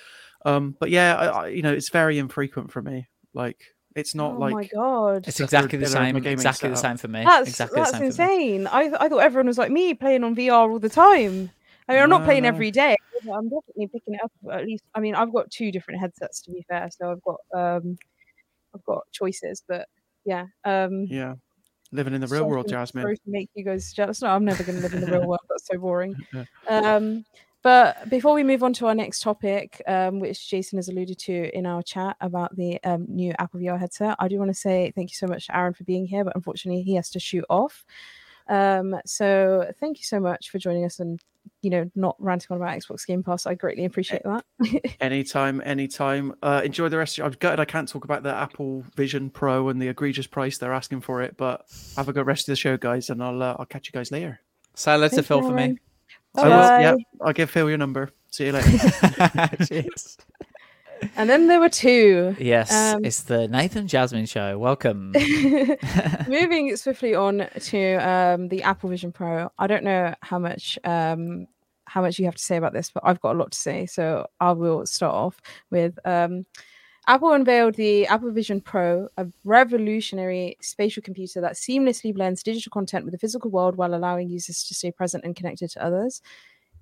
Um, 0.45 0.76
but 0.80 0.89
yeah, 0.89 1.16
I, 1.16 1.26
I, 1.26 1.47
you 1.49 1.62
know, 1.62 1.74
it's 1.74 1.89
very 1.89 2.18
infrequent 2.18 2.72
for 2.72 2.82
me. 2.82 3.10
Like, 3.34 3.62
it's 3.95 4.16
not 4.16 4.36
oh 4.36 4.39
like 4.39 4.54
my 4.54 4.64
god, 4.74 5.28
It's 5.28 5.39
exactly 5.39 5.78
the 5.78 5.86
third 5.86 5.91
pillar 5.93 6.01
of 6.01 6.08
same. 6.08 6.14
my 6.16 6.20
gaming 6.22 6.34
Exactly 6.34 6.70
the 6.70 6.76
same 6.78 6.97
for 6.97 7.10
me. 7.10 7.24
that's 7.26 7.49
exactly 7.49 7.82
that's 7.82 7.91
the 7.91 7.97
same 7.97 8.12
For 8.12 8.22
me. 8.24 8.54
insane. 8.56 8.68
I 8.68 8.91
I 8.99 9.10
thought 9.10 9.20
everyone 9.20 9.47
was 9.47 9.58
like 9.58 9.70
me 9.72 9.93
playing 9.93 10.24
on 10.24 10.36
VR 10.36 10.70
all 10.72 10.80
the 10.80 10.89
time. 10.89 11.51
I 11.89 11.93
mean, 11.93 12.01
I'm 12.04 12.10
not 12.10 12.24
playing 12.24 12.43
no. 12.43 12.47
every 12.49 12.72
day. 12.72 12.95
but 13.26 13.34
I'm 13.34 13.49
definitely 13.49 13.88
picking 13.88 14.14
it 14.14 14.22
up 14.24 14.32
at 14.51 14.66
least. 14.66 14.84
I 14.95 15.01
mean, 15.01 15.14
I've 15.16 15.34
got 15.34 15.51
two 15.51 15.72
different 15.72 15.99
headsets 15.99 16.41
to 16.43 16.51
be 16.51 16.66
fair, 16.70 16.89
so 16.89 17.12
I've 17.12 17.22
got 17.22 17.39
um, 17.54 17.97
I've 18.74 18.84
got 18.86 19.04
choices, 19.12 19.62
but 19.68 19.88
yeah, 20.26 20.45
um, 20.64 21.06
Yeah. 21.10 21.36
Living 21.94 22.14
in 22.14 22.22
the 22.22 22.28
real 22.28 22.46
world, 22.46 22.68
Jasmine. 22.68 23.16
Make 23.26 23.50
you 23.54 23.64
guys 23.64 23.94
jealous. 23.94 24.22
No, 24.22 24.30
I'm 24.30 24.44
never 24.44 24.64
going 24.64 24.78
to 24.78 24.82
live 24.82 24.94
in 24.94 25.02
the 25.02 25.12
real 25.12 25.28
world. 25.28 25.41
That's 25.50 25.68
so 25.68 25.78
boring. 25.78 26.16
Um, 26.68 27.26
but 27.62 28.10
before 28.10 28.34
we 28.34 28.44
move 28.44 28.62
on 28.62 28.74
to 28.74 28.88
our 28.88 28.96
next 28.96 29.22
topic, 29.22 29.82
um, 29.88 30.20
which 30.20 30.50
Jason 30.50 30.78
has 30.78 30.89
alluded 30.89 31.18
to 31.20 31.58
in 31.58 31.66
our 31.66 31.82
chat 31.82 32.18
about 32.20 32.54
the 32.58 32.78
um, 32.84 33.06
new 33.08 33.34
Apple 33.39 33.62
VR 33.62 33.80
headset, 33.80 34.18
I 34.20 34.28
do 34.28 34.38
want 34.38 34.50
to 34.50 34.54
say 34.54 34.91
thank 34.96 35.12
you 35.12 35.16
so 35.16 35.28
much 35.28 35.48
to 35.48 35.56
Aaron 35.56 35.74
for 35.74 35.86
being 35.86 36.06
here, 36.06 36.26
but 36.26 36.36
unfortunately 36.36 36.82
he 36.82 36.96
has 36.96 37.10
to 37.12 37.22
shoot 37.22 37.46
off. 37.50 37.86
Um, 38.50 38.96
so 39.06 39.72
thank 39.80 39.98
you 40.00 40.04
so 40.04 40.20
much 40.20 40.50
for 40.50 40.60
joining 40.60 40.84
us 40.84 41.00
and 41.00 41.22
you 41.62 41.70
know 41.70 41.89
not 41.96 42.16
ranting 42.20 42.48
on 42.52 42.58
about 42.58 42.78
Xbox 42.78 43.06
Game 43.06 43.24
Pass. 43.24 43.46
I 43.46 43.54
greatly 43.54 43.86
appreciate 43.86 44.24
that. 44.24 44.46
Anytime, 45.02 45.62
anytime. 45.66 46.34
Uh, 46.41 46.62
enjoy 46.64 46.89
the 46.89 46.98
rest. 46.98 47.14
Of 47.14 47.18
your... 47.20 47.28
I'm 47.28 47.34
gutted 47.39 47.60
I 47.60 47.66
can't 47.66 47.88
talk 47.88 48.04
about 48.04 48.24
the 48.24 48.34
Apple 48.34 48.84
Vision 48.96 49.30
Pro 49.30 49.70
and 49.70 49.82
the 49.82 49.88
egregious 49.88 50.28
price 50.28 50.58
they're 50.58 50.74
asking 50.74 51.02
for 51.02 51.22
it, 51.22 51.38
but 51.38 51.66
have 51.96 52.10
a 52.10 52.14
good 52.14 52.26
rest 52.26 52.48
of 52.48 52.54
the 52.54 52.56
show, 52.56 52.78
guys, 52.78 53.10
and 53.10 53.24
I'll 53.24 53.41
uh, 53.41 53.56
I'll 53.60 53.66
catch 53.66 53.88
you 53.88 53.91
guys 53.91 54.12
later. 54.12 54.39
Say 54.76 54.91
hello 54.91 55.08
to 55.08 55.16
Thanks, 55.16 55.28
Phil 55.28 55.41
for 55.41 55.52
me. 55.52 55.64
Aaron. 55.64 55.80
I 56.36 56.44
will, 56.44 56.50
Bye. 56.50 56.82
yeah, 56.82 56.96
I'll 57.22 57.34
give 57.34 57.50
Phil 57.50 57.70
your 57.70 57.78
number. 57.78 58.10
See 58.32 58.48
you 58.48 58.52
later. 58.54 59.66
Cheers. 59.66 60.18
And 61.16 61.30
then 61.30 61.47
there 61.47 61.60
were 61.60 61.70
two. 61.70 62.36
Yes, 62.39 62.72
Um, 62.72 63.06
it's 63.06 63.24
the 63.24 63.47
Nathan 63.47 63.88
Jasmine 63.88 64.26
show. 64.26 64.58
Welcome. 64.58 65.12
Moving 66.28 66.76
swiftly 66.76 67.16
on 67.16 67.47
to 67.60 67.95
um, 67.95 68.47
the 68.49 68.64
Apple 68.64 68.89
Vision 68.89 69.12
Pro. 69.12 69.49
I 69.58 69.68
don't 69.68 69.84
know 69.84 70.14
how 70.22 70.39
much 70.39 70.80
um, 70.84 71.47
how 71.86 72.01
much 72.01 72.18
you 72.18 72.26
have 72.26 72.36
to 72.36 72.43
say 72.43 72.58
about 72.58 72.74
this, 72.74 72.89
but 72.89 73.04
I've 73.06 73.22
got 73.22 73.36
a 73.36 73.39
lot 73.39 73.51
to 73.51 73.58
say. 73.58 73.86
So 73.86 74.28
I 74.39 74.51
will 74.51 74.86
start 74.86 75.14
off 75.14 75.41
with 75.70 75.99
um, 76.06 76.45
Apple 77.06 77.34
unveiled 77.34 77.76
the 77.76 78.08
Apple 78.08 78.32
Vision 78.32 78.62
Pro, 78.62 79.10
a 79.18 79.28
revolutionary 79.43 80.58
spatial 80.62 81.04
computer 81.04 81.41
that 81.41 81.54
seamlessly 81.54 82.14
blends 82.14 82.43
digital 82.43 82.72
content 82.72 83.04
with 83.04 83.12
the 83.12 83.18
physical 83.18 83.51
world 83.51 83.76
while 83.76 83.93
allowing 83.93 84.30
users 84.30 84.64
to 84.64 84.74
stay 84.74 84.91
present 84.91 85.26
and 85.26 85.36
connected 85.36 85.70
to 85.72 85.86
others. 85.86 86.22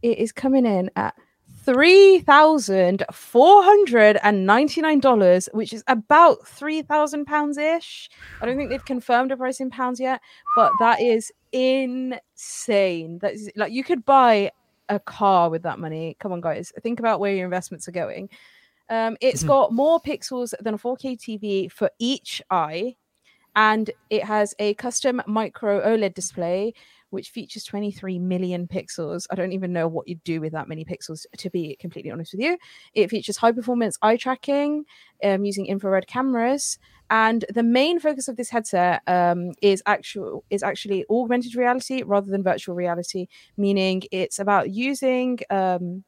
It 0.02 0.20
is 0.20 0.32
coming 0.32 0.66
in 0.66 0.92
at 0.96 1.16
three 1.64 2.20
thousand 2.22 3.04
four 3.12 3.64
hundred 3.64 4.18
and 4.24 4.46
ninety-nine 4.46 5.00
dollars, 5.00 5.48
which 5.54 5.74
is 5.74 5.84
about 5.88 6.48
three 6.48 6.82
thousand 6.82 7.26
pounds 7.26 7.58
ish. 7.58 8.10
I 8.42 8.46
don't 8.46 8.58
think 8.58 8.70
they've 8.70 8.86
confirmed 8.86 9.32
a 9.32 9.38
price 9.38 9.60
in 9.60 9.70
pounds 9.70 10.00
yet, 10.00 10.22
but 10.56 10.72
that 10.80 11.02
is 11.02 11.32
insane. 11.52 13.20
That 13.20 13.34
is 13.34 13.52
like 13.56 13.72
you 13.72 13.84
could 13.84 14.06
buy 14.06 14.52
a 14.90 15.00
car 15.00 15.50
with 15.50 15.64
that 15.64 15.80
money. 15.80 16.18
Come 16.20 16.32
on, 16.32 16.42
guys, 16.42 16.72
think 16.82 17.00
about 17.00 17.20
where 17.20 17.34
your 17.34 17.46
investments 17.46 17.88
are 17.88 17.92
going. 17.94 18.30
Um, 18.90 19.16
it's 19.22 19.44
Mhm. 19.44 19.48
got 19.48 19.74
more 19.74 20.02
pixels 20.02 20.54
than 20.60 20.74
a 20.74 20.78
4K 20.78 21.16
TV 21.16 21.68
for 21.70 21.90
each 21.98 22.42
eye, 22.50 22.98
and 23.56 23.90
it 24.10 24.24
has 24.24 24.54
a 24.60 24.74
custom 24.74 25.22
micro 25.28 25.82
OLED 25.82 26.14
display 26.14 26.74
which 27.12 27.30
features 27.30 27.64
23 27.64 28.20
million 28.20 28.68
pixels. 28.68 29.26
I 29.30 29.36
don't 29.36 29.54
even 29.54 29.72
know 29.72 29.88
what 29.88 30.08
you'd 30.08 30.24
do 30.24 30.42
with 30.42 30.54
that 30.54 30.68
many 30.68 30.84
pixels, 30.84 31.26
to 31.38 31.50
be 31.50 31.78
completely 31.80 32.12
honest 32.12 32.34
with 32.34 32.42
you. 32.42 32.58
It 32.94 33.10
features 33.10 33.38
high 33.38 33.52
performance 33.52 33.98
eye 34.02 34.18
tracking 34.18 34.86
um, 35.24 35.46
using 35.46 35.68
infrared 35.68 36.08
cameras. 36.08 36.80
And 37.10 37.44
the 37.54 37.64
main 37.64 38.00
focus 38.00 38.28
of 38.28 38.38
this 38.38 38.50
headset 38.50 39.02
um, 39.06 39.52
is 39.62 39.84
actual 39.86 40.46
is 40.50 40.64
actually 40.64 41.06
augmented 41.10 41.56
reality 41.56 42.04
rather 42.04 42.32
than 42.32 42.42
virtual 42.42 42.74
reality, 42.74 43.28
meaning 43.58 44.04
it's 44.12 44.40
about 44.40 44.72
using 44.72 45.40
um, 45.50 46.06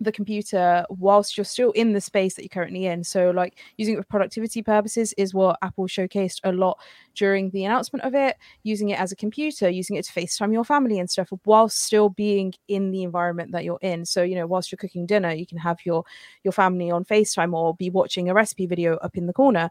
the 0.00 0.12
computer 0.12 0.84
whilst 0.90 1.36
you're 1.36 1.44
still 1.44 1.70
in 1.72 1.92
the 1.92 2.00
space 2.00 2.34
that 2.34 2.42
you're 2.42 2.48
currently 2.48 2.86
in. 2.86 3.04
So, 3.04 3.30
like 3.30 3.58
using 3.76 3.94
it 3.94 3.98
for 3.98 4.04
productivity 4.04 4.62
purposes 4.62 5.14
is 5.16 5.32
what 5.32 5.58
Apple 5.62 5.86
showcased 5.86 6.40
a 6.44 6.52
lot 6.52 6.78
during 7.14 7.50
the 7.50 7.64
announcement 7.64 8.04
of 8.04 8.14
it. 8.14 8.36
Using 8.62 8.90
it 8.90 9.00
as 9.00 9.12
a 9.12 9.16
computer, 9.16 9.68
using 9.68 9.96
it 9.96 10.04
to 10.06 10.12
FaceTime 10.12 10.52
your 10.52 10.64
family 10.64 10.98
and 10.98 11.08
stuff, 11.08 11.30
whilst 11.44 11.80
still 11.80 12.08
being 12.08 12.54
in 12.68 12.90
the 12.90 13.02
environment 13.02 13.52
that 13.52 13.64
you're 13.64 13.78
in. 13.82 14.04
So, 14.04 14.22
you 14.22 14.34
know, 14.34 14.46
whilst 14.46 14.70
you're 14.72 14.76
cooking 14.78 15.06
dinner, 15.06 15.32
you 15.32 15.46
can 15.46 15.58
have 15.58 15.78
your 15.84 16.04
your 16.42 16.52
family 16.52 16.90
on 16.90 17.04
FaceTime 17.04 17.52
or 17.54 17.74
be 17.74 17.90
watching 17.90 18.28
a 18.28 18.34
recipe 18.34 18.66
video 18.66 18.96
up 18.96 19.16
in 19.16 19.26
the 19.26 19.32
corner. 19.32 19.70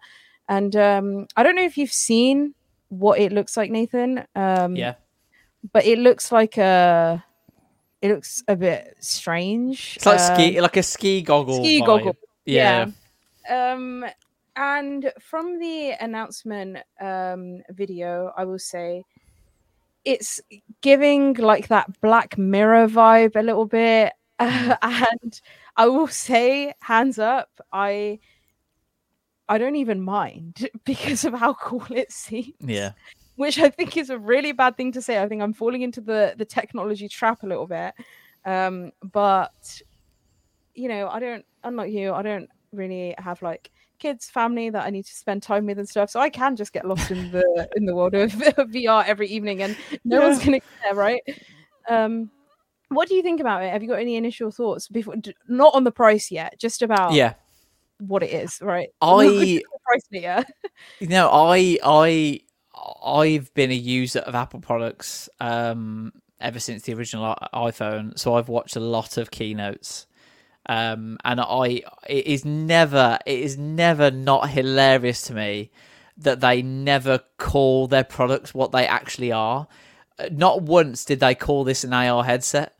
And 0.49 0.75
um, 0.75 1.27
I 1.35 1.43
don't 1.43 1.55
know 1.55 1.63
if 1.63 1.77
you've 1.77 1.93
seen 1.93 2.53
what 2.89 3.19
it 3.19 3.31
looks 3.31 3.55
like, 3.57 3.71
Nathan. 3.71 4.25
Um, 4.35 4.75
Yeah. 4.75 4.95
but 5.71 5.85
it 5.85 5.99
looks 5.99 6.31
like 6.31 6.57
a. 6.57 7.23
It 8.03 8.09
looks 8.11 8.43
a 8.49 8.55
bit 8.57 8.97
strange. 8.99 9.93
It's 9.95 10.05
like 10.05 10.19
Um, 10.19 10.35
ski, 10.35 10.59
like 10.59 10.75
a 10.75 10.83
ski 10.83 11.21
goggle. 11.21 11.63
ski 11.63 11.81
vibe. 11.81 11.85
goggle. 11.85 12.15
Yeah. 12.45 12.87
Um, 13.49 14.05
and 14.57 15.09
from 15.21 15.57
the 15.57 15.91
announcement 16.01 16.79
um, 16.99 17.61
video, 17.69 18.33
I 18.35 18.43
will 18.43 18.59
say 18.59 19.05
it's 20.03 20.41
giving 20.81 21.33
like 21.35 21.69
that 21.69 22.01
Black 22.01 22.37
Mirror 22.37 22.89
vibe 22.89 23.37
a 23.37 23.41
little 23.41 23.65
bit. 23.65 24.11
and 24.39 25.41
I 25.77 25.87
will 25.87 26.07
say, 26.07 26.73
hands 26.81 27.19
up, 27.19 27.49
I 27.71 28.19
I 29.47 29.57
don't 29.57 29.77
even 29.77 30.01
mind 30.01 30.69
because 30.83 31.23
of 31.23 31.33
how 31.33 31.53
cool 31.53 31.85
it 31.89 32.11
seems 32.11 32.51
Yeah. 32.59 32.91
Which 33.35 33.59
I 33.59 33.69
think 33.69 33.97
is 33.97 34.09
a 34.09 34.17
really 34.17 34.51
bad 34.51 34.77
thing 34.77 34.91
to 34.93 35.01
say. 35.01 35.21
I 35.21 35.27
think 35.27 35.41
I'm 35.41 35.53
falling 35.53 35.81
into 35.81 36.01
the 36.01 36.33
the 36.37 36.45
technology 36.45 37.07
trap 37.07 37.43
a 37.43 37.47
little 37.47 37.67
bit. 37.67 37.93
Um, 38.45 38.91
but 39.11 39.81
you 40.75 40.87
know, 40.87 41.07
I 41.07 41.19
don't 41.19 41.45
unlike 41.63 41.91
you, 41.91 42.13
I 42.13 42.21
don't 42.21 42.49
really 42.71 43.15
have 43.17 43.41
like 43.41 43.71
kids, 43.99 44.29
family 44.29 44.69
that 44.69 44.83
I 44.85 44.89
need 44.89 45.05
to 45.05 45.13
spend 45.13 45.43
time 45.43 45.65
with 45.65 45.79
and 45.79 45.87
stuff. 45.87 46.09
So 46.09 46.19
I 46.19 46.29
can 46.29 46.55
just 46.55 46.73
get 46.73 46.85
lost 46.85 47.09
in 47.11 47.31
the 47.31 47.69
in 47.75 47.85
the 47.85 47.95
world 47.95 48.15
of 48.15 48.31
VR 48.73 49.05
every 49.05 49.27
evening 49.29 49.61
and 49.61 49.77
no 50.03 50.21
one's 50.21 50.43
gonna 50.43 50.59
care, 50.81 50.93
right? 50.95 51.21
Um 51.89 52.29
what 52.89 53.07
do 53.09 53.15
you 53.15 53.23
think 53.23 53.39
about 53.39 53.63
it? 53.63 53.71
Have 53.71 53.81
you 53.81 53.89
got 53.89 53.99
any 53.99 54.17
initial 54.17 54.51
thoughts 54.51 54.87
before 54.87 55.15
d- 55.15 55.33
not 55.47 55.73
on 55.73 55.83
the 55.83 55.91
price 55.91 56.29
yet, 56.29 56.59
just 56.59 56.81
about 56.83 57.13
Yeah. 57.13 57.33
what 57.99 58.21
it 58.23 58.31
is, 58.31 58.59
right? 58.61 58.89
I- 59.01 59.63
price 59.85 60.03
yet. 60.11 60.51
You 60.99 61.07
know, 61.07 61.29
I 61.31 61.77
I 61.83 62.39
I've 63.05 63.53
been 63.53 63.71
a 63.71 63.75
user 63.75 64.19
of 64.19 64.35
Apple 64.35 64.59
products 64.59 65.29
um 65.39 66.13
ever 66.41 66.59
since 66.59 66.83
the 66.83 66.93
original 66.93 67.35
iPhone, 67.53 68.17
so 68.19 68.35
I've 68.35 68.49
watched 68.49 68.75
a 68.75 68.79
lot 68.81 69.17
of 69.17 69.31
keynotes. 69.31 70.07
Um 70.67 71.17
and 71.23 71.39
I 71.41 71.81
it 72.07 72.25
is 72.27 72.45
never 72.45 73.19
it 73.25 73.39
is 73.39 73.57
never 73.57 74.11
not 74.11 74.49
hilarious 74.49 75.21
to 75.23 75.33
me 75.33 75.71
that 76.17 76.39
they 76.41 76.61
never 76.61 77.19
call 77.37 77.87
their 77.87 78.03
products 78.03 78.53
what 78.53 78.71
they 78.71 78.85
actually 78.85 79.31
are. 79.31 79.67
Uh, 80.19 80.29
Not 80.31 80.61
once 80.61 81.05
did 81.05 81.19
they 81.19 81.33
call 81.35 81.63
this 81.63 81.83
an 81.83 81.91
AR 81.93 82.23
headset. 82.23 82.75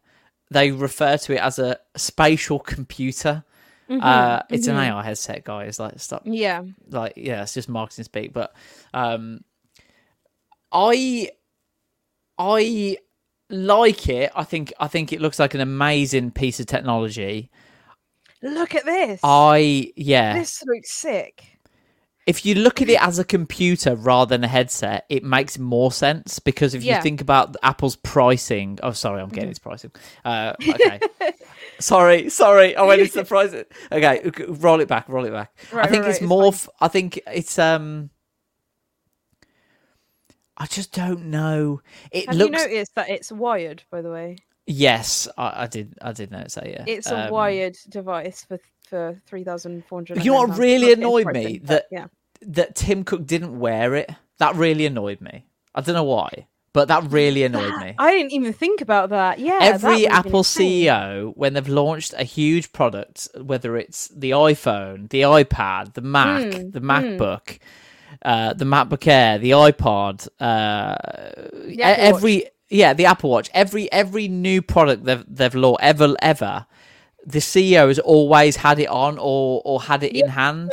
They 0.51 0.71
refer 0.71 1.17
to 1.17 1.33
it 1.33 1.39
as 1.41 1.57
a 1.57 1.79
spatial 1.97 2.59
computer. 2.59 3.43
Mhm, 3.89 4.03
Uh, 4.03 4.43
it's 4.49 4.67
mhm. 4.67 4.73
an 4.77 4.91
AR 4.91 5.03
headset, 5.03 5.43
guys. 5.43 5.79
Like, 5.79 5.99
stop 5.99 6.21
Yeah. 6.25 6.63
like 6.89 7.13
yeah 7.15 7.41
it's 7.41 7.53
just 7.55 7.67
marketing 7.69 8.05
speak 8.05 8.33
but 8.33 8.53
um 8.93 9.43
i 10.73 11.29
i 12.37 12.97
like 13.49 14.09
it 14.09 14.31
i 14.35 14.43
think 14.43 14.73
i 14.79 14.87
think 14.87 15.13
it 15.13 15.21
looks 15.21 15.39
like 15.39 15.53
an 15.53 15.61
amazing 15.61 16.31
piece 16.31 16.59
of 16.59 16.65
technology 16.65 17.51
Look 18.41 18.75
at 18.75 18.83
this. 18.85 19.19
i 19.23 19.91
yeah 19.95 20.33
This 20.37 20.63
looks 20.65 20.91
sick. 20.91 21.43
if 22.25 22.45
you 22.45 22.55
look 22.55 22.81
at 22.81 22.89
it 22.89 23.01
as 23.01 23.19
a 23.19 23.23
computer 23.23 23.95
rather 23.95 24.29
than 24.29 24.43
a 24.43 24.47
headset 24.47 25.05
it 25.09 25.23
makes 25.23 25.57
more 25.59 25.91
sense 25.91 26.39
because 26.39 26.73
if 26.73 26.83
Yeah. 26.83 26.97
you 26.97 27.03
think 27.03 27.21
about 27.21 27.55
apple's 27.63 27.95
pricing 27.97 28.79
oh 28.83 28.91
sorry 28.91 29.21
i'm 29.21 29.29
getting 29.29 29.49
Mhm. 29.49 29.51
its 29.51 29.59
pricing 29.59 29.91
uh 30.25 30.53
okay 30.67 30.99
sorry 31.79 32.29
sorry 32.29 32.75
i 32.75 32.81
went 32.83 33.01
into 33.01 33.13
the 33.13 33.25
pricing 33.25 33.65
okay 33.91 34.21
roll 34.47 34.79
it 34.81 34.87
back 34.87 35.07
roll 35.07 35.25
it 35.25 35.31
back 35.31 35.51
Right, 35.71 35.85
i 35.85 35.89
think 35.89 36.03
right, 36.03 36.09
it's 36.09 36.17
right, 36.19 36.23
it's 36.23 36.29
more 36.29 36.47
f- 36.47 36.69
i 36.81 36.87
think 36.87 37.19
it's 37.27 37.57
um 37.59 38.09
I 40.57 40.65
just 40.67 40.91
don't 40.93 41.25
know. 41.25 41.81
It 42.11 42.27
Have 42.27 42.35
looks 42.35 42.61
you 42.63 42.67
noticed 42.69 42.95
that 42.95 43.09
it's 43.09 43.31
wired, 43.31 43.83
by 43.91 44.01
the 44.01 44.11
way? 44.11 44.37
yes, 44.67 45.27
I, 45.37 45.63
I 45.63 45.67
did. 45.67 45.95
I 46.01 46.11
did 46.13 46.31
notice 46.31 46.55
that. 46.55 46.69
Yeah, 46.69 46.83
It's 46.87 47.09
a 47.11 47.25
Um, 47.25 47.31
wired 47.31 47.75
device 47.89 48.45
for 48.45 48.59
for 48.87 49.19
three 49.25 49.43
thousand 49.43 49.83
four 49.85 49.99
hundred. 49.99 50.23
You 50.23 50.31
know 50.31 50.43
what 50.45 50.57
really 50.57 50.93
annoyed 50.93 51.27
me 51.27 51.59
that 51.65 51.85
yeah. 51.91 52.07
that 52.41 52.75
Tim 52.75 53.03
Cook 53.03 53.25
didn't 53.25 53.57
wear 53.59 53.95
it. 53.95 54.09
That 54.39 54.55
really 54.55 54.85
annoyed 54.85 55.21
me. 55.21 55.45
I 55.75 55.81
don't 55.81 55.95
know 55.95 56.03
why, 56.03 56.47
but 56.73 56.87
that 56.89 57.03
really 57.11 57.43
annoyed 57.49 57.75
me. 57.81 57.95
I 57.97 58.11
didn't 58.11 58.31
even 58.33 58.53
think 58.53 58.81
about 58.81 59.09
that. 59.09 59.39
Yeah, 59.39 59.59
Every 59.61 60.03
would've 60.03 60.11
Apple. 60.11 60.43
CEO, 60.43 61.33
when 61.35 61.53
they've 61.53 61.67
launched 61.67 62.13
a 62.17 62.23
huge 62.23 62.71
product, 62.73 63.27
whether 63.41 63.75
it's 63.77 64.07
the 64.09 64.31
iPhone, 64.31 65.09
the 65.09 65.21
iPad, 65.21 65.93
the 65.93 66.01
Mac, 66.01 66.43
Mm, 66.43 66.71
the 66.73 66.81
mm. 66.81 66.83
Uh, 68.21 68.53
the 68.53 68.65
MacBook 68.65 69.07
Air, 69.07 69.37
the 69.37 69.51
iPod, 69.51 70.27
uh, 70.39 70.95
e- 71.67 71.81
Apple 71.81 72.15
every 72.15 72.45
yeah, 72.69 72.93
the 72.93 73.05
Apple 73.05 73.29
Watch, 73.29 73.49
every 73.53 73.91
every 73.91 74.27
new 74.27 74.61
product 74.61 75.03
they've 75.05 75.23
they've 75.27 75.55
launched 75.55 75.83
ever 75.83 76.15
ever, 76.21 76.65
the 77.25 77.39
CEO 77.39 77.87
has 77.87 77.99
always 77.99 78.55
had 78.55 78.79
it 78.79 78.87
on 78.87 79.17
or 79.17 79.61
or 79.65 79.81
had 79.81 80.03
it 80.03 80.15
in 80.15 80.27
hand. 80.29 80.71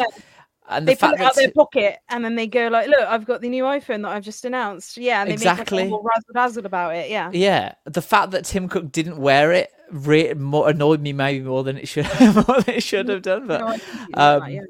and 0.69 0.87
the 0.87 0.93
they 0.93 0.97
pull 0.97 1.09
fact 1.11 1.21
it 1.21 1.25
out 1.27 1.35
their 1.35 1.51
pocket 1.51 1.99
and 2.09 2.25
then 2.25 2.37
they 2.37 2.47
go 2.47 2.69
like, 2.69 2.87
"Look, 2.87 3.01
I've 3.01 3.27
got 3.27 3.41
the 3.41 3.49
new 3.49 3.65
iPhone 3.65 4.03
that 4.03 4.11
I've 4.13 4.25
just 4.25 4.45
announced." 4.45 4.97
Yeah, 4.97 5.21
and 5.23 5.31
they 5.31 5.35
Exactly. 5.35 5.83
make 5.85 5.93
like, 5.93 6.01
a 6.01 6.05
razzle 6.05 6.33
dazzle 6.35 6.67
about 6.67 6.95
it. 6.95 7.11
Yeah. 7.11 7.31
Yeah, 7.33 7.75
the 7.85 8.03
fact 8.03 8.31
that 8.31 8.45
Tim 8.45 8.69
Cook 8.69 8.93
didn't 8.93 9.19
wear 9.19 9.53
it 9.53 9.73
re- 9.91 10.33
more 10.35 10.69
annoyed 10.71 11.01
me 11.01 11.13
maybe 11.13 11.45
more 11.45 11.65
than 11.65 11.77
it 11.77 11.89
should 11.89 12.07
more 12.21 12.61
than 12.63 12.75
it 12.77 12.83
should 12.85 13.09
have 13.09 13.23
done. 13.23 13.47
But 13.49 13.61
No, 13.61 13.67
I 13.67 13.79
think 13.79 13.93
you 13.93 13.99
know 14.01 14.15
that, 14.15 14.43
um, 14.43 14.51
yeah. 14.51 14.61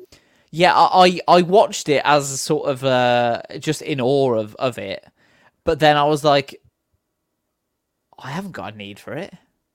Yeah, 0.50 0.74
I, 0.74 1.20
I 1.28 1.38
I 1.38 1.42
watched 1.42 1.88
it 1.88 2.02
as 2.04 2.30
a 2.30 2.36
sort 2.36 2.68
of 2.68 2.84
uh, 2.84 3.42
just 3.58 3.82
in 3.82 4.00
awe 4.00 4.34
of 4.34 4.54
of 4.56 4.78
it, 4.78 5.04
but 5.64 5.78
then 5.78 5.96
I 5.96 6.04
was 6.04 6.24
like, 6.24 6.60
I 8.18 8.30
haven't 8.30 8.52
got 8.52 8.74
a 8.74 8.76
need 8.76 8.98
for 8.98 9.12
it. 9.14 9.32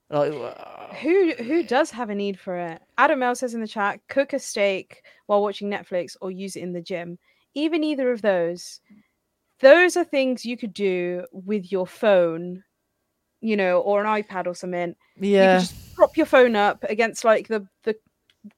Like, 0.09 0.33
uh, 0.33 0.93
Who 0.95 1.33
who 1.37 1.63
does 1.63 1.91
have 1.91 2.09
a 2.09 2.15
need 2.15 2.39
for 2.39 2.57
it? 2.57 2.81
Adam 2.97 3.19
Mel 3.19 3.35
says 3.35 3.53
in 3.53 3.61
the 3.61 3.67
chat, 3.67 3.99
cook 4.07 4.33
a 4.33 4.39
steak 4.39 5.03
while 5.25 5.41
watching 5.41 5.69
Netflix 5.69 6.15
or 6.21 6.29
use 6.29 6.55
it 6.55 6.63
in 6.63 6.73
the 6.73 6.81
gym. 6.81 7.17
Even 7.55 7.83
either 7.83 8.11
of 8.11 8.21
those, 8.21 8.81
those 9.61 9.95
are 9.97 10.03
things 10.03 10.45
you 10.45 10.57
could 10.57 10.73
do 10.73 11.25
with 11.31 11.71
your 11.71 11.87
phone, 11.87 12.63
you 13.41 13.55
know, 13.55 13.79
or 13.79 14.03
an 14.03 14.23
iPad 14.23 14.45
or 14.45 14.53
something. 14.53 14.93
Yeah, 15.19 15.53
You 15.53 15.59
could 15.59 15.67
just 15.67 15.95
prop 15.95 16.17
your 16.17 16.25
phone 16.25 16.55
up 16.55 16.83
against 16.83 17.23
like 17.23 17.47
the 17.47 17.65
the 17.83 17.95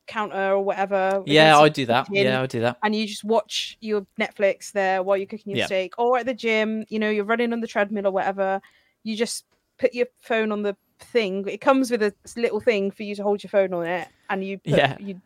counter 0.08 0.52
or 0.54 0.62
whatever. 0.62 1.24
yeah, 1.26 1.58
I 1.58 1.70
do 1.70 1.86
that. 1.86 2.08
kitchen, 2.08 2.26
Yeah, 2.26 2.42
I 2.42 2.46
do 2.46 2.60
that. 2.62 2.78
And 2.84 2.96
you 2.96 3.08
just 3.08 3.24
watch 3.24 3.78
your 3.82 4.06
Netflix 4.20 4.72
there 4.72 5.04
while 5.04 5.18
you're 5.18 5.28
cooking 5.28 5.52
your 5.52 5.60
Yeah. 5.60 5.66
steak, 5.66 5.94
or 5.98 6.18
at 6.18 6.26
the 6.26 6.34
gym, 6.34 6.86
you 6.90 7.00
know, 7.00 7.10
you're 7.10 7.26
running 7.26 7.54
on 7.54 7.62
the 7.62 7.68
treadmill 7.68 8.08
or 8.08 8.12
whatever. 8.12 8.62
You 9.04 9.16
just 9.16 9.46
put 9.80 9.94
your 9.94 10.08
phone 10.20 10.52
on 10.52 10.64
the 10.64 10.76
thing. 11.00 11.48
It 11.48 11.62
comes 11.62 11.92
with 11.92 12.02
a 12.04 12.14
little 12.36 12.60
thing 12.60 12.92
for 12.92 13.04
you 13.04 13.16
to 13.16 13.24
hold 13.24 13.44
your 13.44 13.50
phone 13.50 13.74
on 13.74 13.86
it, 13.86 14.08
and 14.30 14.44
you 14.44 14.58
put, 14.60 14.78
Yeah. 14.78 14.98
you 15.00 15.22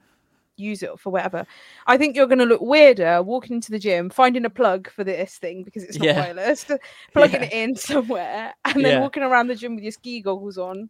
use 0.58 0.84
it 0.84 1.00
for 1.00 1.10
whatever. 1.10 1.46
I 1.88 1.98
think 1.98 2.16
you're 2.16 2.28
going 2.28 2.38
to 2.40 2.46
look 2.46 2.62
weirder 2.62 3.24
walking 3.24 3.56
into 3.56 3.72
the 3.72 3.80
gym, 3.80 4.10
finding 4.12 4.46
a 4.46 4.50
plug 4.50 4.92
for 4.92 5.04
this 5.04 5.38
thing 5.38 5.64
because 5.64 5.84
it's 5.84 5.98
not 5.98 6.06
Yeah. 6.06 6.20
wireless, 6.20 6.66
plugging 7.14 7.42
Yeah. 7.42 7.48
it 7.48 7.54
in 7.54 7.76
somewhere, 7.76 8.54
and 8.66 8.86
then 8.86 9.02
walking 9.02 9.24
around 9.24 9.48
the 9.48 9.56
gym 9.56 9.74
with 9.76 9.84
your 9.84 9.92
ski 9.94 10.22
goggles 10.22 10.58
on. 10.60 10.90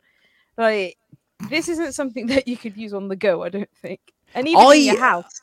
Like 0.57 0.97
this 1.49 1.67
isn't 1.69 1.93
something 1.93 2.27
that 2.27 2.47
you 2.47 2.57
could 2.57 2.77
use 2.77 2.93
on 2.93 3.07
the 3.07 3.15
go. 3.15 3.43
I 3.43 3.49
don't 3.49 3.69
think, 3.81 3.99
and 4.33 4.47
even 4.47 4.71
in 4.73 4.83
your 4.83 4.97
I- 4.97 4.99
house. 4.99 5.41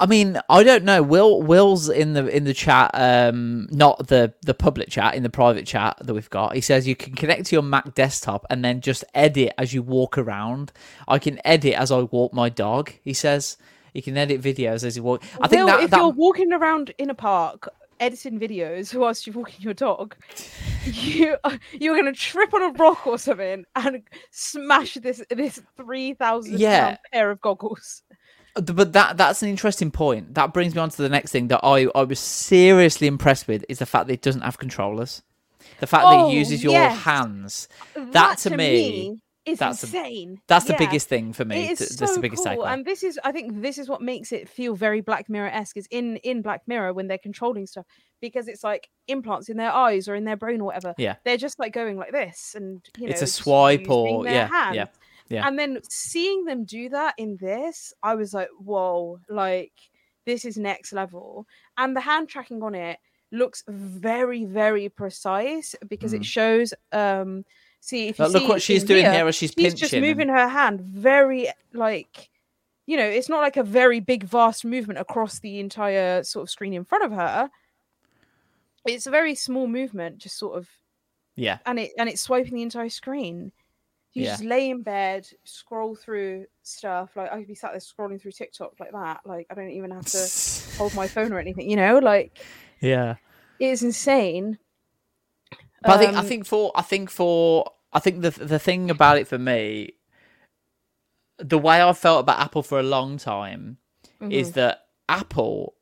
I 0.00 0.06
mean, 0.06 0.38
I 0.48 0.62
don't 0.62 0.84
know. 0.84 1.02
Will 1.02 1.42
Will's 1.42 1.88
in 1.88 2.12
the 2.12 2.28
in 2.28 2.44
the 2.44 2.54
chat, 2.54 2.92
um, 2.94 3.66
not 3.72 4.06
the 4.06 4.32
the 4.42 4.54
public 4.54 4.88
chat, 4.90 5.16
in 5.16 5.24
the 5.24 5.30
private 5.30 5.66
chat 5.66 5.96
that 6.00 6.14
we've 6.14 6.30
got. 6.30 6.54
He 6.54 6.60
says 6.60 6.86
you 6.86 6.94
can 6.94 7.14
connect 7.14 7.46
to 7.46 7.56
your 7.56 7.64
Mac 7.64 7.94
desktop 7.94 8.46
and 8.48 8.64
then 8.64 8.80
just 8.80 9.04
edit 9.12 9.54
as 9.58 9.74
you 9.74 9.82
walk 9.82 10.16
around. 10.16 10.70
I 11.08 11.18
can 11.18 11.40
edit 11.44 11.74
as 11.74 11.90
I 11.90 12.02
walk 12.02 12.32
my 12.32 12.48
dog. 12.48 12.92
He 13.02 13.12
says 13.12 13.56
you 13.92 14.00
can 14.00 14.16
edit 14.16 14.40
videos 14.40 14.84
as 14.84 14.96
you 14.96 15.02
walk. 15.02 15.24
I 15.40 15.48
think 15.48 15.60
Will, 15.60 15.66
that, 15.66 15.82
if 15.82 15.90
that 15.90 15.96
you're 15.96 16.10
walking 16.10 16.52
around 16.52 16.94
in 16.98 17.10
a 17.10 17.14
park 17.14 17.68
editing 17.98 18.38
videos 18.38 18.94
whilst 18.94 19.26
you're 19.26 19.34
walking 19.34 19.60
your 19.62 19.74
dog, 19.74 20.14
you 20.88 21.36
you're 21.72 21.96
gonna 21.96 22.12
trip 22.12 22.52
on 22.54 22.62
a 22.62 22.68
rock 22.78 23.06
or 23.06 23.18
something 23.18 23.64
and 23.76 24.02
smash 24.30 24.94
this 24.94 25.22
this 25.30 25.60
three 25.76 26.14
thousand 26.14 26.58
Yeah. 26.60 26.96
pair 27.12 27.30
of 27.30 27.40
goggles. 27.40 28.02
but 28.54 28.92
that 28.92 29.16
that's 29.16 29.42
an 29.42 29.48
interesting 29.48 29.90
point. 29.90 30.34
That 30.34 30.52
brings 30.52 30.74
me 30.74 30.80
on 30.80 30.90
to 30.90 31.02
the 31.02 31.08
next 31.08 31.30
thing 31.32 31.48
that 31.48 31.60
I 31.62 31.86
I 31.94 32.02
was 32.04 32.18
seriously 32.18 33.06
impressed 33.06 33.46
with 33.48 33.64
is 33.68 33.78
the 33.78 33.86
fact 33.86 34.06
that 34.08 34.14
it 34.14 34.22
doesn't 34.22 34.42
have 34.42 34.58
controllers. 34.58 35.22
The 35.80 35.86
fact 35.86 36.02
that 36.04 36.14
Oh, 36.14 36.30
it 36.30 36.34
uses 36.34 36.62
your 36.64 36.72
yes. 36.72 36.98
hands. 37.02 37.68
That, 37.94 38.38
to, 38.38 38.56
me, 38.56 39.20
is 39.52 39.58
that's 39.58 39.82
insane. 39.84 40.40
that's 40.46 40.64
the 40.66 40.74
biggest 40.78 41.08
thing 41.08 41.32
for 41.32 41.44
me. 41.44 41.66
It 41.66 41.70
is 41.72 41.78
th- 41.78 41.90
so 42.10 42.14
the 42.14 42.20
biggest 42.20 42.44
cool, 42.44 42.66
and 42.66 42.84
this 42.84 43.02
is, 43.02 43.18
I 43.24 43.32
think, 43.32 43.60
this 43.62 43.78
is 43.78 43.88
what 43.88 44.00
makes 44.02 44.32
it 44.32 44.48
feel 44.48 44.74
very 44.74 45.00
Black 45.00 45.28
Mirror 45.28 45.48
esque. 45.50 45.76
Is 45.76 45.86
in 45.90 46.16
in 46.18 46.42
Black 46.42 46.62
Mirror 46.66 46.92
when 46.94 47.08
they're 47.08 47.18
controlling 47.18 47.66
stuff 47.66 47.86
because 48.20 48.48
it's 48.48 48.64
like 48.64 48.88
implants 49.06 49.48
in 49.48 49.56
their 49.56 49.72
eyes 49.72 50.08
or 50.08 50.14
in 50.14 50.24
their 50.24 50.36
brain 50.36 50.60
or 50.60 50.64
whatever. 50.64 50.94
Yeah. 50.98 51.16
they're 51.24 51.36
just 51.36 51.58
like 51.58 51.72
going 51.72 51.96
like 51.96 52.12
this, 52.12 52.54
and 52.56 52.80
you 52.98 53.06
know, 53.06 53.10
It's 53.12 53.22
a 53.22 53.26
swipe 53.26 53.88
or- 53.88 54.24
yeah, 54.26 54.48
hand. 54.48 54.74
yeah, 54.76 54.86
yeah. 55.28 55.46
And 55.46 55.58
then 55.58 55.78
seeing 55.88 56.44
them 56.44 56.64
do 56.64 56.88
that 56.88 57.14
in 57.18 57.36
this, 57.40 57.92
I 58.02 58.14
was 58.14 58.34
like, 58.34 58.48
whoa, 58.58 59.20
like 59.28 59.72
this 60.26 60.44
is 60.44 60.56
next 60.58 60.92
level. 60.92 61.46
And 61.76 61.94
the 61.96 62.00
hand 62.00 62.28
tracking 62.28 62.62
on 62.62 62.74
it 62.74 62.98
looks 63.30 63.62
very, 63.68 64.44
very 64.46 64.88
precise 64.88 65.74
because 65.86 66.12
it 66.12 66.24
shows. 66.24 66.72
um 66.92 67.44
See, 67.80 68.08
if 68.08 68.18
you 68.18 68.24
Like, 68.26 68.32
look 68.34 68.42
see 68.42 68.48
what 68.48 68.62
she's 68.62 68.84
doing 68.84 69.04
here 69.04 69.26
as 69.26 69.34
she's 69.34 69.52
she's 69.56 69.74
just 69.74 69.94
moving 69.94 70.28
her 70.28 70.48
hand 70.48 70.80
very 70.80 71.48
like 71.72 72.28
you 72.86 72.96
know 72.96 73.04
it's 73.04 73.28
not 73.28 73.40
like 73.40 73.56
a 73.56 73.62
very 73.62 74.00
big 74.00 74.24
vast 74.24 74.64
movement 74.64 74.98
across 74.98 75.38
the 75.40 75.58
entire 75.60 76.22
sort 76.24 76.42
of 76.42 76.50
screen 76.50 76.74
in 76.74 76.84
front 76.84 77.04
of 77.04 77.12
her 77.12 77.50
it's 78.86 79.06
a 79.06 79.10
very 79.10 79.34
small 79.34 79.66
movement 79.66 80.18
just 80.18 80.38
sort 80.38 80.56
of 80.56 80.68
yeah. 81.36 81.58
and 81.66 81.78
it 81.78 81.92
and 81.98 82.08
it's 82.08 82.20
swiping 82.22 82.54
the 82.54 82.62
entire 82.62 82.88
screen 82.88 83.52
you 84.12 84.24
Yeah. 84.24 84.30
just 84.32 84.44
lay 84.44 84.70
in 84.70 84.82
bed 84.82 85.26
scroll 85.44 85.94
through 85.94 86.46
stuff 86.62 87.10
like 87.16 87.30
i 87.32 87.38
could 87.38 87.46
be 87.48 87.54
sat 87.54 87.72
there 87.72 87.80
scrolling 87.80 88.20
through 88.20 88.32
tiktok 88.32 88.72
like 88.80 88.92
that 88.92 89.20
like 89.24 89.46
i 89.50 89.54
don't 89.54 89.70
even 89.70 89.90
have 89.90 90.06
to 90.06 90.28
hold 90.78 90.94
my 90.94 91.06
phone 91.06 91.32
or 91.32 91.38
anything 91.38 91.70
you 91.70 91.76
know 91.76 91.98
like 91.98 92.38
Yeah. 92.80 93.16
it 93.60 93.66
is 93.66 93.82
insane 93.82 94.58
But 95.82 95.92
I 95.92 95.98
think 95.98 96.16
I 96.16 96.20
Um, 96.20 96.26
think 96.26 96.46
for 96.46 96.72
I 96.74 96.82
think 96.82 97.10
for 97.10 97.72
I 97.92 98.00
think 98.00 98.22
the 98.22 98.30
the 98.30 98.58
thing 98.58 98.90
about 98.90 99.18
it 99.18 99.28
for 99.28 99.38
me, 99.38 99.94
the 101.38 101.58
way 101.58 101.82
I 101.82 101.92
felt 101.92 102.20
about 102.20 102.40
Apple 102.40 102.62
for 102.62 102.78
a 102.78 102.82
long 102.82 103.16
time 103.18 103.78
is 104.32 104.52
that 104.52 104.86
Apple, 105.08 105.74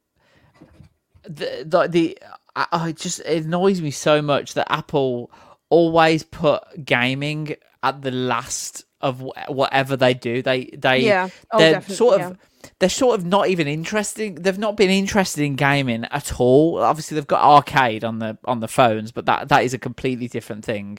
the 1.22 1.64
the, 1.66 1.88
the 1.88 2.18
I, 2.54 2.66
I 2.72 2.92
just 2.92 3.20
it 3.20 3.44
annoys 3.44 3.80
me 3.80 3.90
so 3.90 4.22
much 4.22 4.54
that 4.54 4.70
Apple 4.70 5.30
always 5.70 6.22
put 6.22 6.62
gaming 6.84 7.56
at 7.82 8.02
the 8.02 8.10
last 8.10 8.84
of 9.00 9.22
whatever 9.48 9.96
they 9.96 10.14
do. 10.14 10.42
They 10.42 10.66
they 10.76 11.00
Yeah. 11.00 11.28
Oh, 11.50 11.58
they're 11.58 11.82
sort 11.82 12.20
of 12.20 12.30
yeah. 12.30 12.36
They're 12.78 12.88
sort 12.88 13.18
of 13.18 13.26
not 13.26 13.48
even 13.48 13.66
interested. 13.66 14.42
They've 14.42 14.58
not 14.58 14.76
been 14.76 14.90
interested 14.90 15.42
in 15.42 15.56
gaming 15.56 16.04
at 16.04 16.40
all. 16.40 16.78
Obviously, 16.78 17.14
they've 17.14 17.26
got 17.26 17.42
arcade 17.42 18.04
on 18.04 18.18
the 18.18 18.38
on 18.44 18.60
the 18.60 18.68
phones, 18.68 19.12
but 19.12 19.26
that 19.26 19.48
that 19.48 19.64
is 19.64 19.74
a 19.74 19.78
completely 19.78 20.28
different 20.28 20.64
thing 20.64 20.98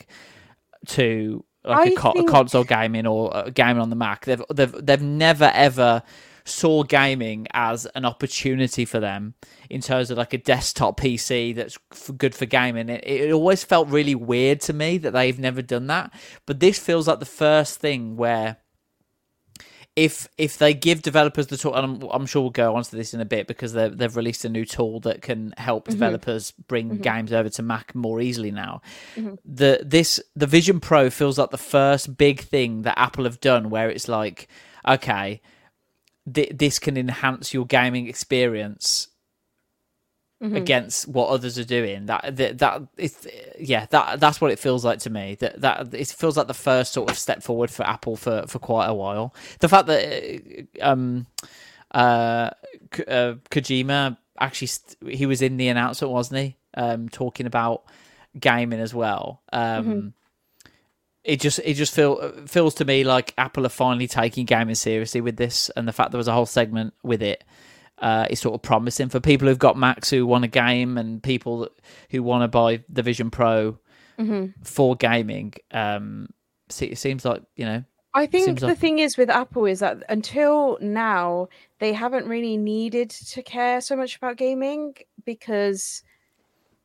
to 0.88 1.44
like 1.64 1.92
a, 1.92 1.96
co- 1.96 2.14
think- 2.14 2.30
console 2.30 2.64
gaming 2.64 3.06
or 3.06 3.36
uh, 3.36 3.50
gaming 3.50 3.82
on 3.82 3.90
the 3.90 3.96
Mac. 3.96 4.26
They've 4.26 4.44
they've 4.54 4.72
they've 4.86 5.02
never 5.02 5.52
ever 5.54 6.04
saw 6.46 6.82
gaming 6.84 7.46
as 7.52 7.86
an 7.88 8.06
opportunity 8.06 8.86
for 8.86 9.02
them 9.02 9.34
in 9.70 9.82
terms 9.82 10.10
of 10.10 10.18
like 10.18 10.34
a 10.34 10.38
desktop 10.38 10.98
PC 10.98 11.54
that's 11.54 11.78
f- 11.92 12.12
good 12.18 12.34
for 12.34 12.46
gaming. 12.46 12.88
It, 12.88 13.04
it 13.04 13.34
always 13.34 13.66
felt 13.66 13.90
really 13.90 14.16
weird 14.16 14.62
to 14.62 14.74
me 14.74 14.98
that 15.00 15.12
they've 15.12 15.38
never 15.38 15.62
done 15.62 15.88
that, 15.88 16.14
but 16.46 16.60
this 16.62 16.80
feels 16.80 17.08
like 17.08 17.20
the 17.20 17.26
first 17.26 17.80
thing 17.80 18.16
where 18.16 18.58
if 19.98 20.30
if 20.38 20.60
they 20.60 20.76
give 20.76 21.02
developers 21.02 21.48
the 21.48 21.58
tool, 21.58 21.74
and 21.74 22.04
I'm, 22.04 22.10
I'm 22.12 22.26
sure 22.28 22.44
we'll 22.44 22.52
go 22.52 22.76
onto 22.76 22.96
this 22.96 23.16
in 23.16 23.20
a 23.20 23.26
bit 23.26 23.48
because 23.48 23.74
they've 23.74 23.98
they've 23.98 24.16
released 24.16 24.46
a 24.46 24.50
new 24.50 24.64
tool 24.64 25.00
that 25.02 25.24
can 25.24 25.56
help 25.58 25.86
mm-hmm. 25.86 25.94
developers 25.94 26.52
bring 26.52 26.92
mm-hmm. 26.92 27.02
games 27.02 27.34
over 27.34 27.50
to 27.50 27.64
Mac 27.64 27.96
more 27.96 28.22
easily 28.22 28.52
now. 28.52 28.82
Mm-hmm. 29.16 29.36
The 29.44 29.82
this 29.84 30.22
the 30.36 30.46
Vision 30.46 30.80
Pro 30.80 31.10
feels 31.10 31.40
like 31.40 31.50
the 31.50 31.58
first 31.58 32.16
big 32.16 32.42
thing 32.42 32.84
that 32.84 32.98
Apple 32.98 33.24
have 33.24 33.42
done 33.42 33.72
where 33.72 33.90
it's 33.90 34.08
like, 34.08 34.48
okay, 34.88 35.42
th- 36.32 36.52
this 36.54 36.78
can 36.78 36.96
enhance 36.96 37.52
your 37.52 37.66
gaming 37.66 38.08
experience 38.08 39.08
against 40.40 41.08
what 41.08 41.30
others 41.30 41.58
are 41.58 41.64
doing. 41.64 42.06
That 42.06 42.36
that, 42.36 42.60
that 42.60 42.82
it's 42.96 43.26
yeah, 43.60 43.88
that 43.88 44.20
that's 44.20 44.40
what 44.40 44.52
it 44.52 44.60
feels 44.60 44.86
like 44.86 45.00
to 45.00 45.10
me. 45.10 45.36
That 45.40 45.62
that 45.62 45.94
it 45.94 46.08
feels 46.10 46.38
like 46.38 46.48
the 46.48 46.54
first 46.54 46.94
sort 46.94 47.10
of 47.10 47.18
step 47.18 47.42
forward 47.42 47.72
for 47.72 47.84
Apple 47.84 48.16
for 48.16 48.46
for 48.48 48.60
quite 48.60 48.86
a 48.86 48.94
while. 48.94 49.34
The 49.60 49.70
fact 49.70 49.88
that 49.88 50.68
uh, 50.80 50.86
um 50.88 51.26
uh, 51.92 52.52
K- 52.92 53.06
uh 53.08 53.34
Kojima 53.50 54.18
actually 54.40 54.68
st- 54.68 55.16
he 55.16 55.26
was 55.26 55.42
in 55.42 55.58
the 55.58 55.70
announcement, 55.70 56.14
wasn't 56.14 56.40
he? 56.42 56.58
Um, 56.76 57.10
talking 57.10 57.48
about 57.48 57.84
gaming 58.40 58.80
as 58.80 58.94
well. 58.94 59.42
Um. 59.52 60.14
It 61.24 61.42
just 61.42 61.60
it 61.66 61.74
just 61.74 61.94
feel 61.94 62.32
feels 62.46 62.76
to 62.76 62.86
me 62.86 63.04
like 63.04 63.34
Apple 63.38 63.66
are 63.66 63.70
finally 63.70 64.08
taking 64.08 64.46
gaming 64.46 64.76
seriously 64.76 65.20
with 65.20 65.36
this, 65.36 65.70
and 65.76 65.86
the 65.86 65.92
fact 65.92 66.12
there 66.12 66.18
was 66.18 66.30
a 66.30 66.34
whole 66.34 66.46
segment 66.46 66.94
with 67.04 67.22
it 67.22 67.44
uh, 68.00 68.28
is 68.30 68.40
sort 68.40 68.56
of 68.56 68.62
promising 68.62 69.10
for 69.10 69.20
people 69.20 69.48
who've 69.48 69.60
got 69.60 69.78
Macs 69.78 70.10
who 70.10 70.26
want 70.26 70.44
a 70.44 70.48
game 70.48 70.98
and 70.98 71.22
people 71.22 71.68
who 72.10 72.24
want 72.24 72.44
to 72.44 72.48
buy 72.48 72.84
the 72.90 73.02
Vision 73.02 73.30
Pro 73.32 73.78
for 74.64 74.96
gaming. 74.96 75.54
Um, 75.72 76.30
it 76.80 76.98
seems 76.98 77.24
like 77.24 77.44
you 77.56 77.66
know, 77.66 77.84
I 78.14 78.26
think 78.26 78.60
the 78.60 78.68
like- 78.68 78.78
thing 78.78 79.00
is 79.00 79.18
with 79.18 79.30
Apple 79.30 79.66
is 79.66 79.80
that 79.80 80.04
until 80.10 80.78
now 80.82 81.50
they 81.80 81.94
haven't 81.94 82.28
really 82.28 82.58
needed 82.58 83.10
to 83.10 83.44
care 83.44 83.80
so 83.82 83.96
much 83.96 84.18
about 84.18 84.38
gaming 84.38 84.96
because 85.26 86.04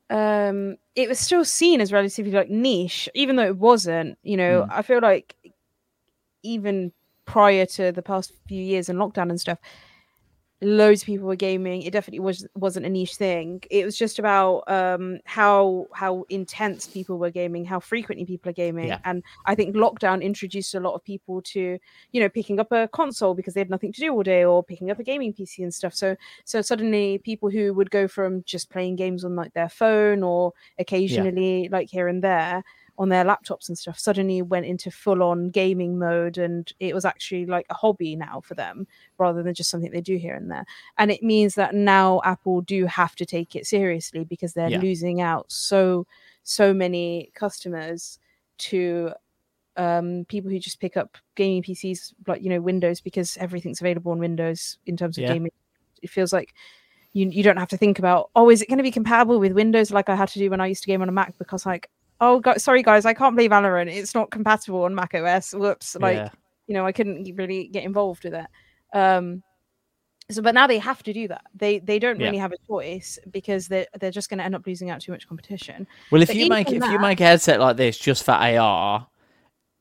um 0.09 0.77
it 0.95 1.07
was 1.07 1.17
still 1.17 1.45
seen 1.45 1.79
as 1.81 1.93
relatively 1.93 2.31
like 2.31 2.49
niche 2.49 3.07
even 3.15 3.37
though 3.37 3.45
it 3.45 3.57
wasn't 3.57 4.17
you 4.21 4.35
know 4.35 4.67
i 4.69 4.81
feel 4.81 4.99
like 4.99 5.33
even 6.43 6.91
prior 7.25 7.65
to 7.65 7.91
the 7.93 8.01
past 8.01 8.33
few 8.45 8.61
years 8.61 8.89
and 8.89 8.99
lockdown 8.99 9.29
and 9.29 9.39
stuff 9.39 9.57
loads 10.63 11.01
of 11.01 11.05
people 11.07 11.27
were 11.27 11.35
gaming. 11.35 11.81
It 11.83 11.91
definitely 11.93 12.19
was 12.19 12.47
wasn't 12.55 12.85
a 12.85 12.89
niche 12.89 13.15
thing. 13.15 13.61
It 13.71 13.85
was 13.85 13.97
just 13.97 14.19
about 14.19 14.63
um, 14.69 15.19
how 15.25 15.87
how 15.93 16.25
intense 16.29 16.87
people 16.87 17.17
were 17.17 17.31
gaming, 17.31 17.65
how 17.65 17.79
frequently 17.79 18.25
people 18.25 18.49
are 18.49 18.53
gaming, 18.53 18.87
Yeah. 18.87 18.99
and 19.05 19.23
I 19.45 19.55
think 19.55 19.75
lockdown 19.75 20.21
introduced 20.23 20.75
a 20.75 20.79
lot 20.79 20.93
of 20.95 21.03
people 21.03 21.41
to 21.53 21.77
you 22.11 22.21
know 22.21 22.29
picking 22.29 22.59
up 22.59 22.71
a 22.71 22.87
console 22.89 23.33
because 23.33 23.53
they 23.53 23.61
had 23.61 23.69
nothing 23.69 23.91
to 23.93 23.99
do 24.01 24.11
all 24.13 24.23
day, 24.23 24.43
or 24.45 24.63
picking 24.63 24.91
up 24.91 24.99
a 24.99 25.03
gaming 25.03 25.33
PC 25.33 25.63
and 25.63 25.73
stuff. 25.73 25.93
So 25.93 26.15
so 26.45 26.61
suddenly 26.61 27.17
people 27.19 27.49
who 27.49 27.73
would 27.73 27.91
go 27.91 28.07
from 28.07 28.43
just 28.43 28.69
playing 28.69 28.95
games 28.95 29.23
on 29.23 29.35
like 29.35 29.53
their 29.53 29.69
phone 29.69 30.23
or 30.23 30.53
occasionally 30.79 31.69
like 31.71 31.89
here 31.89 32.07
and 32.07 32.23
there 32.23 32.63
on 32.97 33.09
their 33.09 33.25
laptops 33.25 33.67
and 33.67 33.77
stuff 33.77 33.97
suddenly 33.97 34.41
went 34.41 34.65
into 34.65 34.91
full 34.91 35.23
on 35.23 35.49
gaming 35.49 35.97
mode 35.97 36.37
and 36.37 36.73
it 36.79 36.93
was 36.93 37.05
actually 37.05 37.45
like 37.45 37.65
a 37.69 37.73
hobby 37.73 38.15
now 38.15 38.39
for 38.41 38.53
them 38.53 38.85
rather 39.17 39.41
than 39.41 39.53
just 39.53 39.69
something 39.69 39.91
they 39.91 40.01
do 40.01 40.15
here 40.15 40.35
and 40.35 40.51
there 40.51 40.65
and 40.99 41.09
it 41.09 41.23
means 41.23 41.55
that 41.55 41.73
now 41.73 42.21
apple 42.23 42.61
do 42.61 42.85
have 42.85 43.15
to 43.15 43.25
take 43.25 43.55
it 43.55 43.65
seriously 43.65 44.23
because 44.23 44.53
they're 44.53 44.69
Yeah. 44.69 44.79
losing 44.79 45.21
out 45.21 45.51
so 45.51 46.05
so 46.43 46.71
many 46.73 47.31
customers 47.33 48.19
to 48.59 49.11
um 49.75 50.23
people 50.27 50.51
who 50.51 50.59
just 50.59 50.79
pick 50.79 50.95
up 50.95 51.17
gaming 51.35 51.63
pcs 51.63 52.13
like 52.27 52.43
you 52.43 52.49
know 52.49 52.61
windows 52.61 53.01
because 53.01 53.37
everything's 53.37 53.81
available 53.81 54.11
on 54.11 54.19
windows 54.19 54.77
in 54.85 54.95
terms 54.95 55.17
of 55.17 55.23
Yeah. 55.23 55.33
gaming 55.33 55.51
it 56.03 56.11
feels 56.11 56.31
like 56.31 56.53
you, 57.13 57.29
you 57.29 57.41
don't 57.43 57.57
have 57.57 57.69
to 57.69 57.77
think 57.77 57.97
about 57.97 58.29
oh 58.35 58.51
is 58.51 58.61
it 58.61 58.69
going 58.69 58.77
to 58.77 58.83
be 58.83 58.91
compatible 58.91 59.39
with 59.39 59.51
windows 59.53 59.89
like 59.89 60.09
i 60.09 60.15
had 60.15 60.29
to 60.29 60.37
do 60.37 60.49
when 60.51 60.61
i 60.61 60.67
used 60.67 60.83
to 60.83 60.87
game 60.87 61.01
on 61.01 61.09
a 61.09 61.11
mac 61.11 61.35
because 61.39 61.65
like 61.65 61.89
oh 62.21 62.39
go- 62.39 62.57
sorry 62.57 62.83
guys 62.83 63.05
i 63.05 63.13
can't 63.13 63.35
play 63.35 63.49
valorant 63.49 63.87
it's 63.89 64.13
not 64.15 64.31
compatible 64.31 64.83
on 64.83 64.93
mac 64.95 65.13
os 65.13 65.53
whoops 65.53 65.95
like 65.99 66.15
Yeah. 66.17 66.29
you 66.67 66.73
know 66.73 66.85
i 66.85 66.91
couldn't 66.91 67.27
really 67.35 67.67
get 67.67 67.83
involved 67.83 68.23
with 68.23 68.33
it 68.33 68.47
um 68.97 69.41
so 70.31 70.41
but 70.41 70.55
now 70.55 70.67
they 70.67 70.77
have 70.79 71.03
to 71.03 71.11
do 71.13 71.27
that 71.27 71.41
they 71.53 71.79
they 71.79 71.99
don't 71.99 72.19
Yeah. 72.19 72.27
really 72.27 72.37
have 72.37 72.53
a 72.53 72.57
choice 72.67 73.19
because 73.31 73.67
they're 73.67 73.87
they're 73.99 74.11
just 74.11 74.29
going 74.29 74.37
to 74.37 74.43
end 74.45 74.55
up 74.55 74.65
losing 74.65 74.89
out 74.89 75.01
too 75.01 75.11
much 75.11 75.27
competition 75.27 75.85
Well, 76.11 76.21
if 76.21 76.29
But 76.29 76.37
you 76.37 76.47
make 76.49 76.71
if 76.71 76.83
you 76.91 76.99
make 76.99 77.19
a 77.19 77.25
headset 77.25 77.59
like 77.59 77.75
this 77.77 77.97
just 77.97 78.23
for 78.23 78.31
AR, 78.31 79.07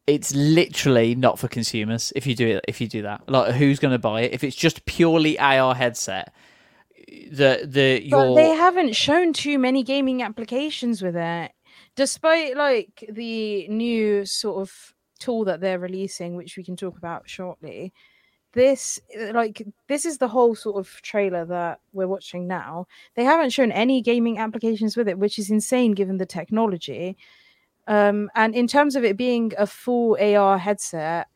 it's 0.08 0.34
literally 0.34 1.14
not 1.14 1.38
for 1.38 1.46
consumers. 1.46 2.12
If 2.16 2.26
you 2.26 2.34
do 2.34 2.48
it, 2.48 2.64
if 2.66 2.80
you 2.80 2.88
do 2.88 3.02
that, 3.02 3.28
like 3.28 3.54
who's 3.54 3.78
going 3.78 3.92
to 3.92 4.00
buy 4.00 4.22
it? 4.22 4.32
If 4.32 4.42
it's 4.42 4.56
just 4.56 4.84
purely 4.84 5.38
AR 5.38 5.76
headset, 5.76 6.34
the 7.30 7.60
the 7.64 8.08
But 8.10 8.34
they 8.34 8.48
haven't 8.50 8.96
shown 8.96 9.32
too 9.32 9.60
many 9.60 9.84
gaming 9.84 10.22
applications 10.22 11.02
with 11.02 11.14
it, 11.16 11.52
despite 11.96 12.56
like 12.56 13.04
the 13.08 13.68
new 13.68 14.24
sort 14.24 14.60
of 14.60 14.94
tool 15.18 15.44
that 15.44 15.60
they're 15.60 15.78
releasing, 15.78 16.34
which 16.36 16.56
we 16.56 16.64
can 16.64 16.76
talk 16.76 16.98
about 16.98 17.28
shortly. 17.28 17.92
This 18.54 19.00
like 19.32 19.62
this 19.88 20.04
is 20.04 20.18
the 20.18 20.28
whole 20.28 20.54
sort 20.54 20.76
of 20.76 21.00
trailer 21.00 21.46
that 21.46 21.80
we're 21.94 22.06
watching 22.06 22.46
now. 22.46 22.86
They 23.14 23.24
haven't 23.24 23.50
shown 23.50 23.72
any 23.72 24.02
gaming 24.02 24.38
applications 24.38 24.94
with 24.94 25.08
it, 25.08 25.18
which 25.18 25.38
is 25.38 25.50
insane 25.50 25.92
given 25.92 26.18
the 26.18 26.26
technology. 26.26 27.16
Um, 27.86 28.30
and 28.34 28.54
in 28.54 28.66
terms 28.66 28.94
of 28.94 29.04
it 29.04 29.16
being 29.16 29.52
a 29.56 29.66
full 29.66 30.18
AR 30.20 30.58
headset, 30.58 31.28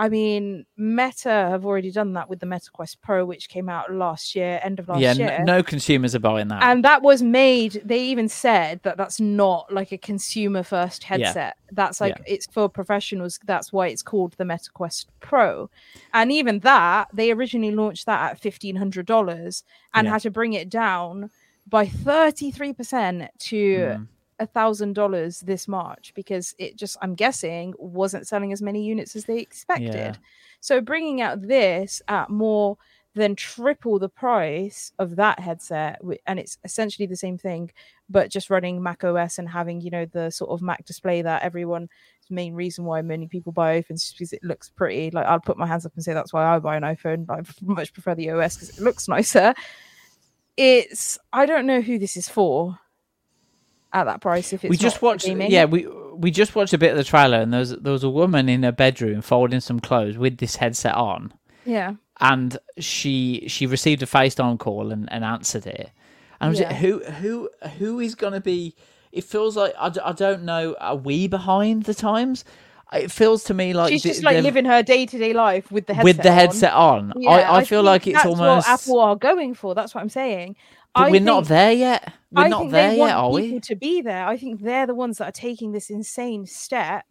I 0.00 0.08
mean, 0.08 0.64
Meta 0.78 1.28
have 1.28 1.66
already 1.66 1.90
done 1.90 2.14
that 2.14 2.28
with 2.30 2.40
the 2.40 2.46
Meta 2.46 2.70
Quest 2.72 3.02
Pro, 3.02 3.24
which 3.26 3.48
came 3.50 3.68
out 3.68 3.92
last 3.92 4.34
year, 4.34 4.58
end 4.62 4.78
of 4.80 4.88
last 4.88 5.00
yeah, 5.00 5.12
year 5.12 5.30
n- 5.30 5.44
no 5.44 5.62
consumers 5.62 6.14
are 6.14 6.20
buying 6.20 6.48
that. 6.48 6.62
and 6.62 6.82
that 6.84 7.02
was 7.02 7.20
made 7.22 7.82
they 7.84 8.00
even 8.12 8.28
said 8.28 8.80
that 8.82 8.96
that's 8.96 9.20
not 9.20 9.70
like 9.72 9.92
a 9.92 9.98
consumer 9.98 10.62
first 10.62 11.02
Yeah. 11.02 11.08
headset 11.08 11.56
that's 11.72 12.00
like 12.00 12.16
Yeah. 12.18 12.34
it's 12.34 12.46
for 12.46 12.68
professionals 12.68 13.38
that's 13.44 13.72
why 13.74 13.88
it's 13.88 14.02
called 14.02 14.32
the 14.38 14.44
Meta 14.46 14.70
Quest 14.72 15.08
pro 15.20 15.68
and 16.14 16.32
even 16.32 16.60
that 16.60 17.08
they 17.12 17.30
originally 17.30 17.74
launched 17.74 18.06
that 18.06 18.30
at 18.32 18.40
$1500 18.40 19.62
and 19.94 20.06
Yeah. 20.06 20.12
had 20.12 20.22
to 20.22 20.30
bring 20.30 20.54
it 20.54 20.70
down 20.70 21.30
by 21.68 21.84
33% 21.86 23.28
to 23.38 23.56
Mm. 23.78 24.06
A 24.40 24.46
thousand 24.46 24.94
dollars 24.94 25.40
this 25.40 25.68
march 25.68 26.12
because 26.16 26.54
it 26.58 26.76
just 26.76 26.96
i'm 27.02 27.14
guessing 27.14 27.72
wasn't 27.78 28.26
selling 28.26 28.52
as 28.52 28.62
many 28.62 28.82
units 28.82 29.14
as 29.14 29.26
they 29.26 29.38
expected. 29.38 29.94
Yeah. 29.94 30.14
so 30.60 30.80
bringing 30.80 31.20
out 31.20 31.42
this 31.42 32.02
at 32.08 32.30
more 32.30 32.76
than 33.14 33.36
triple 33.36 33.98
the 33.98 34.08
price 34.08 34.92
of 34.98 35.16
that 35.16 35.38
headset 35.38 36.00
and 36.26 36.38
it's 36.38 36.58
essentially 36.64 37.06
the 37.06 37.16
same 37.16 37.36
thing 37.36 37.70
but 38.08 38.30
just 38.30 38.50
running 38.50 38.82
mac 38.82 39.04
os 39.04 39.38
and 39.38 39.48
having 39.48 39.80
you 39.80 39.90
know 39.90 40.06
the 40.06 40.30
sort 40.30 40.50
of 40.50 40.62
mac 40.62 40.84
display 40.86 41.20
that 41.20 41.42
everyone 41.42 41.88
main 42.30 42.54
reason 42.54 42.84
why 42.84 43.02
many 43.02 43.26
people 43.26 43.52
buy 43.52 43.80
iphones 43.80 44.04
is 44.04 44.12
because 44.12 44.32
it 44.32 44.44
looks 44.44 44.70
pretty. 44.70 45.10
Like 45.10 45.26
i'll 45.26 45.40
put 45.40 45.58
my 45.58 45.66
hands 45.66 45.84
up 45.84 45.92
and 45.94 46.04
say 46.04 46.14
that's 46.14 46.32
why 46.32 46.44
i 46.44 46.58
buy 46.58 46.76
an 46.76 46.84
iphone 46.84 47.26
but 47.26 47.40
i 47.40 47.42
much 47.62 47.92
prefer 47.92 48.14
the 48.14 48.30
os 48.30 48.54
because 48.56 48.78
it 48.78 48.82
looks 48.82 49.08
nicer. 49.08 49.54
It's 50.56 51.18
i 51.32 51.46
don't 51.46 51.66
know 51.66 51.80
who 51.80 51.98
this 51.98 52.16
is 52.16 52.28
for 52.28 52.78
at 53.92 54.04
that 54.04 54.20
price 54.20 54.52
if 54.52 54.64
it's 54.64 54.70
we 54.70 54.76
just 54.76 55.02
watched 55.02 55.26
gaming. 55.26 55.50
yeah 55.50 55.64
we 55.64 55.86
we 56.14 56.30
just 56.30 56.54
watched 56.54 56.72
a 56.72 56.78
bit 56.78 56.90
of 56.90 56.96
the 56.96 57.04
trailer 57.04 57.38
and 57.38 57.52
there 57.52 57.60
was 57.60 57.70
there 57.70 57.92
was 57.92 58.04
a 58.04 58.10
woman 58.10 58.48
in 58.48 58.62
her 58.62 58.72
bedroom 58.72 59.20
folding 59.20 59.60
some 59.60 59.80
clothes 59.80 60.16
with 60.16 60.38
this 60.38 60.56
headset 60.56 60.94
on 60.94 61.32
yeah 61.64 61.94
and 62.20 62.58
she 62.78 63.44
she 63.48 63.66
received 63.66 64.02
a 64.02 64.06
FaceTime 64.06 64.58
call 64.58 64.92
and, 64.92 65.10
and 65.10 65.24
answered 65.24 65.66
it. 65.66 65.90
And 66.40 66.46
I 66.46 66.48
was 66.50 66.60
Yeah. 66.60 66.68
like, 66.68 66.76
who 66.76 67.02
who 67.04 67.50
who 67.78 68.00
is 68.00 68.14
going 68.14 68.34
to 68.34 68.40
be? 68.40 68.74
It 69.10 69.24
feels 69.24 69.56
like 69.56 69.72
I, 69.78 69.90
I 70.04 70.12
don't 70.12 70.44
know. 70.44 70.76
Are 70.78 70.96
we 70.96 71.26
behind 71.26 71.84
the 71.84 71.94
times? 71.94 72.44
It 72.92 73.10
feels 73.10 73.44
to 73.44 73.54
me 73.54 73.72
like 73.72 73.90
she's 73.90 74.02
just 74.02 74.24
like 74.24 74.42
living 74.42 74.64
her 74.64 74.82
day-to-day 74.82 75.32
life 75.32 75.70
with 75.70 75.86
the 75.86 75.94
headset 75.94 76.04
with 76.04 76.22
the 76.22 76.32
headset 76.32 76.72
on. 76.72 77.12
Yeah, 77.16 77.30
I, 77.30 77.58
I, 77.58 77.64
feel 77.64 77.84
like 77.84 78.08
it's 78.08 78.16
that's 78.16 78.26
almost. 78.26 78.66
what 78.66 78.68
Apple 78.68 78.98
are 79.00 79.14
going 79.14 79.54
for. 79.54 79.76
That's 79.76 79.94
what 79.94 80.00
I'm 80.00 80.08
saying. 80.08 80.56
But 80.94 81.06
I 81.06 81.10
we're 81.10 81.20
not 81.20 81.46
there 81.46 81.72
yet. 81.72 82.12
We're 82.32 82.44
I 82.44 82.48
not 82.48 82.60
think 82.60 82.72
there 82.72 82.94
yet, 82.94 83.14
are 83.16 83.30
people 83.30 83.56
we? 83.56 83.60
to 83.60 83.76
be 83.76 84.02
there. 84.02 84.26
I 84.26 84.36
think 84.36 84.60
they're 84.62 84.86
the 84.86 84.94
ones 84.94 85.18
that 85.18 85.28
are 85.28 85.32
taking 85.32 85.72
this 85.72 85.90
insane 85.90 86.46
step, 86.46 87.04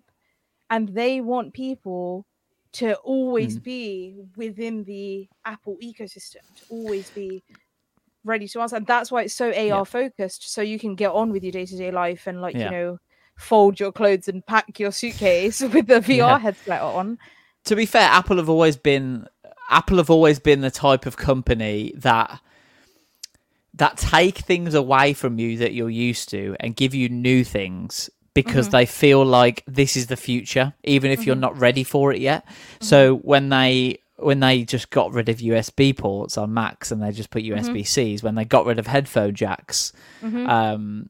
and 0.69 0.89
they 0.89 1.21
want 1.21 1.53
people 1.53 2.25
to 2.73 2.93
always 2.97 3.57
Mm. 3.57 3.63
be 3.63 4.21
within 4.37 4.83
the 4.83 5.27
Apple 5.45 5.77
ecosystem, 5.83 6.43
to 6.55 6.65
always 6.69 7.09
be 7.09 7.43
ready 8.23 8.47
to 8.49 8.61
answer. 8.61 8.75
And 8.75 8.85
that's 8.85 9.11
why 9.11 9.23
it's 9.23 9.33
so 9.33 9.51
AR 9.51 9.85
focused, 9.85 10.51
so 10.53 10.61
you 10.61 10.77
can 10.77 10.95
get 10.95 11.11
on 11.11 11.31
with 11.31 11.43
your 11.43 11.51
day 11.51 11.65
to 11.65 11.75
day 11.77 11.91
life 11.91 12.27
and 12.27 12.41
like 12.41 12.55
Yeah. 12.55 12.65
you 12.65 12.71
know 12.71 12.97
fold 13.37 13.79
your 13.79 13.91
clothes 13.93 14.27
and 14.27 14.45
pack 14.45 14.77
your 14.79 14.91
suitcase 14.91 15.61
with 15.73 15.87
the 15.87 16.01
VR 16.01 16.17
Yeah. 16.17 16.39
headset 16.39 16.81
on. 16.81 17.17
to 17.65 17.75
be 17.75 17.85
fair, 17.85 18.01
Apple 18.09 18.37
have 18.37 18.49
always 18.49 18.75
been 18.77 19.25
Apple 19.69 19.97
have 19.97 20.09
always 20.09 20.39
been 20.39 20.61
the 20.61 20.71
type 20.71 21.05
of 21.05 21.15
company 21.17 21.93
that 21.95 22.39
that 23.79 23.97
take 23.97 24.37
things 24.37 24.73
away 24.73 25.13
from 25.13 25.39
you 25.39 25.57
that 25.57 25.73
you're 25.73 25.89
used 25.89 26.29
to 26.29 26.55
and 26.59 26.75
give 26.75 26.93
you 26.93 27.09
new 27.09 27.43
things 27.43 28.09
because 28.33 28.67
Mhm. 28.67 28.71
they 28.71 28.85
feel 28.85 29.25
like 29.25 29.63
this 29.67 29.97
is 29.97 30.07
the 30.07 30.15
future, 30.15 30.73
even 30.83 31.11
if 31.11 31.25
you're 31.25 31.35
Mhm. 31.35 31.39
not 31.47 31.59
ready 31.59 31.83
for 31.83 32.13
it 32.13 32.19
yet. 32.21 32.45
So 32.79 33.15
when 33.15 33.49
they 33.49 33.97
when 34.17 34.41
they 34.41 34.65
just 34.65 34.89
got 34.89 35.13
rid 35.13 35.29
of 35.29 35.37
USB 35.39 35.93
ports 35.93 36.37
on 36.37 36.53
Macs 36.53 36.91
and 36.91 37.01
they 37.01 37.09
just 37.13 37.29
put 37.29 37.41
USB 37.41 37.83
Cs, 37.85 38.21
when 38.21 38.35
they 38.35 38.43
got 38.43 38.65
rid 38.65 38.77
of 38.77 38.85
headphone 38.85 39.33
jacks, 39.33 39.93
Mhm. 40.21 40.45
um, 40.49 41.09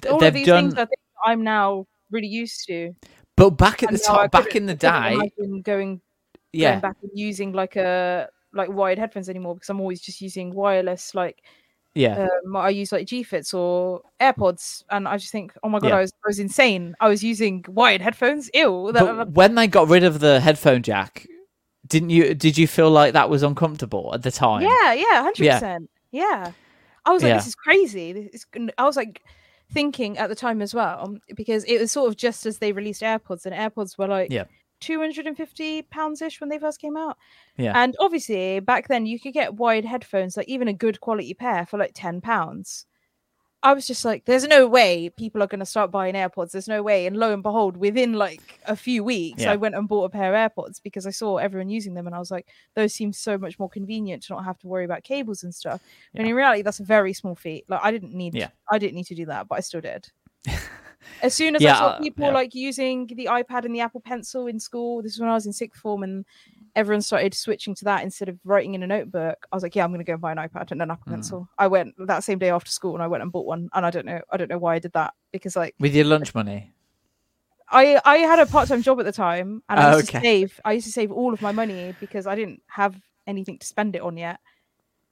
th- 0.00 0.10
All 0.10 0.18
they've 0.18 0.28
of 0.28 0.34
these 0.34 0.46
done. 0.46 0.64
things 0.70 0.72
are 0.78 0.86
things 0.86 1.02
I'm 1.26 1.44
now 1.44 1.86
really 2.10 2.28
used 2.28 2.64
to. 2.68 2.94
but 3.36 3.50
back 3.50 3.82
at 3.82 3.90
And 3.90 3.98
the 3.98 4.02
time, 4.02 4.30
back 4.32 4.56
in 4.56 4.64
the 4.64 4.74
day, 4.74 5.30
going 5.64 6.00
yeah, 6.54 6.70
going 6.72 6.80
back 6.80 6.96
and 7.02 7.10
using 7.14 7.52
like 7.52 7.76
a 7.76 8.30
like 8.54 8.70
wired 8.70 8.98
headphones 8.98 9.28
anymore 9.28 9.54
because 9.54 9.68
I'm 9.68 9.80
always 9.80 10.00
just 10.00 10.22
using 10.22 10.54
wireless 10.54 11.14
like 11.14 11.42
yeah. 11.96 12.28
um, 12.46 12.54
I 12.56 12.68
use 12.68 12.92
like 12.92 13.06
G 13.06 13.22
Fits 13.22 13.52
or 13.54 14.02
AirPods 14.20 14.84
and 14.90 15.08
I 15.08 15.16
just 15.16 15.32
think 15.32 15.52
oh 15.62 15.68
my 15.68 15.78
god 15.80 15.88
Yeah. 15.88 15.96
I 15.96 16.00
was 16.02 16.12
I 16.24 16.28
was 16.28 16.38
insane 16.38 16.94
I 17.00 17.08
was 17.08 17.24
using 17.24 17.64
wired 17.68 18.00
headphones 18.00 18.50
ew 18.54 18.90
But 18.92 19.30
when 19.40 19.54
they 19.54 19.66
got 19.66 19.88
rid 19.88 20.04
of 20.04 20.20
the 20.20 20.40
headphone 20.40 20.82
jack, 20.82 21.26
didn't 21.86 22.10
you? 22.10 22.34
Did 22.34 22.58
you 22.58 22.66
feel 22.66 22.90
like 22.90 23.12
that 23.14 23.30
was 23.30 23.42
uncomfortable 23.42 24.10
at 24.14 24.22
the 24.22 24.30
time? 24.30 24.62
yeah 24.62 24.92
yeah 24.92 25.22
hundred 25.22 25.44
Yeah. 25.44 25.54
percent 25.58 25.90
yeah 26.12 26.52
I 27.04 27.10
was 27.12 27.22
like 27.22 27.30
Yeah. 27.30 27.36
this 27.38 27.46
is 27.48 27.54
crazy 27.54 28.12
this 28.12 28.34
is, 28.34 28.46
I 28.78 28.84
was 28.84 28.96
like 28.96 29.22
thinking 29.72 30.16
at 30.18 30.28
the 30.28 30.34
time 30.36 30.62
as 30.62 30.72
well 30.74 31.16
because 31.34 31.64
it 31.64 31.80
was 31.80 31.90
sort 31.92 32.08
of 32.08 32.16
just 32.16 32.46
as 32.46 32.58
they 32.58 32.72
released 32.72 33.02
AirPods 33.02 33.46
and 33.46 33.54
AirPods 33.54 33.98
were 33.98 34.06
like 34.08 34.30
Yeah. 34.30 34.44
250 34.80 35.82
pounds 35.82 36.22
ish 36.22 36.40
when 36.40 36.48
they 36.50 36.58
first 36.58 36.80
came 36.80 36.96
out. 36.96 37.16
Yeah. 37.56 37.72
and 37.74 37.96
obviously 38.00 38.60
back 38.60 38.88
then 38.88 39.06
you 39.06 39.18
could 39.18 39.32
get 39.32 39.54
wired 39.54 39.84
headphones 39.84 40.36
like 40.36 40.48
even 40.48 40.68
a 40.68 40.72
good 40.74 41.00
quality 41.00 41.32
pair 41.34 41.64
for 41.66 41.78
like 41.78 41.92
10 41.94 42.20
pounds. 42.20 42.86
I 43.62 43.72
was 43.72 43.86
just 43.86 44.04
like 44.04 44.26
there's 44.26 44.46
no 44.46 44.68
way 44.68 45.08
people 45.08 45.42
are 45.42 45.46
going 45.48 45.60
to 45.60 45.66
start 45.66 45.90
buying 45.90 46.14
airpods. 46.14 46.52
There's 46.52 46.68
no 46.68 46.82
way. 46.84 47.06
And 47.06 47.16
lo 47.16 47.32
and 47.32 47.42
behold 47.42 47.76
within 47.78 48.12
like 48.12 48.60
a 48.66 48.76
few 48.76 49.02
weeks 49.02 49.42
Yeah. 49.42 49.52
i 49.52 49.56
went 49.56 49.74
and 49.74 49.88
bought 49.88 50.04
a 50.04 50.08
pair 50.10 50.32
of 50.34 50.38
airpods 50.52 50.80
because 50.82 51.04
i 51.06 51.10
saw 51.10 51.38
everyone 51.38 51.68
using 51.70 51.94
them 51.94 52.06
and 52.06 52.14
i 52.14 52.18
was 52.18 52.30
like 52.30 52.46
those 52.74 52.92
seem 52.92 53.12
so 53.12 53.36
much 53.38 53.58
more 53.58 53.68
convenient 53.70 54.22
to 54.24 54.34
not 54.34 54.44
have 54.44 54.58
to 54.58 54.68
worry 54.68 54.84
about 54.84 55.02
cables 55.02 55.42
and 55.42 55.52
stuff. 55.54 55.80
And 56.14 56.28
in 56.28 56.34
reality 56.34 56.62
that's 56.62 56.80
a 56.80 56.84
very 56.84 57.12
small 57.14 57.34
feat 57.34 57.64
like 57.68 57.80
i 57.82 57.90
didn't 57.90 58.12
need 58.14 58.34
Yeah. 58.34 58.50
i 58.70 58.78
didn't 58.78 58.94
need 58.94 59.06
to 59.06 59.14
do 59.16 59.26
that 59.26 59.48
but 59.48 59.56
i 59.56 59.60
still 59.60 59.80
did 59.80 60.08
as 61.22 61.34
soon 61.34 61.56
as 61.56 61.62
Yeah, 61.62 61.74
I 61.74 61.78
saw 61.78 61.86
uh, 61.88 61.98
people 61.98 62.26
yeah. 62.26 62.32
like 62.34 62.54
using 62.54 63.06
the 63.06 63.26
iPad 63.26 63.64
and 63.64 63.74
the 63.74 63.80
Apple 63.80 64.00
Pencil 64.00 64.46
in 64.46 64.60
school, 64.60 65.02
this 65.02 65.12
is 65.14 65.20
when 65.20 65.28
I 65.28 65.34
was 65.34 65.46
in 65.46 65.52
sixth 65.52 65.80
form, 65.80 66.02
and 66.02 66.24
everyone 66.74 67.00
started 67.02 67.32
switching 67.34 67.74
to 67.74 67.84
that 67.86 68.02
instead 68.02 68.28
of 68.28 68.38
writing 68.44 68.74
in 68.74 68.82
a 68.82 68.86
notebook, 68.86 69.38
I 69.50 69.56
was 69.56 69.62
like, 69.62 69.74
yeah, 69.74 69.82
I'm 69.84 69.90
going 69.90 70.00
to 70.00 70.04
go 70.04 70.12
and 70.12 70.20
buy 70.22 70.32
an 70.32 70.38
iPad 70.38 70.72
and 70.72 70.82
an 70.82 70.90
Apple 70.90 71.06
Mm. 71.08 71.12
Pencil. 71.12 71.48
I 71.58 71.68
went 71.68 71.94
that 72.06 72.22
same 72.24 72.38
day 72.38 72.50
after 72.50 72.70
school 72.70 72.94
and 72.94 73.02
I 73.02 73.06
went 73.06 73.22
and 73.22 73.32
bought 73.32 73.46
one. 73.46 73.68
And 73.72 73.86
I 73.86 73.90
don't 73.90 74.04
know, 74.06 74.20
I 74.30 74.36
don't 74.36 74.50
know 74.50 74.58
why 74.58 74.74
I 74.74 74.78
did 74.78 74.92
that 74.92 75.14
because 75.32 75.56
like 75.56 75.74
With 75.80 75.94
your 75.94 76.04
lunch 76.04 76.34
money. 76.34 76.72
I 77.68 78.00
I 78.04 78.18
had 78.18 78.38
a 78.38 78.46
part 78.46 78.68
time 78.68 78.82
job 78.82 79.00
at 79.00 79.06
the 79.06 79.12
time 79.12 79.62
and 79.68 79.80
I 79.80 79.84
Oh, 79.84 79.96
used 79.96 80.08
okay. 80.08 80.18
to 80.20 80.24
save. 80.24 80.60
I 80.64 80.72
used 80.72 80.86
to 80.86 80.92
save 80.92 81.10
all 81.10 81.32
of 81.34 81.40
my 81.40 81.52
money 81.52 81.94
because 81.98 82.26
I 82.26 82.34
didn't 82.36 82.62
have 82.68 82.94
anything 83.26 83.58
to 83.58 83.66
spend 83.66 83.96
it 83.96 84.02
on 84.02 84.16
yet. 84.16 84.38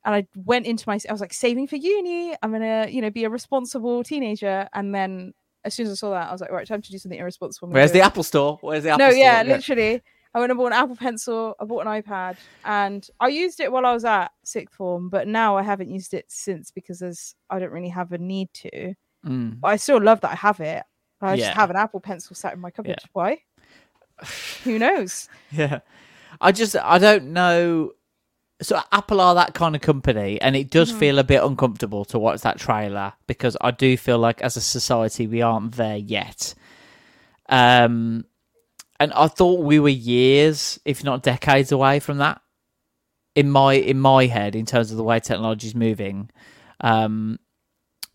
And 0.04 0.14
I 0.14 0.26
went 0.36 0.66
into 0.66 0.84
my 0.86 0.98
I 1.08 1.12
was 1.12 1.20
like 1.20 1.32
saving 1.32 1.66
for 1.66 1.76
uni. 1.76 2.36
I'm 2.42 2.52
gonna 2.52 2.86
you 2.90 3.00
know 3.00 3.10
be 3.10 3.24
a 3.24 3.30
responsible 3.30 4.04
teenager. 4.04 4.68
And 4.72 4.94
then 4.94 5.32
as 5.64 5.74
soon 5.74 5.86
as 5.86 5.92
I 5.92 5.94
saw 5.94 6.10
that, 6.10 6.28
I 6.28 6.32
was 6.32 6.40
like, 6.40 6.50
right, 6.50 6.66
time 6.66 6.82
to 6.82 6.90
do 6.90 6.98
something 6.98 7.18
irresponsible. 7.18 7.68
Where's 7.68 7.92
the. 7.92 8.00
Apple 8.00 8.22
Store? 8.22 8.58
Where's 8.60 8.82
the 8.82 8.90
Apple 8.90 9.06
store? 9.06 9.08
no, 9.08 9.12
Store? 9.12 9.24
yeah, 9.24 9.42
literally. 9.42 10.02
I 10.34 10.40
went 10.40 10.50
and 10.50 10.58
bought 10.58 10.66
an 10.66 10.72
Apple 10.72 10.96
Pencil. 10.96 11.54
I 11.60 11.64
bought 11.64 11.86
an 11.86 12.02
iPad, 12.02 12.36
and 12.64 13.08
I 13.20 13.28
used 13.28 13.60
it 13.60 13.70
while 13.70 13.86
I 13.86 13.92
was 13.92 14.04
at 14.04 14.32
sixth 14.42 14.74
form. 14.74 15.08
But 15.08 15.28
now 15.28 15.56
I 15.56 15.62
haven't 15.62 15.90
used 15.90 16.12
it 16.12 16.26
since 16.28 16.70
because 16.70 16.98
there's 16.98 17.34
I 17.50 17.58
don't 17.58 17.70
really 17.70 17.88
have 17.88 18.12
a 18.12 18.18
need 18.18 18.52
to. 18.54 18.94
Mm. 19.24 19.60
But 19.60 19.68
I 19.68 19.76
still 19.76 20.02
love 20.02 20.20
that 20.22 20.32
I 20.32 20.36
have 20.36 20.60
it. 20.60 20.82
I 21.20 21.36
just 21.36 21.52
have 21.52 21.70
an 21.70 21.76
Apple 21.76 22.00
Pencil 22.00 22.36
sat 22.36 22.52
in 22.52 22.60
my 22.60 22.70
cupboard. 22.70 22.98
Why? 23.12 23.38
Who 24.64 24.78
knows? 24.78 25.28
Yeah. 25.50 25.80
I 26.40 26.52
just 26.52 26.76
I 26.76 26.98
don't 26.98 27.32
know. 27.32 27.92
So 28.62 28.80
Apple 28.92 29.20
are 29.20 29.34
that 29.34 29.54
kind 29.54 29.74
of 29.74 29.82
company, 29.82 30.40
and 30.40 30.54
it 30.54 30.70
does 30.70 30.90
Mhm. 30.92 30.98
feel 30.98 31.18
a 31.18 31.24
bit 31.24 31.42
uncomfortable 31.42 32.04
to 32.06 32.18
watch 32.18 32.40
that 32.42 32.58
trailer 32.58 33.12
because 33.26 33.56
I 33.60 33.72
do 33.72 33.96
feel 33.96 34.18
like 34.18 34.40
as 34.42 34.56
a 34.56 34.60
society 34.60 35.26
we 35.26 35.42
aren't 35.42 35.72
there 35.72 35.96
yet. 35.96 36.54
Um, 37.48 38.24
and 39.00 39.12
I 39.12 39.26
thought 39.26 39.64
we 39.64 39.80
were 39.80 39.88
years, 39.88 40.78
if 40.84 41.02
not 41.02 41.22
decades, 41.22 41.72
away 41.72 41.98
from 42.00 42.18
that. 42.18 42.40
In 43.34 43.50
my 43.50 43.74
in 43.74 43.98
my 43.98 44.26
head, 44.26 44.54
in 44.54 44.64
terms 44.64 44.92
of 44.92 44.96
the 44.96 45.02
way 45.02 45.18
technology 45.18 45.66
is 45.66 45.74
moving, 45.74 46.30
um, 46.80 47.40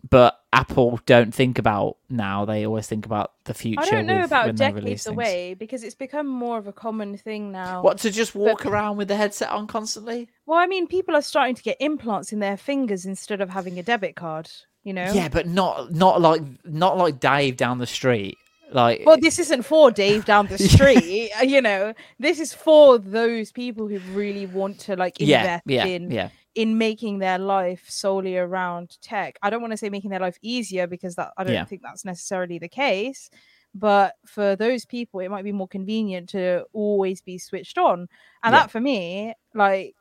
but 0.08 0.40
Apple 0.52 0.98
don't 1.06 1.32
think 1.34 1.58
about 1.58 1.96
now; 2.08 2.44
they 2.44 2.66
always 2.66 2.86
think 2.86 3.06
about 3.06 3.32
the 3.44 3.54
future. 3.54 3.80
I 3.82 3.90
don't 3.90 4.06
know 4.06 4.16
with- 4.18 4.26
about 4.26 4.46
when 4.46 4.56
they 4.56 4.72
release 4.72 5.04
decades 5.04 5.06
away 5.06 5.54
because 5.54 5.82
it's 5.84 5.94
become 5.94 6.26
more 6.26 6.58
of 6.58 6.66
a 6.66 6.72
common 6.72 7.16
thing 7.16 7.52
now. 7.52 7.82
What 7.82 7.98
to 7.98 8.10
just 8.10 8.34
walk 8.34 8.64
But- 8.64 8.72
around 8.72 8.96
with 8.96 9.08
the 9.08 9.16
headset 9.16 9.50
on 9.50 9.66
constantly? 9.66 10.28
Well, 10.46 10.58
I 10.58 10.66
mean, 10.66 10.86
people 10.86 11.14
are 11.14 11.22
starting 11.22 11.54
to 11.54 11.62
get 11.62 11.76
implants 11.80 12.32
in 12.32 12.38
their 12.40 12.56
fingers 12.56 13.04
instead 13.04 13.40
of 13.40 13.50
having 13.50 13.78
a 13.78 13.82
debit 13.82 14.16
card. 14.16 14.50
You 14.82 14.94
know. 14.94 15.12
Yeah, 15.12 15.28
but 15.28 15.46
not 15.46 15.92
not 15.92 16.20
like 16.20 16.42
not 16.64 16.96
like 16.96 17.20
Dave 17.20 17.56
down 17.56 17.78
the 17.78 17.86
street. 17.86 18.38
Like 18.72 19.02
Well, 19.04 19.18
this 19.18 19.38
isn't 19.40 19.64
for 19.64 19.90
Dave 19.90 20.24
down 20.24 20.46
the 20.46 20.56
street. 20.76 21.30
uh, 21.38 21.42
you 21.42 21.60
know, 21.60 21.92
this 22.20 22.38
is 22.38 22.54
for 22.54 22.98
those 22.98 23.50
people 23.52 23.88
who 23.88 23.98
really 24.14 24.46
want 24.46 24.78
to 24.80 24.94
like 24.96 25.16
Yeah, 25.18 25.40
invest 25.40 25.62
yeah, 25.66 25.84
in 25.86 26.10
yeah. 26.12 26.28
In 26.54 26.78
making 26.78 27.18
their 27.18 27.38
life 27.38 27.88
solely 27.88 28.36
around 28.36 29.00
tech. 29.00 29.38
I 29.42 29.50
don't 29.50 29.60
want 29.60 29.72
to 29.72 29.76
say 29.76 29.88
making 29.88 30.10
their 30.10 30.20
life 30.20 30.38
easier 30.42 30.86
because 30.86 31.14
that 31.16 31.32
I 31.36 31.44
don't 31.44 31.52
Yeah. 31.54 31.64
think 31.64 31.82
that's 31.82 32.04
necessarily 32.04 32.58
the 32.58 32.68
case. 32.68 33.30
But 33.72 34.16
for 34.26 34.56
those 34.56 34.84
people, 34.84 35.20
it 35.20 35.28
might 35.28 35.44
be 35.44 35.52
more 35.52 35.68
convenient 35.68 36.28
to 36.30 36.64
always 36.72 37.20
be 37.22 37.38
switched 37.38 37.78
on. 37.78 38.08
And 38.42 38.52
Yeah. 38.52 38.62
that 38.62 38.70
for 38.70 38.80
me, 38.80 39.34
like 39.54 39.94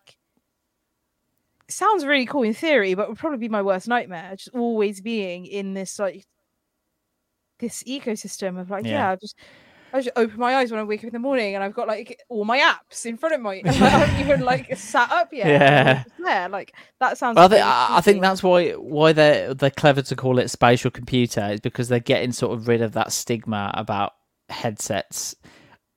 sounds 1.67 2.03
really 2.05 2.25
cool 2.25 2.41
in 2.43 2.53
theory, 2.53 2.95
but 2.95 3.09
would 3.09 3.17
probably 3.19 3.37
be 3.37 3.49
my 3.49 3.61
worst 3.61 3.87
nightmare. 3.87 4.35
Just 4.35 4.49
always 4.55 5.01
being 5.01 5.45
in 5.45 5.75
this 5.75 5.99
like 5.99 6.25
this 7.59 7.83
ecosystem 7.83 8.59
of 8.59 8.69
like, 8.71 8.85
Yeah. 8.85 8.91
yeah, 9.11 9.15
just 9.17 9.37
I 9.93 10.01
just 10.01 10.09
open 10.15 10.39
my 10.39 10.55
eyes 10.55 10.71
when 10.71 10.79
I 10.79 10.83
wake 10.83 10.99
up 11.01 11.05
in 11.05 11.13
the 11.13 11.19
morning 11.19 11.55
and 11.55 11.63
I've 11.63 11.73
got 11.73 11.87
like 11.87 12.21
all 12.29 12.45
my 12.45 12.59
apps 12.59 13.05
in 13.05 13.17
front 13.17 13.35
of 13.35 13.41
me. 13.41 13.61
I 13.65 13.71
haven't 13.71 14.19
even 14.19 14.41
like 14.41 14.75
sat 14.77 15.11
up 15.11 15.33
yet. 15.33 15.45
they're 15.45 15.59
Yeah. 15.59 16.03
there. 16.23 16.49
Like 16.49 16.73
that 16.99 17.17
sounds 17.17 17.35
Well, 17.35 17.45
I 17.45 17.49
think 17.49 17.63
I 17.65 18.01
think 18.01 18.21
that's 18.21 18.43
why 18.43 18.71
why 18.73 19.13
they're 19.13 19.53
they're 19.53 19.69
clever 19.71 20.01
to 20.03 20.15
call 20.15 20.39
it 20.39 20.49
spatial 20.49 20.91
computer 20.91 21.47
is 21.51 21.59
because 21.59 21.89
they're 21.89 21.99
getting 21.99 22.31
sort 22.31 22.53
of 22.57 22.67
rid 22.67 22.81
of 22.81 22.91
that 22.93 23.11
stigma 23.11 23.71
about 23.73 24.13
headsets 24.49 25.35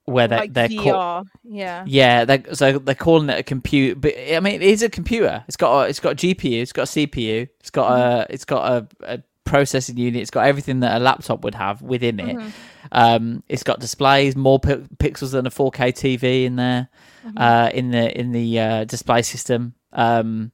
where 0.04 0.26
they 0.26 0.36
like 0.36 0.52
they're 0.52 0.68
VR. 0.68 0.82
call- 0.82 1.24
yeah. 1.44 1.84
yeah 1.86 2.24
they 2.24 2.42
so 2.54 2.78
they're 2.78 2.94
calling 2.94 3.30
it 3.30 3.38
a 3.38 3.42
computer 3.44 3.94
but 3.94 4.12
I 4.32 4.40
mean 4.40 4.56
it 4.56 4.62
is 4.62 4.82
a 4.82 4.90
computer 4.90 5.44
it's 5.46 5.56
got 5.56 5.84
a, 5.84 5.88
it's 5.88 6.00
got 6.00 6.12
a 6.12 6.16
GPU 6.16 6.60
it's 6.60 6.72
got 6.72 6.82
a 6.82 7.06
CPU 7.06 7.48
it's 7.60 7.70
got 7.70 7.92
a 7.92 8.26
it's 8.28 8.44
got 8.44 8.72
a, 8.72 8.88
a 9.14 9.22
processing 9.44 9.96
unit 9.96 10.20
it's 10.22 10.30
got 10.30 10.46
everything 10.46 10.80
that 10.80 10.96
a 10.96 11.02
laptop 11.02 11.42
would 11.44 11.54
have 11.54 11.82
within 11.82 12.18
it 12.20 12.36
Mhm. 12.36 12.52
um 12.92 13.42
it's 13.48 13.62
got 13.62 13.80
displays 13.80 14.34
more 14.36 14.58
pi- 14.60 14.76
pixels 14.98 15.32
than 15.32 15.46
a 15.46 15.50
4K 15.50 15.92
TV 15.92 16.44
in 16.44 16.56
there 16.56 16.88
Mhm. 17.26 17.32
uh 17.36 17.70
in 17.74 17.90
the 17.90 18.18
in 18.20 18.32
the 18.32 18.58
uh, 18.58 18.84
display 18.84 19.22
system 19.22 19.74
um 19.92 20.52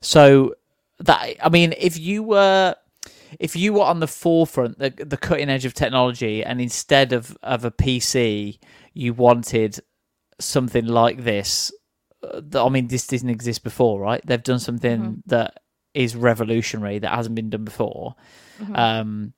so 0.00 0.54
that 1.00 1.34
I 1.42 1.48
mean, 1.48 1.74
if 1.78 1.98
you 1.98 2.22
were 2.22 2.76
if 3.40 3.56
you 3.56 3.72
were 3.72 3.82
on 3.84 3.98
the 4.00 4.06
forefront, 4.06 4.78
the 4.78 4.90
the 4.90 5.16
cutting 5.16 5.50
edge 5.50 5.64
of 5.64 5.74
technology, 5.74 6.44
and 6.44 6.60
instead 6.60 7.12
of 7.12 7.36
of 7.42 7.64
a 7.64 7.70
PC, 7.72 8.58
you 8.92 9.12
wanted 9.12 9.80
something 10.38 10.86
like 10.86 11.24
this. 11.24 11.72
uh, 12.22 12.64
I 12.64 12.68
mean, 12.68 12.86
this 12.86 13.06
didn't 13.08 13.30
exist 13.30 13.64
before, 13.64 13.98
right? 14.00 14.22
They've 14.24 14.42
done 14.42 14.60
something 14.60 15.00
Mhm. 15.00 15.22
that 15.26 15.60
is 15.94 16.16
revolutionary 16.16 16.98
that 16.98 17.14
hasn't 17.14 17.34
been 17.34 17.50
done 17.50 17.64
before. 17.64 18.14
Mhm. 18.58 18.76
Um, 18.78 19.32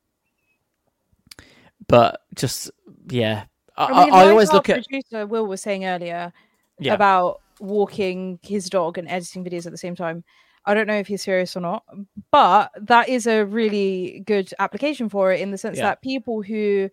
but 1.88 2.22
just 2.34 2.70
yeah, 3.08 3.44
I, 3.76 3.84
I, 3.84 4.04
mean, 4.04 4.14
I 4.14 4.28
always 4.30 4.52
look 4.52 4.68
at 4.68 4.84
producer 4.86 5.26
Will 5.26 5.46
was 5.46 5.60
saying 5.60 5.84
earlier 5.84 6.32
Yeah. 6.80 6.94
about 6.94 7.40
walking 7.60 8.38
his 8.42 8.68
dog 8.68 8.98
and 8.98 9.08
editing 9.08 9.44
videos 9.44 9.66
at 9.66 9.72
the 9.72 9.78
same 9.78 9.94
time. 9.94 10.24
I 10.64 10.74
don't 10.74 10.88
know 10.88 10.98
if 10.98 11.06
he's 11.06 11.22
serious 11.22 11.56
or 11.56 11.60
not, 11.60 11.84
but 12.32 12.72
that 12.80 13.08
is 13.08 13.26
a 13.28 13.44
really 13.44 14.22
good 14.26 14.52
application 14.58 15.08
for 15.08 15.32
it 15.32 15.40
in 15.40 15.52
the 15.52 15.58
sense 15.58 15.78
Yeah. 15.78 15.84
that 15.84 16.02
people 16.02 16.42
who 16.42 16.90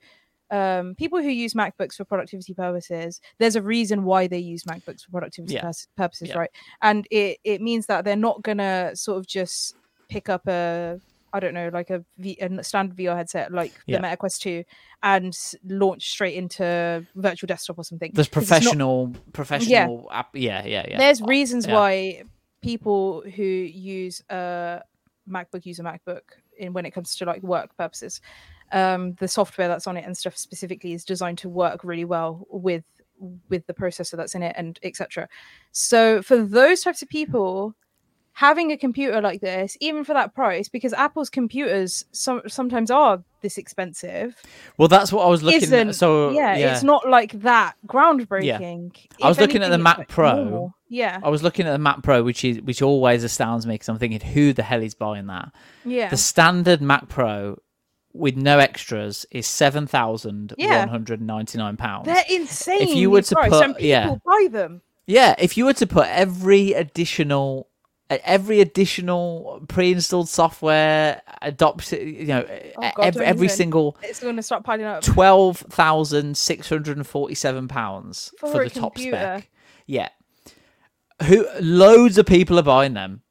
um, 0.54 0.96
people 0.96 1.20
who 1.22 1.30
use 1.30 1.54
MacBooks 1.54 1.96
for 1.96 2.06
productivity 2.06 2.54
purposes, 2.54 3.20
there's 3.40 3.56
a 3.56 3.62
reason 3.62 4.04
why 4.04 4.28
they 4.28 4.38
use 4.38 4.64
MacBooks 4.64 5.02
for 5.04 5.12
productivity 5.12 5.56
Yeah. 5.56 5.72
purposes, 5.98 6.30
Yeah. 6.30 6.38
right? 6.38 6.52
And 6.82 7.08
it 7.12 7.40
it 7.44 7.60
means 7.62 7.88
that 7.88 8.06
they're 8.06 8.16
not 8.30 8.42
gonna 8.44 8.92
sort 8.96 9.18
of 9.18 9.26
just 9.28 9.76
pick 10.10 10.30
up 10.30 10.48
a 10.48 11.00
I 11.36 11.40
don't 11.40 11.56
know, 11.56 11.72
like 11.74 11.90
a, 11.90 12.06
v, 12.20 12.38
a 12.40 12.64
standard 12.64 12.96
VR 12.96 13.16
headset 13.18 13.52
like 13.52 13.74
Yeah. 13.88 13.98
the 13.98 14.02
Meta 14.04 14.18
Quest 14.18 14.44
2 14.44 14.64
and 15.02 15.36
launch 15.68 16.12
straight 16.12 16.36
into 16.36 17.04
virtual 17.16 17.48
desktop 17.48 17.80
or 17.80 17.84
something. 17.84 18.12
There's 18.14 18.28
it's 18.28 18.36
not- 18.36 18.40
professional 18.44 19.14
professional 19.34 20.08
app. 20.12 20.30
Yeah, 20.36 20.64
yeah, 20.64 20.86
yeah. 20.88 20.98
there's 21.00 21.20
reasons 21.24 21.66
yeah. 21.66 21.74
why 21.74 22.24
people 22.62 23.24
who 23.36 23.44
use 23.44 24.22
a 24.30 24.82
MacBook 25.28 25.66
use 25.66 25.80
a 25.80 25.84
MacBook 25.84 26.22
in 26.60 26.72
when 26.74 26.86
it 26.86 26.92
comes 26.92 27.16
to 27.16 27.26
like 27.26 27.42
work 27.42 27.76
purposes. 27.78 28.22
Um, 28.74 29.14
the 29.20 29.28
software 29.28 29.68
that's 29.68 29.86
on 29.86 29.98
it 29.98 30.06
and 30.06 30.18
stuff 30.18 30.36
specifically 30.36 30.94
is 30.94 31.06
designed 31.06 31.38
to 31.40 31.50
work 31.50 31.84
really 31.84 32.06
well 32.06 32.48
with 32.50 32.84
with 33.50 33.66
the 33.68 33.74
processor 33.74 34.18
that's 34.18 34.36
in 34.36 34.44
it 34.44 34.56
and 34.58 34.80
etc. 34.84 35.30
So 35.72 36.22
for 36.22 36.38
those 36.38 36.82
types 36.82 37.02
of 37.02 37.10
people, 37.10 37.76
having 38.34 38.72
a 38.72 38.78
computer 38.78 39.22
like 39.22 39.42
this, 39.42 39.78
even 39.80 40.04
for 40.04 40.14
that 40.14 40.34
price, 40.34 40.68
because 40.68 40.92
Apple's 40.94 41.30
computers 41.30 42.06
some, 42.12 42.42
sometimes 42.48 42.90
are 42.92 43.24
this 43.42 43.58
expensive, 43.58 44.36
Well, 44.78 44.88
that's 44.88 45.12
what 45.12 45.26
I 45.26 45.30
was 45.30 45.44
looking 45.44 45.72
at. 45.74 45.96
So 45.96 46.32
yeah, 46.32 46.56
it's 46.56 46.84
not 46.84 47.08
like 47.08 47.32
that 47.42 47.76
groundbreaking. 47.88 48.96
I 49.22 49.28
was 49.30 49.40
looking 49.40 49.62
at 49.64 49.70
the 49.70 49.78
Mac 49.78 50.00
like 50.00 50.08
Pro. 50.08 50.36
normal. 50.36 50.76
Yeah. 50.90 51.20
I 51.24 51.30
was 51.30 51.44
looking 51.44 51.68
at 51.68 51.72
the 51.72 51.80
Mac 51.80 52.04
Pro, 52.04 52.24
which 52.24 52.44
is 52.44 52.62
which 52.62 52.82
always 52.82 53.24
astounds 53.24 53.66
me 53.66 53.76
because 53.76 53.90
I'm 53.90 54.00
thinking, 54.00 54.20
who 54.20 54.54
the 54.54 54.64
hell 54.64 54.82
is 54.82 54.96
buying 54.96 55.28
that? 55.28 55.52
Yeah. 55.86 56.10
The 56.10 56.18
standard 56.18 56.82
Mac 56.82 57.10
Pro 57.10 57.60
with 58.14 58.36
no 58.36 58.60
extras 58.60 59.26
is 59.32 59.48
seven 59.48 59.88
thousand 59.88 60.54
one 60.58 60.88
hundred 60.88 61.22
ninety 61.22 61.58
nine 61.58 61.78
pounds. 61.78 62.06
They're 62.06 62.24
insane. 62.30 62.82
If 62.82 62.96
you 62.96 63.10
were 63.10 63.22
to 63.24 63.36
priced, 63.36 63.52
put, 63.52 63.64
and 63.66 63.76
people 63.76 63.88
yeah, 63.88 64.16
buy 64.26 64.48
them. 64.52 64.82
yeah, 65.08 65.36
if 65.40 65.58
you 65.58 65.66
were 65.66 65.74
to 65.74 65.88
put 65.88 66.08
every 66.08 66.74
additional, 66.74 67.68
every 68.10 68.62
additional 68.62 69.64
pre-installed 69.68 70.30
software, 70.30 71.22
adopt, 71.42 71.92
you 71.92 72.28
know, 72.28 72.46
Oh, 72.78 72.92
God, 72.96 73.04
every, 73.04 73.26
every 73.26 73.48
single 73.50 73.98
It's 74.04 74.20
going 74.20 74.36
to 74.36 74.44
start 74.44 74.64
piling 74.64 74.86
up. 74.86 75.02
twelve 75.04 75.58
thousand 75.58 76.38
six 76.38 76.70
hundred 76.70 76.98
and 76.98 77.08
forty-seven 77.08 77.68
pounds 77.68 78.32
For 78.40 78.50
for, 78.52 78.64
the 78.66 78.70
top 78.70 78.94
computer. 78.96 79.18
spec. 79.18 79.50
Yeah, 79.88 80.10
who 81.26 81.48
loads 81.60 82.18
of 82.18 82.26
people 82.26 82.60
are 82.60 82.64
buying 82.64 82.94
them. 82.94 83.22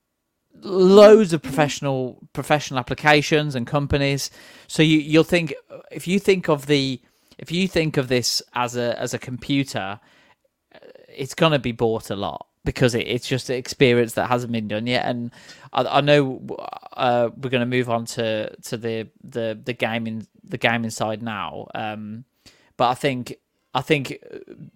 Loads 0.62 1.32
of 1.32 1.42
professional 1.42 2.18
professional 2.32 2.78
applications 2.78 3.54
and 3.54 3.66
companies. 3.66 4.30
So 4.68 4.82
you 4.82 4.98
you'll 4.98 5.24
think 5.24 5.54
if 5.90 6.06
you 6.06 6.18
think 6.18 6.48
of 6.48 6.66
the 6.66 7.00
if 7.38 7.50
you 7.50 7.66
think 7.66 7.96
of 7.96 8.08
this 8.08 8.40
as 8.54 8.76
a 8.76 8.98
as 9.00 9.12
a 9.12 9.18
computer, 9.18 10.00
uh, 10.74 10.78
it's 11.08 11.34
gonna 11.34 11.58
be 11.58 11.72
bought 11.72 12.10
a 12.10 12.16
lot 12.16 12.46
because 12.64 12.94
it, 12.94 13.06
it's 13.06 13.26
just 13.26 13.50
an 13.50 13.56
experience 13.56 14.14
that 14.14 14.28
hasn't 14.28 14.52
been 14.52 14.68
done 14.68 14.86
yet. 14.86 15.04
And 15.04 15.32
I, 15.72 15.84
I 15.84 16.00
know 16.00 16.40
uh, 16.96 17.30
we're 17.36 17.50
going 17.50 17.60
to 17.60 17.66
move 17.66 17.90
on 17.90 18.04
to 18.06 18.54
to 18.56 18.76
the 18.76 19.08
the 19.24 19.58
the 19.62 19.72
gaming 19.72 20.26
the 20.44 20.58
gaming 20.58 20.90
side 20.90 21.22
now. 21.22 21.68
Um, 21.74 22.24
but 22.76 22.88
I 22.88 22.94
think 22.94 23.36
I 23.74 23.80
think 23.80 24.18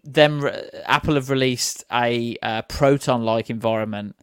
them 0.02 0.48
Apple 0.84 1.14
have 1.14 1.30
released 1.30 1.84
a 1.92 2.36
uh, 2.42 2.62
Proton-like 2.62 3.50
environment 3.50 4.16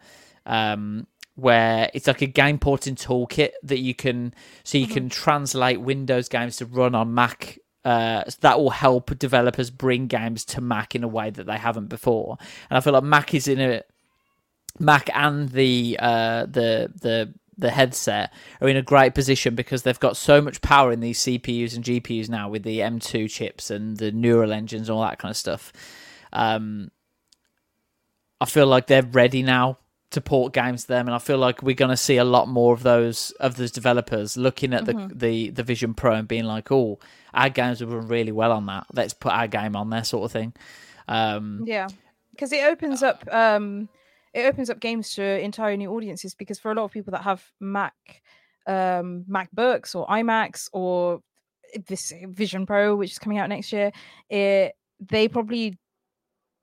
um, 0.46 1.08
where 1.36 1.90
it's 1.94 2.08
like 2.08 2.22
a 2.22 2.28
game 2.28 2.60
porting 2.60 2.96
toolkit 2.96 3.52
that 3.64 3.80
you 3.80 3.96
can 3.96 4.34
so 4.64 4.78
you 4.78 4.88
can 4.88 5.10
translate 5.10 5.82
Windows 5.82 6.30
games 6.30 6.58
to 6.58 6.66
run 6.66 6.96
on 6.96 7.14
Mac. 7.14 7.60
Uh, 7.84 8.24
so 8.30 8.38
that 8.42 8.60
will 8.60 8.70
help 8.70 9.18
developers 9.20 9.70
bring 9.70 10.08
games 10.08 10.46
to 10.46 10.62
Mac 10.62 10.96
in 10.96 11.04
a 11.04 11.08
way 11.08 11.30
that 11.30 11.46
they 11.46 11.58
haven't 11.58 11.88
before. 11.88 12.38
And 12.70 12.78
I 12.78 12.82
feel 12.82 12.94
like 12.94 13.04
Mac 13.04 13.34
is 13.34 13.48
in 13.48 13.60
a 13.60 13.82
Mac 14.80 15.10
and 15.14 15.50
the 15.50 15.98
uh, 16.00 16.46
the 16.46 16.92
the 17.02 17.34
the 17.58 17.70
headset 17.70 18.34
are 18.62 18.68
in 18.68 18.78
a 18.78 18.82
great 18.82 19.14
position 19.14 19.54
because 19.54 19.84
they've 19.84 20.00
got 20.00 20.18
so 20.18 20.42
much 20.42 20.62
power 20.62 20.92
in 20.92 21.02
these 21.02 21.20
CPUs 21.20 21.76
and 21.76 21.84
GPUs 21.84 22.30
now 22.30 22.50
with 22.50 22.64
the 22.64 22.80
M2 22.80 23.30
chips 23.30 23.70
and 23.70 23.98
the 23.98 24.12
neural 24.12 24.54
engines 24.54 24.90
and 24.90 24.96
all 24.96 25.04
that 25.04 25.20
kind 25.20 25.32
of 25.32 25.38
stuff. 25.38 25.72
Um, 26.32 26.90
I 28.42 28.46
feel 28.46 28.66
like 28.66 28.88
they're 28.88 29.04
ready 29.04 29.44
now 29.44 29.78
to 30.14 30.22
port 30.22 30.54
games 30.54 30.84
to 30.84 30.88
them, 30.88 31.08
and 31.08 31.14
I 31.16 31.20
feel 31.20 31.38
like 31.38 31.62
we're 31.62 31.76
going 31.76 31.92
to 31.92 31.98
see 31.98 32.18
a 32.18 32.24
lot 32.24 32.48
more 32.48 32.74
of 32.74 32.82
those 32.84 33.32
of 33.40 33.56
those 33.58 33.72
developers 33.72 34.38
looking 34.38 34.74
at 34.74 34.86
Mhm. 34.86 35.10
the, 35.10 35.16
the 35.16 35.50
the 35.52 35.64
Vision 35.64 35.94
Pro 35.94 36.14
and 36.14 36.28
being 36.28 36.46
like, 36.46 36.72
"Oh, 36.72 37.00
our 37.34 37.50
games 37.50 37.84
will 37.84 37.98
run 37.98 38.08
really 38.08 38.32
well 38.32 38.52
on 38.52 38.66
that. 38.68 38.88
Let's 38.94 39.14
put 39.14 39.32
our 39.34 39.48
game 39.48 39.76
on 39.76 39.90
there," 39.90 40.04
sort 40.04 40.26
of 40.26 40.32
thing. 40.32 40.54
Um, 41.08 41.64
Yeah, 41.66 41.88
because 42.32 42.52
it 42.52 42.64
opens 42.64 43.04
up 43.04 43.28
um, 43.32 43.90
it 44.34 44.46
opens 44.46 44.70
up 44.70 44.80
games 44.80 45.14
to 45.16 45.24
entire 45.24 45.78
new 45.78 45.92
audiences. 45.92 46.34
Because 46.36 46.60
for 46.60 46.72
a 46.72 46.76
lot 46.76 46.86
of 46.86 46.92
people 46.92 47.12
that 47.12 47.22
have 47.24 47.44
Mac, 47.60 47.94
um, 48.66 49.26
MacBooks 49.30 49.96
or 49.96 50.08
iMacs 50.08 50.70
or 50.74 51.22
this 51.88 52.14
Vision 52.28 52.66
Pro, 52.66 52.96
which 52.96 53.12
is 53.12 53.20
coming 53.20 53.38
out 53.40 53.50
next 53.50 53.74
year, 53.74 53.92
it 54.30 54.74
they 55.00 55.28
probably 55.28 55.78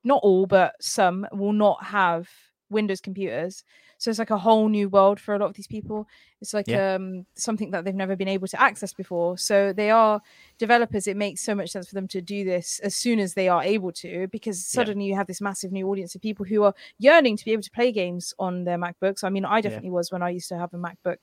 not 0.04 0.20
all, 0.22 0.46
but 0.46 0.74
some 0.80 1.26
will 1.32 1.52
not 1.52 1.84
have 1.84 2.28
Windows 2.70 3.00
computers. 3.00 3.64
So 3.98 4.08
it's 4.08 4.18
like 4.18 4.30
a 4.30 4.38
whole 4.38 4.68
new 4.68 4.88
world 4.88 5.20
for 5.20 5.34
a 5.34 5.38
lot 5.38 5.50
of 5.50 5.54
these 5.54 5.66
people. 5.66 6.08
It's 6.40 6.54
like 6.54 6.68
Yeah. 6.68 6.94
um, 6.94 7.26
something 7.34 7.70
that 7.72 7.84
they've 7.84 7.94
never 7.94 8.16
been 8.16 8.28
able 8.28 8.46
to 8.48 8.60
access 8.60 8.94
before. 8.94 9.36
So 9.36 9.74
they 9.74 9.90
are 9.90 10.22
developers. 10.56 11.06
It 11.06 11.18
makes 11.18 11.42
so 11.42 11.54
much 11.54 11.70
sense 11.70 11.88
for 11.88 11.94
them 11.94 12.08
to 12.08 12.22
do 12.22 12.42
this 12.44 12.78
as 12.82 12.96
soon 12.96 13.18
as 13.18 13.34
they 13.34 13.48
are 13.48 13.62
able 13.62 13.92
to, 13.92 14.26
because 14.28 14.64
suddenly 14.64 15.04
you 15.04 15.14
have 15.16 15.26
this 15.26 15.42
massive 15.42 15.70
new 15.70 15.86
audience 15.88 16.14
of 16.14 16.22
people 16.22 16.46
who 16.46 16.62
are 16.62 16.74
yearning 16.98 17.36
to 17.36 17.44
be 17.44 17.52
able 17.52 17.62
to 17.62 17.70
play 17.70 17.92
games 17.92 18.32
on 18.38 18.64
their 18.64 18.78
MacBooks. 18.78 19.22
I 19.22 19.28
mean, 19.28 19.44
I 19.44 19.60
definitely 19.60 19.90
was 19.90 20.10
when 20.10 20.22
I 20.22 20.30
used 20.30 20.48
to 20.48 20.56
have 20.58 20.72
a 20.72 20.78
MacBook 20.78 21.18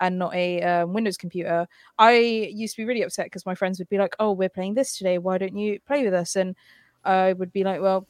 and 0.00 0.18
not 0.18 0.34
a 0.34 0.60
um, 0.62 0.92
Windows 0.92 1.16
computer. 1.16 1.66
I 1.98 2.12
used 2.18 2.76
to 2.76 2.82
be 2.82 2.86
really 2.86 3.02
upset 3.02 3.26
because 3.26 3.46
my 3.46 3.54
friends 3.54 3.78
would 3.78 3.88
be 3.88 3.96
like, 3.98 4.14
"Oh, 4.18 4.32
we're 4.32 4.50
playing 4.50 4.74
this 4.74 4.98
today. 4.98 5.16
Why 5.16 5.38
don't 5.38 5.56
you 5.56 5.80
play 5.86 6.04
with 6.04 6.12
us?" 6.12 6.36
And 6.36 6.54
I 7.04 7.32
would 7.32 7.52
be 7.52 7.64
like, 7.64 7.80
"Well, 7.80 8.06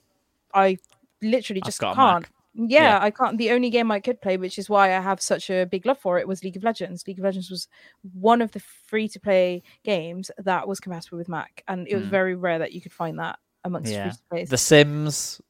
I 0.52 0.78
literally 1.22 1.60
just 1.60 1.78
can't." 1.94 2.26
Yeah, 2.60 2.82
Yeah. 2.82 2.98
I 3.00 3.10
can't. 3.10 3.38
The 3.38 3.50
only 3.52 3.70
game 3.70 3.90
I 3.92 4.00
could 4.00 4.20
play, 4.20 4.36
which 4.36 4.58
is 4.58 4.68
why 4.68 4.88
I 4.96 5.00
have 5.00 5.20
such 5.20 5.48
a 5.48 5.64
big 5.64 5.86
love 5.86 5.98
for 6.00 6.18
it, 6.18 6.26
was 6.26 6.42
League 6.42 6.56
of 6.56 6.64
Legends. 6.64 7.04
League 7.06 7.18
of 7.20 7.24
Legends 7.24 7.50
was 7.50 7.68
one 8.12 8.42
of 8.42 8.50
the 8.52 8.60
free 8.86 9.08
to 9.08 9.20
play 9.20 9.62
games 9.84 10.30
that 10.38 10.66
was 10.66 10.80
compatible 10.80 11.18
with 11.18 11.28
Mac, 11.28 11.62
and 11.68 11.86
it 11.88 11.94
was 11.94 12.04
Mm. 12.04 12.10
very 12.10 12.34
rare 12.34 12.58
that 12.58 12.72
you 12.72 12.80
could 12.80 12.92
find 12.92 13.18
that 13.20 13.38
amongst 13.64 13.92
yeah, 13.92 14.04
free 14.04 14.12
to 14.12 14.18
plays. 14.30 14.48
The 14.50 14.58
Sims, 14.58 15.40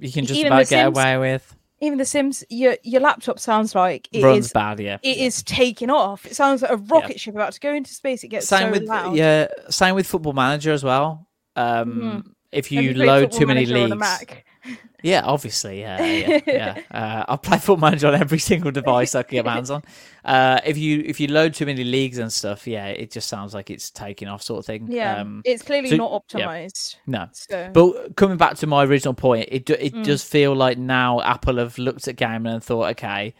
you 0.00 0.10
can 0.12 0.26
just 0.26 0.38
Even 0.40 0.52
about 0.52 0.68
get 0.68 0.84
Sims- 0.84 0.96
away 0.98 1.16
with. 1.18 1.54
Even 1.80 1.96
The 1.98 2.04
Sims, 2.04 2.42
your 2.50 2.76
your 2.82 3.00
laptop 3.00 3.38
sounds 3.38 3.72
like 3.76 4.08
it 4.10 4.24
Runs 4.24 4.46
is- 4.46 4.52
bad, 4.52 4.80
yeah. 4.80 4.98
It 5.02 5.18
is 5.18 5.44
taking 5.44 5.90
off. 5.90 6.26
It 6.26 6.34
sounds 6.34 6.62
like 6.62 6.72
a 6.72 6.76
rocket 6.76 7.20
ship 7.20 7.36
about 7.36 7.52
to 7.52 7.60
go 7.60 7.72
into 7.72 7.94
space. 7.94 8.24
It 8.24 8.28
gets 8.28 8.48
same 8.48 8.72
so 8.74 8.80
with 8.80 8.82
loud. 8.88 9.14
yeah, 9.14 9.46
same 9.70 9.94
with 9.94 10.06
Football 10.08 10.32
Manager 10.32 10.72
as 10.72 10.82
well. 10.82 11.28
Um, 11.54 12.00
Mhm. 12.24 12.32
If 12.50 12.68
Have 12.70 12.82
you 12.82 12.94
load 12.94 13.30
too 13.30 13.46
many 13.46 13.60
Manager 13.66 13.74
on 13.76 13.92
a 13.92 13.94
leagues? 13.94 14.32
Yeah, 15.02 15.22
obviously, 15.24 15.80
yeah, 15.80 16.02
yeah, 16.04 16.40
yeah. 16.46 16.82
Uh, 16.90 17.24
I 17.28 17.36
play 17.36 17.58
Football 17.58 17.76
Manager 17.90 18.08
on 18.08 18.14
every 18.14 18.38
single 18.38 18.70
device 18.70 19.14
I 19.14 19.22
can 19.22 19.36
get 19.36 19.44
my 19.44 19.54
hands 19.54 19.70
on. 19.70 19.82
Uh, 20.24 20.60
if 20.64 20.76
you 20.76 21.02
if 21.06 21.20
you 21.20 21.28
load 21.28 21.54
too 21.54 21.66
many 21.66 21.84
leagues 21.84 22.18
and 22.18 22.32
stuff, 22.32 22.66
yeah, 22.66 22.86
it 22.88 23.10
just 23.10 23.28
sounds 23.28 23.54
like 23.54 23.70
it's 23.70 23.90
taking 23.90 24.28
off, 24.28 24.42
sort 24.42 24.58
of 24.60 24.66
thing. 24.66 24.88
Yeah, 24.90 25.20
Um, 25.20 25.42
it's 25.44 25.62
clearly 25.62 25.90
so- 25.90 25.96
not 25.96 26.24
yeah. 26.34 26.46
optimized. 26.46 26.96
No, 27.06 27.28
So- 27.32 27.70
but 27.72 28.16
coming 28.16 28.36
back 28.36 28.56
to 28.58 28.66
my 28.66 28.84
original 28.84 29.14
point, 29.14 29.48
it 29.52 29.64
do, 29.66 29.74
it 29.78 29.94
Mm. 29.94 30.04
does 30.04 30.22
feel 30.24 30.54
like 30.54 30.78
now 30.78 31.20
Apple 31.20 31.58
have 31.58 31.78
looked 31.78 32.08
at 32.08 32.16
gaming 32.16 32.52
and 32.52 32.62
thought, 32.62 32.90
okay, 32.90 33.34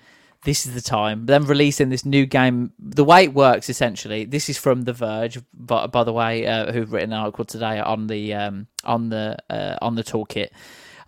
this 0.45 0.67
is 0.67 0.75
the 0.75 0.81
time. 0.81 1.27
Them 1.27 1.45
releasing 1.47 1.89
this 1.89 2.05
new 2.05 2.25
game, 2.25 2.73
the 2.79 3.03
way 3.03 3.25
it 3.25 3.35
works 3.35 3.69
essentially. 3.69 4.25
This 4.25 4.49
is 4.49 4.57
from 4.57 4.83
The 4.83 4.93
Verge, 4.93 5.41
by, 5.53 5.89
by 5.89 6.05
the 6.05 6.13
way, 6.13 6.47
uh, 6.47 6.71
who've 6.73 6.93
written 6.93 7.13
an 7.13 7.19
article 7.19 7.45
today 7.45 7.81
on 7.81 8.07
the 8.07 8.35
um, 8.35 8.69
on 8.85 9.09
the 9.09 9.37
uh, 9.51 9.77
on 9.83 9.97
the 9.97 10.05
toolkit. 10.05 10.51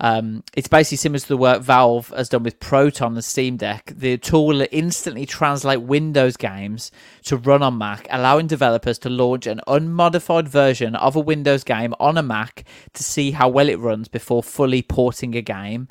Um, 0.03 0.43
it's 0.57 0.67
basically 0.67 0.97
similar 0.97 1.19
to 1.19 1.29
the 1.29 1.37
work 1.37 1.61
Valve 1.61 2.09
has 2.17 2.31
done 2.31 2.43
with 2.43 2.59
Proton 2.59 3.13
and 3.15 3.25
Steam 3.25 3.59
Deck. 3.59 3.93
The 3.95 4.17
tool 4.17 4.47
will 4.47 4.67
instantly 4.73 5.27
translate 5.27 5.83
Windows 5.83 6.39
games 6.39 6.91
to 7.25 7.37
run 7.37 7.63
on 7.63 7.77
Mac, 7.77 8.07
allowing 8.11 8.47
developers 8.47 8.99
to 9.01 9.11
launch 9.11 9.47
an 9.47 9.61
unmodified 9.67 10.49
version 10.49 10.97
of 10.97 11.17
a 11.17 11.21
Windows 11.21 11.65
game 11.65 11.95
on 12.01 12.17
a 12.17 12.23
Mac 12.23 12.65
to 12.95 13.05
see 13.05 13.33
how 13.33 13.49
well 13.51 13.69
it 13.69 13.79
runs 13.79 14.09
before 14.09 14.43
fully 14.43 14.81
porting 14.81 15.37
a 15.37 15.43
game. 15.43 15.87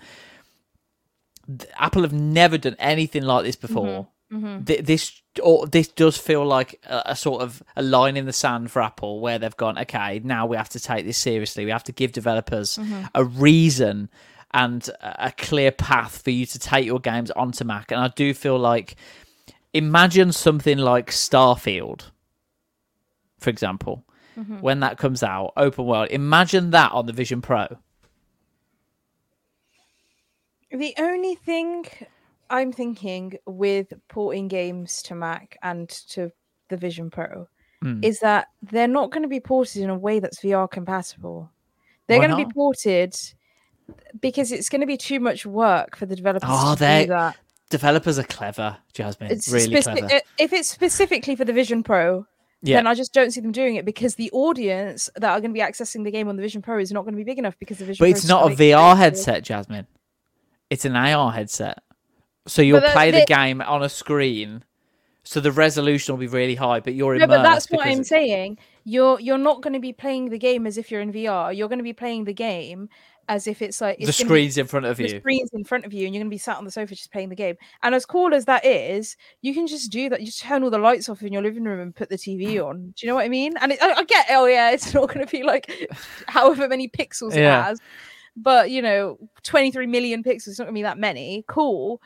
Apple 1.77 2.01
have 2.01 2.13
never 2.13 2.57
done 2.57 2.75
anything 2.79 3.23
like 3.23 3.45
this 3.45 3.55
before. 3.55 4.07
Mhm. 4.31 4.65
Th- 4.65 4.83
This 4.85 5.21
or 5.43 5.67
this 5.67 5.87
does 5.87 6.17
feel 6.17 6.45
like 6.45 6.79
a, 6.85 7.01
a 7.11 7.15
sort 7.15 7.41
of 7.41 7.63
a 7.75 7.81
line 7.83 8.17
in 8.17 8.25
the 8.25 8.33
sand 8.33 8.71
for 8.71 8.81
Apple, 8.81 9.21
where 9.21 9.39
they've 9.39 9.55
gone, 9.57 9.77
okay, 9.79 10.19
now 10.23 10.45
we 10.45 10.57
have 10.57 10.69
to 10.69 10.79
take 10.79 11.05
this 11.05 11.17
seriously. 11.17 11.63
We 11.65 11.71
have 11.71 11.83
to 11.85 11.91
give 11.93 12.11
developers 12.11 12.77
Mhm. 12.77 13.09
a 13.15 13.23
reason 13.23 14.09
and 14.51 14.89
a 15.01 15.31
clear 15.37 15.71
path 15.71 16.21
for 16.23 16.31
you 16.31 16.45
to 16.47 16.57
take 16.59 16.85
your 16.85 16.99
games 16.99 17.29
onto 17.31 17.63
Mac. 17.63 17.91
And 17.91 18.01
I 18.01 18.07
do 18.09 18.33
feel 18.33 18.57
like, 18.57 18.95
imagine 19.73 20.31
something 20.31 20.77
like 20.79 21.11
Starfield, 21.11 22.09
for 23.39 23.49
example, 23.51 24.03
Mhm. 24.37 24.59
when 24.61 24.79
that 24.81 24.97
comes 24.97 25.21
out, 25.23 25.53
open 25.55 25.85
world. 25.85 26.07
Imagine 26.09 26.71
that 26.71 26.91
on 26.91 27.05
the 27.05 27.13
Vision 27.13 27.41
Pro. 27.41 27.67
The 30.71 30.93
only 30.97 31.35
thing 31.35 31.85
I'm 32.49 32.71
thinking 32.71 33.33
with 33.45 33.93
porting 34.07 34.47
games 34.47 35.01
to 35.03 35.15
Mac 35.15 35.57
and 35.61 35.87
to 36.09 36.31
the 36.69 36.77
Vision 36.77 37.09
Pro 37.09 37.47
Hmm. 37.81 38.03
is 38.03 38.19
that 38.19 38.47
they're 38.61 38.87
not 38.89 39.09
going 39.11 39.21
to 39.23 39.29
be 39.29 39.39
ported 39.39 39.81
in 39.81 39.89
a 39.89 39.97
way 39.97 40.19
that's 40.19 40.41
VR 40.41 40.69
compatible. 40.69 41.49
They're 42.07 42.17
going 42.19 42.31
to 42.31 42.45
be 42.45 42.51
ported 42.53 43.15
because 44.19 44.51
it's 44.51 44.67
going 44.67 44.81
to 44.81 44.87
be 44.87 44.97
too 44.97 45.19
much 45.21 45.45
work 45.45 45.95
for 45.95 46.05
the 46.05 46.15
developers 46.15 46.49
Oh, 46.51 46.75
to 46.75 46.79
do 47.03 47.07
that. 47.07 47.37
developers 47.69 48.19
are 48.19 48.23
clever, 48.23 48.77
Jasmine. 48.93 49.31
It's 49.31 49.49
really 49.51 49.67
speci- 49.67 49.97
clever. 49.97 50.21
If 50.37 50.51
it's 50.53 50.69
specifically 50.69 51.35
for 51.37 51.45
the 51.45 51.53
Vision 51.53 51.81
Pro, 51.83 52.25
Yeah. 52.61 52.77
then 52.77 52.87
I 52.87 52.95
just 52.95 53.13
don't 53.13 53.31
see 53.31 53.39
them 53.39 53.51
doing 53.53 53.75
it 53.75 53.85
because 53.85 54.15
the 54.15 54.29
audience 54.31 55.09
that 55.15 55.29
are 55.31 55.39
going 55.39 55.51
to 55.51 55.57
be 55.57 55.61
accessing 55.65 56.03
the 56.03 56.11
game 56.11 56.27
on 56.27 56.35
the 56.35 56.41
Vision 56.41 56.61
Pro 56.61 56.79
is 56.79 56.91
not 56.91 57.03
going 57.05 57.13
to 57.13 57.17
be 57.17 57.23
big 57.23 57.39
enough 57.39 57.57
because 57.59 57.77
the 57.77 57.85
Vision 57.85 58.03
But 58.03 58.07
Pro 58.11 58.17
it's 58.17 58.27
not 58.27 58.51
a 58.51 58.55
VR 58.55 58.97
headset, 58.97 59.43
Jasmine. 59.43 59.87
It's 60.69 60.83
an 60.85 60.95
AR 60.97 61.31
headset. 61.31 61.81
So 62.49 62.61
you'll 62.61 62.81
play 62.81 63.11
the 63.11 63.19
they- 63.19 63.25
game 63.25 63.61
on 63.61 63.83
a 63.83 63.89
screen. 63.89 64.63
So 65.23 65.39
the 65.39 65.51
resolution 65.51 66.13
will 66.15 66.19
be 66.19 66.27
really 66.27 66.55
high, 66.55 66.79
but 66.79 66.95
you're 66.95 67.15
No, 67.15 67.25
immersed. 67.25 67.37
but 67.37 67.43
that's 67.43 67.69
what 67.71 67.85
I'm 67.87 67.99
it- 68.01 68.07
saying. 68.07 68.57
You're 68.83 69.19
you're 69.19 69.37
not 69.37 69.61
going 69.61 69.73
to 69.73 69.79
be 69.79 69.93
playing 69.93 70.29
the 70.29 70.39
game 70.39 70.65
as 70.65 70.77
if 70.77 70.89
you're 70.89 71.01
in 71.01 71.11
VR. 71.13 71.55
You're 71.55 71.67
going 71.69 71.77
to 71.79 71.83
be 71.83 71.93
playing 71.93 72.23
the 72.23 72.33
game 72.33 72.89
as 73.27 73.45
if 73.45 73.61
it's 73.61 73.79
like 73.79 73.99
The 73.99 74.05
it's 74.07 74.17
be- 74.17 74.23
screen's 74.25 74.57
in 74.57 74.65
front 74.65 74.87
of 74.87 74.99
you. 74.99 75.07
the 75.07 75.19
screen's 75.19 75.51
in 75.53 75.63
front 75.63 75.85
of 75.85 75.93
you, 75.93 76.05
and 76.07 76.15
you're 76.15 76.21
going 76.21 76.31
to 76.31 76.33
be 76.33 76.39
sat 76.39 76.57
on 76.57 76.65
the 76.65 76.71
sofa 76.71 76.95
just 76.95 77.11
playing 77.11 77.29
the 77.29 77.35
game. 77.35 77.55
And 77.83 77.93
as 77.93 78.03
cool 78.07 78.33
as 78.33 78.45
that 78.45 78.65
is, 78.65 79.15
you 79.43 79.53
can 79.53 79.67
just 79.67 79.91
do 79.91 80.09
that. 80.09 80.19
You 80.21 80.25
just 80.25 80.39
turn 80.41 80.63
all 80.63 80.71
the 80.71 80.79
lights 80.79 81.09
off 81.09 81.21
in 81.21 81.31
your 81.31 81.43
living 81.43 81.63
room 81.65 81.79
and 81.79 81.93
put 81.95 82.09
the 82.09 82.15
TV 82.17 82.59
on. 82.67 82.95
Do 82.97 83.05
you 83.05 83.07
know 83.09 83.15
what 83.15 83.25
I 83.25 83.29
mean? 83.29 83.53
And 83.61 83.73
it, 83.73 83.83
I, 83.83 83.91
I 83.93 84.03
get, 84.05 84.25
oh 84.31 84.47
yeah, 84.47 84.71
it's 84.71 84.91
not 84.95 85.13
going 85.13 85.23
to 85.23 85.29
be 85.31 85.43
like 85.43 85.69
however 86.27 86.67
many 86.67 86.87
pixels 86.89 87.35
Yeah. 87.35 87.59
it 87.59 87.63
has, 87.65 87.79
but 88.35 88.71
you 88.71 88.81
know, 88.81 89.19
23 89.43 89.85
million 89.85 90.23
pixels. 90.23 90.47
It's 90.47 90.57
not 90.59 90.65
going 90.65 90.73
to 90.73 90.79
be 90.79 90.83
that 90.83 90.97
many. 90.97 91.43
Cool, 91.47 92.01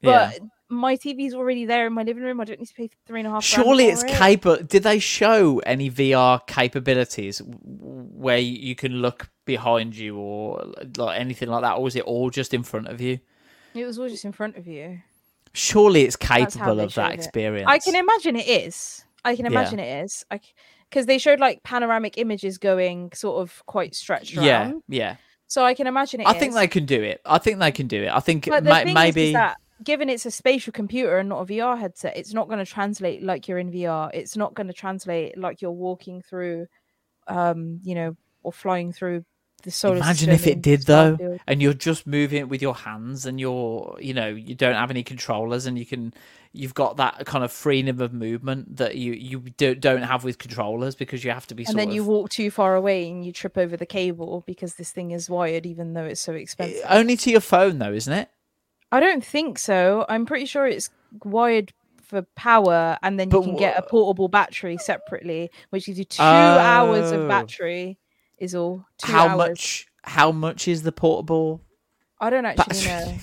Yeah. 0.00 0.32
but. 0.38 0.48
My 0.68 0.96
TV's 0.96 1.32
already 1.32 1.64
there 1.64 1.86
in 1.86 1.92
my 1.92 2.02
living 2.02 2.24
room. 2.24 2.40
I 2.40 2.44
don't 2.44 2.58
need 2.58 2.66
to 2.66 2.74
pay 2.74 2.90
three 3.06 3.20
and 3.20 3.28
a 3.28 3.30
half. 3.30 3.44
Surely 3.44 3.86
it's 3.86 4.02
it. 4.02 4.10
capable. 4.10 4.56
Did 4.64 4.82
they 4.82 4.98
show 4.98 5.60
any 5.60 5.88
VR 5.88 6.44
capabilities 6.48 7.40
where 7.44 8.38
you 8.38 8.74
can 8.74 8.94
look 8.94 9.28
behind 9.44 9.94
you 9.94 10.16
or 10.18 10.72
like 10.96 11.20
anything 11.20 11.50
like 11.50 11.62
that, 11.62 11.74
or 11.76 11.84
was 11.84 11.94
it 11.94 12.02
all 12.02 12.30
just 12.30 12.52
in 12.52 12.64
front 12.64 12.88
of 12.88 13.00
you? 13.00 13.20
It 13.74 13.84
was 13.84 13.96
all 13.96 14.08
just 14.08 14.24
in 14.24 14.32
front 14.32 14.56
of 14.56 14.66
you. 14.66 14.98
Surely 15.52 16.02
it's 16.02 16.16
capable 16.16 16.80
of 16.80 16.92
that 16.94 17.10
showed 17.10 17.12
it. 17.12 17.14
experience. 17.14 17.68
I 17.70 17.78
can 17.78 17.94
imagine 17.94 18.34
it 18.34 18.48
is. 18.48 19.04
I 19.24 19.36
can 19.36 19.44
Yeah. 19.44 19.52
imagine 19.52 19.78
it 19.78 20.04
is. 20.04 20.24
I 20.32 20.40
because 20.90 21.06
they 21.06 21.18
showed 21.18 21.38
like 21.38 21.62
panoramic 21.62 22.18
images 22.18 22.58
going 22.58 23.12
sort 23.14 23.40
of 23.40 23.64
quite 23.66 23.94
stretched 23.94 24.36
around. 24.36 24.44
Yeah, 24.44 24.72
yeah. 24.88 25.16
So 25.46 25.64
I 25.64 25.74
can 25.74 25.86
imagine 25.86 26.22
it. 26.22 26.26
I 26.26 26.32
think 26.32 26.54
they 26.54 26.66
can 26.66 26.86
do 26.86 27.00
it. 27.04 27.20
I 27.24 27.38
think 27.38 27.60
they 27.60 27.70
can 27.70 27.86
do 27.86 28.02
it. 28.02 28.10
I 28.10 28.18
think 28.18 28.48
ma- 28.48 28.56
is- 28.56 28.92
maybe. 28.94 29.26
is 29.28 29.32
that 29.34 29.58
given 29.82 30.08
it's 30.08 30.26
a 30.26 30.30
spatial 30.30 30.72
computer 30.72 31.18
and 31.18 31.28
not 31.28 31.42
a 31.42 31.46
VR 31.46 31.78
headset, 31.78 32.16
it's 32.16 32.32
not 32.32 32.48
going 32.48 32.58
to 32.58 32.70
translate 32.70 33.22
like 33.22 33.48
you're 33.48 33.58
in 33.58 33.70
VR. 33.70 34.10
It's 34.14 34.36
not 34.36 34.54
going 34.54 34.68
to 34.68 34.72
translate 34.72 35.36
like 35.36 35.60
you're 35.62 35.70
walking 35.70 36.22
through, 36.22 36.66
um, 37.28 37.80
you 37.82 37.94
know, 37.94 38.16
or 38.42 38.52
flying 38.52 38.92
through 38.92 39.24
the 39.62 39.70
solar 39.70 39.96
Imagine 39.96 40.30
if 40.30 40.46
it 40.46 40.62
did 40.62 40.82
though, 40.82 41.16
Starfield. 41.16 41.40
and 41.46 41.62
you're 41.62 41.74
just 41.74 42.06
moving 42.06 42.38
it 42.38 42.48
with 42.48 42.62
your 42.62 42.74
hands, 42.74 43.26
and 43.26 43.40
you're, 43.40 43.96
you 44.00 44.14
know, 44.14 44.28
you 44.28 44.54
don't 44.54 44.74
have 44.74 44.90
any 44.90 45.02
controllers, 45.02 45.66
and 45.66 45.78
you 45.78 45.86
can, 45.86 46.14
you've 46.52 46.74
got 46.74 46.98
that 46.98 47.26
kind 47.26 47.42
of 47.42 47.50
freedom 47.50 48.00
of 48.00 48.12
movement 48.12 48.76
that 48.76 48.96
you 48.96 49.12
you 49.12 49.40
don't 49.56 49.80
don't 49.80 50.02
have 50.02 50.24
with 50.24 50.38
controllers 50.38 50.94
because 50.94 51.24
you 51.24 51.30
have 51.30 51.46
to 51.48 51.54
be. 51.54 51.64
and 51.66 51.78
then 51.78 51.90
you 51.90 52.04
walk 52.04 52.30
too 52.30 52.50
far 52.50 52.74
away 52.74 53.08
and 53.08 53.24
you 53.24 53.32
trip 53.32 53.58
over 53.58 53.76
the 53.76 53.86
cable 53.86 54.44
because 54.46 54.74
this 54.74 54.92
thing 54.92 55.10
is 55.10 55.28
wired, 55.28 55.66
even 55.66 55.94
though 55.94 56.04
it's 56.04 56.20
so 56.20 56.32
expensive. 56.32 56.82
only 56.88 57.16
to 57.16 57.30
your 57.30 57.40
phone 57.40 57.78
though, 57.78 57.92
isn't 57.92 58.12
it? 58.12 58.30
I 58.96 59.00
don't 59.00 59.24
think 59.24 59.58
so. 59.58 60.04
I'm 60.08 60.24
pretty 60.26 60.46
sure 60.46 60.66
it's 60.66 60.90
wired 61.24 61.72
for 62.02 62.22
power, 62.36 62.96
and 63.02 63.18
then 63.18 63.28
you 63.28 63.32
But 63.32 63.42
can 63.42 63.56
get 63.56 63.76
a 63.78 63.82
wha- 63.82 63.88
portable 63.88 64.28
battery 64.28 64.78
separately, 64.78 65.50
which 65.70 65.86
gives 65.86 65.98
you 65.98 66.04
two 66.04 66.22
hours 66.22 67.12
Oh. 67.12 67.20
of 67.22 67.28
battery. 67.28 67.98
Is 68.38 68.54
all. 68.54 68.86
Two 68.98 69.12
how 69.12 69.28
hours. 69.28 69.36
much? 69.38 69.86
How 70.04 70.30
much 70.32 70.68
is 70.68 70.82
the 70.82 70.92
portable? 70.92 71.60
I 72.20 72.30
don't 72.30 72.44
actually 72.46 72.84
battery? 72.86 73.20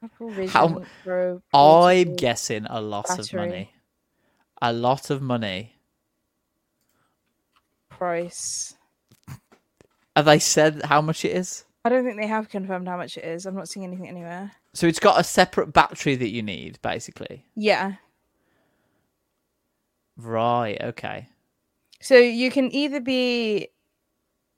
know. 0.00 0.18
Vision 0.30 0.48
How- 0.48 0.82
Pro 1.04 1.32
I'm 1.34 1.42
portable 1.52 2.16
guessing 2.16 2.66
a 2.70 2.80
lot 2.80 3.10
of 3.10 3.16
battery 3.18 3.40
money. 3.48 3.72
A 4.62 4.72
lot 4.72 5.10
of 5.10 5.20
money. 5.22 5.74
price. 7.90 8.74
Have 10.16 10.24
they 10.24 10.38
said 10.38 10.82
how 10.84 11.00
much 11.00 11.24
it 11.24 11.32
is? 11.36 11.64
I 11.88 11.90
don't 11.90 12.04
think 12.04 12.20
they 12.20 12.26
have 12.26 12.50
confirmed 12.50 12.86
how 12.86 12.98
much 12.98 13.16
it 13.16 13.24
is. 13.24 13.46
I'm 13.46 13.54
not 13.54 13.66
seeing 13.66 13.82
anything 13.82 14.08
anywhere. 14.08 14.52
So 14.74 14.86
it's 14.86 15.00
got 15.00 15.18
a 15.18 15.24
separate 15.24 15.72
battery 15.72 16.16
that 16.16 16.28
you 16.28 16.42
need, 16.42 16.78
basically. 16.82 17.46
Yeah. 17.56 17.94
Right. 20.18 20.78
Okay. 20.82 21.28
So 22.02 22.14
you 22.18 22.50
can 22.50 22.70
either 22.74 23.00
be 23.00 23.68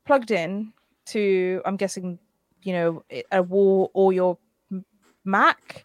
plugged 0.06 0.32
in 0.32 0.72
to, 1.06 1.62
I'm 1.64 1.76
guessing, 1.76 2.18
you 2.64 2.72
know, 2.72 3.04
a 3.30 3.44
wall 3.44 3.92
or 3.94 4.12
your 4.12 4.36
Mac. 5.24 5.84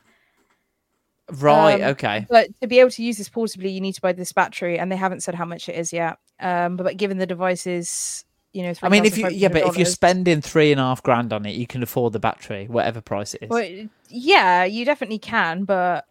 Right. 1.30 1.80
Um, 1.80 1.90
okay. 1.92 2.26
But 2.28 2.60
to 2.60 2.66
be 2.66 2.80
able 2.80 2.90
to 2.90 3.04
use 3.04 3.20
this 3.20 3.30
portably, 3.30 3.72
you 3.72 3.82
need 3.82 3.94
to 3.94 4.02
buy 4.02 4.14
this 4.14 4.34
battery, 4.34 4.80
and 4.80 4.92
they 4.92 4.96
haven't 4.96 5.22
said 5.22 5.36
how 5.36 5.46
much 5.46 5.70
it 5.70 5.76
is 5.76 5.94
yet. 5.94 6.18
Um, 6.40 6.76
but, 6.76 6.86
but 6.86 6.98
given 6.98 7.20
the 7.20 7.28
devices, 7.28 8.26
you 8.56 8.64
know, 8.64 8.74
I 8.82 8.88
mean, 8.88 9.04
if 9.04 9.18
you 9.18 9.28
yeah, 9.28 9.50
but 9.50 9.64
if 9.64 9.76
you're 9.76 9.86
spending 9.86 10.40
three 10.40 10.72
and 10.72 10.80
a 10.80 10.84
half 10.86 11.04
grand 11.04 11.34
on 11.34 11.46
it, 11.46 11.56
you 11.56 11.68
can 11.68 11.84
afford 11.84 12.14
the 12.14 12.20
battery, 12.20 12.68
whatever 12.68 13.02
price 13.02 13.34
it 13.34 13.44
is. 13.44 13.50
Well, 13.50 13.70
yeah, 14.08 14.64
you 14.64 14.86
definitely 14.86 15.20
can, 15.20 15.66
but 15.66 16.06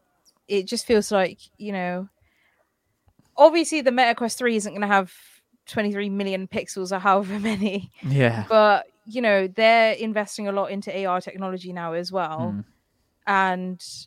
it 0.47 0.67
just 0.67 0.87
feels 0.87 1.11
like 1.11 1.39
you 1.57 1.73
know. 1.73 2.09
Obviously, 3.39 3.81
the 3.81 3.91
Meta 3.93 4.15
Quest 4.15 4.37
Three 4.37 4.57
isn't 4.57 4.71
going 4.73 4.83
to 4.83 4.87
have 4.87 5.11
23 5.69 6.11
million 6.11 6.47
pixels 6.47 6.93
or 6.93 6.99
however 6.99 7.41
many. 7.51 7.91
Yeah. 8.07 8.45
But 8.47 8.89
you 9.07 9.23
know, 9.23 9.47
they're 9.49 9.95
investing 9.95 10.47
a 10.47 10.53
lot 10.53 10.71
into 10.71 11.07
AR 11.07 11.23
technology 11.23 11.73
now 11.73 11.95
as 11.95 12.13
well, 12.13 12.53
Mm. 12.57 12.65
and 13.27 14.07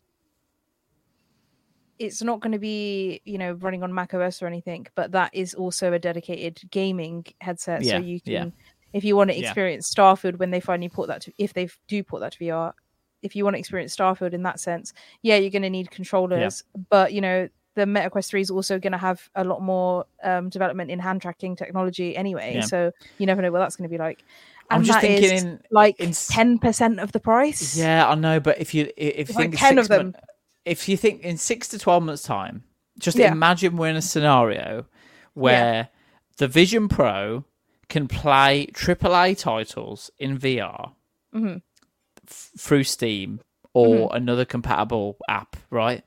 it's 2.00 2.22
not 2.22 2.40
going 2.40 2.52
to 2.52 2.60
be 2.60 3.22
you 3.26 3.38
know 3.38 3.54
running 3.54 3.84
on 3.84 3.94
Mac 3.94 4.14
OS 4.14 4.42
or 4.42 4.48
anything, 4.48 4.88
but 4.96 5.12
that 5.12 5.32
is 5.34 5.54
also 5.54 5.94
a 5.94 6.00
dedicated 6.00 6.70
gaming 6.72 7.26
headset, 7.42 7.84
Yeah, 7.84 8.00
so 8.00 8.04
you 8.06 8.22
can. 8.22 8.34
yeah. 8.34 8.46
If 8.94 9.04
you 9.04 9.16
want 9.16 9.30
to 9.32 9.36
Yeah. 9.38 9.48
experience 9.48 9.94
Starfield 9.94 10.38
when 10.40 10.52
they 10.52 10.60
finally 10.60 10.90
port 10.90 11.08
that 11.10 11.22
to, 11.24 11.34
if 11.38 11.54
they 11.54 11.68
do 11.88 12.04
port 12.04 12.22
that 12.22 12.34
to 12.34 12.40
VR, 12.40 12.74
if 13.22 13.36
you 13.36 13.44
want 13.44 13.56
to 13.56 13.60
experience 13.60 13.96
Starfield 13.96 14.34
in 14.34 14.44
that 14.44 14.60
sense, 14.60 14.94
yeah, 15.22 15.36
you're 15.36 15.50
going 15.52 15.62
to 15.64 15.70
need 15.70 15.92
controllers. 15.92 16.64
But 16.90 17.14
you 17.14 17.22
know, 17.22 17.50
the 17.76 17.86
Meta 17.86 18.10
Quest 18.10 18.32
3 18.32 18.42
is 18.42 18.50
also 18.50 18.80
going 18.80 18.94
to 18.94 18.98
have 18.98 19.30
a 19.36 19.44
lot 19.44 19.62
more 19.62 20.06
um, 20.24 20.50
development 20.50 20.90
in 20.90 21.00
hand 21.00 21.22
tracking 21.22 21.56
technology 21.56 22.16
anyway. 22.16 22.56
Yeah. 22.56 22.62
So 22.62 22.92
you 23.20 23.26
never 23.28 23.42
know 23.42 23.52
what 23.52 23.60
that's 23.60 23.76
going 23.76 23.90
to 23.90 23.94
be 23.94 24.00
like. 24.00 24.24
I'm 24.70 24.84
just 24.84 25.00
thinking 25.00 25.32
in- 25.38 25.60
like 25.72 26.00
in 26.00 26.12
ten 26.12 26.58
percent 26.60 27.00
of 27.00 27.12
the 27.12 27.20
price. 27.20 27.78
Yeah, 27.78 28.08
I 28.10 28.16
know, 28.16 28.40
but 28.40 28.60
if 28.60 28.74
you 28.74 28.90
if 28.98 29.30
you 29.30 29.36
like 29.36 29.52
think 29.52 29.58
10 29.60 29.78
of 29.80 29.88
them. 29.90 30.14
If 30.68 30.88
you 30.90 30.98
think 30.98 31.22
in 31.22 31.38
six 31.38 31.68
to 31.70 31.80
twelve 31.80 32.04
months' 32.04 32.24
time, 32.24 32.64
just 33.00 33.18
Yeah. 33.18 33.32
imagine 33.32 33.78
we're 33.78 33.90
in 33.90 33.96
a 33.96 34.02
scenario 34.02 34.86
where 35.34 35.90
the 36.38 36.48
Vision 36.48 36.88
Pro 36.88 37.46
can 37.90 38.08
play 38.08 38.68
AAA 38.74 39.34
titles 39.34 40.12
in 40.20 40.38
VR 40.38 40.94
Mhm. 41.34 41.62
f- 42.28 42.52
through 42.58 42.84
Steam 42.84 43.40
or 43.74 44.08
Mm-hmm. 44.10 44.16
another 44.16 44.46
compatible 44.46 45.18
app, 45.30 45.56
right? 45.70 46.04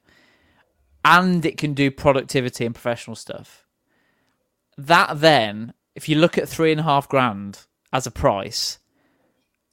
And 1.04 1.44
it 1.46 1.56
can 1.56 1.72
do 1.74 1.90
productivity 1.90 2.66
and 2.66 2.74
professional 2.74 3.16
stuff. 3.16 3.64
That 4.76 5.20
then, 5.20 5.72
if 5.94 6.08
you 6.08 6.16
look 6.16 6.36
at 6.36 6.48
three 6.48 6.70
and 6.72 6.80
a 6.80 6.84
half 6.84 7.08
grand 7.08 7.66
as 7.92 8.06
a 8.06 8.10
price, 8.10 8.78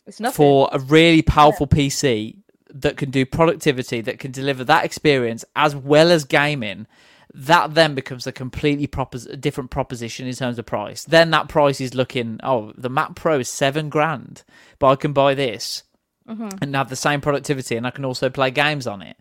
It's 0.06 0.20
nothing. 0.20 0.36
for 0.36 0.70
a 0.72 0.80
really 0.80 1.22
powerful 1.22 1.68
PC 1.68 2.44
that 2.82 2.98
can 2.98 3.10
do 3.10 3.26
productivity, 3.26 4.02
that 4.02 4.20
can 4.20 4.32
deliver 4.32 4.64
that 4.64 4.86
experience 4.86 5.44
as 5.56 5.76
well 5.76 6.12
as 6.12 6.24
gaming, 6.24 6.88
that 7.34 7.74
then 7.76 7.94
becomes 7.94 8.26
a 8.26 8.32
completely 8.32 8.88
propos- 8.88 9.28
different 9.40 9.70
proposition 9.70 10.28
in 10.28 10.34
terms 10.34 10.58
of 10.58 10.66
price. 10.66 11.04
Then 11.04 11.30
that 11.32 11.50
price 11.50 11.80
is 11.82 11.94
looking, 11.94 12.40
oh, 12.44 12.74
the 12.78 12.90
Mac 12.90 13.16
Pro 13.16 13.40
is 13.40 13.50
seven 13.50 13.90
grand, 13.90 14.44
but 14.80 14.88
I 14.88 14.96
can 14.96 15.14
buy 15.14 15.34
this 15.34 15.84
Mhm. 16.28 16.58
and 16.62 16.76
have 16.76 16.90
the 16.90 16.96
same 16.96 17.22
productivity, 17.22 17.76
and 17.78 17.86
I 17.86 17.92
can 17.92 18.06
also 18.06 18.30
play 18.30 18.52
games 18.52 18.88
on 18.88 19.02
it. 19.02 19.18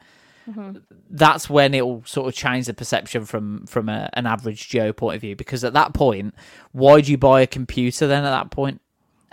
Mhm. 0.48 0.82
That's 1.10 1.50
when 1.50 1.74
it 1.74 1.84
will 1.84 2.04
sort 2.06 2.28
of 2.28 2.34
change 2.34 2.66
the 2.66 2.74
perception 2.74 3.24
from 3.24 3.66
from 3.66 3.88
a, 3.88 4.08
an 4.12 4.26
average 4.26 4.68
Joe 4.68 4.92
point 4.92 5.16
of 5.16 5.20
view. 5.20 5.34
Because 5.34 5.64
at 5.64 5.72
that 5.72 5.92
point, 5.92 6.34
why 6.72 7.00
do 7.00 7.10
you 7.10 7.18
buy 7.18 7.40
a 7.40 7.46
computer 7.46 8.06
then? 8.06 8.24
At 8.24 8.30
that 8.30 8.50
point, 8.50 8.80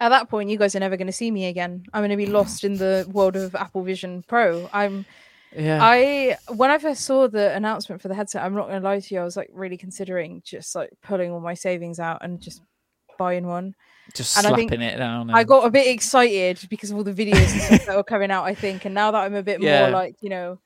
At 0.04 0.10
that 0.10 0.28
point, 0.30 0.50
you 0.50 0.58
guys 0.58 0.76
are 0.76 0.82
never 0.82 0.98
going 0.98 1.08
to 1.08 1.14
see 1.14 1.32
me 1.32 1.46
again. 1.46 1.86
I'm 1.94 2.02
going 2.02 2.10
to 2.10 2.18
be 2.18 2.26
lost 2.26 2.66
in 2.66 2.74
the 2.76 3.08
world 3.10 3.38
of 3.38 3.56
Apple 3.56 3.84
Vision 3.84 4.22
Pro. 4.28 4.70
I'm. 4.74 5.06
Yeah. 5.56 5.80
I 5.82 6.36
when 6.54 6.72
I 6.72 6.78
first 6.78 7.06
saw 7.06 7.30
the 7.30 7.56
announcement 7.56 8.02
for 8.02 8.10
the 8.10 8.16
headset, 8.16 8.44
I'm 8.44 8.54
not 8.54 8.68
going 8.68 8.82
to 8.82 8.86
lie 8.86 9.00
to 9.00 9.14
you, 9.16 9.22
I 9.22 9.24
was 9.24 9.38
like 9.38 9.50
really 9.54 9.78
considering 9.78 10.42
just 10.44 10.76
like 10.76 10.90
pulling 11.04 11.32
all 11.32 11.40
my 11.40 11.54
savings 11.54 12.02
out 12.02 12.18
and 12.22 12.42
just 12.42 12.62
buying 13.18 13.48
one. 13.48 13.76
just 14.14 14.36
And 14.38 14.46
I 14.46 14.50
slapping 14.50 14.82
it 14.82 14.98
down. 14.98 15.30
I 15.30 15.46
got 15.46 15.66
a 15.66 15.70
bit 15.70 15.88
excited 15.88 16.60
because 16.70 16.92
of 16.92 16.98
all 16.98 17.06
the 17.06 17.14
videos 17.14 17.72
and 17.72 17.80
that 17.82 17.96
were 17.96 18.04
coming 18.04 18.30
out. 18.30 18.44
I 18.44 18.56
think, 18.56 18.84
and 18.84 18.94
now 18.94 19.12
that 19.12 19.24
I'm 19.24 19.36
a 19.36 19.44
bit 19.44 19.62
Yeah. 19.62 19.84
more 19.84 19.92
like 19.92 20.18
you 20.20 20.30
know, 20.30 20.60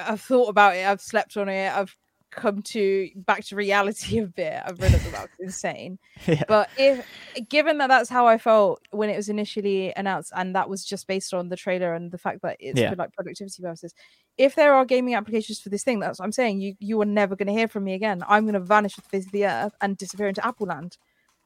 I've 0.00 0.20
thought 0.20 0.48
about 0.48 0.74
it, 0.74 0.84
I've 0.84 1.00
slept 1.00 1.36
on 1.36 1.48
it, 1.48 1.72
I've 1.72 1.94
come 2.34 2.62
to 2.62 3.10
back 3.16 3.44
to 3.46 3.56
reality 3.56 4.18
a 4.18 4.26
bit. 4.26 4.60
I've 4.64 4.80
realized 4.80 5.04
that 5.06 5.12
that's 5.12 5.32
insane. 5.40 5.98
Yeah. 6.26 6.42
But 6.48 6.70
if 6.78 7.06
given 7.48 7.78
that 7.78 7.88
that's 7.88 8.08
how 8.10 8.26
I 8.26 8.38
felt 8.38 8.80
when 8.90 9.10
it 9.10 9.16
was 9.16 9.28
initially 9.28 9.92
announced, 9.96 10.32
and 10.34 10.54
that 10.54 10.68
was 10.68 10.84
just 10.84 11.06
based 11.06 11.32
on 11.34 11.48
the 11.48 11.56
trailer 11.56 11.94
and 11.94 12.10
the 12.10 12.18
fact 12.18 12.42
that 12.42 12.56
it's 12.60 12.78
Yeah. 12.78 12.90
for 12.90 12.96
like 12.96 13.12
productivity 13.12 13.62
purposes, 13.62 13.94
if 14.38 14.54
there 14.54 14.74
are 14.74 14.84
gaming 14.84 15.14
applications 15.14 15.60
for 15.60 15.68
this 15.68 15.84
thing, 15.84 16.00
that's 16.00 16.18
what 16.18 16.24
I'm 16.24 16.32
saying. 16.32 16.60
You 16.60 16.74
you 16.80 17.00
are 17.00 17.06
never 17.06 17.36
going 17.36 17.46
to 17.48 17.52
hear 17.52 17.68
from 17.68 17.84
me 17.84 17.94
again. 17.94 18.22
I'm 18.28 18.44
going 18.44 18.54
to 18.54 18.60
vanish 18.60 18.98
off 18.98 19.04
the 19.04 19.10
face 19.10 19.26
of 19.26 19.32
the 19.32 19.46
earth 19.46 19.74
and 19.80 19.96
disappear 19.96 20.28
into 20.28 20.46
Apple 20.46 20.66
Land. 20.66 20.96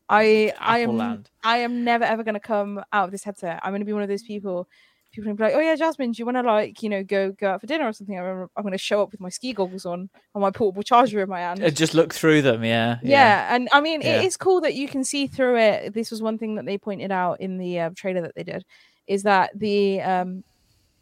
I 0.08 0.54
I 0.58 0.78
am 0.78 0.96
Land. 0.96 1.30
I 1.44 1.58
am 1.58 1.84
never 1.84 2.04
ever 2.04 2.22
going 2.24 2.34
to 2.34 2.40
come 2.40 2.82
out 2.92 3.04
of 3.04 3.10
this 3.10 3.24
headset. 3.24 3.60
I'm 3.62 3.72
going 3.72 3.80
to 3.82 3.86
be 3.86 3.92
one 3.92 4.02
of 4.02 4.08
those 4.08 4.22
people. 4.22 4.68
People 5.22 5.34
be 5.34 5.44
like, 5.44 5.54
"Oh 5.54 5.60
yeah, 5.60 5.74
Jasmine, 5.76 6.12
do 6.12 6.20
you 6.20 6.24
want 6.26 6.36
to 6.38 6.42
like 6.42 6.82
you 6.82 6.88
know 6.88 7.02
go 7.02 7.32
go 7.32 7.50
out 7.50 7.60
for 7.60 7.66
dinner 7.66 7.86
or 7.86 7.92
something?" 7.92 8.18
I'm, 8.18 8.48
I'm 8.56 8.62
going 8.62 8.72
to 8.72 8.78
show 8.78 9.02
up 9.02 9.10
with 9.12 9.20
my 9.20 9.28
ski 9.28 9.52
goggles 9.52 9.84
on 9.86 10.08
and 10.34 10.40
my 10.42 10.50
portable 10.50 10.82
charger 10.82 11.22
in 11.22 11.28
my 11.28 11.40
hand. 11.40 11.62
Uh, 11.62 11.70
Just 11.70 11.94
look 11.94 12.14
through 12.14 12.42
them, 12.42 12.64
yeah. 12.64 12.98
Yeah, 13.02 13.54
and 13.54 13.68
I 13.72 13.80
mean, 13.80 14.00
Yeah. 14.00 14.20
it 14.20 14.24
is 14.24 14.36
cool 14.36 14.60
that 14.62 14.74
you 14.74 14.88
can 14.88 15.04
see 15.04 15.26
through 15.26 15.58
it. 15.58 15.94
This 15.94 16.10
was 16.10 16.22
one 16.22 16.38
thing 16.38 16.54
that 16.56 16.66
they 16.66 16.78
pointed 16.78 17.10
out 17.12 17.40
in 17.40 17.58
the 17.58 17.80
uh, 17.80 17.90
trailer 17.96 18.20
that 18.22 18.34
they 18.34 18.44
did, 18.44 18.64
is 19.06 19.22
that 19.24 19.50
the 19.58 20.00
um, 20.02 20.44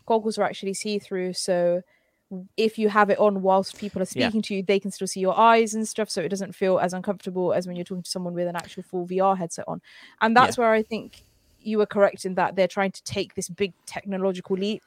goggles 0.07 0.39
are 0.39 0.45
actually 0.45 0.75
see 0.75 0.99
through. 0.99 1.33
So 1.35 1.83
if 2.57 2.77
you 2.77 2.89
have 2.89 3.09
it 3.11 3.19
on 3.21 3.41
whilst 3.43 3.79
people 3.79 4.03
are 4.03 4.07
Yeah. 4.13 4.27
speaking 4.27 4.43
to 4.43 4.55
you, 4.57 4.63
they 4.63 4.81
can 4.81 4.91
still 4.91 5.07
see 5.07 5.21
your 5.21 5.39
eyes 5.39 5.75
and 5.75 5.87
stuff. 5.87 6.11
So 6.11 6.21
it 6.23 6.29
doesn't 6.29 6.57
feel 6.57 6.81
as 6.81 6.93
uncomfortable 6.93 7.53
as 7.53 7.67
when 7.69 7.77
you're 7.77 7.85
talking 7.85 8.03
to 8.03 8.11
someone 8.11 8.35
with 8.35 8.49
an 8.49 8.57
actual 8.57 8.83
full 8.83 9.07
VR 9.07 9.37
headset 9.39 9.65
on. 9.69 9.81
And 10.21 10.37
that's 10.37 10.59
where 10.59 10.73
I 10.73 10.83
think 10.83 11.23
you 11.67 11.79
were 11.79 11.87
correct 11.87 12.25
in 12.25 12.35
that 12.35 12.57
they're 12.57 12.69
trying 12.69 12.93
to 12.93 13.03
take 13.03 13.35
this 13.35 13.49
big 13.49 13.73
technological 13.87 14.57
leap 14.57 14.83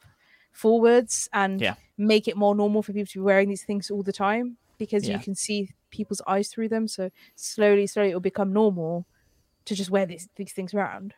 forwards 0.52 1.30
and 1.34 1.62
Yeah. 1.62 1.76
make 1.98 2.28
it 2.28 2.38
more 2.38 2.56
normal 2.56 2.82
for 2.82 2.94
people 2.94 3.08
to 3.08 3.20
be 3.20 3.24
wearing 3.24 3.50
these 3.50 3.64
things 3.64 3.90
all 3.92 4.04
the 4.04 4.14
time 4.14 4.58
because 4.78 5.08
Yeah. 5.08 5.14
you 5.18 5.20
can 5.24 5.36
see 5.36 5.70
people's 5.92 6.22
eyes 6.28 6.50
through 6.50 6.70
them. 6.70 6.88
So 6.88 7.10
slowly, 7.36 7.88
slowly, 7.88 8.12
it 8.12 8.14
will 8.14 8.22
become 8.22 8.54
normal 8.54 9.06
to 9.66 9.76
just 9.76 9.90
wear 9.92 10.06
these 10.06 10.28
these 10.36 10.54
things 10.54 10.74
around. 10.74 11.14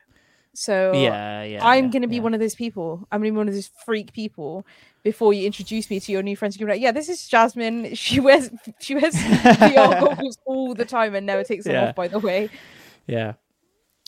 So 0.53 0.91
Yeah, 0.93 1.43
yeah, 1.43 1.59
I'm 1.65 1.85
yeah, 1.85 1.91
gonna 1.91 2.07
be 2.07 2.19
one 2.19 2.33
of 2.33 2.39
those 2.41 2.55
people. 2.55 3.07
I'm 3.11 3.21
gonna 3.21 3.31
be 3.31 3.37
one 3.37 3.47
of 3.47 3.53
those 3.53 3.71
freak 3.85 4.11
people. 4.11 4.65
Before 5.03 5.33
you 5.33 5.45
introduce 5.45 5.89
me 5.89 5.99
to 5.99 6.11
your 6.11 6.21
new 6.23 6.35
friends, 6.35 6.59
you're 6.59 6.67
like, 6.69 6.81
"Yeah, 6.81 6.91
this 6.91 7.07
is 7.09 7.25
Jasmine. 7.27 7.95
She 7.95 8.19
wears 8.19 8.49
she 8.79 8.95
wears 8.95 9.15
VR 9.61 9.99
goggles 9.99 10.37
all 10.45 10.73
the 10.75 10.85
time 10.85 11.15
and 11.15 11.25
never 11.25 11.43
takes 11.43 11.63
them 11.65 11.73
Yeah. 11.75 11.89
off." 11.89 11.95
By 11.95 12.07
the 12.09 12.19
way, 12.19 12.49
Yeah. 13.07 13.33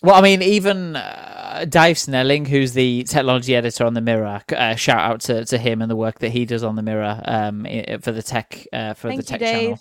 Well, 0.03 0.15
I 0.15 0.21
mean, 0.21 0.41
even 0.41 0.97
uh, 0.97 1.65
Dave 1.67 1.97
Snelling, 1.97 2.45
who's 2.45 2.73
the 2.73 3.03
technology 3.03 3.55
editor 3.55 3.85
on 3.85 3.93
the 3.93 4.01
Mirror, 4.01 4.41
uh, 4.55 4.75
shout 4.75 4.99
out 4.99 5.21
to, 5.21 5.45
to 5.45 5.57
him 5.57 5.81
and 5.81 5.89
the 5.89 5.95
work 5.95 6.19
that 6.19 6.29
he 6.29 6.45
does 6.45 6.61
on 6.61 6.75
the 6.75 6.81
Mirror 6.81 7.21
um, 7.23 7.65
for 8.01 8.11
the 8.11 8.21
tech 8.21 8.67
uh, 8.73 8.93
for 8.95 9.07
Thank 9.07 9.21
the 9.21 9.33
you, 9.33 9.39
tech 9.39 9.39
channel. 9.39 9.69
Dave. 9.69 9.79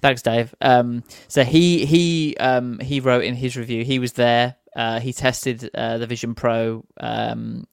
Thanks, 0.00 0.22
Dave. 0.22 0.54
Um, 0.60 1.02
so 1.28 1.42
he 1.42 1.84
he 1.86 2.36
um, 2.38 2.78
he 2.78 3.00
wrote 3.00 3.24
in 3.24 3.34
his 3.34 3.56
review. 3.56 3.84
He 3.84 3.98
was 3.98 4.12
there 4.12 4.54
Uh, 4.76 5.00
he 5.00 5.12
tested 5.12 5.70
uh, 5.74 5.98
the 5.98 6.06
Vision 6.06 6.34
Pro 6.34 6.84
um, 7.00 7.66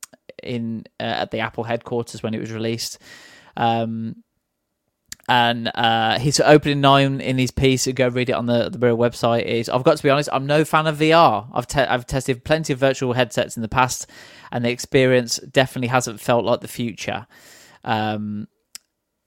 in 0.44 0.86
uh, 1.00 1.04
at 1.04 1.32
the 1.32 1.40
Apple 1.40 1.64
headquarters 1.64 2.24
when 2.24 2.34
it 2.34 2.40
was 2.40 2.52
released. 2.52 3.00
Um, 3.58 4.24
and 5.28 5.72
uh, 5.76 6.20
his 6.20 6.40
opening 6.40 6.82
line 6.82 7.22
in 7.22 7.38
his 7.38 7.52
piece, 7.52 7.88
go 7.88 8.08
read 8.08 8.30
it 8.30 8.34
on 8.34 8.46
the 8.48 8.70
the 8.70 8.80
Mirror 8.80 8.96
website. 8.96 9.44
Is 9.44 9.70
I've 9.70 9.84
got 9.84 9.98
to 9.98 10.04
be 10.04 10.10
honest, 10.10 10.30
I'm 10.32 10.46
no 10.46 10.66
fan 10.66 10.88
of 10.88 10.98
VR. 10.98 11.48
I've 11.54 11.68
te- 11.68 11.82
I've 11.82 12.06
tested 12.06 12.44
plenty 12.44 12.74
of 12.74 12.80
virtual 12.80 13.14
headsets 13.14 13.56
in 13.56 13.62
the 13.62 13.70
past, 13.70 14.08
and 14.52 14.66
the 14.66 14.70
experience 14.70 15.38
definitely 15.38 15.90
hasn't 15.90 16.20
felt 16.20 16.46
like 16.46 16.62
the 16.62 16.68
future. 16.68 17.28
Um, 17.84 18.48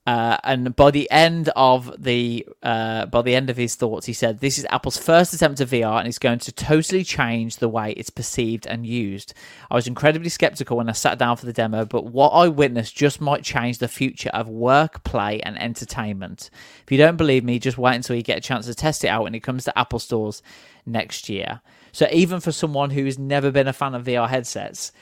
uh, 0.06 0.36
and 0.44 0.76
by 0.76 0.90
the 0.90 1.10
end 1.10 1.48
of 1.56 2.02
the 2.02 2.46
uh, 2.62 3.06
by 3.06 3.22
the 3.22 3.34
end 3.34 3.48
of 3.48 3.56
his 3.56 3.74
thoughts, 3.74 4.04
he 4.04 4.12
said, 4.12 4.40
"This 4.40 4.58
is 4.58 4.66
Apple's 4.68 4.98
first 4.98 5.32
attempt 5.32 5.62
at 5.62 5.68
VR, 5.68 5.98
and 5.98 6.06
it's 6.06 6.18
going 6.18 6.40
to 6.40 6.52
totally 6.52 7.02
change 7.04 7.56
the 7.56 7.70
way 7.70 7.92
it's 7.92 8.10
perceived 8.10 8.66
and 8.66 8.84
used." 8.84 9.32
I 9.70 9.74
was 9.74 9.86
incredibly 9.86 10.28
skeptical 10.28 10.76
when 10.76 10.90
I 10.90 10.92
sat 10.92 11.18
down 11.18 11.38
for 11.38 11.46
the 11.46 11.54
demo, 11.54 11.86
but 11.86 12.04
what 12.04 12.30
I 12.30 12.48
witnessed 12.48 12.94
just 12.94 13.18
might 13.18 13.44
change 13.44 13.78
the 13.78 13.88
future 13.88 14.28
of 14.30 14.46
work, 14.46 15.04
play, 15.04 15.40
and 15.40 15.60
entertainment. 15.60 16.50
If 16.82 16.92
you 16.92 16.98
don't 16.98 17.16
believe 17.16 17.42
me, 17.42 17.58
just 17.58 17.78
wait 17.78 17.96
until 17.96 18.16
you 18.16 18.22
get 18.22 18.38
a 18.38 18.42
chance 18.42 18.66
to 18.66 18.74
test 18.74 19.04
it 19.04 19.08
out 19.08 19.22
when 19.22 19.34
it 19.34 19.40
comes 19.40 19.64
to 19.64 19.78
Apple 19.78 20.00
stores 20.00 20.42
next 20.84 21.30
year. 21.30 21.62
So 21.92 22.08
even 22.12 22.40
for 22.40 22.52
someone 22.52 22.90
who's 22.90 23.18
never 23.18 23.50
been 23.50 23.68
a 23.68 23.72
fan 23.72 23.94
of 23.94 24.04
VR 24.04 24.28
headsets, 24.28 24.92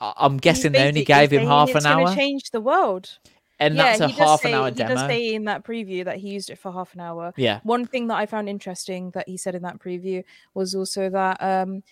I'm 0.00 0.36
guessing 0.36 0.72
they 0.72 0.86
only 0.86 1.04
gave 1.04 1.32
him 1.32 1.46
half 1.46 1.70
an 1.70 1.78
it's 1.78 1.86
hour. 1.86 2.14
Change 2.14 2.50
the 2.52 2.60
world. 2.60 3.18
And 3.58 3.74
yeah, 3.74 3.96
that's 3.96 4.00
a 4.00 4.08
he 4.08 4.12
half 4.22 4.40
say, 4.42 4.52
an 4.52 4.58
hour 4.58 4.68
He 4.68 4.74
does 4.74 5.00
say 5.00 5.34
in 5.34 5.44
that 5.44 5.64
preview 5.64 6.04
that 6.04 6.18
he 6.18 6.30
used 6.30 6.50
it 6.50 6.58
for 6.58 6.70
half 6.72 6.92
an 6.94 7.00
hour. 7.00 7.32
Yeah. 7.36 7.60
One 7.62 7.86
thing 7.86 8.08
that 8.08 8.16
I 8.16 8.26
found 8.26 8.48
interesting 8.48 9.10
that 9.12 9.28
he 9.28 9.36
said 9.36 9.54
in 9.54 9.62
that 9.62 9.78
preview 9.78 10.22
was 10.54 10.74
also 10.74 11.08
that 11.10 11.42
um, 11.42 11.82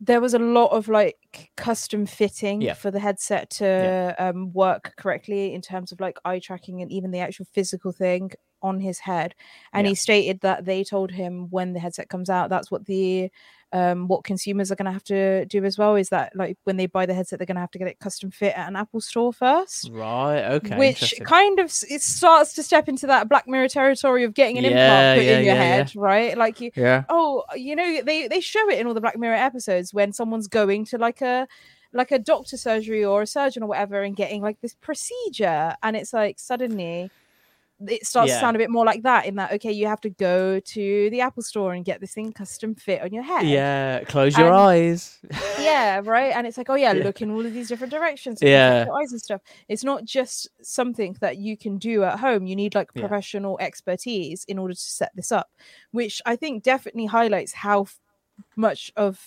there 0.00 0.20
was 0.20 0.34
a 0.34 0.38
lot 0.38 0.68
of 0.72 0.88
like 0.88 1.50
custom 1.56 2.04
fitting 2.04 2.60
Yeah. 2.60 2.74
for 2.74 2.90
the 2.90 3.00
headset 3.00 3.48
to 3.50 4.14
um, 4.18 4.52
work 4.52 4.92
correctly 4.96 5.54
in 5.54 5.62
terms 5.62 5.92
of 5.92 6.00
like 6.00 6.18
eye 6.24 6.38
tracking 6.38 6.82
and 6.82 6.92
even 6.92 7.10
the 7.10 7.20
actual 7.20 7.46
physical 7.52 7.90
thing 7.90 8.32
on 8.60 8.80
his 8.80 8.98
head. 8.98 9.34
And 9.72 9.86
Yeah. 9.86 9.90
he 9.90 9.94
stated 9.94 10.40
that 10.40 10.66
they 10.66 10.84
told 10.84 11.10
him 11.10 11.48
when 11.50 11.72
the 11.72 11.80
headset 11.80 12.08
comes 12.10 12.28
out, 12.28 12.50
that's 12.50 12.70
what 12.70 12.84
the 12.84 13.30
um, 13.74 14.06
what 14.08 14.22
consumers 14.24 14.70
are 14.70 14.76
going 14.76 14.86
to 14.86 14.92
have 14.92 15.04
to 15.04 15.44
do 15.46 15.64
as 15.64 15.76
well. 15.76 15.96
Is 15.96 16.08
that 16.10 16.34
like 16.36 16.56
when 16.64 16.76
they 16.76 16.86
buy 16.86 17.06
the 17.06 17.12
headset, 17.12 17.38
they're 17.38 17.46
going 17.46 17.56
to 17.56 17.60
have 17.60 17.72
to 17.72 17.78
get 17.78 17.88
it 17.88 17.98
custom 17.98 18.30
fit 18.30 18.56
at 18.56 18.68
an 18.68 18.76
Apple 18.76 19.00
store 19.00 19.32
first 19.32 19.90
Right. 19.92 20.44
Okay. 20.44 20.78
which 20.78 21.12
kind 21.24 21.58
of 21.58 21.66
it 21.90 22.00
starts 22.00 22.54
to 22.54 22.62
step 22.62 22.88
into 22.88 23.06
that 23.08 23.28
Black 23.28 23.48
Mirror 23.48 23.68
territory 23.68 24.22
of 24.24 24.32
getting 24.32 24.58
an 24.58 24.64
Yeah, 24.64 24.70
implant 24.70 25.18
put 25.18 25.26
yeah, 25.26 25.38
in 25.38 25.44
your 25.44 25.54
yeah, 25.56 25.62
head, 25.62 25.92
right? 25.96 26.38
Like 26.38 26.60
you, 26.60 26.70
Yeah. 26.76 27.02
oh, 27.08 27.42
you 27.56 27.74
know, 27.74 28.00
they 28.02 28.28
they 28.28 28.40
show 28.40 28.68
it 28.70 28.78
in 28.78 28.86
all 28.86 28.94
the 28.94 29.00
Black 29.00 29.18
Mirror 29.18 29.34
episodes 29.36 29.92
when 29.92 30.12
someone's 30.12 30.46
going 30.48 30.84
to 30.86 30.98
like 30.98 31.20
a 31.20 31.48
like 31.92 32.12
a 32.12 32.18
doctor 32.18 32.56
surgery 32.56 33.04
or 33.04 33.22
a 33.22 33.26
surgeon 33.26 33.62
or 33.62 33.66
whatever 33.66 34.02
and 34.02 34.14
getting 34.16 34.40
like 34.40 34.60
this 34.60 34.74
procedure, 34.80 35.74
and 35.82 35.96
it's 35.96 36.12
like 36.12 36.38
suddenly 36.38 37.10
it 37.88 38.06
starts 38.06 38.28
Yeah. 38.28 38.34
to 38.36 38.40
sound 38.40 38.56
a 38.56 38.58
bit 38.58 38.70
more 38.70 38.84
like 38.84 39.02
that 39.02 39.26
in 39.26 39.34
that 39.36 39.52
okay 39.52 39.72
you 39.72 39.86
have 39.86 40.00
to 40.02 40.10
go 40.10 40.60
to 40.60 41.10
the 41.10 41.20
apple 41.20 41.42
store 41.42 41.72
and 41.74 41.84
get 41.84 42.00
this 42.00 42.12
thing 42.14 42.32
custom 42.32 42.74
fit 42.74 43.02
on 43.02 43.12
your 43.12 43.22
head 43.22 43.46
Yeah. 43.46 44.04
Close 44.04 44.36
your 44.36 44.48
And- 44.48 44.56
eyes. 44.56 45.18
yeah, 45.60 46.00
right. 46.04 46.32
And 46.34 46.46
it's 46.46 46.56
like, 46.58 46.70
oh 46.70 46.74
yeah, 46.74 46.92
Yeah. 46.96 47.04
look 47.04 47.20
in 47.22 47.30
all 47.30 47.44
of 47.44 47.52
these 47.52 47.68
different 47.68 47.92
directions. 47.92 48.40
Yeah. 48.42 48.86
eyes 49.00 49.12
and 49.12 49.20
stuff. 49.20 49.40
It's 49.68 49.84
not 49.84 50.04
just 50.04 50.48
something 50.62 51.16
that 51.20 51.36
you 51.38 51.56
can 51.56 51.78
do 51.78 52.04
at 52.04 52.18
home. 52.20 52.46
You 52.46 52.56
need 52.56 52.74
like 52.74 52.90
Yeah. 52.94 53.02
professional 53.02 53.58
expertise 53.60 54.44
in 54.48 54.58
order 54.58 54.74
to 54.74 54.80
set 54.80 55.10
this 55.14 55.30
up, 55.32 55.50
which 55.92 56.20
I 56.26 56.36
think 56.36 56.62
definitely 56.62 57.06
highlights 57.06 57.52
how 57.52 57.82
f- 57.82 58.00
much 58.56 58.92
of 58.96 59.20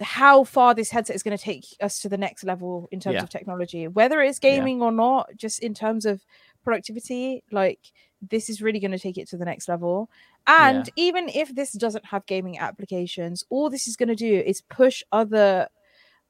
how 0.00 0.44
far 0.44 0.74
this 0.74 0.90
headset 0.90 1.16
is 1.16 1.22
going 1.22 1.36
to 1.36 1.42
take 1.42 1.64
us 1.80 2.00
to 2.00 2.08
the 2.08 2.18
next 2.18 2.44
level 2.44 2.86
in 2.92 3.00
terms 3.00 3.14
Yeah. 3.14 3.22
of 3.22 3.30
technology, 3.30 3.88
whether 3.88 4.20
it's 4.20 4.38
Yeah. 4.42 4.56
gaming 4.56 4.82
or 4.82 4.92
not, 4.92 5.30
just 5.36 5.60
in 5.60 5.72
terms 5.72 6.04
of 6.04 6.22
productivity, 6.66 7.42
like 7.50 7.80
this 8.20 8.50
is 8.50 8.60
really 8.60 8.80
going 8.80 8.90
to 8.90 8.98
take 8.98 9.16
it 9.16 9.28
to 9.28 9.36
the 9.36 9.44
next 9.44 9.68
level. 9.68 10.10
And 10.46 10.90
even 10.96 11.28
if 11.28 11.54
this 11.54 11.72
doesn't 11.72 12.06
have 12.06 12.26
gaming 12.26 12.58
applications, 12.58 13.44
all 13.48 13.70
this 13.70 13.86
is 13.88 13.96
going 13.96 14.08
to 14.08 14.14
do 14.14 14.42
is 14.44 14.60
push 14.62 15.02
other 15.12 15.68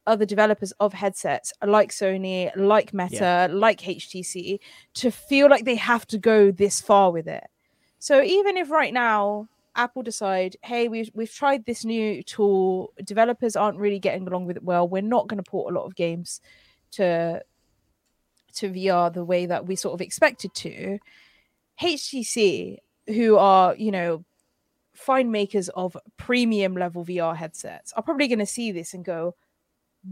other 0.06 0.24
developers 0.24 0.72
of 0.78 0.92
headsets 0.92 1.52
like 1.66 1.90
Sony, 1.90 2.52
like 2.54 2.94
Meta, 2.94 3.48
like 3.50 3.80
HTC 3.80 4.60
to 4.94 5.10
feel 5.10 5.50
like 5.50 5.64
they 5.64 5.74
have 5.74 6.06
to 6.06 6.18
go 6.18 6.52
this 6.52 6.80
far 6.80 7.10
with 7.10 7.26
it. 7.26 7.44
So 7.98 8.22
even 8.22 8.56
if 8.56 8.70
right 8.70 8.94
now 8.94 9.48
Apple 9.74 10.02
decide, 10.02 10.56
hey, 10.62 10.86
we've 10.86 11.10
we've 11.14 11.32
tried 11.32 11.64
this 11.64 11.84
new 11.84 12.22
tool, 12.22 12.92
developers 13.04 13.56
aren't 13.56 13.78
really 13.78 13.98
getting 13.98 14.28
along 14.28 14.46
with 14.46 14.56
it 14.58 14.62
well, 14.62 14.88
we're 14.88 15.02
not 15.02 15.26
going 15.26 15.42
to 15.42 15.50
port 15.50 15.72
a 15.72 15.76
lot 15.76 15.86
of 15.86 15.96
games 15.96 16.40
to 16.92 17.42
to 18.56 18.70
VR 18.70 19.12
the 19.12 19.24
way 19.24 19.46
that 19.46 19.66
we 19.66 19.76
sort 19.76 19.94
of 19.94 20.00
expected 20.00 20.52
to. 20.54 20.98
HTC, 21.80 22.78
who 23.08 23.36
are, 23.36 23.74
you 23.76 23.90
know, 23.90 24.24
fine 24.94 25.30
makers 25.30 25.68
of 25.70 25.96
premium 26.16 26.74
level 26.74 27.04
VR 27.04 27.36
headsets, 27.36 27.92
are 27.92 28.02
probably 28.02 28.28
going 28.28 28.38
to 28.38 28.46
see 28.46 28.72
this 28.72 28.94
and 28.94 29.04
go, 29.04 29.34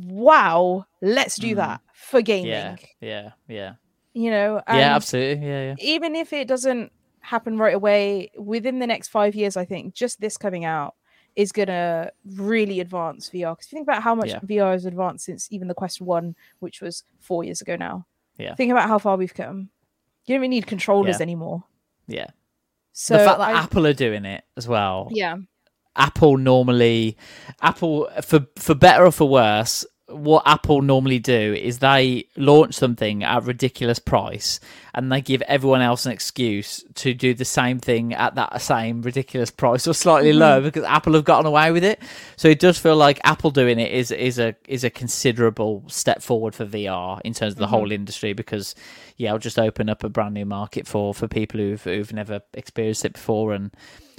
wow, 0.07 0.87
let's 1.01 1.37
do 1.37 1.53
Mm. 1.55 1.57
that 1.57 1.81
for 1.95 2.21
gaming. 2.23 2.51
Yeah. 2.51 2.77
Yeah. 3.01 3.31
Yeah. 3.49 3.75
You 4.12 4.31
know, 4.31 4.62
yeah. 4.69 4.95
Absolutely. 4.95 5.47
Yeah. 5.47 5.62
Yeah. 5.71 5.75
even 5.79 6.15
if 6.15 6.33
it 6.33 6.47
doesn't 6.47 6.93
happen 7.21 7.57
right 7.59 7.75
away, 7.75 8.31
within 8.37 8.79
the 8.79 8.87
next 8.87 9.09
five 9.09 9.35
years, 9.35 9.57
I 9.57 9.65
think 9.65 9.95
just 9.95 10.21
this 10.21 10.37
coming 10.37 10.65
out 10.65 10.95
is 11.37 11.51
gonna 11.51 12.12
really 12.37 12.79
advance 12.81 13.31
VR. 13.31 13.53
Because 13.53 13.66
if 13.66 13.73
you 13.73 13.77
think 13.79 13.87
about 13.89 14.03
how 14.03 14.15
much 14.15 14.29
Yeah. 14.29 14.41
VR 14.41 14.73
has 14.73 14.85
advanced 14.85 15.25
since 15.25 15.49
even 15.51 15.66
the 15.69 15.75
Quest 15.75 16.01
One, 16.01 16.37
which 16.61 16.81
was 16.81 17.03
four 17.19 17.43
years 17.43 17.61
ago 17.61 17.75
now. 17.77 18.07
Yeah. 18.39 18.55
Think 18.55 18.73
about 18.73 18.89
how 18.89 18.98
far 18.98 19.16
we've 19.16 19.35
come. 19.35 19.70
You 20.27 20.35
don't 20.35 20.40
even 20.44 20.51
need 20.51 20.66
controllers 20.66 21.16
Yeah. 21.19 21.23
anymore. 21.23 21.65
Yeah. 22.06 22.27
So 22.93 23.19
the 23.19 23.24
fact 23.24 23.39
that 23.39 23.48
I- 23.55 23.61
Apple 23.62 23.86
are 23.86 23.93
doing 23.93 24.24
it 24.24 24.44
as 24.56 24.66
well. 24.69 25.09
yeah, 25.11 25.36
Apple 25.97 26.36
normally, 26.36 27.16
Apple 27.62 28.09
for 28.23 28.47
for 28.59 28.74
better 28.74 29.05
or 29.06 29.12
for 29.12 29.28
worse, 29.28 29.85
what 30.15 30.43
Apple 30.47 30.81
normally 30.82 31.19
do 31.19 31.55
is 31.55 31.81
they 31.81 32.27
launch 32.36 32.74
something 32.74 33.23
at 33.24 33.39
a 33.39 33.41
ridiculous 33.41 33.99
price 33.99 34.61
and 34.95 35.11
they 35.11 35.20
give 35.20 35.43
everyone 35.43 35.81
else 35.81 36.07
an 36.07 36.12
excuse 36.12 36.85
to 36.95 37.12
do 37.15 37.35
the 37.35 37.45
same 37.45 37.78
thing 37.81 38.15
at 38.15 38.35
that 38.36 38.61
same 38.61 39.03
ridiculous 39.03 39.51
price 39.51 39.86
or 39.89 39.93
slightly 39.95 40.32
Mhm. 40.32 40.39
lower 40.39 40.61
because 40.61 40.85
Apple 40.85 41.15
have 41.15 41.24
gotten 41.24 41.47
away 41.47 41.73
with 41.73 41.82
it. 41.85 42.01
So 42.36 42.49
it 42.49 42.59
does 42.61 42.78
feel 42.78 42.97
like 42.97 43.19
Apple 43.24 43.51
doing 43.51 43.78
it 43.78 43.91
is 43.93 44.11
is 44.11 44.39
a 44.39 44.55
is 44.69 44.85
a 44.85 44.91
considerable 44.91 45.82
step 45.89 46.23
forward 46.23 46.55
for 46.55 46.65
VR 46.65 47.20
in 47.24 47.35
terms 47.35 47.55
of 47.55 47.59
the 47.59 47.66
Mhm. 47.66 47.70
whole 47.70 47.93
industry 47.93 48.32
because 48.32 48.74
yeah, 49.16 49.28
it'll 49.31 49.39
just 49.39 49.59
open 49.59 49.89
up 49.89 50.05
a 50.05 50.09
brand 50.09 50.35
new 50.35 50.47
market 50.47 50.86
for 50.86 51.12
for 51.12 51.28
people 51.28 51.59
who've 51.61 51.82
who've 51.82 52.12
never 52.12 52.41
experienced 52.55 53.05
it 53.05 53.15
before 53.15 53.53
and 53.53 53.70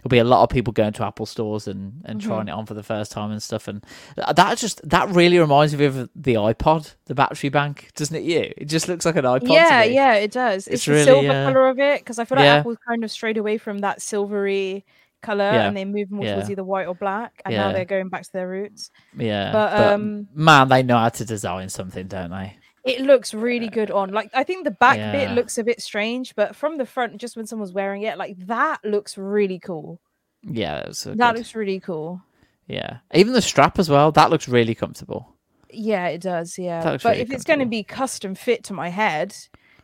there'll 0.06 0.24
be 0.24 0.28
a 0.28 0.30
lot 0.30 0.44
of 0.44 0.50
people 0.50 0.72
going 0.72 0.94
to 0.94 1.04
Apple 1.04 1.26
stores 1.26 1.68
and, 1.68 2.02
and 2.06 2.22
Mhm. 2.22 2.26
trying 2.26 2.48
it 2.48 2.52
on 2.52 2.68
for 2.68 2.76
the 2.76 2.84
first 2.84 3.12
time 3.12 3.32
and 3.32 3.42
stuff. 3.42 3.68
And 3.68 3.84
that 4.16 4.58
just 4.60 4.88
that 4.88 5.10
really 5.10 5.40
reminds 5.40 5.76
me 5.76 5.86
of 5.86 6.10
the 6.16 6.36
iPod, 6.36 6.94
the 7.06 7.16
battery 7.16 7.50
bank, 7.50 7.90
doesn't 7.96 8.16
it? 8.16 8.22
You, 8.24 8.54
it 8.56 8.66
just 8.66 8.88
looks 8.88 9.04
like 9.06 9.16
an 9.16 9.26
iPod. 9.26 9.48
to 9.48 9.52
yeah, 9.54 9.82
me. 9.88 9.96
yeah, 9.96 10.14
it 10.14 10.32
does. 10.32 10.68
It's, 10.68 10.76
It's 10.76 10.86
the 10.86 10.92
really, 10.92 11.06
silver 11.06 11.30
uh, 11.32 11.46
color 11.52 11.68
of 11.70 11.80
it 11.80 12.02
because 12.02 12.20
I 12.20 12.26
feel 12.26 12.36
like 12.38 12.46
yeah. 12.46 12.56
Apple's 12.58 12.78
kind 12.88 13.04
of 13.04 13.10
strayed 13.10 13.38
away 13.38 13.58
from 13.58 13.80
that 13.80 14.00
silvery 14.02 14.86
color 15.24 15.44
Yeah, 15.46 15.68
and 15.68 15.76
they 15.76 15.86
moved 15.86 16.12
more 16.12 16.24
towards 16.24 16.52
either 16.52 16.64
white 16.64 16.86
or 16.86 16.94
black, 16.94 17.42
and 17.44 17.56
now 17.56 17.72
they're 17.72 17.84
going 17.86 18.10
back 18.10 18.24
to 18.26 18.32
their 18.32 18.48
roots. 18.48 18.92
yeah. 19.18 19.52
But, 19.52 19.74
um, 19.94 20.28
man, 20.36 20.68
they 20.68 20.84
know 20.84 20.98
how 21.00 21.10
to 21.10 21.26
design 21.26 21.70
something, 21.70 22.06
don't 22.06 22.30
they? 22.30 22.58
It 22.86 23.02
looks 23.02 23.34
really 23.34 23.68
good 23.68 23.90
on. 23.90 24.12
Like 24.12 24.30
I 24.34 24.44
think 24.44 24.64
the 24.64 24.72
back 24.72 24.98
bit 25.12 25.32
looks 25.32 25.58
a 25.58 25.64
bit 25.64 25.82
strange, 25.82 26.36
but 26.36 26.56
from 26.56 26.78
the 26.78 26.86
front, 26.86 27.18
just 27.18 27.36
when 27.36 27.48
someone's 27.48 27.74
wearing 27.74 28.04
it, 28.04 28.18
like 28.18 28.38
that 28.46 28.80
looks 28.86 29.18
really 29.18 29.58
cool. 29.60 30.00
Yeah, 30.44 30.88
was 30.88 31.00
so 31.00 31.16
that 31.16 31.36
looks 31.36 31.56
really 31.56 31.80
cool. 31.80 32.22
yeah. 32.68 32.98
Even 33.14 33.34
the 33.34 33.42
strap 33.42 33.80
as 33.80 33.90
well. 33.90 34.12
That 34.12 34.30
looks 34.30 34.48
really 34.48 34.76
comfortable. 34.76 35.36
Yeah, 35.72 36.08
it 36.10 36.22
does. 36.22 36.60
Yeah, 36.60 36.84
but 36.84 37.04
really 37.04 37.22
if 37.22 37.32
it's 37.32 37.44
going 37.44 37.60
to 37.60 37.66
be 37.66 37.84
custom 37.84 38.36
fit 38.36 38.64
to 38.66 38.74
my 38.74 38.90
head, 38.90 39.36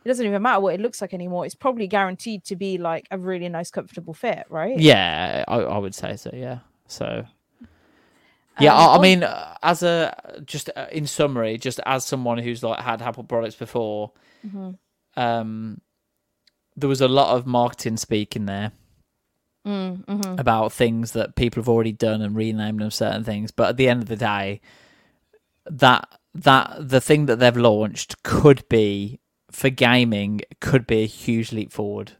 it 0.04 0.08
doesn't 0.08 0.24
even 0.24 0.40
matter 0.40 0.60
what 0.60 0.74
it 0.74 0.80
looks 0.80 1.00
like 1.00 1.12
anymore. 1.12 1.44
It's 1.44 1.56
probably 1.56 1.88
guaranteed 1.88 2.44
to 2.44 2.56
be 2.56 2.78
like 2.78 3.08
a 3.10 3.18
really 3.18 3.48
nice, 3.48 3.70
comfortable 3.72 4.14
fit, 4.14 4.46
right? 4.48 4.78
Yeah, 4.78 5.44
I, 5.48 5.56
I 5.56 5.78
would 5.78 5.94
say 5.94 6.16
so. 6.16 6.30
Yeah. 6.32 6.60
So. 6.86 7.24
Yeah, 8.60 8.74
Um, 8.74 8.80
I, 8.90 8.96
I 8.96 9.00
mean, 9.00 9.22
uh, 9.24 9.54
as 9.62 9.82
a 9.82 10.42
just 10.44 10.68
uh, 10.76 10.86
in 10.92 11.06
summary, 11.06 11.58
just 11.58 11.80
as 11.86 12.04
someone 12.04 12.38
who's 12.38 12.62
like 12.62 12.80
had 12.80 13.00
Apple 13.02 13.24
products 13.24 13.54
before, 13.56 14.12
Mhm. 14.46 14.78
um, 15.16 15.80
there 16.76 16.88
was 16.88 17.00
a 17.00 17.08
lot 17.08 17.36
of 17.36 17.46
marketing 17.46 17.96
speak 17.96 18.36
in 18.36 18.46
there 18.46 18.72
Mm, 19.66 20.04
mhm. 20.06 20.40
about 20.40 20.72
things 20.72 21.12
that 21.12 21.36
people 21.36 21.62
have 21.62 21.68
already 21.68 21.92
done 21.92 22.20
and 22.20 22.34
renamed 22.34 22.80
them 22.80 22.90
certain 22.90 23.22
things. 23.24 23.50
But 23.52 23.68
at 23.70 23.76
the 23.76 23.88
end 23.88 24.02
of 24.02 24.08
the 24.08 24.16
day, 24.16 24.60
that 25.66 26.08
that 26.34 26.88
the 26.88 27.00
thing 27.00 27.26
that 27.26 27.38
they've 27.38 27.56
launched 27.56 28.22
could 28.22 28.68
be 28.68 29.20
for 29.50 29.70
gaming 29.70 30.40
could 30.60 30.86
be 30.86 31.02
a 31.02 31.06
huge 31.06 31.52
leap 31.52 31.70
forward 31.72 32.12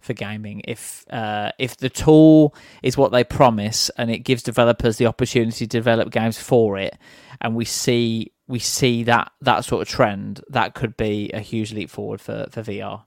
for 0.00 0.12
gaming. 0.14 0.62
If 0.66 1.04
uh, 1.10 1.52
if 1.58 1.76
the 1.76 1.90
tool 1.90 2.54
is 2.82 2.96
what 2.96 3.12
they 3.12 3.24
promise 3.24 3.90
and 3.96 4.10
it 4.10 4.20
gives 4.20 4.42
developers 4.42 4.96
the 4.96 5.06
opportunity 5.06 5.66
to 5.66 5.66
develop 5.66 6.10
games 6.10 6.38
for 6.38 6.76
it, 6.78 6.96
and 7.40 7.54
we 7.54 7.64
see 7.64 8.32
we 8.48 8.58
see 8.58 9.04
that 9.04 9.30
that 9.40 9.64
sort 9.64 9.82
of 9.82 9.88
trend, 9.88 10.40
that 10.48 10.74
could 10.74 10.96
be 10.96 11.30
a 11.32 11.40
huge 11.40 11.72
leap 11.72 11.90
forward 11.90 12.20
for 12.20 12.46
for 12.50 12.62
VR. 12.62 13.02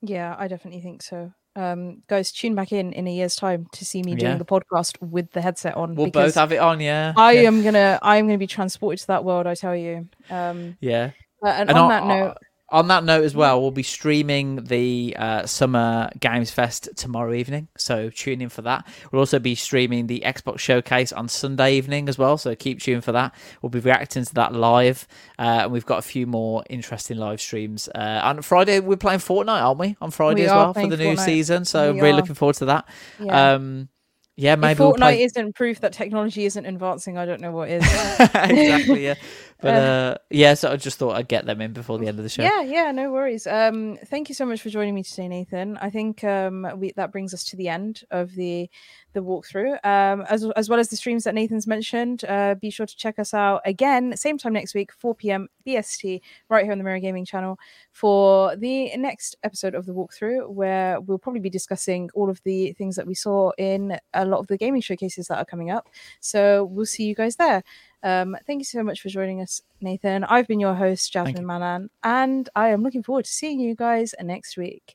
Yeah, 0.00 0.34
I 0.38 0.48
definitely 0.48 0.80
think 0.80 1.02
so. 1.02 1.32
Um, 1.54 2.02
guys, 2.08 2.32
tune 2.32 2.54
back 2.54 2.72
in 2.72 2.92
in 2.92 3.06
a 3.06 3.12
year's 3.12 3.36
time 3.36 3.66
to 3.72 3.84
see 3.84 4.02
me 4.02 4.12
Yeah. 4.12 4.18
doing 4.18 4.38
the 4.38 4.44
podcast 4.44 5.00
with 5.02 5.30
the 5.32 5.40
headset 5.42 5.76
on. 5.76 5.94
We'll 5.94 6.10
both 6.10 6.34
have 6.34 6.50
it 6.52 6.58
on, 6.58 6.80
yeah. 6.80 7.12
I 7.16 7.32
yeah. 7.32 7.40
am 7.42 7.62
gonna, 7.62 7.98
I 8.02 8.16
am 8.16 8.26
gonna 8.26 8.38
be 8.38 8.46
transported 8.46 9.00
to 9.00 9.06
that 9.08 9.24
world. 9.24 9.46
I 9.46 9.54
tell 9.54 9.76
you. 9.76 10.08
Um, 10.30 10.76
Yeah. 10.80 11.10
uh, 11.44 11.48
and, 11.48 11.68
And 11.70 11.78
on 11.78 11.84
on- 11.84 11.88
that 11.90 12.06
note, 12.06 12.36
On 12.72 12.88
that 12.88 13.04
note 13.04 13.22
as 13.22 13.36
well, 13.36 13.60
we'll 13.60 13.70
be 13.70 13.82
streaming 13.82 14.64
the 14.64 15.14
uh, 15.18 15.44
Summer 15.44 16.08
Games 16.18 16.50
Fest 16.50 16.88
tomorrow 16.96 17.34
evening, 17.34 17.68
so 17.76 18.08
tune 18.08 18.40
in 18.40 18.48
for 18.48 18.62
that. 18.62 18.86
We'll 19.12 19.20
also 19.20 19.38
be 19.38 19.54
streaming 19.54 20.06
the 20.06 20.22
Xbox 20.24 20.60
Showcase 20.60 21.12
on 21.12 21.28
Sunday 21.28 21.76
evening 21.76 22.08
as 22.08 22.16
well, 22.16 22.38
so 22.38 22.54
keep 22.54 22.80
tuned 22.80 23.04
for 23.04 23.12
that. 23.12 23.34
We'll 23.60 23.68
be 23.68 23.78
reacting 23.80 24.24
to 24.24 24.34
that 24.34 24.54
live, 24.54 25.06
uh, 25.38 25.42
and 25.64 25.72
we've 25.72 25.84
got 25.84 25.98
a 25.98 26.02
few 26.02 26.26
more 26.26 26.64
interesting 26.70 27.18
live 27.18 27.42
streams. 27.42 27.90
Uh, 27.94 28.20
on 28.24 28.40
Friday, 28.40 28.80
we're 28.80 28.96
playing 28.96 29.20
Fortnite, 29.20 29.62
aren't 29.62 29.78
we? 29.78 29.94
On 30.00 30.10
Friday 30.10 30.40
We 30.40 30.46
as 30.46 30.52
well 30.52 30.72
for 30.72 30.86
the 30.88 30.96
new 30.96 31.12
Fortnite. 31.14 31.24
season, 31.26 31.64
so 31.66 31.92
We 31.92 32.00
really 32.00 32.14
looking 32.14 32.34
forward 32.34 32.56
to 32.56 32.64
that. 32.64 32.88
Yeah. 33.20 33.52
Um, 33.52 33.90
yeah, 34.34 34.54
if 34.54 34.60
maybe 34.60 34.80
we'll 34.80 34.94
Fortnite 34.94 34.98
play. 34.98 35.22
isn't 35.24 35.54
proof 35.54 35.80
that 35.80 35.92
technology 35.92 36.46
isn't 36.46 36.64
advancing, 36.64 37.18
I 37.18 37.26
don't 37.26 37.42
know 37.42 37.52
what 37.52 37.68
is. 37.68 37.82
exactly, 38.20 39.04
yeah. 39.04 39.14
But 39.62 39.74
Uh, 39.74 40.18
yeah, 40.28 40.54
so 40.54 40.72
I 40.72 40.76
just 40.76 40.98
thought 40.98 41.14
I'd 41.14 41.28
get 41.28 41.46
them 41.46 41.60
in 41.60 41.72
before 41.72 41.96
the 41.96 42.08
end 42.08 42.18
of 42.18 42.24
the 42.24 42.28
show. 42.28 42.42
Yeah, 42.42 42.62
yeah, 42.62 42.90
no 42.90 43.12
worries. 43.12 43.46
Um, 43.46 43.96
thank 44.06 44.28
you 44.28 44.34
so 44.34 44.44
much 44.44 44.60
for 44.60 44.70
joining 44.70 44.94
me 44.94 45.04
today, 45.04 45.28
Nathan. 45.28 45.78
I 45.78 45.88
think 45.88 46.24
um, 46.24 46.66
we, 46.76 46.92
that 46.96 47.12
brings 47.12 47.32
us 47.32 47.44
to 47.44 47.56
the 47.56 47.68
end 47.68 48.02
of 48.10 48.34
the 48.34 48.68
the 49.12 49.22
walkthrough, 49.22 49.74
um, 49.84 50.24
as 50.28 50.44
as 50.56 50.68
well 50.68 50.80
as 50.80 50.88
the 50.88 50.96
streams 50.96 51.24
that 51.24 51.34
Nathan's 51.34 51.66
mentioned. 51.68 52.24
Uh, 52.24 52.56
be 52.56 52.70
sure 52.70 52.86
to 52.86 52.96
check 52.96 53.20
us 53.20 53.32
out 53.32 53.60
again, 53.64 54.16
same 54.16 54.36
time 54.36 54.54
next 54.54 54.74
week, 54.74 54.90
4 54.92 55.14
p.m. 55.14 55.48
BST, 55.66 56.20
right 56.48 56.64
here 56.64 56.72
on 56.72 56.78
the 56.78 56.84
Mirror 56.84 57.00
Gaming 57.00 57.24
channel, 57.24 57.56
for 57.92 58.56
the 58.56 58.96
next 58.96 59.36
episode 59.44 59.74
of 59.76 59.86
the 59.86 59.92
walkthrough, 59.92 60.48
where 60.48 61.00
we'll 61.00 61.18
probably 61.18 61.40
be 61.40 61.50
discussing 61.50 62.10
all 62.14 62.28
of 62.28 62.40
the 62.42 62.72
things 62.72 62.96
that 62.96 63.06
we 63.06 63.14
saw 63.14 63.52
in 63.58 63.96
a 64.14 64.24
lot 64.24 64.40
of 64.40 64.48
the 64.48 64.56
gaming 64.58 64.80
showcases 64.80 65.28
that 65.28 65.38
are 65.38 65.44
coming 65.44 65.70
up. 65.70 65.88
So 66.20 66.64
we'll 66.64 66.86
see 66.86 67.04
you 67.04 67.14
guys 67.14 67.36
there. 67.36 67.62
Um, 68.02 68.36
thank 68.46 68.60
you 68.60 68.64
so 68.64 68.82
much 68.82 69.00
for 69.00 69.08
joining 69.08 69.40
us, 69.40 69.60
Nathan. 69.80 70.24
I've 70.24 70.48
been 70.48 70.60
your 70.60 70.74
host, 70.74 71.12
Jasmine 71.12 71.46
Mannan, 71.46 71.88
and 72.02 72.48
I 72.54 72.68
am 72.68 72.82
looking 72.82 73.02
forward 73.02 73.24
to 73.26 73.30
seeing 73.30 73.60
you 73.60 73.74
guys 73.74 74.14
next 74.20 74.56
week. 74.56 74.94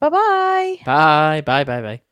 Bye 0.00 0.08
bye. 0.08 0.76
Bye, 0.84 1.42
bye, 1.42 1.64
bye, 1.64 1.82
bye. 1.82 2.02